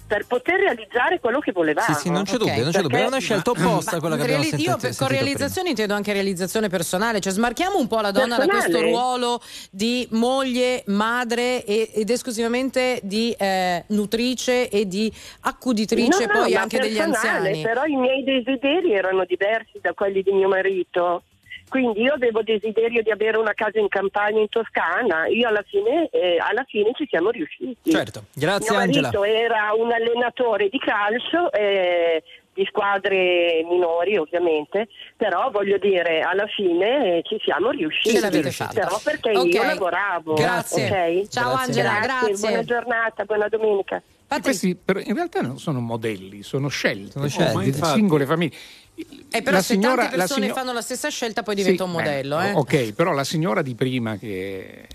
per 0.06 0.26
poter 0.26 0.60
realizzare 0.60 1.18
quello 1.18 1.38
che 1.40 1.50
volevamo. 1.52 1.86
Sì, 1.94 2.00
sì, 2.02 2.10
non 2.10 2.24
c'è 2.24 2.34
Ok. 2.34 2.40
dubbio, 2.44 2.62
non 2.62 2.72
c'è 2.72 2.80
dubbio, 2.82 2.98
è 2.98 3.06
una 3.06 3.18
scelta 3.18 3.50
opposta 3.50 3.96
a 3.96 4.00
quella 4.00 4.16
che 4.16 4.22
abbiamo 4.22 4.42
Reali- 4.42 4.56
sentito. 4.56 4.70
io 4.70 4.76
per- 4.76 4.96
con 4.96 5.08
realizzazione 5.08 5.68
intendo 5.70 5.94
anche 5.94 6.12
realizzazione 6.12 6.68
personale, 6.68 7.20
cioè 7.20 7.32
smarchiamo 7.32 7.78
un 7.78 7.86
po' 7.86 8.00
la 8.00 8.10
donna 8.10 8.36
da 8.36 8.44
Personale. 8.46 8.68
questo 8.70 8.82
ruolo 8.82 9.40
di 9.70 10.06
moglie, 10.10 10.82
madre 10.86 11.64
e- 11.64 11.90
ed 11.94 12.10
esclusivamente 12.10 13.00
di 13.02 13.34
eh, 13.38 13.84
nutrice 13.88 14.68
e 14.68 14.86
di 14.86 15.10
accuditrice 15.40 16.26
No, 16.26 16.32
no, 16.32 16.40
poi 16.42 16.54
anche 16.54 16.78
degli 16.78 16.98
anziani. 16.98 17.62
Però 17.62 17.84
i 17.84 17.96
miei 17.96 18.22
desideri 18.24 18.92
erano 18.92 19.24
diversi 19.24 19.78
da 19.80 19.92
quelli 19.94 20.22
di 20.22 20.32
mio 20.32 20.48
marito. 20.48 21.22
Quindi 21.68 22.02
io 22.02 22.12
avevo 22.14 22.42
desiderio 22.42 23.02
di 23.02 23.10
avere 23.10 23.36
una 23.36 23.52
casa 23.54 23.78
in 23.80 23.88
campagna 23.88 24.38
in 24.40 24.48
Toscana. 24.48 25.26
Io 25.26 25.48
alla 25.48 25.64
fine, 25.66 26.08
eh, 26.10 26.36
alla 26.38 26.64
fine 26.68 26.92
ci 26.94 27.06
siamo 27.08 27.30
riusciti. 27.30 27.90
Certo, 27.90 28.24
grazie 28.32 28.70
mio 28.70 28.80
Angela. 28.80 29.10
marito 29.12 29.24
era 29.24 29.72
un 29.76 29.90
allenatore 29.92 30.68
di 30.68 30.78
calcio. 30.78 31.50
eh, 31.52 32.22
di 32.54 32.64
squadre 32.66 33.64
minori 33.68 34.16
ovviamente, 34.16 34.86
però 35.16 35.50
voglio 35.50 35.76
dire 35.76 36.20
alla 36.20 36.46
fine 36.46 37.16
eh, 37.18 37.22
ci 37.24 37.36
siamo 37.42 37.70
riusciti. 37.70 38.14
Ce 38.14 38.20
l'avete 38.20 38.52
fatta. 38.52 38.74
Però 38.78 39.00
perché 39.02 39.30
Ok. 39.36 39.52
io 39.54 39.62
lavoravo. 39.64 40.34
Grazie. 40.34 40.84
ok? 41.22 41.28
Ciao 41.30 41.52
Angela, 41.54 41.98
grazie. 42.00 42.36
Buona 42.46 42.62
giornata, 42.62 43.24
buona 43.24 43.48
domenica. 43.48 44.00
Questi 44.40 44.76
però 44.76 45.00
in 45.00 45.14
realtà 45.14 45.40
non 45.40 45.58
sono 45.58 45.80
modelli, 45.80 46.44
sono 46.44 46.68
scelte, 46.68 47.10
Sono 47.10 47.26
scelte. 47.28 47.58
di 47.64 47.72
singole 47.72 48.24
famiglie. 48.24 48.56
Eh, 48.96 49.42
però 49.42 49.56
La 49.56 49.62
se 49.62 49.74
signora- 49.74 50.02
tante 50.02 50.16
la 50.16 50.22
persone 50.22 50.42
signor- 50.42 50.58
fanno 50.58 50.72
la 50.72 50.80
stessa 50.82 51.08
scelta 51.08 51.42
poi 51.42 51.56
Sì, 51.56 51.62
diventa 51.62 51.84
un 51.84 51.90
beh, 51.90 51.96
modello. 51.96 52.40
eh. 52.40 52.52
Ok, 52.52 52.92
però 52.92 53.12
la 53.12 53.24
signora 53.24 53.62
di 53.62 53.74
prima 53.74 54.16
che 54.16 54.86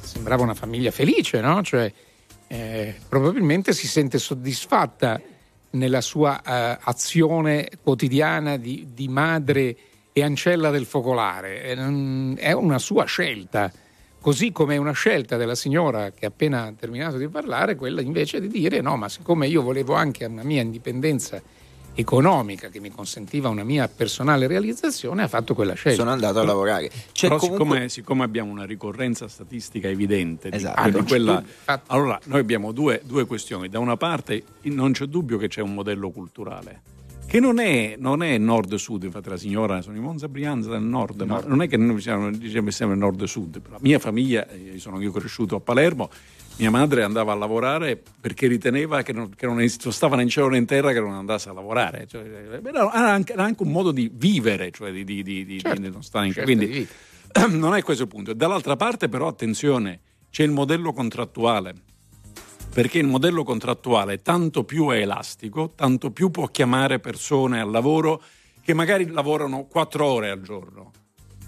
sembrava 0.00 0.42
una 0.44 0.54
famiglia 0.54 0.90
felice, 0.92 1.40
no? 1.40 1.62
Cioè, 1.62 1.92
eh, 2.46 2.94
probabilmente 3.08 3.72
si 3.72 3.88
sente 3.88 4.18
soddisfatta 4.18 5.20
nella 5.70 6.00
sua 6.00 6.40
eh, 6.40 6.78
azione 6.82 7.68
quotidiana 7.82 8.56
di, 8.56 8.88
di 8.94 9.08
madre 9.08 9.76
e 10.12 10.22
ancella 10.22 10.70
del 10.70 10.84
focolare. 10.86 11.64
Eh, 11.64 11.74
non- 11.74 12.36
È 12.38 12.52
una 12.52 12.78
sua 12.78 13.04
scelta. 13.04 13.72
Così 14.20 14.52
come 14.52 14.76
è 14.76 14.78
una 14.78 14.92
scelta 14.92 15.36
della 15.36 15.56
signora 15.56 16.10
che 16.12 16.24
ha 16.24 16.28
appena 16.28 16.72
terminato 16.78 17.16
di 17.18 17.28
parlare, 17.28 17.74
quella 17.74 18.00
invece 18.00 18.40
di 18.40 18.48
dire 18.48 18.80
no, 18.80 18.96
ma 18.96 19.08
siccome 19.08 19.48
io 19.48 19.60
volevo 19.60 19.94
anche 19.94 20.24
una 20.24 20.44
mia 20.44 20.62
indipendenza 20.62 21.42
economica 21.94 22.68
che 22.68 22.80
mi 22.80 22.90
consentiva 22.90 23.48
una 23.48 23.64
mia 23.64 23.88
personale 23.88 24.46
realizzazione, 24.46 25.22
ha 25.22 25.28
fatto 25.28 25.54
quella 25.54 25.74
scelta. 25.74 25.98
Sono 25.98 26.10
andato 26.10 26.40
a 26.40 26.44
lavorare. 26.44 26.90
C'è 27.12 27.28
Però 27.28 27.38
comunque- 27.38 27.64
siccome, 27.66 27.88
siccome 27.88 28.24
abbiamo 28.24 28.50
una 28.50 28.64
ricorrenza 28.64 29.28
statistica 29.28 29.88
evidente, 29.88 30.50
di- 30.50 30.56
Esatto. 30.56 30.90
di 30.90 30.98
Ah, 30.98 31.02
quella- 31.04 31.32
non 31.34 31.44
c'è 31.64 31.80
allora 31.86 32.20
noi 32.24 32.40
abbiamo 32.40 32.72
due, 32.72 33.00
due 33.04 33.26
questioni. 33.26 33.68
Da 33.68 33.78
una 33.78 33.96
parte 33.96 34.42
non 34.62 34.92
c'è 34.92 35.06
dubbio 35.06 35.38
che 35.38 35.48
c'è 35.48 35.60
un 35.62 35.74
modello 35.74 36.10
culturale 36.10 36.82
che 37.26 37.40
non 37.40 37.58
è, 37.58 37.96
non 37.98 38.22
è 38.22 38.36
nord-sud, 38.38 39.02
infatti 39.04 39.28
la 39.30 39.36
signora 39.36 39.80
sono 39.82 39.96
i 39.96 40.00
Monza 40.00 40.28
Brianza 40.28 40.68
del 40.70 40.82
nord, 40.82 41.22
ma 41.22 41.42
non 41.44 41.62
è 41.62 41.68
che 41.68 41.76
noi 41.76 42.00
siamo, 42.00 42.30
diciamo, 42.30 42.70
siamo 42.70 42.94
nord-sud. 42.94 43.60
La 43.70 43.78
mia 43.80 43.98
famiglia, 43.98 44.46
eh, 44.50 44.74
sono 44.78 45.00
io 45.00 45.10
cresciuto 45.10 45.56
a 45.56 45.60
Palermo, 45.60 46.10
mia 46.56 46.70
madre 46.70 47.02
andava 47.02 47.32
a 47.32 47.34
lavorare 47.34 48.00
perché 48.20 48.46
riteneva 48.46 49.02
che 49.02 49.12
non, 49.12 49.30
che 49.34 49.46
non 49.46 49.60
esist- 49.60 49.88
stavano 49.88 50.22
in 50.22 50.28
cielo 50.28 50.48
né 50.48 50.58
in 50.58 50.66
terra 50.66 50.92
che 50.92 51.00
non 51.00 51.12
andasse 51.12 51.48
a 51.48 51.52
lavorare. 51.52 52.06
Cioè, 52.06 52.22
eh, 52.22 52.60
era, 52.62 52.90
anche, 52.92 53.32
era 53.32 53.44
anche 53.44 53.62
un 53.62 53.70
modo 53.70 53.90
di 53.90 54.10
vivere, 54.12 54.70
cioè 54.70 54.92
di, 54.92 55.04
di- 55.04 55.22
di- 55.22 55.60
Certo, 55.60 55.80
di 55.80 55.90
non 55.90 56.02
stare 56.02 56.26
in 56.26 56.32
scelte 56.32 56.54
Quindi 56.54 56.88
non 57.58 57.74
è 57.74 57.82
questo 57.82 58.04
il 58.04 58.08
punto. 58.08 58.32
Dall'altra 58.34 58.76
parte, 58.76 59.08
però, 59.08 59.26
attenzione, 59.26 60.00
c'è 60.30 60.44
il 60.44 60.50
modello 60.50 60.92
contrattuale. 60.92 61.74
Perché 62.72 62.98
il 62.98 63.06
modello 63.06 63.44
contrattuale 63.44 64.20
tanto 64.20 64.64
più 64.64 64.88
è 64.90 64.96
elastico, 64.96 65.72
tanto 65.76 66.10
più 66.10 66.30
può 66.30 66.48
chiamare 66.48 66.98
persone 66.98 67.60
al 67.60 67.70
lavoro 67.70 68.20
che 68.62 68.74
magari 68.74 69.06
lavorano 69.06 69.66
quattro 69.66 70.06
ore 70.06 70.30
al 70.30 70.40
giorno 70.40 70.90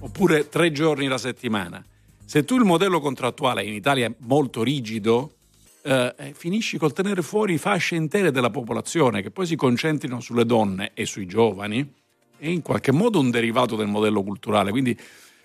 oppure 0.00 0.48
tre 0.48 0.70
giorni 0.72 1.06
la 1.06 1.18
settimana. 1.18 1.84
Se 2.28 2.44
tu 2.44 2.56
il 2.56 2.64
modello 2.64 2.98
contrattuale 2.98 3.62
in 3.62 3.72
Italia 3.72 4.08
è 4.08 4.14
molto 4.26 4.64
rigido, 4.64 5.36
eh, 5.82 6.12
eh, 6.18 6.34
finisci 6.34 6.76
col 6.76 6.92
tenere 6.92 7.22
fuori 7.22 7.56
fasce 7.56 7.94
intere 7.94 8.32
della 8.32 8.50
popolazione 8.50 9.22
che 9.22 9.30
poi 9.30 9.46
si 9.46 9.54
concentrino 9.54 10.18
sulle 10.18 10.44
donne 10.44 10.90
e 10.94 11.06
sui 11.06 11.26
giovani, 11.26 11.88
è 12.36 12.48
in 12.48 12.62
qualche 12.62 12.90
modo 12.90 13.20
un 13.20 13.30
derivato 13.30 13.76
del 13.76 13.86
modello 13.86 14.24
culturale. 14.24 14.72
Quindi 14.72 14.98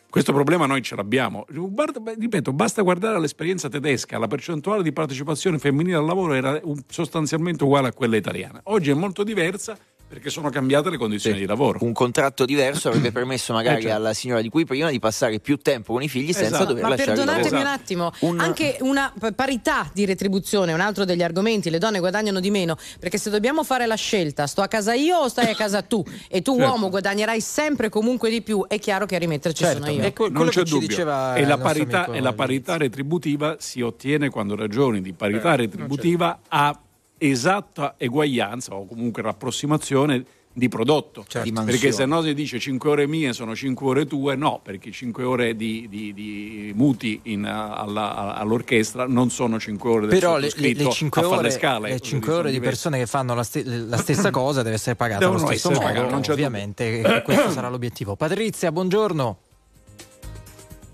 questo 0.10 0.34
problema 0.34 0.66
noi 0.66 0.82
ce 0.82 0.96
l'abbiamo. 0.96 1.46
Guarda, 1.52 2.02
ripeto, 2.18 2.52
basta 2.52 2.82
guardare 2.82 3.20
l'esperienza 3.20 3.70
tedesca, 3.70 4.18
la 4.18 4.26
percentuale 4.26 4.82
di 4.82 4.92
partecipazione 4.92 5.60
femminile 5.60 5.98
al 5.98 6.06
lavoro 6.06 6.34
era 6.34 6.60
un- 6.64 6.82
sostanzialmente 6.88 7.64
uguale 7.64 7.90
a 7.90 7.94
quella 7.94 8.16
italiana. 8.16 8.60
Oggi 8.64 8.90
è 8.90 8.96
molto 8.96 9.24
diversa 9.24 9.78
perché 10.12 10.30
sono 10.30 10.50
cambiate 10.50 10.90
le 10.90 10.98
condizioni 10.98 11.40
di 11.40 11.46
lavoro. 11.46 11.80
Un 11.84 11.94
contratto 11.94 12.44
diverso 12.44 12.90
avrebbe 12.90 13.14
permesso 13.14 13.54
magari 13.54 13.78
Eh, 13.78 13.82
certo. 13.84 13.96
alla 13.96 14.14
signora 14.14 14.42
di 14.42 14.50
cui 14.50 14.66
prima 14.66 14.90
di 14.90 15.00
passare 15.00 15.40
più 15.40 15.56
tempo 15.56 15.94
con 15.94 16.04
i 16.04 16.10
figli 16.10 16.34
senza 16.34 16.48
Esatto. 16.56 16.66
dover 16.66 16.84
Ma 16.84 16.90
lasciare 16.90 17.12
il 17.12 17.16
perdonatemi 17.18 17.52
lavoro. 17.52 17.70
un 17.70 17.74
attimo, 17.74 18.12
Un- 18.20 18.40
anche 18.42 18.78
una 18.82 19.14
parità 19.34 19.90
di 19.94 20.04
retribuzione 20.04 20.72
è 20.72 20.74
un 20.74 20.82
altro 20.82 21.06
degli 21.06 21.24
argomenti, 21.24 21.70
le 21.70 21.78
donne 21.78 22.00
guadagnano 22.00 22.42
di 22.42 22.52
meno, 22.52 22.76
perché 23.00 23.18
se 23.18 23.30
dobbiamo 23.30 23.64
fare 23.64 23.86
la 23.86 23.96
scelta, 23.96 24.48
sto 24.48 24.62
a 24.62 24.68
casa 24.68 24.94
io 24.94 25.16
o 25.16 25.30
stai 25.30 25.50
a 25.50 25.56
casa 25.56 25.82
tu? 25.82 26.04
E 26.28 26.42
tu 26.42 26.58
Certo. 26.58 26.70
uomo 26.72 26.90
guadagnerai 26.90 27.40
sempre 27.40 27.88
comunque 27.88 28.30
di 28.30 28.42
più, 28.42 28.66
è 28.68 28.80
chiaro 28.80 29.06
che 29.06 29.16
a 29.16 29.20
rimetterci 29.20 29.64
Certo, 29.64 29.86
sono 29.86 29.92
io. 29.96 30.04
ecco, 30.04 30.28
non 30.30 30.50
c'è 30.50 30.64
dubbio. 30.64 30.90
e, 31.36 31.46
la 31.46 31.58
parità, 31.58 32.00
amico 32.08 32.14
e 32.18 32.20
la 32.20 32.34
parità 32.34 32.76
retributiva 32.76 33.56
si 33.60 33.80
ottiene 33.80 34.30
quando 34.30 34.58
ragioni 34.58 35.00
di 35.00 35.14
parità 35.14 35.56
retributiva 35.56 36.42
a 36.50 36.78
esatta 37.24 37.94
eguaglianza 37.98 38.74
o 38.74 38.88
comunque 38.88 39.22
rapprossimazione 39.22 40.26
di 40.54 40.68
prodotto. 40.68 41.24
Certo. 41.28 41.64
Perché 41.64 41.92
se 41.94 42.06
no 42.06 42.22
si 42.24 42.34
dice 42.34 42.60
5 42.60 42.90
ore 42.90 43.08
mie 43.08 43.32
sono 43.32 43.56
5 43.56 43.88
ore 43.88 44.06
tue, 44.08 44.36
no, 44.36 44.60
perché 44.62 44.92
5 44.92 45.24
ore 45.24 45.56
di, 45.56 45.88
di- 45.88 46.14
di 46.14 46.74
muti 46.76 47.20
in, 47.26 47.46
alla- 47.46 48.34
all'orchestra 48.36 49.06
non 49.08 49.30
sono 49.30 49.60
5 49.60 49.90
ore 49.90 50.08
del 50.08 50.20
Però 50.20 50.34
le, 50.36 50.42
le, 50.42 50.50
sottoscritto 50.50 50.84
le 50.84 50.90
5 50.92 51.22
a 51.22 51.24
fare 51.24 51.36
ore, 51.38 51.48
le 51.48 51.54
scale. 51.54 51.88
le 51.90 51.98
così 52.00 52.10
cinque 52.10 52.28
sono 52.30 52.40
ore 52.40 52.48
di 52.50 52.54
diverse. 52.58 52.70
persone 52.82 52.98
che 52.98 53.06
fanno 53.08 53.34
la, 53.36 53.44
ste- 53.44 53.64
la 53.64 53.98
stessa 53.98 54.30
cosa 54.32 54.62
deve 54.64 54.76
essere 54.76 54.96
pagata 54.96 55.26
allo 55.28 55.38
stesso 55.38 55.70
modo, 55.70 55.80
pagate, 55.86 56.10
non 56.12 56.22
c'è 56.22 56.32
ovviamente, 56.34 57.02
e 57.02 57.22
questo 57.22 57.52
sarà 57.52 57.70
l'obiettivo. 57.70 58.16
Patrizia, 58.18 58.72
buongiorno. 58.74 59.38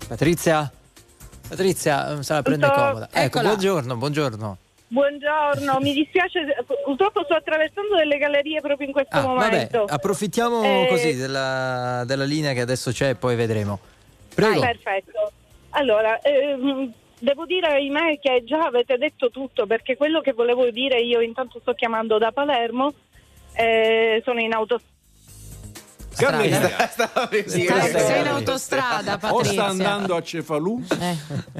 Patrizia? 0.06 0.70
Patrizia 1.48 2.16
eh, 2.18 2.22
se 2.22 2.32
la 2.32 2.42
prende 2.42 2.68
comoda. 2.70 3.08
Ecco, 3.10 3.18
Eccola. 3.18 3.42
buongiorno, 3.48 3.96
buongiorno. 3.96 4.58
Buongiorno, 4.90 5.80
mi 5.80 5.92
dispiace, 5.92 6.64
purtroppo 6.84 7.22
sto 7.24 7.34
attraversando 7.34 7.96
delle 7.96 8.16
gallerie 8.16 8.60
proprio 8.60 8.86
in 8.86 8.92
questo 8.94 9.16
Ah, 9.18 9.20
vabbè, 9.22 9.50
momento. 9.50 9.84
approfittiamo 9.86 10.62
Eh, 10.62 10.86
così 10.88 11.14
della, 11.14 12.04
della 12.06 12.24
linea 12.24 12.54
che 12.54 12.62
adesso 12.62 12.90
c'è 12.90 13.10
e 13.10 13.14
poi 13.14 13.36
vedremo. 13.36 13.78
Prego. 14.34 14.60
Perfetto. 14.60 15.32
Allora, 15.70 16.18
ehm, 16.20 16.90
devo 17.18 17.44
dire 17.44 17.66
ahimè 17.66 18.18
che 18.18 18.42
già 18.44 18.64
avete 18.64 18.96
detto 18.96 19.28
tutto 19.30 19.66
perché 19.66 19.94
quello 19.96 20.20
che 20.22 20.32
volevo 20.32 20.70
dire 20.70 20.98
io 21.00 21.20
intanto 21.20 21.58
sto 21.60 21.74
chiamando 21.74 22.16
da 22.16 22.32
Palermo 22.32 22.94
eh, 23.54 24.22
sono 24.24 24.40
in 24.40 24.54
autostrada. 24.54 24.96
Sì, 27.46 27.66
Sei 27.66 28.20
in 28.20 28.26
autostrada, 28.26 29.14
O 29.14 29.18
Patrizia. 29.18 29.52
sta 29.52 29.66
andando 29.66 30.16
a 30.16 30.22
Cefalù 30.22 30.82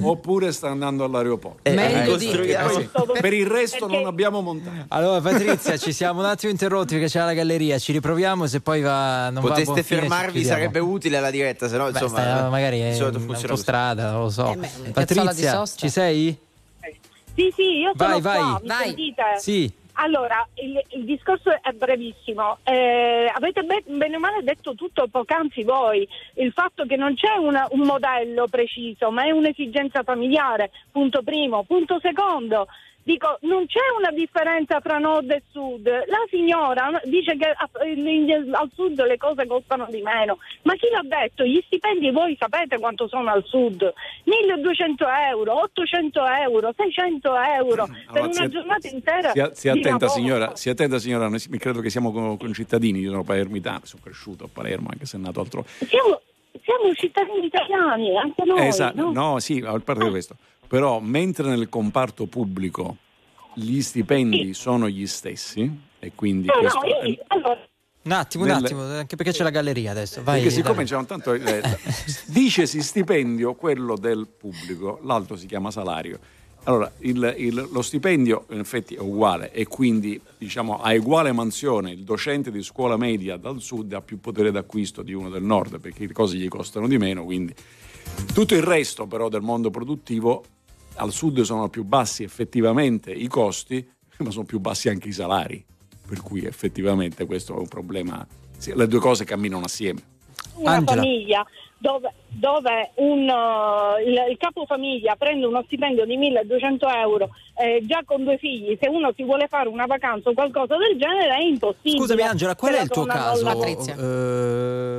oppure 0.02 0.52
sta 0.52 0.68
andando 0.68 1.04
all'aeroporto. 1.04 1.60
Eh, 1.62 1.74
Meglio 1.74 2.16
eh, 2.16 2.18
sì. 2.18 2.88
Per 3.20 3.32
il 3.32 3.46
resto 3.46 3.86
non 3.86 4.06
abbiamo 4.06 4.40
montato. 4.40 4.84
Allora 4.88 5.20
Patrizia, 5.20 5.76
ci 5.76 5.92
siamo 5.92 6.20
un 6.20 6.26
attimo 6.26 6.50
interrotti 6.50 6.94
perché 6.94 7.08
c'è 7.08 7.20
la 7.20 7.34
galleria, 7.34 7.78
ci 7.78 7.92
riproviamo 7.92 8.46
se 8.46 8.60
poi 8.60 8.80
va 8.80 9.30
non 9.30 9.42
va 9.42 9.48
Poteste 9.50 9.82
ci 9.82 9.82
fermarvi, 9.94 10.44
sarebbe 10.44 10.78
utile 10.80 11.20
la 11.20 11.30
diretta, 11.30 11.68
se 11.68 11.76
no 11.76 11.84
Beh, 11.84 11.90
insomma. 11.90 12.20
sta- 12.20 12.48
magari 12.48 12.76
di 12.78 12.82
è 12.82 12.94
in 12.94 13.02
autostrada, 13.02 14.10
non 14.10 14.22
lo 14.22 14.30
so. 14.30 14.52
Eh 14.52 14.90
Patrizia, 14.90 15.64
ci 15.76 15.88
sei? 15.88 16.36
Sì, 17.34 17.52
sì, 17.54 17.62
io 17.78 17.92
sono 17.96 18.10
Vai, 18.10 18.20
vai. 18.20 18.36
qua, 18.38 18.58
mi 18.60 18.66
Vai. 18.66 18.84
sentite? 18.86 19.22
Sì. 19.38 19.72
Allora, 20.00 20.46
il, 20.54 20.80
il 20.90 21.04
discorso 21.04 21.50
è 21.50 21.72
brevissimo. 21.72 22.58
Eh, 22.62 23.30
avete 23.34 23.62
be- 23.62 23.82
bene 23.86 24.16
o 24.16 24.20
male 24.20 24.42
detto 24.44 24.74
tutto 24.74 25.08
poc'anzi 25.08 25.64
voi. 25.64 26.06
Il 26.34 26.52
fatto 26.52 26.84
che 26.86 26.94
non 26.96 27.14
c'è 27.14 27.34
una- 27.36 27.66
un 27.70 27.80
modello 27.80 28.46
preciso, 28.48 29.10
ma 29.10 29.24
è 29.24 29.30
un'esigenza 29.30 30.04
familiare, 30.04 30.70
punto 30.92 31.22
primo. 31.22 31.64
Punto 31.64 31.98
secondo, 32.00 32.68
dico, 33.08 33.38
non 33.42 33.64
c'è 33.66 33.80
una 33.98 34.10
differenza 34.10 34.80
tra 34.80 34.98
nord 34.98 35.30
e 35.30 35.42
sud. 35.50 35.86
La 35.88 36.22
signora 36.28 37.00
dice 37.04 37.36
che 37.38 37.48
al 37.56 38.70
sud 38.74 39.02
le 39.06 39.16
cose 39.16 39.46
costano 39.46 39.86
di 39.88 40.02
meno. 40.02 40.36
Ma 40.62 40.74
chi 40.74 40.88
l'ha 40.90 41.00
detto? 41.02 41.42
Gli 41.44 41.58
stipendi 41.64 42.10
voi 42.10 42.36
sapete 42.38 42.78
quanto 42.78 43.08
sono 43.08 43.30
al 43.30 43.42
sud? 43.46 43.90
1200 44.24 45.06
euro, 45.30 45.62
800 45.62 46.20
euro, 46.26 46.72
600 46.76 47.34
euro 47.58 47.86
per 47.86 47.96
Allora, 48.08 48.24
una 48.24 48.32
sia- 48.32 48.48
giornata 48.48 48.88
intera. 48.88 49.32
Sia 49.54 49.72
di 49.72 49.78
attenta 49.80 50.08
signora, 50.08 50.54
sia 50.56 50.72
attenta 50.72 50.98
signora, 50.98 51.28
noi 51.28 51.38
si- 51.38 51.48
credo 51.56 51.80
che 51.80 51.88
siamo 51.88 52.12
con, 52.12 52.36
concittadini, 52.36 53.00
io 53.00 53.10
sono 53.10 53.24
palermitano, 53.24 53.80
sono 53.84 54.02
cresciuto 54.04 54.44
a 54.44 54.48
Palermo 54.52 54.88
anche 54.92 55.06
se 55.06 55.16
nato 55.16 55.40
altrove. 55.40 55.66
Siamo, 55.86 56.20
siamo 56.62 56.92
cittadini 56.94 57.46
italiani, 57.46 58.18
anche 58.18 58.44
noi. 58.44 58.66
Esatto, 58.66 59.00
no? 59.00 59.12
no, 59.12 59.38
sì, 59.38 59.62
a 59.64 59.78
parte 59.78 60.04
di 60.04 60.10
questo. 60.10 60.36
Però 60.68 61.00
mentre 61.00 61.48
nel 61.48 61.68
comparto 61.68 62.26
pubblico 62.26 62.96
gli 63.54 63.80
stipendi 63.80 64.52
sono 64.54 64.88
gli 64.88 65.06
stessi 65.06 65.68
e 65.98 66.12
quindi 66.14 66.46
No, 66.46 66.54
no, 66.54 66.60
questo 66.60 66.86
io- 66.86 66.98
è- 67.14 67.24
allora, 67.28 67.66
Un 68.02 68.12
attimo, 68.12 68.44
un 68.44 68.50
Nelle- 68.50 68.64
attimo, 68.66 68.82
anche 68.84 69.16
perché 69.16 69.32
c'è 69.32 69.42
la 69.42 69.50
galleria 69.50 69.90
adesso. 69.90 70.22
Vai, 70.22 70.40
perché 70.42 70.54
siccome 70.54 70.84
c'è 70.84 70.96
un 70.96 71.06
tanto 71.06 71.32
eh, 71.34 71.62
dicesi 72.28 72.80
stipendio 72.82 73.54
quello 73.54 73.96
del 73.96 74.26
pubblico, 74.28 75.00
l'altro 75.02 75.36
si 75.36 75.46
chiama 75.46 75.70
salario. 75.70 76.18
Allora, 76.64 76.90
il- 76.98 77.34
il- 77.38 77.68
lo 77.72 77.82
stipendio 77.82 78.44
in 78.50 78.58
effetti 78.60 78.94
è 78.94 78.98
uguale 79.00 79.50
e 79.52 79.66
quindi 79.66 80.20
diciamo 80.36 80.80
a 80.82 80.92
uguale 80.94 81.32
mansione 81.32 81.92
il 81.92 82.02
docente 82.04 82.50
di 82.50 82.62
scuola 82.62 82.96
media 82.98 83.36
dal 83.36 83.60
sud 83.60 83.92
ha 83.94 84.00
più 84.02 84.20
potere 84.20 84.50
d'acquisto 84.50 85.02
di 85.02 85.12
uno 85.14 85.30
del 85.30 85.42
nord 85.42 85.80
perché 85.80 86.06
le 86.06 86.12
cose 86.12 86.36
gli 86.36 86.48
costano 86.48 86.86
di 86.86 86.98
meno, 86.98 87.24
quindi 87.24 87.54
tutto 88.34 88.54
il 88.54 88.62
resto 88.62 89.06
però 89.06 89.28
del 89.28 89.40
mondo 89.42 89.70
produttivo 89.70 90.44
al 90.98 91.12
sud 91.12 91.40
sono 91.42 91.68
più 91.68 91.84
bassi 91.84 92.22
effettivamente 92.24 93.10
i 93.12 93.28
costi, 93.28 93.88
ma 94.18 94.30
sono 94.30 94.44
più 94.44 94.58
bassi 94.58 94.88
anche 94.88 95.08
i 95.08 95.12
salari, 95.12 95.64
per 96.06 96.20
cui 96.22 96.44
effettivamente 96.44 97.24
questo 97.26 97.54
è 97.54 97.58
un 97.58 97.68
problema, 97.68 98.26
sì, 98.56 98.72
le 98.74 98.86
due 98.86 98.98
cose 99.00 99.24
camminano 99.24 99.64
assieme. 99.64 100.00
una 100.54 100.72
Angela. 100.72 101.02
famiglia 101.02 101.46
dove, 101.80 102.12
dove 102.26 102.90
un, 102.96 103.28
uh, 103.28 104.00
il, 104.04 104.30
il 104.32 104.36
capofamiglia 104.36 105.14
prende 105.14 105.46
uno 105.46 105.62
stipendio 105.66 106.04
di 106.06 106.16
1200 106.16 106.88
euro 106.88 107.28
eh, 107.54 107.80
già 107.86 108.02
con 108.04 108.24
due 108.24 108.36
figli, 108.36 108.76
se 108.80 108.88
uno 108.88 109.12
si 109.14 109.22
vuole 109.22 109.46
fare 109.46 109.68
una 109.68 109.86
vacanza 109.86 110.30
o 110.30 110.32
qualcosa 110.34 110.76
del 110.76 110.98
genere 110.98 111.36
è 111.36 111.42
impossibile. 111.42 111.98
Scusami 111.98 112.22
Angela, 112.22 112.56
qual 112.56 112.72
è 112.72 112.76
la 112.78 112.82
il 112.82 112.88
tuo 112.88 113.04
caso? 113.04 113.44
la- 113.44 113.54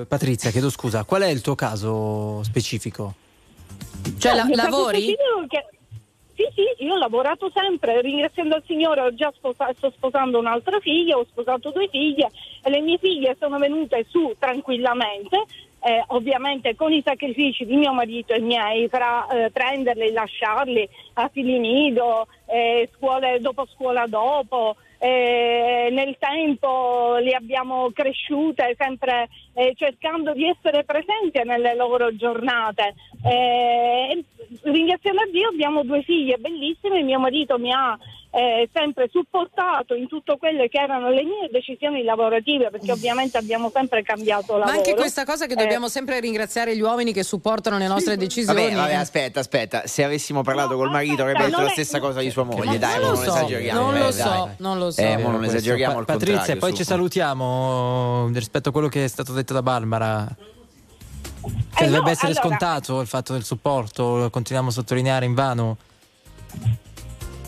Eh, 0.01 0.05
Patrizia, 0.05 0.51
chiedo 0.51 0.69
scusa, 0.69 1.03
qual 1.03 1.23
è 1.23 1.27
il 1.27 1.41
tuo 1.41 1.55
caso 1.55 2.41
specifico? 2.43 3.13
Cioè, 4.17 4.35
la- 4.35 4.43
il 4.47 4.55
caso 4.55 4.69
lavori? 4.69 5.05
che- 5.47 5.65
Sì, 6.39 6.47
sì, 6.55 6.85
io 6.85 6.93
ho 6.93 6.97
lavorato 6.97 7.51
sempre, 7.53 7.99
ringraziando 7.99 8.55
il 8.55 8.63
Signore 8.65 9.01
ho 9.01 9.13
già 9.13 9.29
sposa- 9.35 9.73
sto 9.75 9.91
sposando 9.93 10.39
un'altra 10.39 10.79
figlia, 10.79 11.17
ho 11.17 11.25
sposato 11.25 11.69
due 11.71 11.89
figlie 11.89 12.29
e 12.63 12.69
le 12.69 12.79
mie 12.79 12.97
figlie 12.97 13.35
sono 13.37 13.57
venute 13.57 14.05
su 14.07 14.33
tranquillamente, 14.39 15.35
eh, 15.81 16.01
ovviamente 16.07 16.77
con 16.77 16.93
i 16.93 17.01
sacrifici 17.03 17.65
di 17.65 17.75
mio 17.75 17.91
marito 17.91 18.31
e 18.31 18.39
miei, 18.39 18.87
fra 18.87 19.27
eh, 19.27 19.49
prenderli, 19.51 20.13
lasciarli, 20.13 20.87
asili 21.15 21.59
nido, 21.59 22.27
eh, 22.45 22.89
scuole 22.95 23.41
dopo 23.41 23.67
scuola 23.75 24.05
dopo, 24.07 24.77
eh, 24.97 25.89
nel 25.91 26.15
tempo 26.19 27.17
li 27.21 27.33
abbiamo 27.33 27.89
cresciute 27.91 28.75
sempre 28.77 29.27
eh, 29.59 29.73
cercando 29.75 30.33
di 30.33 30.47
essere 30.47 30.83
presenti 30.85 31.41
nelle 31.43 31.75
loro 31.75 32.15
giornate. 32.15 32.93
Eh, 33.23 34.23
ringraziando 34.63 35.21
a 35.21 35.27
Dio 35.31 35.49
abbiamo 35.49 35.83
due 35.83 36.01
figlie 36.03 36.37
bellissime, 36.37 37.01
mio 37.03 37.19
marito 37.19 37.57
mi 37.57 37.71
ha 37.73 37.97
eh, 38.31 38.69
sempre 38.71 39.09
supportato 39.11 39.95
in 39.95 40.07
tutto 40.07 40.37
quelle 40.37 40.69
che 40.69 40.79
erano 40.79 41.09
le 41.09 41.23
mie 41.23 41.49
decisioni 41.51 42.03
lavorative 42.03 42.69
perché 42.69 42.91
ovviamente 42.91 43.37
abbiamo 43.39 43.71
sempre 43.73 44.03
cambiato 44.03 44.53
lavoro. 44.55 44.69
Ma 44.71 44.77
anche 44.77 44.93
questa 44.93 45.25
cosa 45.25 45.47
che 45.47 45.53
Eh, 45.53 45.55
dobbiamo 45.55 45.87
sempre 45.87 46.19
ringraziare 46.19 46.75
gli 46.75 46.81
uomini 46.81 47.11
che 47.11 47.23
supportano 47.23 47.79
le 47.79 47.87
nostre 47.87 48.17
decisioni. 48.17 48.61
Vabbè, 48.61 48.75
vabbè, 48.75 48.93
aspetta, 48.93 49.39
aspetta. 49.39 49.87
Se 49.87 50.03
avessimo 50.03 50.43
parlato 50.43 50.75
col 50.75 50.91
marito 50.91 51.23
avrei 51.23 51.37
detto 51.43 51.59
la 51.59 51.67
è- 51.67 51.71
stessa 51.71 51.99
cosa 51.99 52.19
di 52.21 52.29
sua 52.29 52.43
moglie. 52.43 52.77
Dai, 52.77 52.99
non 52.99 53.09
lo 53.09 53.15
non 53.15 53.23
so, 53.23 53.35
esageriamo. 53.35 53.81
non 53.81 53.95
eh, 53.95 53.97
lo 53.99 54.03
dai. 54.05 54.13
so, 54.13 54.49
non 54.57 54.77
lo 54.77 54.91
so. 54.91 55.01
Eh, 55.01 55.15
non 55.17 55.43
esageriamo 55.43 55.95
Pa- 55.95 56.13
Patrizia, 56.13 56.55
poi 56.55 56.69
su. 56.69 56.77
ci 56.77 56.83
salutiamo 56.83 58.29
rispetto 58.33 58.69
a 58.69 58.71
quello 58.71 58.87
che 58.89 59.05
è 59.05 59.07
stato 59.07 59.33
detto 59.33 59.48
da 59.53 59.61
Barbara. 59.61 60.27
Che 60.29 61.83
Eh, 61.83 61.85
dovrebbe 61.85 62.05
no, 62.05 62.09
essere 62.11 62.31
allora- 62.31 62.47
scontato 62.47 62.99
il 63.01 63.07
fatto 63.07 63.33
del 63.33 63.43
supporto, 63.43 64.17
lo 64.17 64.29
continuiamo 64.29 64.69
a 64.69 64.73
sottolineare 64.73 65.25
in 65.25 65.33
vano. 65.33 65.77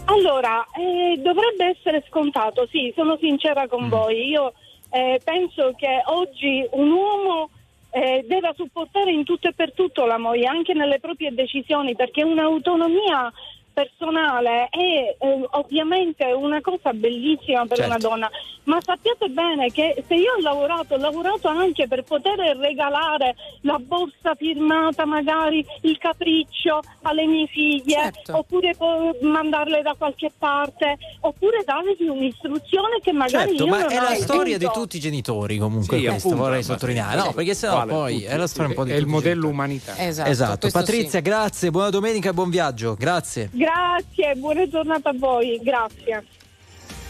Allora, 0.06 0.66
eh, 0.78 1.18
dovrebbe 1.22 1.76
essere 1.78 2.04
scontato, 2.08 2.68
sì, 2.70 2.92
sono 2.96 3.18
sincera 3.20 3.64
Mm. 3.64 3.68
con 3.68 3.90
voi. 3.90 4.28
Io 4.30 4.54
eh, 4.94 5.22
penso 5.24 5.74
che 5.78 6.02
oggi 6.08 6.68
un 6.72 6.92
uomo 6.92 7.50
eh, 7.94 8.26
deve 8.28 8.54
supportare 8.56 9.12
in 9.12 9.24
tutto 9.26 9.48
e 9.50 9.54
per 9.54 9.74
tutto 9.74 10.06
la 10.06 10.18
moglie, 10.18 10.48
anche 10.48 10.74
nelle 10.74 11.00
proprie 11.00 11.34
decisioni, 11.34 11.94
perché 11.96 12.24
un'autonomia 12.24 13.32
personale 13.74 14.68
è 14.70 15.16
eh, 15.20 15.48
ovviamente 15.52 16.26
una 16.32 16.62
cosa 16.62 16.92
bellissima 16.94 17.66
per 17.66 17.78
Certo. 17.78 17.86
una 17.92 17.98
donna, 17.98 18.30
ma 18.64 18.78
sappiate 18.82 19.28
bene 19.30 19.72
che 19.72 20.04
se 20.08 20.16
io 20.16 20.34
ho 20.38 20.42
lavorato, 20.42 20.94
ho 20.96 20.98
lavorato 20.98 21.48
anche 21.48 21.88
per 21.88 22.04
poter 22.04 22.38
regalare 22.58 23.36
la 23.62 23.78
borsa 23.80 24.36
firmata, 24.36 25.06
magari 25.06 25.66
il 25.82 25.98
capriccio 25.98 26.80
alle 27.04 27.26
mie 27.26 27.48
figlie, 27.48 27.94
Certo. 28.14 28.38
oppure 28.38 28.76
po- 28.76 29.16
mandarle 29.22 29.82
da 29.82 29.96
qualche 29.98 30.32
parte, 30.38 30.98
oppure 31.22 31.64
dargli 31.66 32.08
un'istruzione 32.08 33.00
che 33.02 33.12
magari 33.12 33.50
Certo, 33.50 33.64
io 33.66 33.70
ma 33.70 33.80
non 33.82 33.92
è 33.92 33.96
la 34.02 34.16
storia 34.16 34.58
di 34.58 34.66
avuto. 34.66 34.82
tutti 34.82 34.98
i 34.98 35.00
genitori 35.00 35.58
comunque 35.58 35.98
Sì, 35.98 36.06
questo 36.06 36.28
appunto, 36.28 36.44
vorrei 36.46 36.64
sottolineare. 36.64 37.18
No, 37.18 37.32
perché 37.34 37.54
sennò 37.54 37.76
Vale, 37.78 37.92
poi 37.92 38.14
tutti, 38.14 38.26
è 38.26 38.38
la 38.38 38.48
storia 38.48 38.70
un 38.70 38.76
po' 38.76 38.84
di 38.84 38.92
È 38.92 38.96
il 38.96 39.06
modello 39.08 39.48
genitori. 39.48 39.54
umanità. 39.54 39.98
Esatto, 39.98 40.30
Esatto, 40.30 40.70
Patrizia, 40.72 41.20
grazie, 41.22 41.72
buona 41.72 41.90
domenica 41.90 42.30
e 42.30 42.34
buon 42.34 42.50
viaggio. 42.50 42.96
Grazie. 42.98 43.50
Grazie, 43.62 44.34
buona 44.38 44.68
giornata 44.68 45.10
a 45.10 45.14
voi, 45.16 45.60
grazie. 45.62 46.26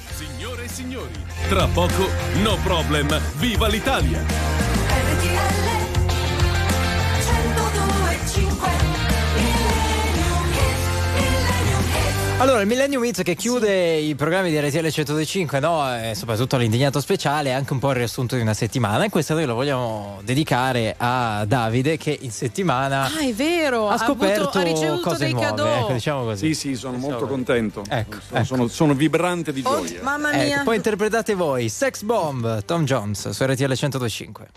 Signore 0.10 0.66
e 0.66 0.68
signori, 0.68 1.14
tra 1.48 1.66
poco 1.68 2.10
No 2.44 2.58
Problem, 2.62 3.08
viva 3.38 3.70
l'Italia! 3.70 4.52
Allora, 12.42 12.62
il 12.62 12.66
Millennium 12.68 13.04
Hits 13.06 13.22
che 13.22 13.36
chiude 13.36 13.98
i 13.98 14.16
programmi 14.16 14.50
di 14.50 14.60
RTL 14.60 14.88
105, 14.90 15.60
no? 15.60 15.96
E 15.96 16.16
soprattutto 16.16 16.58
l'indignato 16.58 17.00
speciale, 17.00 17.50
è 17.50 17.54
anche 17.54 17.72
un 17.72 17.78
po' 17.78 17.90
il 17.92 17.98
riassunto 17.98 18.36
di 18.36 18.42
una 18.42 18.56
settimana. 18.56 19.04
E 19.04 19.10
questo 19.10 19.36
noi 19.36 19.46
lo 19.46 19.54
vogliamo 19.54 20.20
dedicare 20.24 20.96
a 20.98 21.46
Davide 21.46 21.98
che 21.98 22.18
in 22.20 22.32
settimana 22.32 23.04
Ah, 23.06 23.20
è 23.22 23.32
vero, 23.32 23.90
ha 23.90 23.94
ha 23.94 23.98
scoperto 24.00 24.42
avuto- 24.42 24.58
ha 24.58 24.62
ricevuto 24.64 25.02
cose 25.10 25.18
dei 25.26 25.34
nuove. 25.34 25.48
cadeau. 25.50 25.84
Ecco, 25.84 25.94
diciamo 25.94 26.24
così. 26.24 26.48
Sì, 26.48 26.70
sì, 26.70 26.76
sono 26.76 26.98
molto 26.98 27.28
contento. 27.28 27.84
Ecco, 27.88 28.18
sono, 28.28 28.44
sono- 28.44 28.68
sono 28.70 28.94
vibrante 28.96 29.54
di 29.54 29.62
Oh, 29.64 29.86
gioia. 29.86 30.02
mamma 30.02 30.32
Ecco, 30.32 30.44
mia. 30.44 30.62
poi 30.64 30.76
interpretate 30.78 31.36
voi 31.36 31.70
Sex 31.70 32.02
Bomb, 32.02 32.66
Tom 32.66 32.86
Jones 32.86 33.30
su 33.30 33.44
RTL 33.44 33.76
105. 33.76 34.48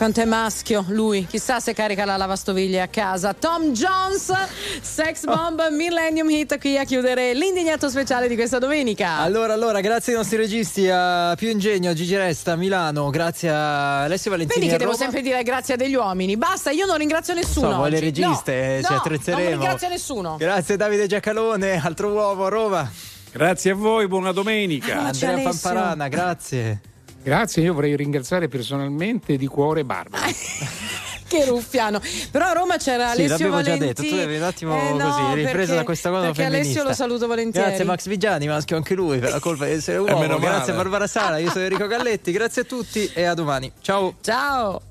Quanto 0.00 0.22
è 0.22 0.24
maschio 0.24 0.82
lui, 0.88 1.26
chissà 1.26 1.60
se 1.60 1.74
carica 1.74 2.06
la 2.06 2.16
lavastoviglie 2.16 2.80
a 2.80 2.88
casa. 2.88 3.34
Tom 3.34 3.72
Jones, 3.72 4.32
Sex 4.80 5.26
Bomb, 5.26 5.60
Millennium 5.72 6.30
Hit 6.30 6.58
qui 6.58 6.78
a 6.78 6.84
chiudere 6.84 7.34
l'indignato 7.34 7.90
speciale 7.90 8.26
di 8.26 8.34
questa 8.34 8.58
domenica. 8.58 9.18
Allora, 9.18 9.52
allora, 9.52 9.80
grazie 9.80 10.14
ai 10.14 10.18
nostri 10.20 10.38
registi, 10.38 10.88
a 10.88 11.34
Più 11.36 11.50
Ingegno, 11.50 11.90
a 11.90 11.92
Gigi 11.92 12.16
Resta, 12.16 12.52
a 12.52 12.56
Milano, 12.56 13.10
grazie 13.10 13.50
a 13.50 14.04
Alessio 14.04 14.30
Valentini. 14.30 14.60
Vedi 14.60 14.72
che 14.72 14.78
devo 14.78 14.92
Roma. 14.92 15.02
sempre 15.04 15.20
dire 15.20 15.42
grazie 15.42 15.74
a 15.74 15.76
degli 15.76 15.96
uomini. 15.96 16.34
Basta, 16.38 16.70
io 16.70 16.86
non 16.86 16.96
ringrazio 16.96 17.34
nessuno. 17.34 17.76
Voi 17.76 17.90
le 17.90 18.00
registe, 18.00 18.78
no, 18.80 18.86
ci 18.86 18.92
no, 18.94 18.98
attrezzeremo. 19.00 19.50
Non 19.50 19.58
ringrazio 19.58 19.88
nessuno. 19.90 20.36
Grazie 20.38 20.76
Davide 20.78 21.08
Giacalone, 21.08 21.78
altro 21.78 22.08
uomo 22.08 22.46
a 22.46 22.48
Roma. 22.48 22.90
Grazie 23.32 23.72
a 23.72 23.74
voi, 23.74 24.08
buona 24.08 24.32
domenica. 24.32 24.98
Andrea 24.98 25.32
Alessio. 25.32 25.50
Pamparana, 25.50 26.08
grazie. 26.08 26.80
Grazie, 27.22 27.62
io 27.62 27.74
vorrei 27.74 27.96
ringraziare 27.96 28.48
personalmente 28.48 29.36
di 29.36 29.46
cuore 29.46 29.84
Barbara. 29.84 30.26
Che 31.30 31.44
ruffiano. 31.44 32.00
Però 32.32 32.44
a 32.46 32.52
Roma 32.52 32.76
c'era 32.76 33.12
Sì, 33.12 33.20
Alessio 33.22 33.28
l'abbiamo 33.46 33.62
già 33.62 33.76
Valentini. 33.76 33.86
detto, 33.94 34.02
tu 34.02 34.16
devi 34.16 34.36
un 34.36 34.42
attimo 34.42 34.74
Eh, 34.76 34.92
no, 34.94 35.08
così, 35.10 35.34
ripresa 35.34 35.52
perché- 35.58 35.74
da 35.76 35.84
questa 35.84 36.08
cosa 36.10 36.20
Perché 36.26 36.42
femminista. 36.42 36.68
Alessio 36.72 36.82
lo 36.88 36.92
saluto 36.92 37.26
volentieri. 37.28 37.66
Grazie 37.68 37.84
Max 37.84 38.06
Vigiani, 38.08 38.46
maschio 38.48 38.76
anche 38.76 38.94
lui, 38.94 39.18
per 39.20 39.30
la 39.30 39.38
colpa 39.38 39.66
di 39.66 39.70
essere 39.70 39.98
uomo. 40.02 40.38
Grazie 40.40 40.72
Barbara 40.72 41.06
Sala, 41.06 41.38
io 41.38 41.50
sono 41.50 41.62
Enrico 41.62 41.86
Galletti, 41.86 42.32
grazie 42.32 42.62
a 42.62 42.64
tutti 42.64 43.08
e 43.14 43.22
a 43.22 43.34
domani. 43.34 43.70
Ciao. 43.80 44.16
Ciao. 44.22 44.82